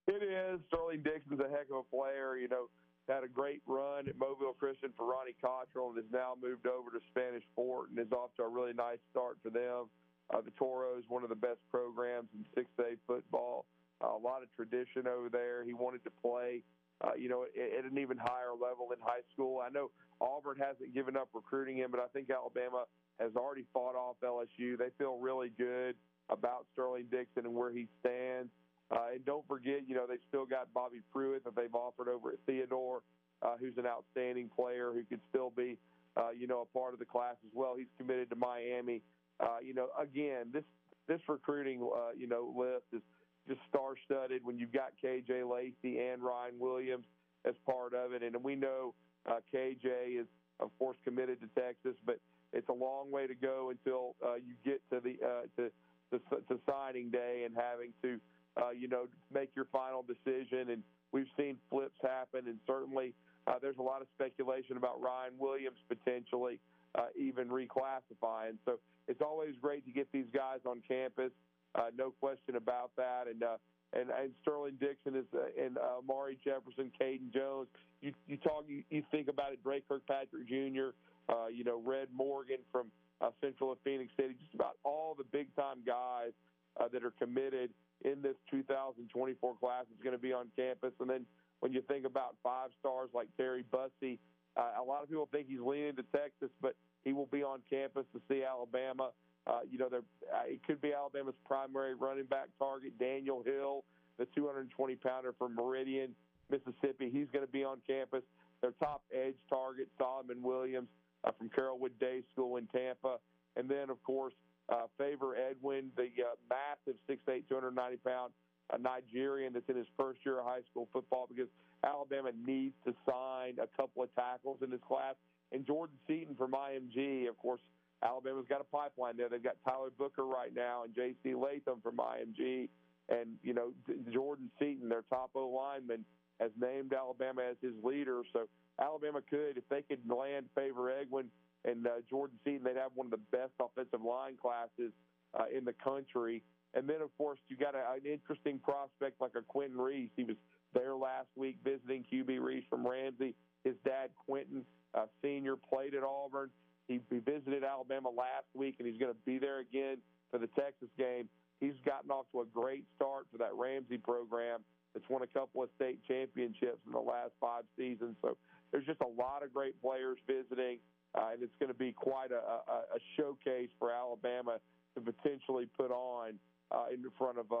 It 0.06 0.22
is. 0.22 0.60
Sterling 0.68 1.02
Dixon's 1.02 1.40
a 1.40 1.48
heck 1.48 1.70
of 1.72 1.84
a 1.84 1.88
player. 1.88 2.36
You 2.36 2.48
know, 2.48 2.68
had 3.08 3.24
a 3.24 3.28
great 3.28 3.60
run 3.66 4.08
at 4.08 4.18
Mobile 4.18 4.54
Christian 4.58 4.90
for 4.96 5.06
Ronnie 5.06 5.36
Cottrell 5.40 5.90
and 5.90 5.96
has 5.96 6.12
now 6.12 6.34
moved 6.40 6.66
over 6.66 6.90
to 6.90 7.00
Spanish 7.10 7.44
Fort 7.54 7.90
and 7.90 7.98
is 7.98 8.12
off 8.12 8.30
to 8.36 8.42
a 8.42 8.48
really 8.48 8.72
nice 8.72 9.00
start 9.10 9.38
for 9.42 9.50
them. 9.50 9.88
Uh, 10.32 10.40
the 10.40 10.50
Toros, 10.52 11.04
one 11.08 11.22
of 11.22 11.28
the 11.28 11.36
best 11.36 11.60
programs 11.70 12.28
in 12.32 12.44
6A 12.56 12.96
football. 13.06 13.66
Uh, 14.02 14.16
a 14.16 14.20
lot 14.20 14.42
of 14.42 14.48
tradition 14.56 15.06
over 15.06 15.28
there. 15.28 15.64
He 15.64 15.74
wanted 15.74 16.02
to 16.04 16.10
play, 16.22 16.62
uh, 17.02 17.12
you 17.16 17.28
know, 17.28 17.44
at, 17.44 17.84
at 17.84 17.90
an 17.90 17.98
even 17.98 18.16
higher 18.16 18.52
level 18.52 18.88
in 18.92 18.98
high 19.00 19.24
school. 19.32 19.60
I 19.60 19.68
know 19.68 19.90
Auburn 20.20 20.56
hasn't 20.58 20.94
given 20.94 21.16
up 21.16 21.28
recruiting 21.34 21.76
him, 21.76 21.90
but 21.90 22.00
I 22.00 22.06
think 22.12 22.30
Alabama 22.30 22.84
has 23.20 23.36
already 23.36 23.64
fought 23.72 23.94
off 23.96 24.16
LSU. 24.24 24.78
They 24.78 24.88
feel 24.96 25.18
really 25.18 25.52
good 25.58 25.94
about 26.30 26.66
Sterling 26.72 27.06
Dixon 27.10 27.44
and 27.44 27.54
where 27.54 27.70
he 27.70 27.86
stands. 28.00 28.50
Uh, 28.90 29.14
and 29.14 29.24
don't 29.24 29.46
forget, 29.48 29.80
you 29.86 29.94
know, 29.94 30.06
they've 30.06 30.18
still 30.28 30.44
got 30.44 30.72
Bobby 30.74 31.00
Pruitt 31.12 31.44
that 31.44 31.56
they've 31.56 31.74
offered 31.74 32.08
over 32.08 32.30
at 32.30 32.38
Theodore, 32.46 33.02
uh, 33.42 33.54
who's 33.58 33.76
an 33.76 33.86
outstanding 33.86 34.50
player 34.54 34.92
who 34.92 35.02
could 35.04 35.20
still 35.30 35.50
be, 35.50 35.78
uh, 36.16 36.30
you 36.30 36.46
know, 36.46 36.60
a 36.60 36.78
part 36.78 36.92
of 36.92 36.98
the 36.98 37.04
class 37.04 37.36
as 37.44 37.50
well. 37.54 37.74
He's 37.76 37.88
committed 37.98 38.30
to 38.30 38.36
Miami. 38.36 39.02
Uh, 39.40 39.58
you 39.62 39.74
know, 39.74 39.88
again, 39.98 40.50
this 40.52 40.64
this 41.06 41.20
recruiting, 41.28 41.82
uh, 41.82 42.12
you 42.16 42.26
know, 42.26 42.54
list 42.56 42.84
is 42.92 43.02
just 43.46 43.60
star-studded 43.68 44.42
when 44.44 44.58
you've 44.58 44.72
got 44.72 44.92
KJ 45.02 45.50
Lacey 45.50 45.98
and 45.98 46.22
Ryan 46.22 46.58
Williams 46.58 47.04
as 47.44 47.54
part 47.66 47.92
of 47.92 48.12
it, 48.12 48.22
and 48.22 48.42
we 48.42 48.54
know 48.54 48.94
uh, 49.26 49.40
KJ 49.52 50.20
is, 50.20 50.26
of 50.60 50.70
course, 50.78 50.96
committed 51.04 51.38
to 51.40 51.60
Texas, 51.60 51.94
but 52.06 52.18
it's 52.54 52.68
a 52.68 52.72
long 52.72 53.10
way 53.10 53.26
to 53.26 53.34
go 53.34 53.70
until 53.70 54.14
uh, 54.24 54.36
you 54.36 54.54
get 54.64 54.80
to 54.90 55.00
the 55.00 55.16
uh, 55.26 55.42
to, 55.56 55.70
to 56.10 56.36
to 56.48 56.60
signing 56.64 57.10
day 57.10 57.42
and 57.44 57.54
having 57.54 57.92
to 58.02 58.18
uh, 58.56 58.70
you 58.70 58.88
know, 58.88 59.06
make 59.32 59.50
your 59.54 59.66
final 59.72 60.04
decision. 60.04 60.70
And 60.70 60.82
we've 61.12 61.30
seen 61.36 61.56
flips 61.70 61.98
happen, 62.02 62.46
and 62.46 62.58
certainly 62.66 63.14
uh, 63.46 63.54
there's 63.60 63.78
a 63.78 63.82
lot 63.82 64.00
of 64.00 64.08
speculation 64.14 64.76
about 64.76 65.00
Ryan 65.00 65.34
Williams 65.38 65.78
potentially 65.88 66.58
uh, 66.94 67.06
even 67.18 67.48
reclassifying. 67.48 68.56
So 68.64 68.78
it's 69.08 69.20
always 69.20 69.54
great 69.60 69.84
to 69.86 69.92
get 69.92 70.08
these 70.12 70.26
guys 70.32 70.60
on 70.66 70.82
campus. 70.86 71.32
Uh, 71.74 71.90
no 71.96 72.10
question 72.20 72.56
about 72.56 72.90
that. 72.96 73.24
And 73.28 73.42
uh, 73.42 73.56
and, 73.92 74.10
and 74.10 74.30
Sterling 74.42 74.76
Dixon 74.80 75.16
is 75.16 75.26
uh, 75.34 75.62
and 75.62 75.78
uh, 75.78 76.02
Mari 76.06 76.38
Jefferson, 76.44 76.90
Caden 77.00 77.32
Jones. 77.32 77.68
You 78.00 78.12
you 78.26 78.36
talk 78.38 78.64
you, 78.68 78.82
you 78.90 79.02
think 79.10 79.28
about 79.28 79.52
it. 79.52 79.62
Drake 79.62 79.84
Kirkpatrick 79.88 80.48
Jr. 80.48 80.94
Uh, 81.28 81.48
you 81.52 81.64
know 81.64 81.80
Red 81.84 82.08
Morgan 82.14 82.58
from 82.72 82.88
uh, 83.20 83.30
Central 83.40 83.72
of 83.72 83.78
Phenix 83.84 84.10
City. 84.16 84.34
Just 84.40 84.54
about 84.54 84.76
all 84.84 85.14
the 85.16 85.24
big 85.24 85.54
time 85.56 85.78
guys 85.86 86.32
uh, 86.78 86.88
that 86.92 87.04
are 87.04 87.12
committed 87.18 87.70
in 88.04 88.22
this 88.22 88.36
2024 88.50 89.54
class 89.58 89.84
is 89.84 90.02
going 90.02 90.14
to 90.14 90.22
be 90.22 90.32
on 90.32 90.48
campus. 90.56 90.92
And 91.00 91.08
then 91.08 91.26
when 91.60 91.72
you 91.72 91.82
think 91.82 92.04
about 92.04 92.36
five 92.42 92.70
stars 92.78 93.10
like 93.14 93.28
Terry 93.36 93.64
Bussey, 93.70 94.18
uh, 94.56 94.80
a 94.80 94.84
lot 94.84 95.02
of 95.02 95.08
people 95.08 95.28
think 95.32 95.48
he's 95.48 95.60
leaning 95.60 95.96
to 95.96 96.04
Texas, 96.14 96.50
but 96.60 96.76
he 97.04 97.12
will 97.12 97.26
be 97.26 97.42
on 97.42 97.60
campus 97.68 98.04
to 98.12 98.20
see 98.28 98.44
Alabama. 98.44 99.10
Uh, 99.46 99.60
you 99.70 99.78
know, 99.78 99.88
uh, 99.92 100.00
it 100.46 100.60
could 100.66 100.80
be 100.80 100.92
Alabama's 100.92 101.34
primary 101.46 101.94
running 101.94 102.24
back 102.24 102.48
target, 102.58 102.98
Daniel 102.98 103.42
Hill, 103.44 103.84
the 104.18 104.26
220 104.34 104.94
pounder 104.96 105.34
from 105.38 105.54
Meridian, 105.54 106.14
Mississippi. 106.50 107.10
He's 107.12 107.26
going 107.32 107.44
to 107.44 107.50
be 107.50 107.64
on 107.64 107.78
campus. 107.86 108.22
Their 108.60 108.72
top 108.72 109.02
edge 109.12 109.34
target, 109.48 109.88
Solomon 109.98 110.42
Williams 110.42 110.88
uh, 111.24 111.32
from 111.36 111.50
Carrollwood 111.50 111.98
Day 112.00 112.22
School 112.32 112.56
in 112.56 112.66
Tampa. 112.68 113.16
And 113.56 113.68
then, 113.68 113.90
of 113.90 114.02
course, 114.02 114.34
uh, 114.68 114.86
Favour 114.98 115.36
Edwin, 115.36 115.90
the 115.96 116.08
uh, 116.22 116.34
massive 116.48 116.98
6'8, 117.08 117.48
290 117.48 117.96
pound 117.98 118.32
uh, 118.72 118.76
Nigerian 118.78 119.52
that's 119.52 119.68
in 119.68 119.76
his 119.76 119.86
first 119.96 120.20
year 120.24 120.40
of 120.40 120.46
high 120.46 120.62
school 120.70 120.88
football 120.92 121.28
because 121.28 121.48
Alabama 121.84 122.30
needs 122.46 122.74
to 122.86 122.94
sign 123.08 123.56
a 123.62 123.68
couple 123.76 124.02
of 124.02 124.14
tackles 124.14 124.58
in 124.62 124.70
this 124.70 124.80
class. 124.86 125.14
And 125.52 125.66
Jordan 125.66 125.96
Seaton 126.06 126.34
from 126.34 126.52
IMG, 126.52 127.28
of 127.28 127.38
course, 127.38 127.60
Alabama's 128.02 128.46
got 128.48 128.60
a 128.60 128.64
pipeline 128.64 129.16
there. 129.16 129.28
They've 129.28 129.42
got 129.42 129.56
Tyler 129.64 129.90
Booker 129.96 130.24
right 130.24 130.54
now 130.54 130.84
and 130.84 130.94
J.C. 130.94 131.34
Latham 131.34 131.80
from 131.82 131.96
IMG. 131.96 132.68
And, 133.08 133.36
you 133.42 133.52
know, 133.52 133.72
Jordan 134.12 134.50
Seaton, 134.58 134.88
their 134.88 135.04
top 135.10 135.30
O 135.34 135.48
lineman, 135.48 136.04
has 136.40 136.50
named 136.60 136.92
Alabama 136.92 137.42
as 137.50 137.56
his 137.62 137.72
leader. 137.82 138.22
So 138.32 138.48
Alabama 138.80 139.20
could, 139.28 139.56
if 139.56 139.68
they 139.68 139.82
could 139.82 140.00
land 140.08 140.46
Favour 140.54 140.90
Edwin 140.90 141.26
and 141.64 141.86
uh, 141.86 141.90
Jordan 142.08 142.38
Seaton, 142.44 142.64
they'd 142.64 142.76
have 142.76 142.92
one 142.94 143.06
of 143.06 143.10
the 143.10 143.24
best 143.30 143.52
offensive 143.60 144.04
line 144.04 144.36
classes 144.40 144.92
uh, 145.38 145.44
in 145.54 145.64
the 145.64 145.72
country. 145.72 146.42
And 146.74 146.88
then, 146.88 147.00
of 147.00 147.16
course, 147.16 147.38
you 147.48 147.56
got 147.56 147.74
a, 147.74 147.92
an 147.92 148.04
interesting 148.04 148.58
prospect 148.58 149.20
like 149.20 149.32
a 149.36 149.42
Quentin 149.42 149.78
Reese. 149.78 150.10
He 150.16 150.24
was 150.24 150.36
there 150.74 150.94
last 150.94 151.28
week 151.36 151.56
visiting 151.64 152.04
QB 152.12 152.40
Reese 152.40 152.64
from 152.68 152.86
Ramsay. 152.86 153.34
His 153.62 153.74
dad, 153.84 154.10
Quentin, 154.26 154.64
uh, 154.94 155.06
senior, 155.22 155.56
played 155.56 155.94
at 155.94 156.02
Auburn. 156.02 156.50
He, 156.88 157.00
he 157.10 157.18
visited 157.18 157.64
Alabama 157.64 158.10
last 158.10 158.46
week, 158.54 158.76
and 158.78 158.88
he's 158.88 158.98
going 158.98 159.12
to 159.12 159.18
be 159.24 159.38
there 159.38 159.60
again 159.60 159.98
for 160.30 160.38
the 160.38 160.48
Texas 160.48 160.88
game. 160.98 161.28
He's 161.60 161.74
gotten 161.86 162.10
off 162.10 162.26
to 162.32 162.40
a 162.42 162.44
great 162.44 162.84
start 162.96 163.26
for 163.32 163.38
that 163.38 163.54
Ramsay 163.54 163.98
program 163.98 164.60
that's 164.92 165.08
won 165.08 165.22
a 165.22 165.26
couple 165.26 165.62
of 165.62 165.70
state 165.76 166.00
championships 166.06 166.78
in 166.86 166.92
the 166.92 167.00
last 167.00 167.30
five 167.40 167.64
seasons. 167.76 168.16
So 168.20 168.36
there's 168.70 168.84
just 168.84 169.00
a 169.00 169.20
lot 169.20 169.42
of 169.42 169.54
great 169.54 169.80
players 169.80 170.18
visiting, 170.26 170.78
uh, 171.14 171.30
and 171.32 171.42
it's 171.42 171.54
going 171.58 171.72
to 171.72 171.78
be 171.78 171.92
quite 171.92 172.30
a, 172.30 172.70
a, 172.70 172.96
a 172.96 173.00
showcase 173.16 173.70
for 173.78 173.90
Alabama 173.90 174.58
to 174.94 175.00
potentially 175.00 175.68
put 175.76 175.90
on 175.90 176.34
uh, 176.70 176.86
in 176.92 177.04
front 177.16 177.38
of 177.38 177.52
uh, 177.52 177.56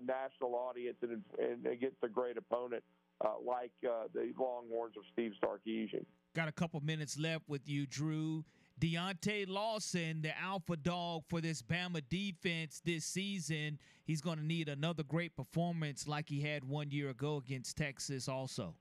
a 0.00 0.04
national 0.04 0.54
audience 0.54 0.96
and, 1.02 1.22
and 1.38 1.66
against 1.66 1.96
a 2.02 2.08
great 2.08 2.36
opponent 2.36 2.82
uh, 3.24 3.30
like 3.44 3.72
uh, 3.84 4.04
the 4.14 4.32
Longhorns 4.38 4.96
of 4.96 5.02
Steve 5.12 5.32
Sarkisian. 5.42 6.04
Got 6.34 6.48
a 6.48 6.52
couple 6.52 6.80
minutes 6.80 7.18
left 7.18 7.48
with 7.48 7.68
you, 7.68 7.86
Drew. 7.86 8.44
Deontae 8.80 9.48
Lawson, 9.48 10.22
the 10.22 10.38
alpha 10.38 10.76
dog 10.76 11.24
for 11.28 11.40
this 11.40 11.62
Bama 11.62 12.00
defense 12.08 12.80
this 12.84 13.04
season, 13.04 13.78
he's 14.04 14.20
going 14.20 14.38
to 14.38 14.44
need 14.44 14.68
another 14.68 15.02
great 15.02 15.34
performance 15.34 16.06
like 16.06 16.28
he 16.28 16.40
had 16.40 16.62
one 16.62 16.90
year 16.90 17.10
ago 17.10 17.38
against 17.44 17.76
Texas, 17.76 18.28
also. 18.28 18.76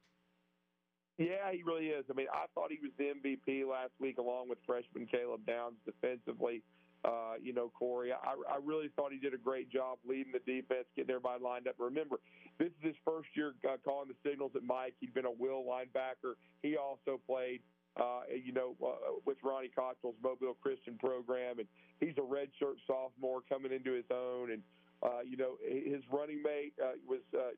Yeah, 1.18 1.52
he 1.52 1.64
really 1.64 1.88
is. 1.88 2.06
I 2.10 2.14
mean, 2.14 2.27
I 2.31 2.45
thought 2.53 2.69
he 2.72 2.77
was 2.81 2.91
the 2.98 3.14
MVP 3.18 3.68
last 3.68 3.91
week, 3.99 4.18
along 4.19 4.49
with 4.49 4.60
freshman 4.65 5.07
Caleb 5.07 5.45
Downs 5.48 5.76
defensively. 5.85 6.61
Uh, 7.06 7.34
you 7.41 7.53
know, 7.53 7.72
Corey, 7.77 8.11
I, 8.11 8.34
I 8.49 8.57
really 8.64 8.89
thought 8.95 9.11
he 9.11 9.19
did 9.19 9.34
a 9.34 9.38
great 9.38 9.69
job 9.72 9.98
leading 10.07 10.34
the 10.34 10.39
defense, 10.39 10.85
getting 10.95 11.11
everybody 11.11 11.44
lined 11.44 11.68
up. 11.68 11.76
Remember, 11.80 12.19
this 12.60 12.68
is 12.68 12.94
his 12.94 12.95
first 13.06 13.30
year 13.35 13.53
uh, 13.68 13.77
calling 13.84 14.10
the 14.10 14.30
signals 14.30 14.52
at 14.56 14.64
Mike. 14.64 14.95
He'd 14.99 15.14
been 15.14 15.26
a 15.26 15.31
will 15.31 15.64
linebacker. 15.64 16.34
He 16.61 16.76
also 16.76 17.19
played 17.26 17.61
uh, 17.98 18.22
you 18.30 18.53
know, 18.53 18.76
uh, 18.85 19.18
with 19.26 19.38
Ronnie 19.44 19.72
Cottrell's 19.76 20.15
Mobile 20.22 20.56
Christian 20.61 20.98
program, 20.99 21.60
and 21.60 21.68
he's 21.99 22.14
a 22.18 22.22
redshirt 22.22 22.77
sophomore 22.85 23.41
coming 23.49 23.72
into 23.72 23.91
his 23.91 24.06
own, 24.11 24.52
and 24.52 24.61
uh, 25.03 25.22
you 25.27 25.38
know, 25.38 25.57
his 25.61 26.02
running 26.11 26.41
mate 26.41 26.73
uh, 26.84 26.94
was, 27.07 27.22
uh, 27.34 27.53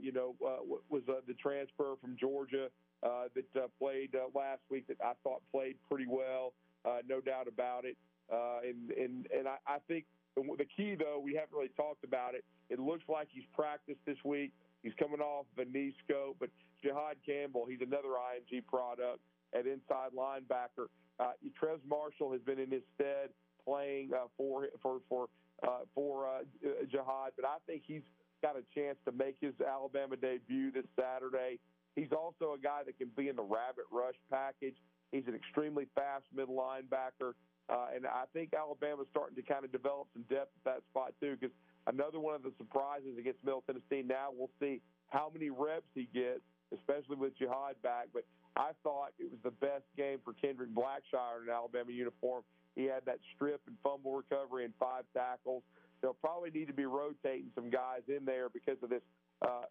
you 0.00 0.12
know, 0.12 0.34
uh, 0.44 0.62
was 0.88 1.02
uh, 1.08 1.20
the 1.26 1.34
transfer 1.34 1.94
from 2.00 2.16
Georgia 2.18 2.68
uh, 3.02 3.24
that 3.34 3.62
uh, 3.62 3.66
played 3.78 4.14
uh, 4.14 4.26
last 4.34 4.60
week 4.70 4.86
that 4.88 4.96
I 5.02 5.12
thought 5.22 5.42
played 5.52 5.76
pretty 5.88 6.06
well, 6.08 6.52
uh, 6.84 6.98
no 7.08 7.20
doubt 7.20 7.48
about 7.48 7.84
it. 7.84 7.96
Uh, 8.32 8.60
and 8.66 8.90
and 8.90 9.26
and 9.36 9.48
I, 9.48 9.56
I 9.66 9.78
think 9.86 10.04
the 10.36 10.66
key 10.76 10.94
though 10.94 11.20
we 11.22 11.34
haven't 11.34 11.56
really 11.56 11.72
talked 11.76 12.04
about 12.04 12.34
it. 12.34 12.44
It 12.70 12.78
looks 12.78 13.04
like 13.08 13.28
he's 13.30 13.46
practiced 13.54 14.00
this 14.06 14.18
week. 14.24 14.52
He's 14.82 14.92
coming 14.98 15.20
off 15.20 15.46
a 15.56 15.64
knee 15.64 15.94
scope, 16.04 16.36
but 16.38 16.50
Jihaad 16.84 17.16
Campbell, 17.26 17.66
he's 17.68 17.80
another 17.80 18.14
IMG 18.14 18.64
product 18.66 19.20
at 19.54 19.66
inside 19.66 20.10
linebacker. 20.16 20.86
Uh, 21.18 21.32
Trez 21.60 21.78
Marshall 21.88 22.30
has 22.32 22.40
been 22.42 22.58
in 22.58 22.70
his 22.70 22.82
stead 22.94 23.30
playing 23.64 24.10
uh, 24.14 24.26
for 24.36 24.68
for 24.82 25.00
for 25.08 25.28
uh, 25.62 25.80
for 25.94 26.28
uh, 26.28 26.42
Jihaad, 26.62 27.30
but 27.34 27.44
I 27.44 27.56
think 27.66 27.82
he's 27.86 28.02
got 28.42 28.56
a 28.56 28.64
chance 28.74 28.98
to 29.04 29.12
make 29.12 29.36
his 29.40 29.54
Alabama 29.60 30.16
debut 30.16 30.70
this 30.70 30.86
Saturday. 30.98 31.58
He's 31.96 32.12
also 32.12 32.54
a 32.54 32.58
guy 32.58 32.82
that 32.86 32.98
can 32.98 33.10
be 33.16 33.28
in 33.28 33.36
the 33.36 33.42
rabbit 33.42 33.86
rush 33.90 34.14
package. 34.30 34.76
He's 35.10 35.26
an 35.26 35.34
extremely 35.34 35.86
fast 35.94 36.24
middle 36.34 36.54
linebacker, 36.54 37.32
uh, 37.68 37.94
and 37.94 38.06
I 38.06 38.24
think 38.32 38.54
Alabama's 38.54 39.08
starting 39.10 39.36
to 39.36 39.42
kind 39.42 39.64
of 39.64 39.72
develop 39.72 40.08
some 40.12 40.22
depth 40.28 40.52
at 40.62 40.64
that 40.64 40.80
spot 40.90 41.14
too. 41.20 41.36
Because 41.40 41.54
another 41.86 42.20
one 42.20 42.34
of 42.34 42.42
the 42.42 42.52
surprises 42.58 43.18
against 43.18 43.42
Middle 43.44 43.64
Tennessee. 43.66 44.06
Now 44.06 44.28
we'll 44.30 44.52
see 44.60 44.80
how 45.08 45.30
many 45.32 45.50
reps 45.50 45.88
he 45.94 46.08
gets, 46.12 46.44
especially 46.76 47.16
with 47.16 47.32
Jihaad 47.38 47.80
back. 47.82 48.08
But 48.12 48.24
I 48.56 48.72
thought 48.82 49.16
it 49.18 49.30
was 49.30 49.40
the 49.42 49.56
best 49.58 49.84
game 49.96 50.18
for 50.24 50.34
Kendrick 50.34 50.70
Blackshire 50.70 51.42
in 51.42 51.48
an 51.48 51.54
Alabama 51.54 51.90
uniform. 51.90 52.42
He 52.76 52.84
had 52.84 53.02
that 53.06 53.18
strip 53.34 53.60
and 53.66 53.76
fumble 53.82 54.14
recovery 54.14 54.64
and 54.64 54.74
five 54.78 55.04
tackles. 55.14 55.62
They'll 56.00 56.14
probably 56.14 56.50
need 56.50 56.68
to 56.68 56.74
be 56.74 56.86
rotating 56.86 57.50
some 57.54 57.70
guys 57.70 58.02
in 58.08 58.24
there 58.24 58.48
because 58.48 58.76
of 58.82 58.90
this 58.90 59.02
uh, 59.42 59.62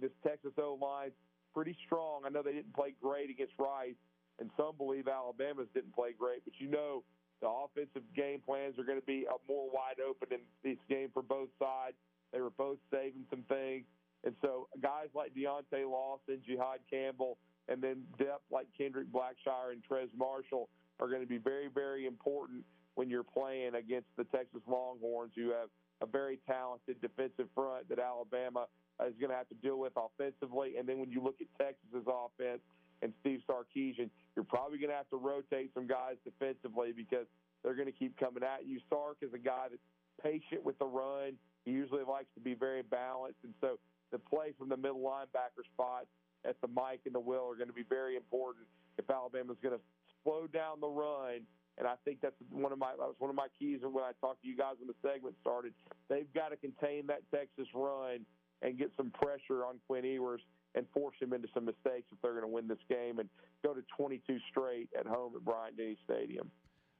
this 0.00 0.10
Texas 0.26 0.52
O 0.58 0.78
line 0.80 1.10
pretty 1.54 1.76
strong. 1.84 2.22
I 2.24 2.30
know 2.30 2.42
they 2.42 2.52
didn't 2.52 2.74
play 2.74 2.94
great 3.00 3.30
against 3.30 3.52
Rice, 3.58 3.98
and 4.40 4.50
some 4.56 4.76
believe 4.76 5.08
Alabama's 5.08 5.68
didn't 5.74 5.94
play 5.94 6.12
great, 6.18 6.44
but 6.44 6.54
you 6.58 6.68
know 6.68 7.04
the 7.40 7.48
offensive 7.48 8.02
game 8.14 8.40
plans 8.44 8.78
are 8.78 8.84
going 8.84 9.00
to 9.00 9.06
be 9.06 9.26
more 9.48 9.68
wide 9.72 10.00
open 10.00 10.28
in 10.30 10.40
this 10.62 10.78
game 10.88 11.10
for 11.12 11.22
both 11.22 11.48
sides. 11.58 11.96
They 12.32 12.40
were 12.40 12.50
both 12.50 12.78
saving 12.90 13.26
some 13.28 13.42
things. 13.48 13.84
And 14.24 14.34
so 14.40 14.68
guys 14.80 15.08
like 15.14 15.34
Deontae 15.34 15.84
Lawson, 15.90 16.38
Jihaad 16.48 16.86
Campbell, 16.88 17.38
and 17.68 17.82
then 17.82 18.04
depth 18.18 18.44
like 18.50 18.66
Kendrick 18.78 19.08
Blackshire 19.12 19.72
and 19.72 19.82
Trez 19.82 20.08
Marshall 20.16 20.68
are 21.00 21.08
going 21.08 21.20
to 21.20 21.26
be 21.26 21.38
very, 21.38 21.68
very 21.68 22.06
important 22.06 22.64
when 22.94 23.08
you're 23.08 23.24
playing 23.24 23.74
against 23.74 24.08
the 24.16 24.24
Texas 24.24 24.62
Longhorns, 24.66 25.32
who 25.34 25.50
have 25.50 25.68
a 26.02 26.06
very 26.06 26.38
talented 26.46 27.00
defensive 27.00 27.46
front 27.54 27.88
that 27.88 27.98
Alabama 27.98 28.66
is 29.06 29.14
going 29.18 29.30
to 29.30 29.36
have 29.36 29.48
to 29.48 29.54
deal 29.56 29.78
with 29.78 29.92
offensively. 29.96 30.76
And 30.78 30.88
then 30.88 30.98
when 30.98 31.10
you 31.10 31.22
look 31.22 31.36
at 31.40 31.46
Texas's 31.58 32.06
offense 32.06 32.60
and 33.00 33.12
Steve 33.20 33.40
Sarkisian, 33.48 34.10
you're 34.36 34.44
probably 34.44 34.78
going 34.78 34.90
to 34.90 34.96
have 34.96 35.10
to 35.10 35.16
rotate 35.16 35.70
some 35.74 35.86
guys 35.86 36.16
defensively 36.24 36.92
because 36.92 37.26
they're 37.62 37.74
going 37.74 37.86
to 37.86 37.96
keep 37.96 38.18
coming 38.18 38.42
at 38.42 38.66
you. 38.66 38.80
Sark 38.90 39.18
is 39.22 39.32
a 39.34 39.38
guy 39.38 39.66
that's 39.70 39.82
patient 40.22 40.64
with 40.64 40.78
the 40.78 40.86
run. 40.86 41.34
He 41.64 41.70
usually 41.70 42.02
likes 42.02 42.28
to 42.34 42.40
be 42.40 42.54
very 42.54 42.82
balanced, 42.82 43.38
and 43.44 43.54
so 43.60 43.78
the 44.10 44.18
play 44.18 44.52
from 44.58 44.68
the 44.68 44.76
middle 44.76 45.00
linebacker 45.00 45.64
spot 45.72 46.06
at 46.44 46.60
the 46.60 46.68
mic 46.68 47.00
and 47.06 47.14
the 47.14 47.20
will 47.20 47.48
are 47.48 47.54
going 47.54 47.68
to 47.68 47.72
be 47.72 47.86
very 47.88 48.16
important 48.16 48.66
if 48.98 49.08
Alabama's 49.08 49.56
going 49.62 49.74
to 49.74 49.80
slow 50.22 50.46
down 50.46 50.80
the 50.80 50.88
run. 50.88 51.46
And 51.78 51.88
I 51.88 51.94
think 52.04 52.20
that's 52.20 52.36
one 52.50 52.72
of 52.72 52.78
my 52.78 52.90
that 52.90 53.06
was 53.06 53.16
one 53.18 53.30
of 53.30 53.36
my 53.36 53.48
keys 53.58 53.80
when 53.82 54.04
I 54.04 54.12
talked 54.20 54.42
to 54.42 54.48
you 54.48 54.56
guys 54.56 54.74
when 54.78 54.88
the 54.88 54.98
segment 55.00 55.36
started. 55.40 55.72
They've 56.08 56.32
got 56.34 56.50
to 56.50 56.56
contain 56.56 57.06
that 57.06 57.22
Texas 57.34 57.66
run 57.74 58.26
and 58.60 58.78
get 58.78 58.90
some 58.96 59.10
pressure 59.10 59.64
on 59.64 59.80
Quinn 59.86 60.04
Ewers 60.04 60.40
and 60.74 60.86
force 60.94 61.16
him 61.20 61.32
into 61.32 61.48
some 61.52 61.64
mistakes 61.64 62.06
if 62.12 62.20
they're 62.22 62.32
going 62.32 62.44
to 62.44 62.48
win 62.48 62.68
this 62.68 62.78
game 62.88 63.18
and 63.18 63.28
go 63.62 63.74
to 63.74 63.82
22 63.96 64.38
straight 64.50 64.88
at 64.98 65.06
home 65.06 65.32
at 65.36 65.44
Bryant 65.44 65.76
Denny 65.76 65.96
Stadium. 66.04 66.50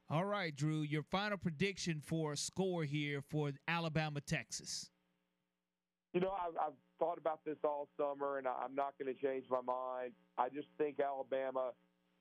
All 0.09 0.25
right, 0.25 0.55
Drew, 0.55 0.81
your 0.81 1.01
final 1.03 1.37
prediction 1.37 2.01
for 2.01 2.33
a 2.33 2.37
score 2.37 2.83
here 2.83 3.21
for 3.21 3.51
Alabama 3.67 4.21
Texas. 4.21 4.91
You 6.13 6.19
know, 6.19 6.31
I've, 6.31 6.53
I've 6.57 6.73
thought 6.99 7.17
about 7.17 7.39
this 7.45 7.57
all 7.63 7.87
summer, 7.97 8.37
and 8.37 8.47
I'm 8.47 8.75
not 8.75 8.93
going 9.01 9.13
to 9.13 9.19
change 9.19 9.45
my 9.49 9.61
mind. 9.61 10.11
I 10.37 10.49
just 10.49 10.67
think 10.77 10.99
Alabama 10.99 11.71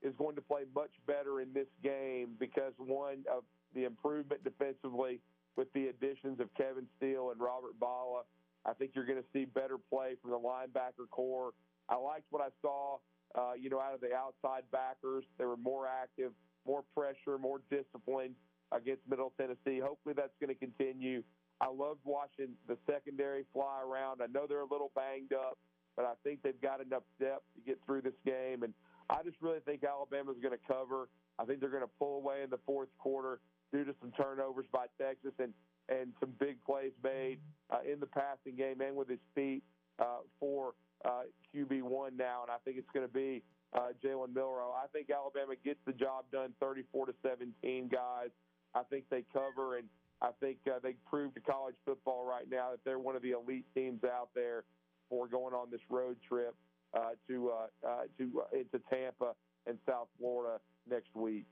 is 0.02 0.14
going 0.16 0.34
to 0.36 0.42
play 0.42 0.62
much 0.74 0.90
better 1.06 1.40
in 1.40 1.52
this 1.52 1.68
game 1.82 2.30
because 2.38 2.72
one 2.78 3.24
of 3.32 3.44
the 3.74 3.84
improvement 3.84 4.42
defensively 4.44 5.20
with 5.56 5.72
the 5.72 5.88
additions 5.88 6.40
of 6.40 6.48
Kevin 6.54 6.86
Steele 6.96 7.30
and 7.30 7.40
Robert 7.40 7.78
Bala. 7.78 8.22
I 8.64 8.72
think 8.72 8.92
you're 8.94 9.06
going 9.06 9.18
to 9.18 9.28
see 9.32 9.44
better 9.44 9.76
play 9.76 10.14
from 10.20 10.30
the 10.30 10.38
linebacker 10.38 11.08
corps. 11.10 11.52
I 11.88 11.96
liked 11.96 12.26
what 12.30 12.42
I 12.42 12.48
saw, 12.62 12.98
uh, 13.34 13.52
you 13.58 13.68
know, 13.68 13.80
out 13.80 13.94
of 13.94 14.00
the 14.00 14.14
outside 14.14 14.62
backers. 14.70 15.24
They 15.38 15.44
were 15.44 15.56
more 15.56 15.86
active, 15.86 16.32
more 16.66 16.84
pressure, 16.94 17.38
more 17.38 17.60
disciplined 17.70 18.34
against 18.70 19.02
Middle 19.08 19.32
Tennessee. 19.36 19.80
Hopefully 19.80 20.14
that's 20.16 20.32
going 20.40 20.48
to 20.48 20.58
continue. 20.58 21.22
I 21.60 21.68
loved 21.68 22.00
watching 22.04 22.54
the 22.66 22.76
secondary 22.86 23.44
fly 23.52 23.82
around. 23.84 24.22
I 24.22 24.26
know 24.26 24.46
they're 24.48 24.60
a 24.60 24.70
little 24.70 24.90
banged 24.94 25.32
up, 25.32 25.58
but 25.96 26.04
I 26.04 26.14
think 26.24 26.42
they've 26.42 26.60
got 26.60 26.80
enough 26.80 27.04
depth 27.20 27.44
to 27.54 27.60
get 27.66 27.78
through 27.84 28.02
this 28.02 28.18
game. 28.24 28.62
And 28.62 28.72
I 29.12 29.22
just 29.22 29.36
really 29.40 29.60
think 29.60 29.84
Alabama's 29.84 30.36
going 30.42 30.56
to 30.56 30.64
cover. 30.66 31.08
I 31.38 31.44
think 31.44 31.60
they're 31.60 31.70
going 31.70 31.82
to 31.82 31.94
pull 31.98 32.16
away 32.16 32.42
in 32.42 32.50
the 32.50 32.58
fourth 32.64 32.88
quarter 32.98 33.40
due 33.72 33.84
to 33.84 33.94
some 34.00 34.12
turnovers 34.12 34.66
by 34.72 34.86
Texas 34.98 35.32
and 35.38 35.52
and 35.88 36.12
some 36.20 36.30
big 36.38 36.62
plays 36.64 36.92
made 37.02 37.38
uh, 37.70 37.80
in 37.84 37.98
the 37.98 38.06
passing 38.06 38.54
game 38.56 38.80
and 38.80 38.94
with 38.96 39.08
his 39.08 39.18
feet 39.34 39.62
uh, 39.98 40.22
for 40.38 40.74
uh, 41.04 41.22
QB 41.54 41.82
one 41.82 42.16
now, 42.16 42.42
and 42.42 42.50
I 42.50 42.56
think 42.64 42.78
it's 42.78 42.88
going 42.94 43.06
to 43.06 43.12
be 43.12 43.42
uh, 43.74 43.88
Jalen 44.02 44.32
Milroe. 44.32 44.72
I 44.72 44.86
think 44.92 45.10
Alabama 45.10 45.54
gets 45.64 45.80
the 45.84 45.92
job 45.92 46.24
done, 46.30 46.54
34 46.60 47.06
to 47.06 47.14
17, 47.22 47.88
guys. 47.88 48.30
I 48.74 48.82
think 48.84 49.04
they 49.10 49.24
cover, 49.32 49.76
and 49.76 49.88
I 50.22 50.30
think 50.40 50.58
uh, 50.68 50.78
they 50.80 50.94
prove 51.10 51.34
to 51.34 51.40
college 51.40 51.74
football 51.84 52.24
right 52.24 52.48
now 52.48 52.70
that 52.70 52.80
they're 52.84 53.00
one 53.00 53.16
of 53.16 53.22
the 53.22 53.32
elite 53.32 53.66
teams 53.74 54.04
out 54.04 54.28
there 54.36 54.62
for 55.10 55.26
going 55.26 55.52
on 55.52 55.68
this 55.70 55.82
road 55.90 56.16
trip 56.26 56.54
uh, 56.94 57.10
to 57.28 57.50
uh, 57.50 57.88
uh, 57.88 58.02
to 58.18 58.42
uh, 58.42 58.58
into 58.58 58.80
Tampa 58.90 59.32
and 59.66 59.78
South 59.88 60.08
Florida 60.18 60.58
next 60.88 61.14
week. 61.14 61.46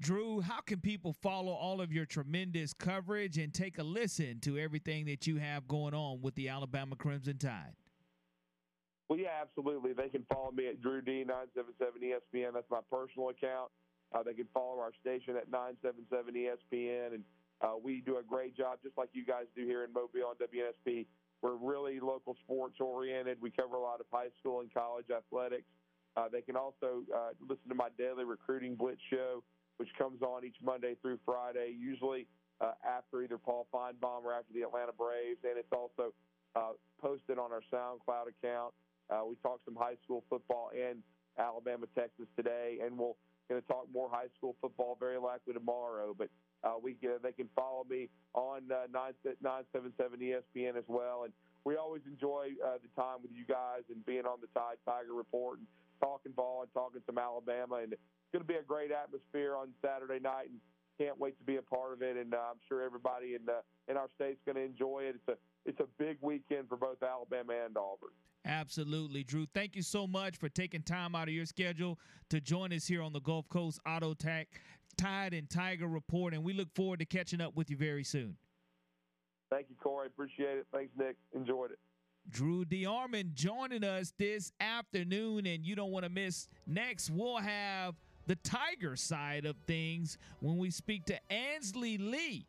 Drew, 0.00 0.40
how 0.40 0.60
can 0.60 0.80
people 0.80 1.12
follow 1.12 1.52
all 1.52 1.80
of 1.80 1.92
your 1.92 2.06
tremendous 2.06 2.72
coverage 2.72 3.36
and 3.36 3.52
take 3.52 3.78
a 3.78 3.82
listen 3.82 4.38
to 4.40 4.56
everything 4.56 5.06
that 5.06 5.26
you 5.26 5.36
have 5.36 5.66
going 5.66 5.92
on 5.92 6.20
with 6.22 6.36
the 6.36 6.48
Alabama 6.48 6.94
Crimson 6.94 7.36
Tide? 7.36 7.74
Well, 9.08 9.18
yeah, 9.18 9.40
absolutely. 9.40 9.94
They 9.94 10.08
can 10.08 10.24
follow 10.32 10.52
me 10.52 10.68
at 10.68 10.80
Drew 10.80 11.02
D977 11.02 12.04
ESPN. 12.04 12.52
That's 12.54 12.70
my 12.70 12.80
personal 12.92 13.30
account. 13.30 13.70
Uh, 14.14 14.22
they 14.22 14.34
can 14.34 14.46
follow 14.54 14.78
our 14.78 14.92
station 15.00 15.36
at 15.36 15.50
977 15.50 16.34
ESPN, 16.34 17.14
and 17.14 17.24
uh, 17.60 17.72
we 17.82 18.00
do 18.00 18.18
a 18.18 18.22
great 18.22 18.56
job, 18.56 18.78
just 18.82 18.96
like 18.96 19.08
you 19.12 19.24
guys 19.24 19.44
do 19.56 19.64
here 19.64 19.84
in 19.84 19.92
Mobile 19.92 20.28
on 20.28 20.36
WNSP. 20.36 21.06
We're 21.42 21.56
really 21.56 22.00
local 22.00 22.36
sports 22.44 22.76
oriented. 22.80 23.38
We 23.40 23.50
cover 23.50 23.76
a 23.76 23.80
lot 23.80 24.00
of 24.00 24.06
high 24.10 24.30
school 24.40 24.60
and 24.60 24.72
college 24.72 25.06
athletics. 25.10 25.68
Uh, 26.16 26.28
they 26.30 26.40
can 26.40 26.56
also 26.56 27.02
uh, 27.14 27.30
listen 27.40 27.68
to 27.68 27.74
my 27.74 27.88
daily 27.96 28.24
recruiting 28.24 28.74
blitz 28.74 29.00
show 29.08 29.42
which 29.78 29.88
comes 29.96 30.20
on 30.22 30.44
each 30.44 30.56
Monday 30.62 30.94
through 31.00 31.18
Friday, 31.24 31.74
usually 31.78 32.26
uh, 32.60 32.72
after 32.84 33.22
either 33.22 33.38
Paul 33.38 33.66
Finebaum 33.72 34.24
or 34.24 34.34
after 34.34 34.52
the 34.52 34.62
Atlanta 34.62 34.92
Braves, 34.92 35.38
and 35.44 35.56
it's 35.56 35.72
also 35.72 36.12
uh, 36.54 36.72
posted 37.00 37.38
on 37.38 37.50
our 37.52 37.62
SoundCloud 37.72 38.28
account. 38.28 38.74
Uh, 39.08 39.22
we 39.26 39.36
talk 39.36 39.60
some 39.64 39.76
high 39.76 39.96
school 40.04 40.24
football 40.28 40.70
and 40.74 40.98
Alabama, 41.38 41.86
Texas 41.94 42.26
today, 42.36 42.78
and 42.84 42.98
we'll 42.98 43.16
going 43.48 43.62
to 43.62 43.66
talk 43.66 43.86
more 43.94 44.10
high 44.12 44.28
school 44.36 44.54
football 44.60 44.94
very 45.00 45.16
likely 45.16 45.54
tomorrow. 45.54 46.14
But 46.16 46.28
uh, 46.64 46.74
we 46.80 46.96
uh, 47.04 47.18
they 47.22 47.32
can 47.32 47.48
follow 47.54 47.86
me 47.88 48.08
on 48.34 48.62
uh, 48.70 48.86
977 48.92 50.18
ESPN 50.20 50.76
as 50.76 50.84
well, 50.88 51.24
and 51.24 51.32
we 51.64 51.76
always 51.76 52.02
enjoy 52.06 52.50
uh, 52.64 52.78
the 52.82 52.90
time 53.00 53.18
with 53.22 53.32
you 53.32 53.44
guys 53.44 53.82
and 53.90 54.04
being 54.06 54.26
on 54.26 54.38
the 54.40 54.48
Tide 54.58 54.78
Tiger 54.86 55.14
Report 55.14 55.58
and 55.58 55.66
talking 56.00 56.32
ball 56.32 56.62
and 56.62 56.72
talking 56.72 57.02
some 57.06 57.18
Alabama 57.18 57.80
and 57.82 57.94
it's 58.28 58.32
going 58.32 58.46
to 58.46 58.52
be 58.52 58.58
a 58.58 58.62
great 58.62 58.90
atmosphere 58.92 59.56
on 59.56 59.68
Saturday 59.82 60.20
night, 60.20 60.50
and 60.50 60.60
can't 61.00 61.18
wait 61.18 61.38
to 61.38 61.44
be 61.44 61.56
a 61.56 61.62
part 61.62 61.94
of 61.94 62.02
it. 62.02 62.16
And 62.16 62.34
uh, 62.34 62.38
I'm 62.50 62.58
sure 62.68 62.82
everybody 62.82 63.34
in 63.34 63.46
the, 63.46 63.60
in 63.90 63.96
our 63.96 64.08
state's 64.16 64.40
going 64.44 64.56
to 64.56 64.62
enjoy 64.62 65.04
it. 65.04 65.16
It's 65.16 65.28
a 65.28 65.36
it's 65.64 65.80
a 65.80 65.86
big 65.98 66.18
weekend 66.20 66.68
for 66.68 66.76
both 66.76 67.02
Alabama 67.02 67.52
and 67.64 67.76
Auburn. 67.76 68.10
Absolutely, 68.44 69.24
Drew. 69.24 69.46
Thank 69.54 69.76
you 69.76 69.82
so 69.82 70.06
much 70.06 70.36
for 70.36 70.48
taking 70.48 70.82
time 70.82 71.14
out 71.14 71.28
of 71.28 71.34
your 71.34 71.44
schedule 71.44 71.98
to 72.30 72.40
join 72.40 72.72
us 72.72 72.86
here 72.86 73.02
on 73.02 73.12
the 73.12 73.20
Gulf 73.20 73.48
Coast 73.48 73.80
Auto 73.86 74.14
Tech 74.14 74.48
Tide 74.98 75.32
and 75.32 75.48
Tiger 75.48 75.86
Report, 75.86 76.34
and 76.34 76.44
we 76.44 76.52
look 76.52 76.68
forward 76.74 76.98
to 76.98 77.06
catching 77.06 77.40
up 77.40 77.56
with 77.56 77.70
you 77.70 77.76
very 77.76 78.04
soon. 78.04 78.36
Thank 79.50 79.66
you, 79.70 79.76
Corey. 79.82 80.08
Appreciate 80.08 80.58
it. 80.58 80.66
Thanks, 80.72 80.92
Nick. 80.98 81.16
Enjoyed 81.34 81.70
it. 81.70 81.78
Drew 82.28 82.66
DeArmond 82.66 83.32
joining 83.32 83.84
us 83.84 84.12
this 84.18 84.52
afternoon, 84.60 85.46
and 85.46 85.64
you 85.64 85.74
don't 85.74 85.90
want 85.90 86.04
to 86.04 86.10
miss. 86.10 86.48
Next, 86.66 87.08
we'll 87.08 87.38
have 87.38 87.94
the 88.26 88.36
Tiger 88.36 88.96
side 88.96 89.46
of 89.46 89.56
things 89.66 90.18
when 90.40 90.58
we 90.58 90.70
speak 90.70 91.06
to 91.06 91.18
Ainsley 91.30 91.96
Lee. 91.96 92.46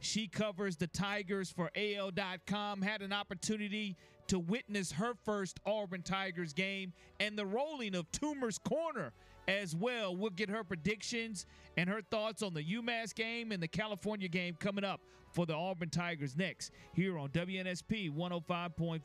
She 0.00 0.28
covers 0.28 0.76
the 0.76 0.88
Tigers 0.88 1.50
for 1.50 1.70
AL.com, 1.74 2.82
had 2.82 3.00
an 3.00 3.14
opportunity 3.14 3.96
to 4.28 4.38
witness 4.38 4.92
her 4.92 5.14
first 5.24 5.58
Auburn 5.64 6.02
Tigers 6.02 6.52
game 6.52 6.92
and 7.18 7.38
the 7.38 7.46
rolling 7.46 7.94
of 7.94 8.10
Toomer's 8.12 8.58
Corner 8.58 9.12
as 9.48 9.74
well. 9.74 10.16
We'll 10.16 10.30
get 10.30 10.50
her 10.50 10.64
predictions 10.64 11.46
and 11.76 11.88
her 11.88 12.02
thoughts 12.10 12.42
on 12.42 12.54
the 12.54 12.62
UMass 12.62 13.14
game 13.14 13.52
and 13.52 13.62
the 13.62 13.68
California 13.68 14.28
game 14.28 14.56
coming 14.58 14.84
up 14.84 15.00
for 15.32 15.46
the 15.46 15.54
Auburn 15.54 15.90
Tigers 15.90 16.36
next 16.36 16.72
here 16.92 17.18
on 17.18 17.28
WNSP 17.30 18.10
105.5. 18.10 19.00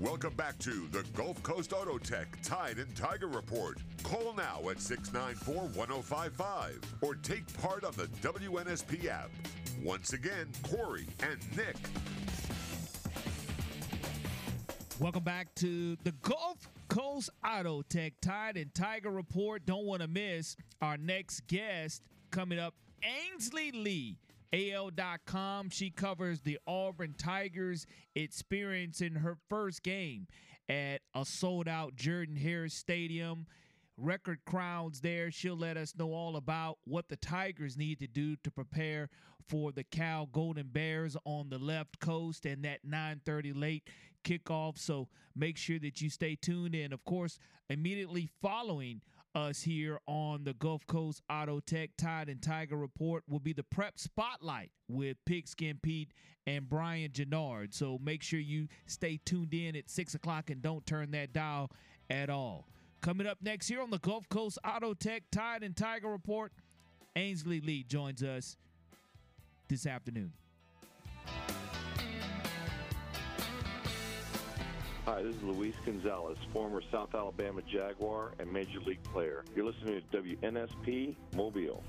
Welcome 0.00 0.32
back 0.32 0.58
to 0.60 0.88
the 0.92 1.04
Gulf 1.14 1.42
Coast 1.42 1.74
Auto 1.74 1.98
Tech 1.98 2.40
Tide 2.42 2.78
and 2.78 2.96
Tiger 2.96 3.28
Report. 3.28 3.76
Call 4.02 4.32
now 4.32 4.70
at 4.70 4.80
694 4.80 5.68
1055 5.78 6.80
or 7.02 7.16
take 7.16 7.44
part 7.60 7.84
on 7.84 7.92
the 7.98 8.06
WNSP 8.26 9.08
app. 9.08 9.30
Once 9.82 10.14
again, 10.14 10.46
Corey 10.62 11.06
and 11.22 11.38
Nick. 11.54 11.76
Welcome 15.00 15.24
back 15.24 15.54
to 15.54 15.96
the 16.04 16.12
Gulf 16.20 16.68
Coast 16.88 17.30
Auto 17.42 17.80
Tech 17.80 18.12
Tide 18.20 18.58
and 18.58 18.74
Tiger 18.74 19.08
Report. 19.08 19.64
Don't 19.64 19.86
want 19.86 20.02
to 20.02 20.08
miss 20.08 20.56
our 20.82 20.98
next 20.98 21.46
guest 21.46 22.02
coming 22.30 22.58
up, 22.58 22.74
Ainsley 23.02 23.72
Lee 23.72 24.18
AL.com. 24.52 25.70
She 25.70 25.88
covers 25.88 26.42
the 26.42 26.58
Auburn 26.66 27.14
Tigers 27.16 27.86
experience 28.14 29.00
in 29.00 29.14
her 29.14 29.38
first 29.48 29.82
game 29.82 30.26
at 30.68 31.00
a 31.14 31.24
sold 31.24 31.66
out 31.66 31.96
Jordan 31.96 32.36
Hare 32.36 32.68
Stadium. 32.68 33.46
Record 33.96 34.40
crowds 34.44 35.00
there. 35.00 35.30
She'll 35.30 35.56
let 35.56 35.78
us 35.78 35.94
know 35.96 36.12
all 36.12 36.36
about 36.36 36.76
what 36.84 37.08
the 37.08 37.16
Tigers 37.16 37.74
need 37.74 38.00
to 38.00 38.06
do 38.06 38.36
to 38.44 38.50
prepare 38.50 39.08
for 39.48 39.72
the 39.72 39.82
Cal 39.82 40.26
Golden 40.26 40.68
Bears 40.68 41.16
on 41.24 41.48
the 41.48 41.58
left 41.58 42.00
coast 42.00 42.44
and 42.44 42.64
that 42.64 42.84
9:30 42.84 43.52
late 43.52 43.88
kickoff. 44.24 44.78
So 44.78 45.08
make 45.34 45.56
sure 45.56 45.78
that 45.78 46.00
you 46.00 46.10
stay 46.10 46.36
tuned. 46.36 46.74
And 46.74 46.92
of 46.92 47.04
course, 47.04 47.38
immediately 47.68 48.28
following 48.40 49.00
us 49.34 49.62
here 49.62 50.00
on 50.06 50.44
the 50.44 50.54
Gulf 50.54 50.86
Coast 50.86 51.22
Auto 51.30 51.60
Tech 51.60 51.90
Tide 51.96 52.28
and 52.28 52.42
Tiger 52.42 52.76
Report 52.76 53.22
will 53.28 53.38
be 53.38 53.52
the 53.52 53.62
Prep 53.62 53.98
Spotlight 53.98 54.70
with 54.88 55.16
Pigskin 55.24 55.78
Pete 55.82 56.12
and 56.46 56.68
Brian 56.68 57.12
Gennard. 57.12 57.72
So 57.72 57.98
make 58.02 58.22
sure 58.22 58.40
you 58.40 58.68
stay 58.86 59.20
tuned 59.24 59.54
in 59.54 59.76
at 59.76 59.88
6 59.88 60.14
o'clock 60.14 60.50
and 60.50 60.60
don't 60.60 60.84
turn 60.84 61.12
that 61.12 61.32
dial 61.32 61.70
at 62.08 62.28
all. 62.28 62.66
Coming 63.02 63.26
up 63.26 63.38
next 63.40 63.68
here 63.68 63.80
on 63.80 63.90
the 63.90 63.98
Gulf 63.98 64.28
Coast 64.28 64.58
Auto 64.66 64.94
Tech 64.94 65.22
Tide 65.30 65.62
and 65.62 65.76
Tiger 65.76 66.08
Report, 66.08 66.52
Ainsley 67.16 67.60
Lee 67.60 67.82
joins 67.82 68.22
us 68.22 68.56
this 69.68 69.86
afternoon. 69.86 70.32
Hi, 75.12 75.22
this 75.22 75.34
is 75.34 75.42
Luis 75.42 75.74
Gonzalez, 75.84 76.38
former 76.52 76.80
South 76.92 77.16
Alabama 77.16 77.62
Jaguar 77.62 78.30
and 78.38 78.48
Major 78.52 78.78
League 78.78 79.02
player. 79.02 79.42
You're 79.56 79.64
listening 79.66 80.00
to 80.12 80.22
WNSP 80.22 81.16
Mobile. 81.34 81.82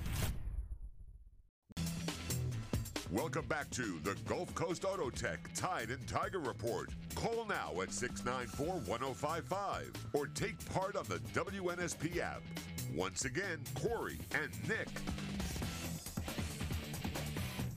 Welcome 3.11 3.45
back 3.45 3.69
to 3.72 3.99
the 4.02 4.15
Gulf 4.27 4.56
Coast 4.56 4.85
Auto 4.85 5.11
Tech 5.11 5.53
Tide 5.53 5.91
and 5.91 6.07
Tiger 6.07 6.39
Report. 6.39 6.89
Call 7.14 7.45
now 7.45 7.80
at 7.84 7.91
694 7.93 8.80
1055 8.89 9.91
or 10.14 10.26
take 10.26 10.57
part 10.73 10.95
on 10.95 11.06
the 11.07 11.19
WNSP 11.39 12.18
app. 12.18 12.41
Once 12.95 13.26
again, 13.26 13.60
Corey 13.76 14.18
and 14.31 14.52
Nick. 14.68 14.88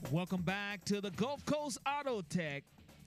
Welcome 0.09 0.41
back 0.41 0.83
to 0.85 1.01
the 1.01 1.11
Gulf 1.11 1.45
Coast 1.45 1.77
Auto 1.85 2.23
Tech 2.23 2.63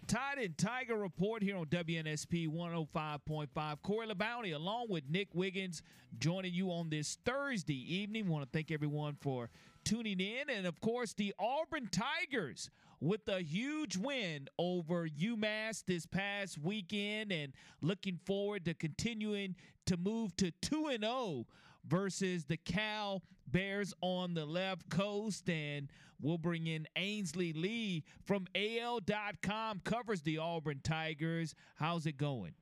Tide 0.08 0.38
and 0.38 0.56
Tiger 0.56 0.96
Report 0.96 1.42
here 1.42 1.58
on 1.58 1.66
WNSP 1.66 2.48
105.5. 2.48 3.82
Corey 3.82 4.06
LeBounty 4.06 4.54
along 4.54 4.86
with 4.88 5.04
Nick 5.10 5.28
Wiggins 5.34 5.82
joining 6.18 6.54
you 6.54 6.70
on 6.70 6.88
this 6.88 7.18
Thursday 7.26 7.94
evening. 7.94 8.26
Want 8.26 8.42
to 8.42 8.48
thank 8.50 8.70
everyone 8.70 9.18
for 9.20 9.50
tuning 9.84 10.18
in. 10.18 10.48
And 10.48 10.66
of 10.66 10.80
course, 10.80 11.12
the 11.12 11.34
Auburn 11.38 11.90
Tigers 11.90 12.70
with 13.02 13.28
a 13.28 13.42
huge 13.42 13.98
win 13.98 14.48
over 14.58 15.06
UMass 15.06 15.84
this 15.84 16.06
past 16.06 16.56
weekend 16.56 17.30
and 17.30 17.52
looking 17.82 18.18
forward 18.24 18.64
to 18.64 18.72
continuing 18.72 19.56
to 19.84 19.98
move 19.98 20.34
to 20.38 20.50
2 20.62 20.86
and 20.86 21.04
0 21.04 21.44
versus 21.86 22.46
the 22.46 22.56
Cal 22.56 23.22
Bears 23.50 23.94
on 24.00 24.34
the 24.34 24.44
left 24.44 24.88
coast. 24.90 25.48
And 25.48 25.88
we'll 26.20 26.38
bring 26.38 26.66
in 26.66 26.86
Ainsley 26.96 27.52
Lee 27.52 28.04
from 28.24 28.46
AL.com, 28.54 29.80
covers 29.84 30.22
the 30.22 30.38
Auburn 30.38 30.80
Tigers. 30.82 31.54
How's 31.76 32.06
it 32.06 32.16
going? 32.16 32.54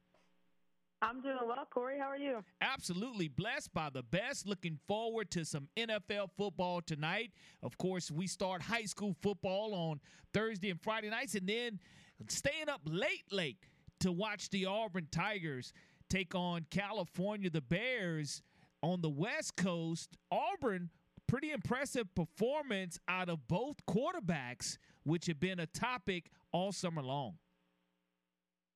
I'm 1.02 1.20
doing 1.20 1.36
well, 1.46 1.66
Corey. 1.70 1.98
How 1.98 2.06
are 2.06 2.16
you? 2.16 2.42
Absolutely 2.60 3.28
blessed 3.28 3.72
by 3.74 3.90
the 3.90 4.02
best. 4.02 4.46
Looking 4.46 4.78
forward 4.88 5.30
to 5.32 5.44
some 5.44 5.68
NFL 5.76 6.30
football 6.36 6.80
tonight. 6.80 7.32
Of 7.62 7.76
course, 7.76 8.10
we 8.10 8.26
start 8.26 8.62
high 8.62 8.84
school 8.84 9.14
football 9.20 9.74
on 9.74 10.00
Thursday 10.32 10.70
and 10.70 10.80
Friday 10.80 11.10
nights, 11.10 11.34
and 11.34 11.46
then 11.46 11.80
staying 12.28 12.70
up 12.70 12.80
late, 12.86 13.24
late 13.30 13.58
to 14.00 14.10
watch 14.10 14.48
the 14.48 14.66
Auburn 14.66 15.06
Tigers 15.10 15.74
take 16.08 16.34
on 16.34 16.64
California, 16.70 17.50
the 17.50 17.60
Bears 17.60 18.42
on 18.86 19.00
the 19.00 19.10
West 19.10 19.56
Coast. 19.56 20.16
Auburn, 20.30 20.90
pretty 21.26 21.50
impressive 21.50 22.14
performance 22.14 23.00
out 23.08 23.28
of 23.28 23.48
both 23.48 23.84
quarterbacks, 23.86 24.78
which 25.02 25.26
have 25.26 25.40
been 25.40 25.58
a 25.58 25.66
topic 25.66 26.30
all 26.52 26.70
summer 26.70 27.02
long. 27.02 27.34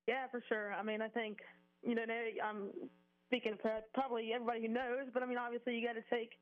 Yeah, 0.09 0.27
for 0.31 0.43
sure. 0.49 0.73
I 0.73 0.83
mean, 0.83 1.01
I 1.01 1.09
think, 1.09 1.39
you 1.87 1.95
know, 1.95 2.03
I'm 2.45 2.71
speaking 3.29 3.55
to 3.63 3.81
probably 3.95 4.33
everybody 4.35 4.63
who 4.63 4.69
knows, 4.69 5.07
but 5.15 5.23
I 5.23 5.27
mean, 5.27 5.39
obviously, 5.39 5.77
you 5.77 5.87
got 5.87 5.95
to 5.95 6.03
take 6.11 6.33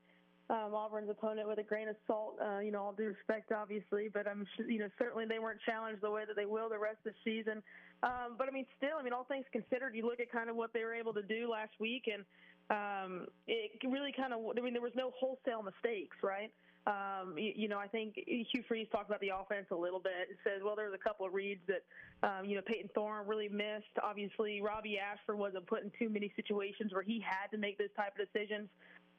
um, 0.49 0.73
Auburn's 0.73 1.09
opponent 1.09 1.47
with 1.47 1.59
a 1.59 1.63
grain 1.63 1.87
of 1.87 1.95
salt. 2.07 2.39
Uh, 2.41 2.59
you 2.59 2.71
know, 2.71 2.81
all 2.81 2.93
due 2.93 3.13
respect, 3.13 3.51
obviously, 3.51 4.09
but 4.11 4.27
I'm 4.27 4.47
you 4.67 4.79
know 4.79 4.89
certainly 4.97 5.25
they 5.29 5.37
weren't 5.37 5.59
challenged 5.63 6.01
the 6.01 6.09
way 6.09 6.23
that 6.25 6.35
they 6.35 6.47
will 6.47 6.69
the 6.69 6.79
rest 6.79 6.97
of 7.05 7.13
the 7.13 7.19
season. 7.23 7.61
Um, 8.01 8.33
but 8.35 8.47
I 8.47 8.51
mean, 8.51 8.65
still, 8.77 8.97
I 8.99 9.03
mean, 9.03 9.13
all 9.13 9.25
things 9.25 9.45
considered, 9.51 9.93
you 9.93 10.07
look 10.07 10.19
at 10.19 10.31
kind 10.31 10.49
of 10.49 10.55
what 10.55 10.73
they 10.73 10.83
were 10.83 10.95
able 10.95 11.13
to 11.13 11.21
do 11.21 11.51
last 11.51 11.73
week, 11.79 12.09
and 12.11 12.25
um, 12.69 13.27
it 13.47 13.71
really 13.87 14.11
kind 14.11 14.33
of 14.33 14.39
I 14.57 14.61
mean, 14.61 14.73
there 14.73 14.81
was 14.81 14.95
no 14.95 15.11
wholesale 15.17 15.63
mistakes, 15.63 16.17
right? 16.21 16.51
Um, 16.87 17.37
you, 17.37 17.51
you, 17.55 17.67
know, 17.67 17.77
I 17.77 17.87
think 17.87 18.15
Hugh 18.15 18.63
Freeze 18.67 18.87
talked 18.91 19.09
about 19.09 19.19
the 19.19 19.29
offense 19.29 19.67
a 19.71 19.75
little 19.75 19.99
bit. 19.99 20.29
Says, 20.43 20.61
well, 20.63 20.75
there 20.75 20.89
was 20.89 20.97
a 20.99 21.03
couple 21.03 21.25
of 21.25 21.33
reads 21.33 21.61
that, 21.67 21.83
um, 22.23 22.45
you 22.45 22.55
know, 22.55 22.61
Payton 22.65 22.89
Thorne 22.95 23.27
really 23.27 23.49
missed. 23.49 23.93
Obviously, 24.01 24.61
Robbie 24.61 24.97
Ashford 24.97 25.37
wasn't 25.37 25.67
put 25.67 25.83
in 25.83 25.91
too 25.99 26.09
many 26.09 26.31
situations 26.35 26.93
where 26.93 27.03
he 27.03 27.19
had 27.19 27.51
to 27.51 27.57
make 27.57 27.77
those 27.77 27.93
type 27.95 28.13
of 28.17 28.25
decisions. 28.25 28.69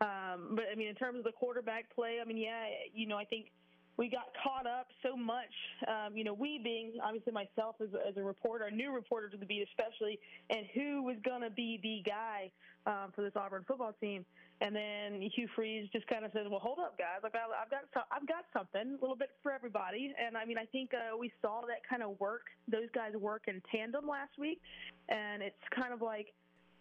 Um, 0.01 0.57
but 0.57 0.65
I 0.73 0.75
mean, 0.75 0.89
in 0.89 0.95
terms 0.95 1.19
of 1.19 1.25
the 1.25 1.33
quarterback 1.33 1.95
play, 1.95 2.19
I 2.21 2.25
mean, 2.25 2.39
yeah, 2.39 2.65
you 2.95 3.07
know, 3.07 3.19
I 3.19 3.25
think 3.25 3.53
we 4.01 4.09
got 4.09 4.33
caught 4.43 4.67
up 4.67 4.89
so 5.03 5.15
much. 5.15 5.53
Um, 5.87 6.17
you 6.17 6.25
know, 6.25 6.33
we 6.33 6.59
being 6.65 6.93
obviously 7.05 7.35
myself 7.35 7.77
as 7.83 7.93
a, 7.93 8.09
as 8.09 8.17
a 8.17 8.23
reporter, 8.23 8.65
a 8.65 8.71
new 8.71 8.95
reporter 8.95 9.29
to 9.29 9.37
the 9.37 9.45
beat, 9.45 9.69
especially, 9.69 10.19
and 10.49 10.65
who 10.73 11.03
was 11.03 11.17
going 11.23 11.43
to 11.43 11.51
be 11.51 11.79
the 11.83 12.01
guy 12.09 12.51
um, 12.87 13.13
for 13.15 13.21
this 13.21 13.33
Auburn 13.37 13.63
football 13.69 13.95
team. 14.01 14.25
And 14.63 14.75
then 14.75 15.21
Hugh 15.37 15.49
Freeze 15.55 15.87
just 15.93 16.07
kind 16.07 16.25
of 16.25 16.33
says, 16.33 16.47
"Well, 16.49 16.61
hold 16.61 16.79
up, 16.79 16.97
guys. 16.97 17.21
I've 17.23 17.33
got, 17.33 17.53
I've 17.53 17.71
got, 17.71 18.07
I've 18.11 18.27
got 18.27 18.45
something, 18.55 18.97
a 18.97 19.01
little 19.01 19.17
bit 19.17 19.31
for 19.43 19.53
everybody." 19.53 20.15
And 20.19 20.35
I 20.35 20.47
mean, 20.47 20.57
I 20.57 20.65
think 20.65 20.93
uh, 20.95 21.17
we 21.17 21.31
saw 21.43 21.61
that 21.69 21.85
kind 21.89 22.03
of 22.03 22.19
work. 22.21 22.49
Those 22.69 22.89
guys 22.95 23.13
work 23.21 23.43
in 23.49 23.61
tandem 23.71 24.09
last 24.09 24.33
week, 24.39 24.63
and 25.11 25.43
it's 25.43 25.61
kind 25.77 25.93
of 25.93 26.01
like 26.01 26.33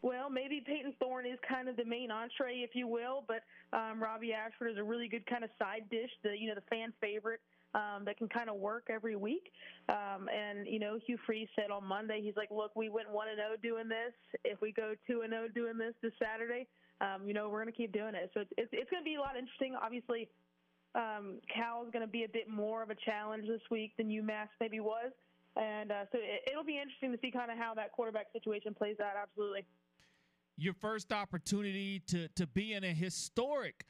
well, 0.01 0.29
maybe 0.29 0.61
Payton 0.65 0.93
Thorne 0.99 1.25
is 1.25 1.37
kind 1.47 1.67
of 1.67 1.75
the 1.75 1.83
main 1.83 2.09
entree, 2.11 2.59
if 2.59 2.71
you 2.73 2.87
will, 2.87 3.23
but 3.27 3.43
um, 3.77 4.01
Robbie 4.01 4.33
Ashford 4.33 4.71
is 4.71 4.77
a 4.77 4.83
really 4.83 5.07
good 5.07 5.25
kind 5.25 5.43
of 5.43 5.49
side 5.59 5.89
dish, 5.91 6.09
the 6.23 6.37
you 6.37 6.47
know 6.47 6.55
the 6.55 6.67
fan 6.69 6.93
favorite 7.01 7.41
um, 7.75 8.03
that 8.05 8.17
can 8.17 8.27
kind 8.27 8.49
of 8.49 8.55
work 8.55 8.87
every 8.89 9.15
week. 9.15 9.51
Um, 9.89 10.29
and 10.29 10.67
you 10.67 10.79
know, 10.79 10.97
Hugh 11.05 11.17
Freeze 11.25 11.49
said 11.55 11.69
on 11.71 11.83
Monday, 11.83 12.21
he's 12.23 12.35
like, 12.37 12.49
"Look, 12.51 12.75
we 12.75 12.89
went 12.89 13.09
one 13.09 13.27
and 13.27 13.37
zero 13.37 13.49
oh 13.53 13.57
doing 13.61 13.89
this. 13.89 14.13
If 14.45 14.61
we 14.61 14.71
go 14.71 14.93
two 15.05 15.21
and 15.21 15.31
zero 15.31 15.45
oh 15.45 15.51
doing 15.53 15.77
this 15.77 15.93
this 16.01 16.13
Saturday, 16.21 16.67
um, 17.01 17.27
you 17.27 17.33
know, 17.33 17.49
we're 17.49 17.61
going 17.61 17.73
to 17.73 17.77
keep 17.77 17.91
doing 17.91 18.15
it. 18.15 18.31
So 18.33 18.41
it's 18.41 18.51
it's, 18.57 18.69
it's 18.71 18.89
going 18.89 19.03
to 19.03 19.05
be 19.05 19.15
a 19.15 19.19
lot 19.19 19.35
interesting. 19.35 19.75
Obviously, 19.75 20.29
um, 20.95 21.39
Cal 21.53 21.83
is 21.83 21.91
going 21.91 22.05
to 22.05 22.11
be 22.11 22.23
a 22.23 22.29
bit 22.29 22.49
more 22.49 22.81
of 22.81 22.89
a 22.89 22.95
challenge 22.95 23.47
this 23.47 23.61
week 23.69 23.93
than 23.97 24.07
UMass 24.07 24.47
maybe 24.61 24.79
was." 24.79 25.11
And 25.57 25.91
uh, 25.91 26.05
so 26.11 26.19
it, 26.19 26.49
it'll 26.49 26.63
be 26.63 26.79
interesting 26.79 27.11
to 27.11 27.19
see 27.21 27.31
kind 27.31 27.51
of 27.51 27.57
how 27.57 27.73
that 27.75 27.91
quarterback 27.91 28.27
situation 28.31 28.73
plays 28.73 28.95
out. 29.01 29.19
Absolutely 29.21 29.65
your 30.61 30.73
first 30.73 31.11
opportunity 31.11 32.01
to 32.07 32.27
to 32.29 32.47
be 32.47 32.73
in 32.73 32.83
a 32.83 32.93
historic 32.93 33.85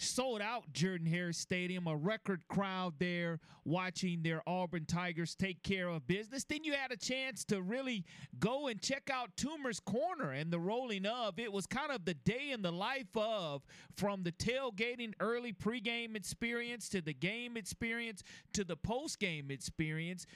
sold 0.00 0.40
out 0.40 0.72
Jordan 0.72 1.06
Hare 1.06 1.32
Stadium, 1.32 1.86
a 1.86 1.94
record 1.94 2.42
crowd 2.48 2.94
there 2.98 3.38
watching 3.64 4.22
their 4.22 4.42
Auburn 4.48 4.86
Tigers 4.86 5.34
take 5.34 5.62
care 5.62 5.88
of 5.88 6.06
business. 6.06 6.44
Then 6.44 6.64
you 6.64 6.72
had 6.72 6.90
a 6.90 6.96
chance 6.96 7.44
to 7.46 7.60
really 7.60 8.04
go 8.38 8.68
and 8.68 8.80
check 8.80 9.10
out 9.12 9.36
Toomer's 9.36 9.78
Corner 9.78 10.32
and 10.32 10.50
the 10.50 10.58
rolling 10.58 11.04
of. 11.04 11.38
It 11.38 11.52
was 11.52 11.66
kind 11.66 11.92
of 11.92 12.04
the 12.04 12.14
day 12.14 12.50
in 12.50 12.62
the 12.62 12.72
life 12.72 13.14
of 13.14 13.62
from 13.94 14.22
the 14.22 14.32
tailgating 14.32 15.12
early 15.20 15.52
pregame 15.52 16.16
experience 16.16 16.88
to 16.90 17.02
the 17.02 17.14
game 17.14 17.56
experience 17.56 18.22
to 18.54 18.64
the 18.64 18.76
postgame 18.76 19.50
experience 19.50 20.26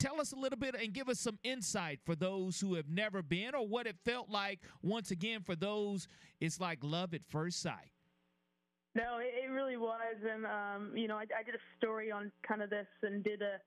tell 0.00 0.20
us 0.20 0.32
a 0.32 0.36
little 0.36 0.58
bit 0.58 0.74
and 0.74 0.92
give 0.92 1.08
us 1.08 1.20
some 1.20 1.38
insight 1.44 2.00
for 2.04 2.16
those 2.16 2.58
who 2.58 2.74
have 2.74 2.88
never 2.88 3.22
been 3.22 3.54
or 3.54 3.68
what 3.68 3.86
it 3.86 3.96
felt 4.04 4.28
like 4.28 4.58
once 4.82 5.10
again 5.10 5.42
for 5.42 5.54
those 5.54 6.08
it's 6.40 6.58
like 6.58 6.78
love 6.82 7.14
at 7.14 7.20
first 7.28 7.60
sight. 7.60 7.92
No 8.96 9.18
it, 9.20 9.48
really 9.50 9.76
was 9.76 10.16
and 10.28 10.46
um, 10.46 10.96
you 10.96 11.06
know 11.06 11.16
I, 11.16 11.26
I, 11.38 11.42
did 11.44 11.54
a 11.54 11.62
story 11.78 12.10
on 12.10 12.32
kind 12.46 12.62
of 12.62 12.70
this 12.70 12.86
and 13.02 13.22
did 13.22 13.42
a 13.42 13.58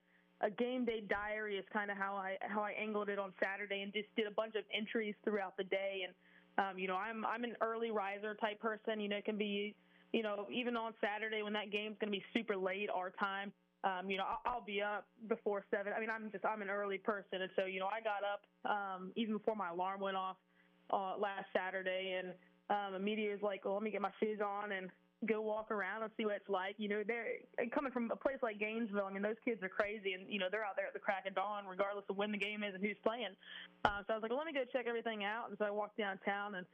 a 0.44 0.50
game 0.50 0.84
day 0.84 1.02
diary 1.08 1.56
is 1.56 1.64
kind 1.72 1.90
of 1.90 1.96
how 1.96 2.14
I 2.16 2.36
how 2.42 2.62
I 2.62 2.72
angled 2.72 3.08
it 3.08 3.18
on 3.18 3.32
Saturday 3.42 3.82
and 3.82 3.92
just 3.92 4.08
did 4.16 4.26
a 4.26 4.30
bunch 4.30 4.54
of 4.56 4.64
entries 4.76 5.14
throughout 5.24 5.56
the 5.56 5.64
day. 5.64 6.04
And 6.04 6.14
um, 6.58 6.78
you 6.78 6.88
know 6.88 6.96
I'm 6.96 7.24
I'm 7.24 7.44
an 7.44 7.54
early 7.62 7.90
riser 7.90 8.34
type 8.34 8.60
person. 8.60 9.00
You 9.00 9.08
know 9.08 9.16
it 9.16 9.24
can 9.24 9.38
be 9.38 9.74
you 10.12 10.22
know 10.22 10.46
even 10.52 10.76
on 10.76 10.92
Saturday 11.00 11.42
when 11.42 11.52
that 11.52 11.70
game's 11.70 11.96
going 12.00 12.12
to 12.12 12.18
be 12.18 12.24
super 12.34 12.56
late 12.56 12.90
our 12.92 13.10
time 13.10 13.52
um, 13.84 14.10
you 14.10 14.16
know, 14.16 14.24
I'll, 14.24 14.54
I'll 14.54 14.64
be 14.64 14.80
up 14.80 15.06
before 15.28 15.64
seven. 15.70 15.92
I 15.94 16.00
mean, 16.00 16.10
I'm 16.10 16.30
just 16.32 16.44
I'm 16.44 16.62
an 16.62 16.70
early 16.70 16.98
person, 16.98 17.42
and 17.42 17.50
so 17.54 17.66
you 17.66 17.80
know, 17.80 17.88
I 17.88 18.00
got 18.00 18.24
up 18.24 18.42
um, 18.64 19.12
even 19.14 19.36
before 19.36 19.54
my 19.54 19.68
alarm 19.70 20.00
went 20.00 20.16
off 20.16 20.36
uh, 20.90 21.14
last 21.18 21.46
Saturday, 21.54 22.18
and 22.18 22.32
um, 22.70 22.94
immediately 22.94 23.34
was 23.34 23.42
like, 23.42 23.64
well, 23.64 23.74
let 23.74 23.82
me 23.82 23.90
get 23.90 24.00
my 24.00 24.12
shoes 24.20 24.40
on 24.40 24.72
and 24.72 24.88
go 25.26 25.40
walk 25.40 25.70
around 25.70 26.02
and 26.02 26.10
see 26.16 26.24
what 26.24 26.36
it's 26.36 26.48
like. 26.48 26.74
You 26.78 26.88
know, 26.88 27.02
they're 27.06 27.44
coming 27.72 27.92
from 27.92 28.10
a 28.10 28.16
place 28.16 28.38
like 28.42 28.58
Gainesville. 28.58 29.04
I 29.04 29.12
mean, 29.12 29.22
those 29.22 29.40
kids 29.44 29.62
are 29.62 29.68
crazy, 29.68 30.14
and 30.14 30.24
you 30.28 30.38
know, 30.38 30.46
they're 30.50 30.64
out 30.64 30.76
there 30.76 30.86
at 30.86 30.94
the 30.94 30.98
crack 30.98 31.26
of 31.26 31.34
dawn, 31.34 31.64
regardless 31.68 32.04
of 32.08 32.16
when 32.16 32.32
the 32.32 32.38
game 32.38 32.64
is 32.64 32.74
and 32.74 32.82
who's 32.82 32.96
playing. 33.04 33.36
Uh, 33.84 34.00
so 34.06 34.14
I 34.14 34.16
was 34.16 34.22
like, 34.22 34.30
well, 34.30 34.38
let 34.38 34.46
me 34.46 34.54
go 34.54 34.64
check 34.72 34.86
everything 34.88 35.24
out, 35.24 35.50
and 35.50 35.58
so 35.58 35.66
I 35.66 35.70
walked 35.70 35.98
downtown 35.98 36.54
and 36.54 36.66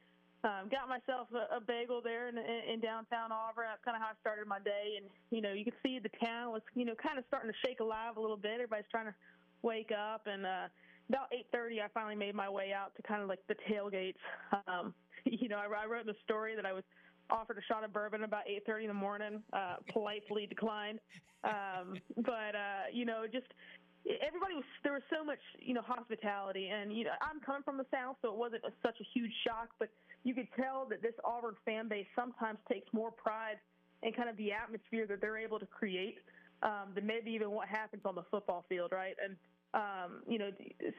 um, 0.42 0.72
got 0.72 0.88
myself 0.88 1.28
a, 1.34 1.56
a 1.56 1.60
bagel 1.60 2.00
there 2.02 2.28
in, 2.28 2.38
in, 2.38 2.80
downtown 2.80 3.30
Auburn. 3.32 3.66
That's 3.68 3.84
kind 3.84 3.96
of 3.96 4.00
how 4.00 4.08
I 4.08 4.16
started 4.20 4.48
my 4.48 4.58
day. 4.58 4.96
And, 4.96 5.06
you 5.30 5.42
know, 5.42 5.52
you 5.52 5.64
could 5.64 5.76
see 5.82 5.98
the 5.98 6.10
town 6.24 6.52
was, 6.52 6.62
you 6.74 6.84
know, 6.84 6.94
kind 6.96 7.18
of 7.18 7.24
starting 7.28 7.50
to 7.52 7.56
shake 7.66 7.80
alive 7.80 8.16
a 8.16 8.20
little 8.20 8.38
bit. 8.38 8.54
Everybody's 8.54 8.88
trying 8.90 9.06
to 9.06 9.14
wake 9.62 9.92
up. 9.92 10.26
And 10.26 10.46
uh, 10.46 10.72
about 11.08 11.28
8.30, 11.52 11.84
I 11.84 11.88
finally 11.92 12.16
made 12.16 12.34
my 12.34 12.48
way 12.48 12.72
out 12.72 12.96
to 12.96 13.02
kind 13.02 13.20
of 13.20 13.28
like 13.28 13.40
the 13.48 13.56
tailgates. 13.68 14.20
Um, 14.66 14.94
you 15.24 15.48
know, 15.48 15.58
I, 15.58 15.84
I 15.84 15.86
wrote 15.86 16.06
the 16.06 16.16
story 16.24 16.56
that 16.56 16.64
I 16.64 16.72
was 16.72 16.84
offered 17.30 17.58
a 17.58 17.62
shot 17.62 17.84
of 17.84 17.92
bourbon 17.92 18.24
about 18.24 18.44
8.30 18.46 18.82
in 18.82 18.88
the 18.88 18.94
morning, 18.94 19.42
uh, 19.52 19.76
politely 19.92 20.46
declined. 20.46 21.00
Um, 21.44 22.00
but, 22.16 22.56
uh, 22.56 22.88
you 22.92 23.04
know, 23.04 23.24
just 23.30 23.46
everybody 24.06 24.54
was 24.54 24.64
there 24.82 24.94
was 24.94 25.02
so 25.12 25.24
much 25.24 25.40
you 25.58 25.74
know 25.74 25.82
hospitality 25.82 26.68
and 26.68 26.92
you 26.92 27.04
know 27.04 27.12
I'm 27.20 27.40
coming 27.40 27.62
from 27.62 27.76
the 27.76 27.86
south 27.92 28.16
so 28.22 28.32
it 28.32 28.36
wasn't 28.36 28.64
a, 28.64 28.72
such 28.82 28.96
a 29.00 29.06
huge 29.12 29.32
shock 29.46 29.68
but 29.78 29.88
you 30.24 30.34
could 30.34 30.48
tell 30.56 30.86
that 30.90 31.02
this 31.02 31.14
Auburn 31.24 31.54
fan 31.64 31.88
base 31.88 32.06
sometimes 32.16 32.58
takes 32.70 32.88
more 32.92 33.10
pride 33.10 33.56
in 34.02 34.12
kind 34.12 34.28
of 34.28 34.36
the 34.36 34.52
atmosphere 34.52 35.06
that 35.06 35.20
they're 35.20 35.38
able 35.38 35.58
to 35.58 35.66
create 35.66 36.18
um, 36.62 36.92
than 36.94 37.06
maybe 37.06 37.30
even 37.30 37.50
what 37.50 37.68
happens 37.68 38.02
on 38.04 38.14
the 38.14 38.24
football 38.30 38.64
field, 38.68 38.92
right? 38.92 39.14
And 39.22 39.36
um, 39.72 40.22
you 40.26 40.38
know, 40.38 40.50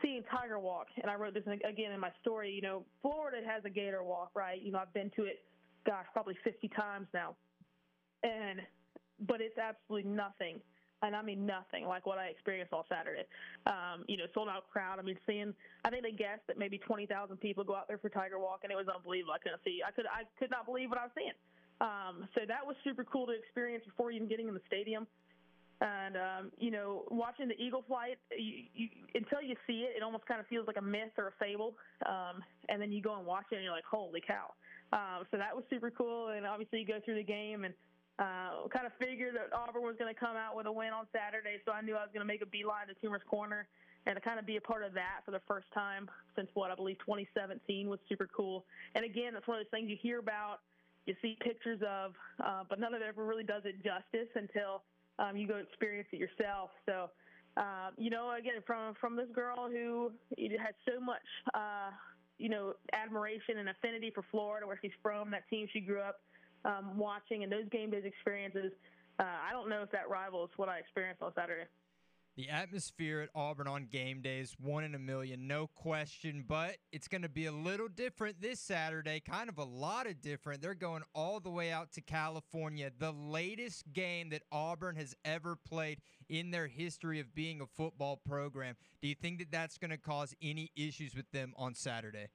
seeing 0.01 0.23
Tiger 0.31 0.57
Walk, 0.57 0.87
and 1.01 1.11
I 1.11 1.15
wrote 1.15 1.33
this 1.33 1.43
again 1.45 1.91
in 1.91 1.99
my 1.99 2.11
story. 2.21 2.51
You 2.51 2.61
know, 2.61 2.85
Florida 3.01 3.45
has 3.45 3.63
a 3.65 3.69
Gator 3.69 4.01
Walk, 4.01 4.31
right? 4.33 4.61
You 4.61 4.71
know, 4.71 4.79
I've 4.79 4.93
been 4.93 5.11
to 5.17 5.23
it, 5.23 5.43
gosh, 5.85 6.05
probably 6.13 6.37
50 6.43 6.69
times 6.69 7.07
now, 7.13 7.35
and 8.23 8.61
but 9.27 9.41
it's 9.41 9.57
absolutely 9.57 10.09
nothing 10.09 10.61
and 11.01 11.15
I 11.15 11.21
mean 11.21 11.45
nothing 11.45 11.85
like 11.85 12.05
what 12.05 12.17
I 12.17 12.27
experienced 12.27 12.73
all 12.73 12.85
Saturday. 12.89 13.25
Um, 13.65 14.05
you 14.07 14.17
know, 14.17 14.25
sold 14.33 14.49
out 14.49 14.69
crowd. 14.71 14.99
I 14.99 15.01
mean, 15.01 15.17
seeing 15.25 15.53
I 15.83 15.89
think 15.89 16.03
they 16.03 16.11
guessed 16.11 16.45
that 16.47 16.57
maybe 16.57 16.77
twenty 16.77 17.05
thousand 17.05 17.37
people 17.37 17.63
go 17.63 17.75
out 17.75 17.87
there 17.87 17.97
for 17.97 18.09
Tiger 18.09 18.39
Walk, 18.39 18.61
and 18.63 18.71
it 18.71 18.75
was 18.75 18.87
unbelievable. 18.87 19.33
I 19.33 19.39
couldn't 19.39 19.61
see. 19.63 19.81
I 19.85 19.91
could 19.91 20.05
I 20.05 20.23
could 20.39 20.51
not 20.51 20.65
believe 20.65 20.89
what 20.89 20.99
I 20.99 21.03
was 21.03 21.15
seeing. 21.17 21.37
Um, 21.81 22.29
so 22.35 22.41
that 22.47 22.65
was 22.65 22.75
super 22.83 23.03
cool 23.03 23.25
to 23.25 23.33
experience 23.33 23.83
before 23.85 24.11
even 24.11 24.27
getting 24.27 24.47
in 24.47 24.53
the 24.53 24.61
stadium. 24.67 25.07
And 25.81 26.15
um, 26.15 26.51
you 26.59 26.69
know, 26.69 27.05
watching 27.09 27.47
the 27.47 27.57
eagle 27.57 27.83
flight, 27.87 28.19
you, 28.37 28.69
you, 28.75 28.87
until 29.15 29.41
you 29.41 29.55
see 29.65 29.89
it, 29.89 29.97
it 29.97 30.03
almost 30.03 30.27
kind 30.27 30.39
of 30.39 30.45
feels 30.45 30.67
like 30.67 30.77
a 30.77 30.81
myth 30.81 31.17
or 31.17 31.29
a 31.29 31.33
fable. 31.39 31.73
Um, 32.05 32.43
and 32.69 32.79
then 32.79 32.91
you 32.91 33.01
go 33.01 33.17
and 33.17 33.25
watch 33.25 33.45
it, 33.51 33.55
and 33.55 33.63
you're 33.63 33.73
like, 33.73 33.89
"Holy 33.89 34.21
cow!" 34.21 34.53
Um, 34.93 35.25
so 35.31 35.37
that 35.37 35.55
was 35.55 35.63
super 35.71 35.89
cool. 35.89 36.29
And 36.29 36.45
obviously, 36.45 36.79
you 36.79 36.85
go 36.85 36.99
through 37.03 37.15
the 37.15 37.23
game 37.23 37.63
and 37.63 37.73
uh, 38.19 38.67
kind 38.69 38.85
of 38.85 38.93
figured 38.99 39.35
that 39.35 39.55
Auburn 39.55 39.83
was 39.83 39.95
going 39.97 40.13
to 40.13 40.19
come 40.19 40.35
out 40.35 40.55
with 40.55 40.65
a 40.65 40.71
win 40.71 40.89
on 40.93 41.07
Saturday, 41.11 41.61
so 41.65 41.71
I 41.71 41.81
knew 41.81 41.95
I 41.95 42.03
was 42.03 42.11
going 42.13 42.25
to 42.25 42.27
make 42.27 42.41
a 42.41 42.49
beeline 42.49 42.87
to 42.87 42.95
Toomer's 42.99 43.23
Corner 43.29 43.67
and 44.05 44.15
to 44.15 44.21
kind 44.21 44.39
of 44.39 44.45
be 44.45 44.57
a 44.57 44.61
part 44.61 44.83
of 44.83 44.93
that 44.93 45.21
for 45.25 45.31
the 45.31 45.41
first 45.47 45.67
time 45.73 46.09
since 46.35 46.49
what 46.53 46.71
I 46.71 46.75
believe 46.75 46.97
2017 46.99 47.87
was 47.87 47.99
super 48.09 48.27
cool. 48.35 48.65
And 48.95 49.05
again, 49.05 49.33
that's 49.33 49.47
one 49.47 49.57
of 49.59 49.65
those 49.65 49.71
things 49.71 49.89
you 49.89 49.97
hear 50.01 50.19
about, 50.19 50.59
you 51.05 51.15
see 51.21 51.37
pictures 51.41 51.79
of, 51.87 52.13
uh, 52.43 52.63
but 52.67 52.79
none 52.79 52.93
of 52.93 53.01
it 53.01 53.07
ever 53.07 53.25
really 53.25 53.43
does 53.43 53.63
it 53.65 53.75
justice 53.83 54.29
until 54.35 54.83
um, 55.19 55.37
you 55.37 55.47
go 55.47 55.57
experience 55.57 56.07
it 56.11 56.17
yourself. 56.17 56.71
So, 56.85 57.09
uh, 57.57 57.91
you 57.97 58.09
know, 58.09 58.33
again, 58.37 58.61
from 58.65 58.95
from 58.99 59.15
this 59.15 59.27
girl 59.35 59.69
who 59.69 60.11
has 60.37 60.73
so 60.87 60.99
much, 60.99 61.21
uh, 61.53 61.91
you 62.37 62.49
know, 62.49 62.73
admiration 62.93 63.59
and 63.59 63.69
affinity 63.69 64.11
for 64.13 64.23
Florida, 64.31 64.65
where 64.65 64.79
she's 64.81 64.95
from, 65.03 65.29
that 65.31 65.47
team 65.49 65.67
she 65.71 65.81
grew 65.81 65.99
up 65.99 66.21
um, 66.65 66.97
watching 66.97 67.43
and 67.43 67.51
those 67.51 67.67
game 67.71 67.91
days 67.91 68.03
experiences. 68.05 68.71
Uh, 69.19 69.23
I 69.23 69.51
don't 69.51 69.69
know 69.69 69.81
if 69.83 69.91
that 69.91 70.09
rivals 70.09 70.49
what 70.55 70.69
I 70.69 70.79
experienced 70.79 71.21
on 71.21 71.31
Saturday. 71.35 71.65
The 72.37 72.49
atmosphere 72.49 73.19
at 73.19 73.29
Auburn 73.35 73.67
on 73.67 73.87
game 73.87 74.21
day 74.21 74.39
is 74.39 74.55
one 74.57 74.85
in 74.85 74.95
a 74.95 74.99
million, 74.99 75.47
no 75.47 75.67
question, 75.67 76.45
but 76.47 76.77
it's 76.93 77.09
going 77.09 77.23
to 77.23 77.29
be 77.29 77.45
a 77.45 77.51
little 77.51 77.89
different 77.89 78.41
this 78.41 78.61
Saturday, 78.61 79.19
kind 79.19 79.49
of 79.49 79.57
a 79.57 79.65
lot 79.65 80.07
of 80.07 80.21
different. 80.21 80.61
They're 80.61 80.73
going 80.73 81.03
all 81.13 81.41
the 81.41 81.49
way 81.49 81.73
out 81.73 81.91
to 81.93 82.01
California, 82.01 82.89
the 82.97 83.11
latest 83.11 83.91
game 83.91 84.29
that 84.29 84.43
Auburn 84.49 84.95
has 84.95 85.13
ever 85.25 85.57
played 85.57 85.99
in 86.29 86.51
their 86.51 86.67
history 86.67 87.19
of 87.19 87.35
being 87.35 87.59
a 87.59 87.67
football 87.67 88.21
program. 88.25 88.77
Do 89.01 89.09
you 89.09 89.15
think 89.15 89.39
that 89.39 89.51
that's 89.51 89.77
going 89.77 89.91
to 89.91 89.97
cause 89.97 90.33
any 90.41 90.71
issues 90.77 91.13
with 91.13 91.29
them 91.31 91.53
on 91.57 91.75
Saturday? 91.75 92.27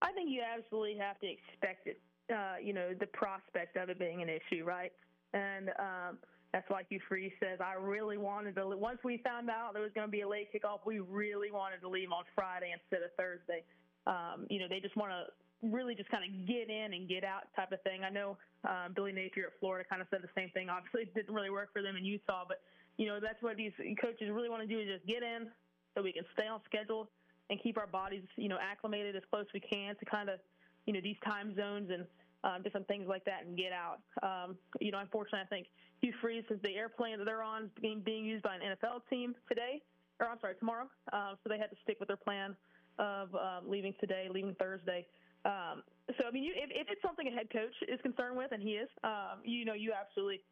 I 0.00 0.12
think 0.12 0.30
you 0.30 0.42
absolutely 0.42 0.96
have 0.96 1.18
to 1.18 1.26
expect 1.26 1.88
it. 1.88 2.00
Uh, 2.30 2.54
you 2.62 2.72
know, 2.72 2.94
the 2.98 3.06
prospect 3.06 3.76
of 3.76 3.88
it 3.88 3.98
being 3.98 4.22
an 4.22 4.28
issue, 4.28 4.64
right? 4.64 4.92
And 5.34 5.70
um, 5.80 6.18
that's 6.52 6.68
why 6.70 6.82
Hugh 6.88 7.00
Freeze 7.08 7.32
says, 7.40 7.58
I 7.60 7.74
really 7.74 8.18
wanted 8.18 8.54
to, 8.56 8.66
once 8.76 8.98
we 9.02 9.18
found 9.18 9.50
out 9.50 9.72
there 9.72 9.82
was 9.82 9.92
going 9.94 10.06
to 10.06 10.10
be 10.10 10.20
a 10.20 10.28
late 10.28 10.48
kickoff, 10.52 10.80
we 10.86 11.00
really 11.00 11.50
wanted 11.50 11.80
to 11.80 11.88
leave 11.88 12.12
on 12.12 12.24
Friday 12.34 12.72
instead 12.72 13.04
of 13.04 13.10
Thursday. 13.16 13.64
Um, 14.06 14.46
you 14.48 14.60
know, 14.60 14.66
they 14.68 14.80
just 14.80 14.96
want 14.96 15.10
to 15.10 15.26
really 15.66 15.94
just 15.94 16.08
kind 16.10 16.24
of 16.24 16.30
get 16.46 16.70
in 16.70 16.94
and 16.94 17.08
get 17.08 17.24
out 17.24 17.44
type 17.54 17.72
of 17.72 17.82
thing. 17.82 18.02
I 18.04 18.10
know 18.10 18.36
um, 18.64 18.92
Billy 18.94 19.12
Napier 19.12 19.46
at 19.46 19.60
Florida 19.60 19.84
kind 19.88 20.02
of 20.02 20.08
said 20.10 20.22
the 20.22 20.30
same 20.34 20.50
thing. 20.50 20.68
Obviously, 20.68 21.02
it 21.02 21.14
didn't 21.14 21.34
really 21.34 21.50
work 21.50 21.72
for 21.72 21.82
them 21.82 21.96
in 21.96 22.04
Utah, 22.04 22.44
but, 22.46 22.62
you 22.96 23.06
know, 23.06 23.18
that's 23.20 23.42
what 23.42 23.56
these 23.56 23.72
coaches 24.00 24.30
really 24.30 24.48
want 24.48 24.62
to 24.62 24.68
do 24.68 24.78
is 24.78 24.86
just 24.86 25.06
get 25.06 25.22
in 25.22 25.48
so 25.94 26.02
we 26.02 26.12
can 26.12 26.24
stay 26.34 26.46
on 26.46 26.60
schedule 26.64 27.10
and 27.50 27.60
keep 27.60 27.76
our 27.76 27.86
bodies, 27.86 28.22
you 28.36 28.48
know, 28.48 28.58
acclimated 28.62 29.16
as 29.16 29.22
close 29.30 29.46
as 29.46 29.52
we 29.52 29.60
can 29.60 29.96
to 29.96 30.04
kind 30.04 30.28
of, 30.28 30.38
you 30.86 30.92
know, 30.92 31.00
these 31.02 31.18
time 31.24 31.54
zones 31.54 31.90
and 31.90 32.06
um, 32.44 32.62
different 32.62 32.86
things 32.88 33.06
like 33.08 33.24
that 33.24 33.44
and 33.46 33.56
get 33.56 33.72
out. 33.72 34.00
Um, 34.22 34.56
you 34.80 34.92
know, 34.92 34.98
unfortunately, 34.98 35.40
I 35.44 35.48
think 35.48 35.66
Hugh 36.00 36.12
Freeze, 36.20 36.44
since 36.48 36.60
the 36.62 36.74
airplane 36.74 37.18
that 37.18 37.24
they're 37.24 37.42
on 37.42 37.64
is 37.64 37.70
being, 37.80 38.00
being 38.00 38.24
used 38.24 38.42
by 38.42 38.56
an 38.56 38.60
NFL 38.62 39.02
team 39.10 39.34
today, 39.48 39.82
or 40.18 40.26
I'm 40.28 40.40
sorry, 40.40 40.54
tomorrow. 40.58 40.88
Um, 41.12 41.36
so 41.42 41.48
they 41.48 41.58
had 41.58 41.70
to 41.70 41.76
stick 41.82 41.96
with 42.00 42.08
their 42.08 42.16
plan 42.16 42.56
of 42.98 43.34
um, 43.34 43.68
leaving 43.68 43.94
today, 44.00 44.28
leaving 44.30 44.54
Thursday. 44.58 45.06
Um, 45.44 45.82
so 46.18 46.28
I 46.28 46.30
mean, 46.30 46.44
you, 46.44 46.52
if, 46.54 46.70
if 46.70 46.88
it's 46.90 47.02
something 47.02 47.26
a 47.26 47.30
head 47.30 47.48
coach 47.50 47.72
is 47.88 48.00
concerned 48.02 48.36
with, 48.36 48.52
and 48.52 48.62
he 48.62 48.76
is, 48.76 48.88
um, 49.04 49.40
you 49.44 49.64
know, 49.64 49.72
you 49.72 49.92
absolutely 49.92 50.42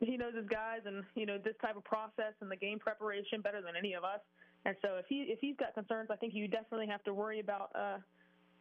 he 0.00 0.16
knows 0.16 0.34
his 0.34 0.46
guys 0.48 0.80
and 0.86 1.04
you 1.14 1.26
know 1.26 1.36
this 1.36 1.54
type 1.60 1.76
of 1.76 1.84
process 1.84 2.32
and 2.40 2.50
the 2.50 2.56
game 2.56 2.78
preparation 2.78 3.40
better 3.40 3.60
than 3.60 3.76
any 3.76 3.94
of 3.94 4.04
us. 4.04 4.20
And 4.64 4.76
so 4.82 4.96
if 4.96 5.06
he 5.08 5.26
if 5.28 5.38
he's 5.40 5.56
got 5.56 5.74
concerns, 5.74 6.08
I 6.10 6.16
think 6.16 6.34
you 6.34 6.48
definitely 6.48 6.86
have 6.86 7.02
to 7.04 7.14
worry 7.14 7.40
about 7.40 7.70
uh, 7.74 7.98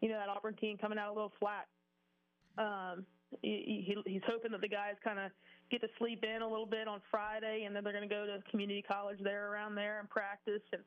you 0.02 0.10
know 0.10 0.18
that 0.18 0.30
Auburn 0.30 0.56
team 0.56 0.78
coming 0.78 0.98
out 0.98 1.10
a 1.10 1.14
little 1.14 1.32
flat. 1.40 1.68
Um, 2.60 3.06
he, 3.42 3.86
he, 3.88 4.12
he's 4.12 4.22
hoping 4.28 4.52
that 4.52 4.62
the 4.62 4.68
guys 4.68 4.96
kind 5.04 5.18
of 5.18 5.32
get 5.72 5.82
to 5.82 5.88
sleep 5.98 6.24
in 6.24 6.42
a 6.42 6.48
little 6.48 6.66
bit 6.66 6.88
on 6.88 7.02
Friday, 7.10 7.64
and 7.66 7.76
then 7.76 7.84
they're 7.84 7.94
going 7.94 8.08
to 8.08 8.14
go 8.14 8.26
to 8.26 8.44
community 8.52 8.84
college 8.84 9.18
there 9.24 9.52
around 9.52 9.76
there 9.76 10.00
and 10.00 10.10
practice. 10.10 10.62
And 10.74 10.82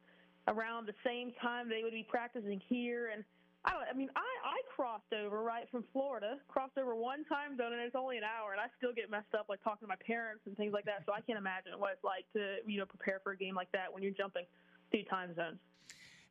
around 0.49 0.87
the 0.87 0.95
same 1.05 1.33
time, 1.41 1.69
they 1.69 1.83
would 1.83 1.93
be 1.93 2.07
practicing 2.09 2.61
here. 2.69 3.11
And 3.15 3.25
I 3.65 3.71
don't. 3.71 3.85
I 3.89 3.95
mean, 3.95 4.11
I 4.17 4.27
I 4.45 4.59
crossed 4.75 5.13
over 5.15 5.41
right 5.43 5.71
from 5.71 5.85
Florida, 5.93 6.39
crossed 6.49 6.77
over 6.77 6.97
one 6.97 7.25
time 7.25 7.57
zone, 7.57 7.73
and 7.73 7.81
it's 7.81 7.95
only 7.95 8.19
an 8.19 8.25
hour, 8.25 8.51
and 8.51 8.61
I 8.61 8.67
still 8.77 8.93
get 8.93 9.09
messed 9.09 9.35
up 9.39 9.47
like 9.49 9.63
talking 9.63 9.87
to 9.87 9.89
my 9.89 10.01
parents 10.05 10.43
and 10.47 10.57
things 10.57 10.73
like 10.73 10.85
that. 10.87 11.05
So 11.07 11.13
I 11.13 11.21
can't 11.21 11.39
imagine 11.39 11.73
what 11.79 11.93
it's 11.93 12.05
like 12.05 12.27
to 12.35 12.59
you 12.67 12.79
know 12.79 12.87
prepare 12.87 13.21
for 13.23 13.33
a 13.33 13.37
game 13.37 13.55
like 13.55 13.71
that 13.71 13.93
when 13.93 14.03
you're 14.03 14.19
jumping 14.19 14.45
two 14.91 15.05
time 15.05 15.35
zones. 15.37 15.59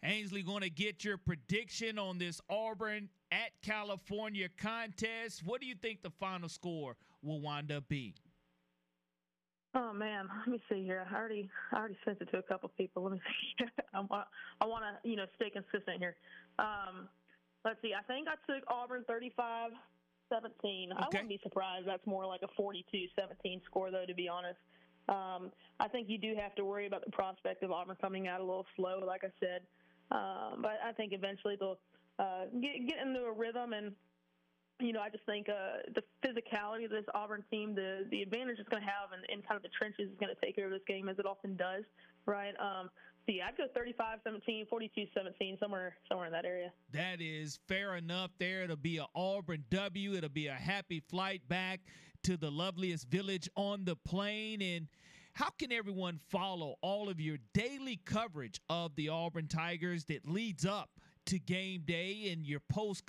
Ainsley 0.03 0.41
going 0.41 0.61
to 0.61 0.69
get 0.69 1.03
your 1.03 1.17
prediction 1.17 1.99
on 1.99 2.17
this 2.17 2.41
Auburn 2.49 3.09
at 3.31 3.51
California 3.63 4.47
contest. 4.57 5.43
What 5.45 5.61
do 5.61 5.67
you 5.67 5.75
think 5.75 6.01
the 6.01 6.09
final 6.09 6.49
score 6.49 6.95
will 7.21 7.41
wind 7.41 7.71
up 7.71 7.87
being? 7.87 8.13
Oh 9.73 9.93
man, 9.93 10.27
let 10.39 10.47
me 10.49 10.61
see 10.69 10.83
here. 10.83 11.07
I 11.09 11.15
already 11.15 11.49
I 11.71 11.77
already 11.77 11.97
sent 12.03 12.19
it 12.19 12.29
to 12.31 12.39
a 12.39 12.43
couple 12.43 12.69
people. 12.77 13.03
Let 13.03 13.13
me 13.13 13.21
see. 13.57 13.65
I 13.93 14.01
want 14.01 14.27
I 14.59 14.65
want 14.65 14.83
to 14.83 15.09
you 15.09 15.15
know 15.15 15.25
stay 15.35 15.49
consistent 15.49 15.99
here. 15.99 16.17
Um, 16.59 17.07
let's 17.63 17.81
see. 17.81 17.93
I 17.97 18.03
think 18.03 18.27
I 18.27 18.35
took 18.51 18.63
Auburn 18.67 19.05
35 19.07 19.71
17. 20.31 20.91
Okay. 20.91 21.01
I 21.01 21.05
wouldn't 21.07 21.29
be 21.29 21.39
surprised. 21.43 21.87
That's 21.87 22.05
more 22.07 22.25
like 22.25 22.41
a 22.41 22.47
42 22.55 23.05
17 23.19 23.61
score, 23.65 23.91
though, 23.91 24.05
to 24.07 24.13
be 24.13 24.27
honest. 24.27 24.59
Um, 25.09 25.51
I 25.79 25.87
think 25.87 26.07
you 26.09 26.17
do 26.17 26.35
have 26.39 26.55
to 26.55 26.63
worry 26.63 26.87
about 26.87 27.03
the 27.05 27.11
prospect 27.11 27.63
of 27.63 27.71
Auburn 27.71 27.97
coming 27.99 28.27
out 28.27 28.39
a 28.39 28.43
little 28.43 28.65
slow, 28.75 29.03
like 29.05 29.23
I 29.23 29.31
said. 29.39 29.61
Um, 30.11 30.61
but 30.61 30.77
I 30.85 30.91
think 30.93 31.13
eventually 31.13 31.55
they'll 31.59 31.79
uh, 32.19 32.45
get, 32.61 32.88
get 32.88 32.97
into 33.05 33.21
a 33.21 33.31
rhythm 33.31 33.73
and 33.73 33.93
you 34.81 34.93
know, 34.93 34.99
I 34.99 35.09
just 35.09 35.25
think 35.25 35.47
uh, 35.47 35.85
the 35.93 36.01
physicality 36.25 36.85
of 36.85 36.91
this 36.91 37.05
Auburn 37.13 37.43
team, 37.51 37.75
the 37.75 38.07
the 38.09 38.21
advantage 38.23 38.57
it's 38.59 38.67
going 38.67 38.81
to 38.81 38.89
have 38.89 39.09
in, 39.13 39.38
in 39.38 39.43
kind 39.43 39.55
of 39.55 39.61
the 39.61 39.69
trenches 39.77 40.09
is 40.09 40.17
going 40.19 40.33
to 40.33 40.45
take 40.45 40.57
over 40.57 40.69
this 40.69 40.81
game 40.88 41.07
as 41.07 41.19
it 41.19 41.25
often 41.25 41.55
does, 41.55 41.83
right? 42.25 42.53
Um, 42.59 42.89
so 43.25 43.33
yeah, 43.33 43.47
I'd 43.47 43.57
go 43.57 43.67
35-17, 43.79 44.67
42-17, 44.67 45.59
somewhere 45.59 45.95
somewhere 46.09 46.25
in 46.25 46.33
that 46.33 46.45
area. 46.45 46.71
That 46.91 47.21
is 47.21 47.59
fair 47.67 47.95
enough. 47.95 48.31
There, 48.39 48.63
it'll 48.63 48.75
be 48.75 48.97
an 48.97 49.05
Auburn 49.13 49.63
W. 49.69 50.15
It'll 50.15 50.29
be 50.29 50.47
a 50.47 50.53
happy 50.53 51.03
flight 51.07 51.47
back 51.47 51.81
to 52.23 52.38
the 52.38 52.49
loveliest 52.49 53.07
village 53.07 53.47
on 53.55 53.85
the 53.85 53.95
plain. 53.95 54.61
And 54.61 54.88
how 55.33 55.49
can 55.49 55.71
everyone 55.71 56.19
follow 56.29 56.75
all 56.81 57.09
of 57.09 57.19
your 57.19 57.37
daily 57.53 57.99
coverage 58.05 58.59
of 58.69 58.95
the 58.95 59.09
Auburn 59.09 59.47
Tigers 59.47 60.05
that 60.05 60.27
leads 60.27 60.65
up? 60.65 60.89
to 61.27 61.37
game 61.37 61.83
day 61.85 62.29
and 62.33 62.47
your 62.47 62.59
post 62.67 63.03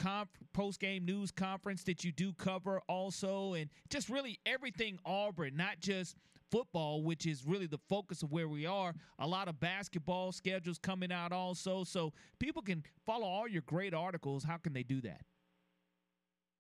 post 0.53 0.81
game 0.81 1.05
news 1.05 1.31
conference 1.31 1.83
that 1.85 2.05
you 2.05 2.13
do 2.13 2.33
cover 2.35 2.81
also 2.87 3.55
and 3.55 3.71
just 3.89 4.11
really 4.11 4.39
everything 4.45 4.99
Auburn, 5.07 5.57
not 5.57 5.81
just 5.81 6.17
football, 6.51 7.03
which 7.03 7.27
is 7.27 7.45
really 7.47 7.67
the 7.67 7.81
focus 7.89 8.23
of 8.23 8.31
where 8.31 8.49
we 8.49 8.67
are. 8.67 8.95
A 9.19 9.27
lot 9.27 9.49
of 9.49 9.59
basketball 9.59 10.31
schedules 10.31 10.79
coming 10.79 11.11
out 11.11 11.33
also. 11.33 11.83
So 11.85 12.13
people 12.39 12.61
can 12.61 12.85
follow 13.07 13.27
all 13.27 13.49
your 13.49 13.63
great 13.63 13.95
articles. 13.95 14.45
How 14.45 14.59
can 14.59 14.75
they 14.75 14.83
do 14.83 15.01
that? 15.01 15.23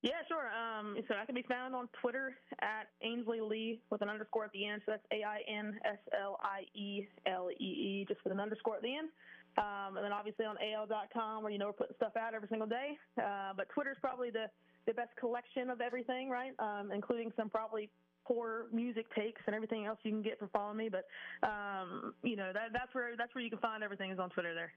Yeah, 0.02 0.18
sure. 0.26 0.50
Um, 0.50 0.96
so 1.06 1.14
I 1.14 1.24
can 1.24 1.36
be 1.36 1.46
found 1.48 1.76
on 1.76 1.88
Twitter 2.00 2.34
at 2.60 2.90
Ainsley 3.02 3.40
Lee 3.40 3.80
with 3.90 4.02
an 4.02 4.08
underscore 4.08 4.44
at 4.44 4.52
the 4.52 4.66
end. 4.66 4.82
So 4.84 4.92
that's 4.92 5.06
A 5.12 5.22
I 5.22 5.40
N 5.48 5.78
S 5.84 5.98
L 6.20 6.38
I 6.42 6.62
E 6.74 7.06
L 7.26 7.48
E 7.50 7.64
E, 7.64 8.04
just 8.08 8.22
with 8.24 8.32
an 8.32 8.40
underscore 8.40 8.76
at 8.76 8.82
the 8.82 8.96
end. 8.96 9.08
Um, 9.58 9.96
and 9.96 10.04
then 10.04 10.12
obviously 10.12 10.44
on 10.44 10.56
AL.com 10.58 11.42
where 11.44 11.52
you 11.52 11.58
know 11.58 11.66
we're 11.66 11.72
putting 11.72 11.94
stuff 11.96 12.16
out 12.16 12.34
every 12.34 12.48
single 12.48 12.66
day. 12.66 12.98
Uh, 13.16 13.52
but 13.56 13.68
Twitter's 13.68 13.98
probably 14.00 14.30
the, 14.30 14.46
the 14.86 14.92
best 14.92 15.10
collection 15.20 15.70
of 15.70 15.80
everything, 15.80 16.28
right? 16.28 16.52
Um, 16.58 16.90
including 16.92 17.32
some 17.36 17.48
probably 17.48 17.88
poor 18.24 18.66
music 18.72 19.06
takes 19.14 19.40
and 19.46 19.54
everything 19.54 19.86
else 19.86 19.98
you 20.02 20.10
can 20.10 20.22
get 20.22 20.38
for 20.38 20.48
following 20.48 20.78
me. 20.78 20.88
But 20.88 21.06
um, 21.46 22.14
you 22.24 22.34
know 22.34 22.50
that, 22.52 22.72
that's 22.72 22.92
where 22.92 23.16
that's 23.16 23.32
where 23.36 23.44
you 23.44 23.50
can 23.50 23.60
find 23.60 23.84
everything 23.84 24.10
is 24.10 24.18
on 24.18 24.30
Twitter 24.30 24.54
there. 24.54 24.72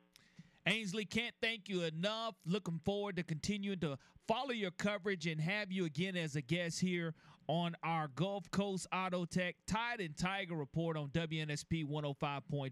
Ainsley, 0.68 1.06
can't 1.06 1.36
thank 1.42 1.70
you 1.70 1.84
enough. 1.84 2.36
Looking 2.46 2.80
forward 2.84 3.18
to 3.18 3.24
continuing 3.24 3.80
to 3.80 3.98
follow 4.28 4.52
your 4.52 4.72
coverage 4.72 5.28
and 5.28 5.40
have 5.40 5.72
you 5.72 5.86
again 5.86 6.16
as 6.16 6.36
a 6.36 6.42
guest 6.42 6.80
here 6.80 7.14
on 7.48 7.76
our 7.84 8.08
Gulf 8.08 8.50
Coast 8.50 8.88
Auto 8.92 9.26
Tech 9.26 9.56
Tide 9.68 10.02
and 10.02 10.18
Tiger 10.18 10.56
report 10.56 10.98
on 10.98 11.10
WNSP 11.10 11.86
105.5. 11.86 12.72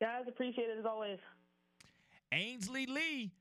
Guys, 0.00 0.24
appreciate 0.28 0.68
it 0.68 0.78
as 0.78 0.84
always. 0.84 1.18
Ainsley 2.32 2.84
Lee 2.84 3.32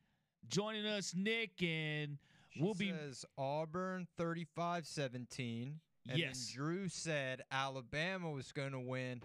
joining 0.48 0.86
us, 0.86 1.14
Nick, 1.14 1.62
and 1.62 2.18
she 2.52 2.62
we'll 2.62 2.74
be 2.74 2.92
says 2.92 3.26
Auburn 3.38 4.08
35-17. 4.18 5.74
And 6.08 6.20
yes. 6.20 6.52
Drew 6.54 6.88
said 6.88 7.42
Alabama 7.52 8.30
was 8.30 8.52
going 8.52 8.72
to 8.72 8.80
win 8.80 9.22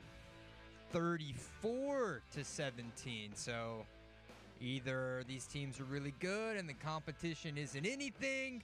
34 0.93 2.23
to 2.33 2.45
17. 2.45 3.31
So 3.35 3.85
either 4.61 5.25
these 5.27 5.47
teams 5.47 5.81
are 5.81 5.85
really 5.85 6.15
good 6.21 6.57
and 6.57 6.69
the 6.69 6.75
competition 6.75 7.57
isn't 7.57 7.87
anything, 7.87 8.63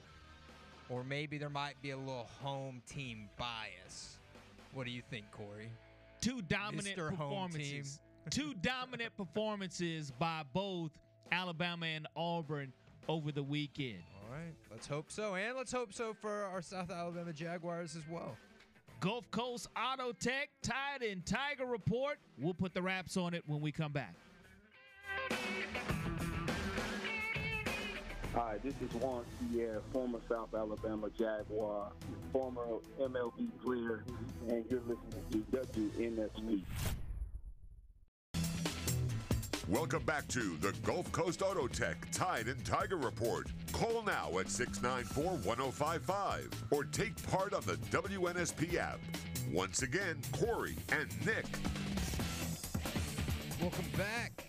or 0.88 1.04
maybe 1.04 1.38
there 1.38 1.50
might 1.50 1.80
be 1.82 1.90
a 1.90 1.96
little 1.96 2.28
home 2.42 2.82
team 2.88 3.28
bias. 3.38 4.18
What 4.72 4.86
do 4.86 4.92
you 4.92 5.02
think, 5.10 5.30
Corey? 5.30 5.70
Two 6.20 6.42
dominant 6.42 6.96
Mr. 6.96 7.10
performances 7.10 8.00
two 8.30 8.54
dominant 8.54 9.16
performances 9.16 10.10
by 10.18 10.42
both 10.52 10.90
Alabama 11.30 11.86
and 11.86 12.06
Auburn 12.16 12.72
over 13.08 13.32
the 13.32 13.42
weekend. 13.42 14.02
All 14.22 14.32
right, 14.32 14.54
let's 14.70 14.86
hope 14.86 15.10
so. 15.10 15.34
And 15.34 15.56
let's 15.56 15.72
hope 15.72 15.92
so 15.92 16.14
for 16.14 16.44
our 16.44 16.62
South 16.62 16.90
Alabama 16.90 17.32
Jaguars 17.32 17.96
as 17.96 18.02
well. 18.10 18.36
Gulf 19.00 19.30
Coast 19.30 19.68
Auto 19.76 20.12
Tech, 20.12 20.48
Tide 20.62 21.02
and 21.02 21.24
Tiger 21.26 21.66
Report. 21.66 22.18
We'll 22.38 22.54
put 22.54 22.72
the 22.72 22.82
wraps 22.82 23.16
on 23.16 23.34
it 23.34 23.42
when 23.46 23.60
we 23.60 23.70
come 23.70 23.92
back. 23.92 24.14
Hi, 28.34 28.58
this 28.62 28.74
is 28.82 28.92
Juan 29.00 29.24
Pierre, 29.52 29.80
former 29.92 30.20
South 30.28 30.54
Alabama 30.54 31.08
Jaguar, 31.18 31.90
former 32.32 32.66
MLB 33.00 33.48
player, 33.64 34.04
and 34.48 34.64
you're 34.70 34.80
listening 34.80 35.24
to 35.30 35.38
WNSP. 35.56 36.62
Welcome 39.68 40.04
back 40.04 40.28
to 40.28 40.56
the 40.58 40.72
Gulf 40.84 41.10
Coast 41.10 41.42
Auto 41.42 41.66
Tech 41.66 41.96
Tide 42.12 42.46
and 42.46 42.64
Tiger 42.64 42.98
Report. 42.98 43.48
Call 43.72 44.04
now 44.04 44.38
at 44.38 44.48
694 44.48 45.38
1055 45.38 46.64
or 46.70 46.84
take 46.84 47.20
part 47.26 47.52
on 47.52 47.62
the 47.62 47.74
WNSP 47.90 48.76
app. 48.76 49.00
Once 49.52 49.82
again, 49.82 50.20
Corey 50.30 50.76
and 50.92 51.08
Nick. 51.26 51.46
Welcome 53.60 53.86
back. 53.98 54.44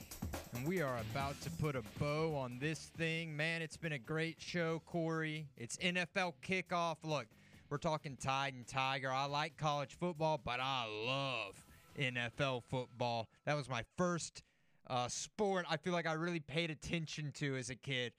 And 0.53 0.67
we 0.67 0.83
are 0.83 0.99
about 1.11 1.41
to 1.41 1.49
put 1.49 1.75
a 1.75 1.81
bow 1.97 2.35
on 2.35 2.59
this 2.59 2.91
thing. 2.95 3.35
Man, 3.35 3.63
it's 3.63 3.77
been 3.77 3.93
a 3.93 3.99
great 3.99 4.39
show, 4.39 4.83
Corey. 4.85 5.47
It's 5.57 5.77
NFL 5.77 6.33
kickoff. 6.47 6.97
Look, 7.03 7.25
we're 7.71 7.79
talking 7.79 8.17
Tide 8.17 8.53
and 8.53 8.67
Tiger. 8.67 9.11
I 9.11 9.25
like 9.25 9.57
college 9.57 9.97
football, 9.99 10.39
but 10.45 10.59
I 10.61 10.85
love 10.85 11.65
NFL 11.99 12.61
football. 12.69 13.27
That 13.45 13.55
was 13.55 13.67
my 13.67 13.83
first 13.97 14.43
uh, 14.89 15.07
sport 15.07 15.65
I 15.69 15.77
feel 15.77 15.93
like 15.93 16.07
I 16.07 16.13
really 16.13 16.39
paid 16.39 16.71
attention 16.71 17.31
to 17.35 17.55
as 17.55 17.69
a 17.69 17.75
kid. 17.75 18.13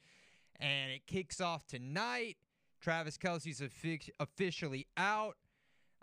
And 0.61 0.91
it 0.91 1.07
kicks 1.07 1.41
off 1.41 1.67
tonight. 1.67 2.37
Travis 2.81 3.17
Kelce's 3.17 3.61
offic- 3.61 4.11
officially 4.21 4.87
out. 4.97 5.37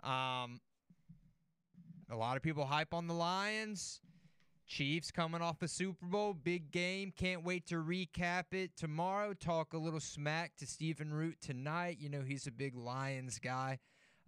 Um, 0.02 0.60
a 2.10 2.16
lot 2.16 2.36
of 2.36 2.42
people 2.42 2.64
hype 2.64 2.94
on 2.94 3.06
the 3.06 3.14
Lions. 3.14 4.00
Chiefs 4.66 5.10
coming 5.10 5.42
off 5.42 5.60
the 5.60 5.68
Super 5.68 6.06
Bowl, 6.06 6.34
big 6.34 6.72
game. 6.72 7.12
Can't 7.16 7.44
wait 7.44 7.66
to 7.68 7.76
recap 7.76 8.46
it 8.52 8.76
tomorrow. 8.76 9.32
Talk 9.32 9.74
a 9.74 9.78
little 9.78 10.00
smack 10.00 10.56
to 10.56 10.66
Stephen 10.66 11.12
Root 11.12 11.36
tonight. 11.40 11.98
You 12.00 12.08
know 12.08 12.22
he's 12.22 12.48
a 12.48 12.50
big 12.50 12.74
Lions 12.74 13.38
guy. 13.38 13.78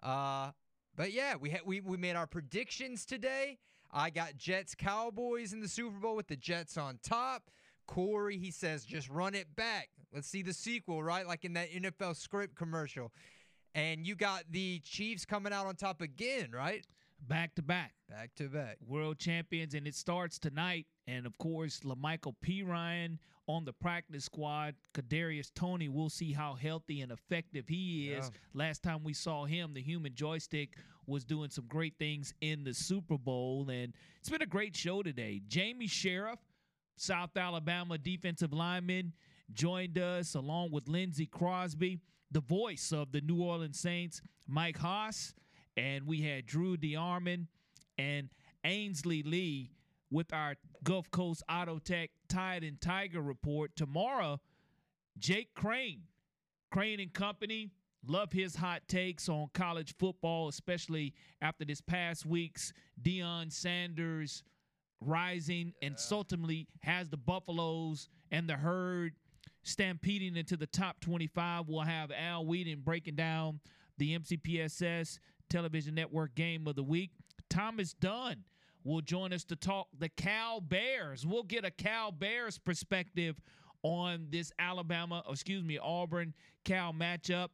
Uh, 0.01 0.53
but 0.95 1.13
yeah, 1.13 1.35
we 1.35 1.51
ha- 1.51 1.65
we 1.65 1.81
we 1.81 1.97
made 1.97 2.15
our 2.15 2.27
predictions 2.27 3.05
today. 3.05 3.59
I 3.91 4.11
got 4.11 4.37
Jets 4.37 4.75
Cowboys 4.75 5.53
in 5.53 5.61
the 5.61 5.69
Super 5.69 5.99
Bowl 5.99 6.17
with 6.17 6.29
the 6.29 6.37
Jets 6.37 6.77
on 6.77 6.99
top. 7.03 7.51
Corey, 7.87 8.37
he 8.37 8.51
says, 8.51 8.85
just 8.85 9.09
run 9.09 9.35
it 9.35 9.57
back. 9.57 9.89
Let's 10.13 10.29
see 10.29 10.43
the 10.43 10.53
sequel, 10.53 11.03
right? 11.03 11.27
Like 11.27 11.45
in 11.45 11.55
that 11.55 11.71
NFL 11.71 12.17
script 12.17 12.55
commercial. 12.55 13.13
And 13.75 14.07
you 14.07 14.15
got 14.15 14.45
the 14.51 14.81
Chiefs 14.81 15.25
coming 15.25 15.53
out 15.53 15.67
on 15.67 15.77
top 15.77 16.01
again, 16.03 16.51
right? 16.53 16.85
Back 17.27 17.55
to 17.57 17.63
back. 17.63 17.95
Back 18.09 18.35
to 18.37 18.49
back. 18.49 18.79
World 18.87 19.19
champions, 19.19 19.75
and 19.75 19.87
it 19.87 19.95
starts 19.95 20.39
tonight. 20.39 20.87
And 21.07 21.27
of 21.27 21.37
course, 21.39 21.81
LaMichael 21.81 22.35
P. 22.41 22.63
Ryan 22.63 23.19
on 23.47 23.65
the 23.65 23.73
practice 23.73 24.25
squad. 24.25 24.75
Kadarius 24.95 25.51
Toney, 25.55 25.89
we'll 25.89 26.11
see 26.11 26.33
how 26.33 26.55
healthy 26.55 27.01
and 27.01 27.11
effective 27.11 27.69
he 27.69 28.11
is. 28.11 28.31
Yeah. 28.33 28.39
Last 28.55 28.83
time 28.83 29.03
we 29.03 29.15
saw 29.15 29.47
him, 29.47 29.75
the 29.75 29.83
human 29.83 30.15
joystick 30.15 30.77
was 31.09 31.25
doing 31.25 31.51
some 31.51 31.65
great 31.67 31.95
things 31.99 32.35
in 32.41 32.65
the 32.65 32.75
Super 32.75 33.17
Bowl. 33.17 33.69
And 33.71 33.95
it's 34.21 34.29
been 34.29 34.43
a 34.43 34.47
great 34.47 34.77
show 34.77 35.03
today. 35.03 35.41
Jamie 35.49 35.87
Sheriff, 35.87 36.39
South 36.97 37.37
Alabama 37.37 37.97
defensive 37.99 38.53
lineman, 38.53 39.15
joined 39.53 39.99
us 39.99 40.35
along 40.35 40.71
with 40.71 40.89
Lindsey 40.89 41.27
Crosby, 41.27 41.99
the 42.31 42.41
voice 42.41 42.93
of 42.93 43.13
the 43.13 43.23
New 43.23 43.43
Orleans 43.43 43.81
Saints, 43.81 44.21
Mike 44.47 44.77
Hoss, 44.77 45.35
and 45.77 46.07
we 46.07 46.21
had 46.21 46.45
Drew 46.45 46.77
DeArmond 46.77 47.47
and 47.97 48.29
Ainsley 48.65 49.23
Lee 49.23 49.71
with 50.11 50.33
our 50.33 50.57
Gulf 50.85 51.11
Coast 51.11 51.43
Auto 51.49 51.79
Tech 51.79 52.11
Tide 52.29 52.65
and 52.65 52.81
Tiger 52.81 53.23
report. 53.23 53.75
Tomorrow, 53.77 54.41
Jake 55.19 55.55
Crane, 55.55 56.03
Crane 56.71 57.01
and 57.01 57.13
Company. 57.13 57.71
Love 58.07 58.33
his 58.33 58.55
hot 58.55 58.83
takes 58.89 59.29
on 59.29 59.49
college 59.55 59.95
football, 59.99 60.49
especially 60.49 61.15
after 61.43 61.65
this 61.65 61.81
past 61.81 62.25
week's 62.25 62.73
Deion 63.03 63.53
Sanders 63.53 64.45
rising 65.01 65.73
and 65.83 65.97
ultimately 66.11 66.69
has 66.83 67.09
the 67.09 67.17
Buffaloes 67.17 68.09
and 68.31 68.49
the 68.49 68.57
herd 68.57 69.15
stampeding 69.63 70.37
into 70.37 70.57
the 70.57 70.67
top 70.67 71.01
25. 71.01 71.69
We'll 71.69 71.81
have 71.83 72.11
Al 72.11 72.47
Whedon 72.47 72.81
breaking 72.85 73.17
down 73.17 73.61
the 73.99 74.19
MCPSS 74.19 75.19
television 75.51 75.95
network 75.95 76.35
game 76.35 76.67
of 76.67 76.77
the 76.77 76.83
week. 76.83 77.11
Thomas 77.51 77.95
Dunn 77.95 78.45
will 78.85 79.01
join 79.01 79.33
us 79.33 79.45
to 79.45 79.57
talk 79.57 79.89
the 79.99 80.09
Cal 80.09 80.61
Bears. 80.61 81.27
We'll 81.27 81.43
get 81.43 81.65
a 81.65 81.71
Cal 81.71 82.13
Bears 82.13 82.59
perspective 82.59 83.41
on 83.83 84.29
this 84.31 84.53
Alabama, 84.59 85.23
excuse 85.29 85.63
me, 85.63 85.79
Auburn 85.79 86.35
Cal 86.65 86.93
matchup. 86.93 87.49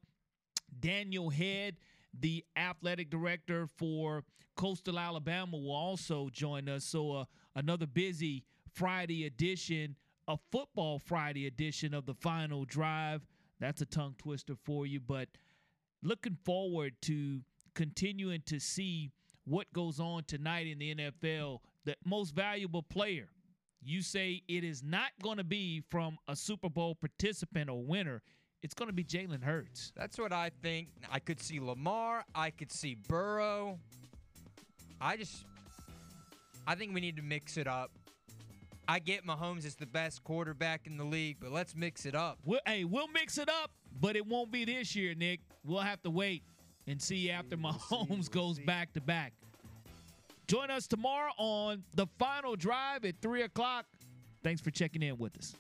Daniel 0.81 1.31
Head, 1.31 1.77
the 2.19 2.45
athletic 2.57 3.11
director 3.11 3.67
for 3.67 4.25
Coastal 4.57 4.99
Alabama, 4.99 5.57
will 5.57 5.73
also 5.73 6.29
join 6.31 6.69
us. 6.69 6.85
So, 6.85 7.13
uh, 7.13 7.25
another 7.55 7.87
busy 7.87 8.45
Friday 8.73 9.27
edition, 9.27 9.97
a 10.29 10.37
football 10.51 10.99
Friday 10.99 11.47
edition 11.47 11.95
of 11.95 12.07
the 12.07 12.15
final 12.15 12.65
drive. 12.65 13.27
That's 13.61 13.81
a 13.81 13.87
tongue 13.87 14.15
twister 14.19 14.55
for 14.65 14.87
you, 14.87 15.01
but 15.01 15.29
looking 16.03 16.37
forward 16.45 16.95
to 17.03 17.41
continuing 17.75 18.43
to 18.47 18.59
see 18.61 19.11
what 19.45 19.73
goes 19.73 20.01
on 20.01 20.25
tonight 20.25 20.67
in 20.67 20.79
the 20.79 20.95
NFL. 20.95 21.61
The 21.85 21.97
most 22.05 22.35
valuable 22.35 22.83
player, 22.83 23.29
you 23.83 24.03
say 24.03 24.43
it 24.49 24.65
is 24.65 24.83
not 24.83 25.11
going 25.23 25.37
to 25.37 25.45
be 25.45 25.83
from 25.91 26.19
a 26.27 26.35
Super 26.35 26.71
Bowl 26.71 26.95
participant 26.95 27.69
or 27.69 27.83
winner. 27.85 28.23
It's 28.65 28.73
going 28.73 28.89
to 28.89 28.95
be 28.95 29.05
Jalen 29.05 29.43
Hurts. 29.43 29.93
That's 29.95 30.19
what 30.19 30.33
I 30.33 30.51
think. 30.63 30.89
I 31.13 31.19
could 31.19 31.39
see 31.39 31.61
Lamar. 31.61 32.25
I 32.35 32.49
could 32.49 32.73
see 32.73 32.95
Burrow. 32.95 33.79
I 34.99 35.19
just, 35.19 35.45
I 36.67 36.75
think 36.75 36.95
we 36.95 37.03
need 37.03 37.17
to 37.17 37.23
mix 37.23 37.59
it 37.59 37.67
up. 37.67 37.91
I 38.89 39.01
get 39.01 39.27
Mahomes 39.27 39.67
is 39.67 39.75
the 39.75 39.85
best 39.85 40.25
quarterback 40.25 40.87
in 40.87 40.97
the 40.97 41.05
league, 41.05 41.37
but 41.41 41.53
let's 41.53 41.77
mix 41.77 42.07
it 42.07 42.15
up. 42.15 42.39
We'll, 42.47 42.61
hey, 42.67 42.85
we'll 42.85 43.09
mix 43.09 43.37
it 43.37 43.51
up, 43.51 43.71
but 44.01 44.17
it 44.17 44.27
won't 44.27 44.51
be 44.51 44.65
this 44.65 44.97
year, 44.97 45.15
Nick. 45.15 45.41
We'll 45.63 45.81
have 45.81 46.03
to 46.05 46.11
wait 46.11 46.43
and 46.87 47.01
see 47.01 47.31
after 47.31 47.59
Mahomes 47.59 48.31
goes 48.31 48.59
back 48.59 48.95
to 48.95 49.01
back. 49.03 49.35
Join 50.47 50.71
us 50.71 50.87
tomorrow 50.87 51.33
on 51.37 51.85
the 51.95 52.07
final 52.19 52.57
drive 52.57 53.05
at 53.05 53.21
3 53.21 53.43
o'clock. 53.43 53.85
Thanks 54.43 54.63
for 54.63 54.71
checking 54.71 55.03
in 55.03 55.19
with 55.19 55.37
us. 55.37 55.55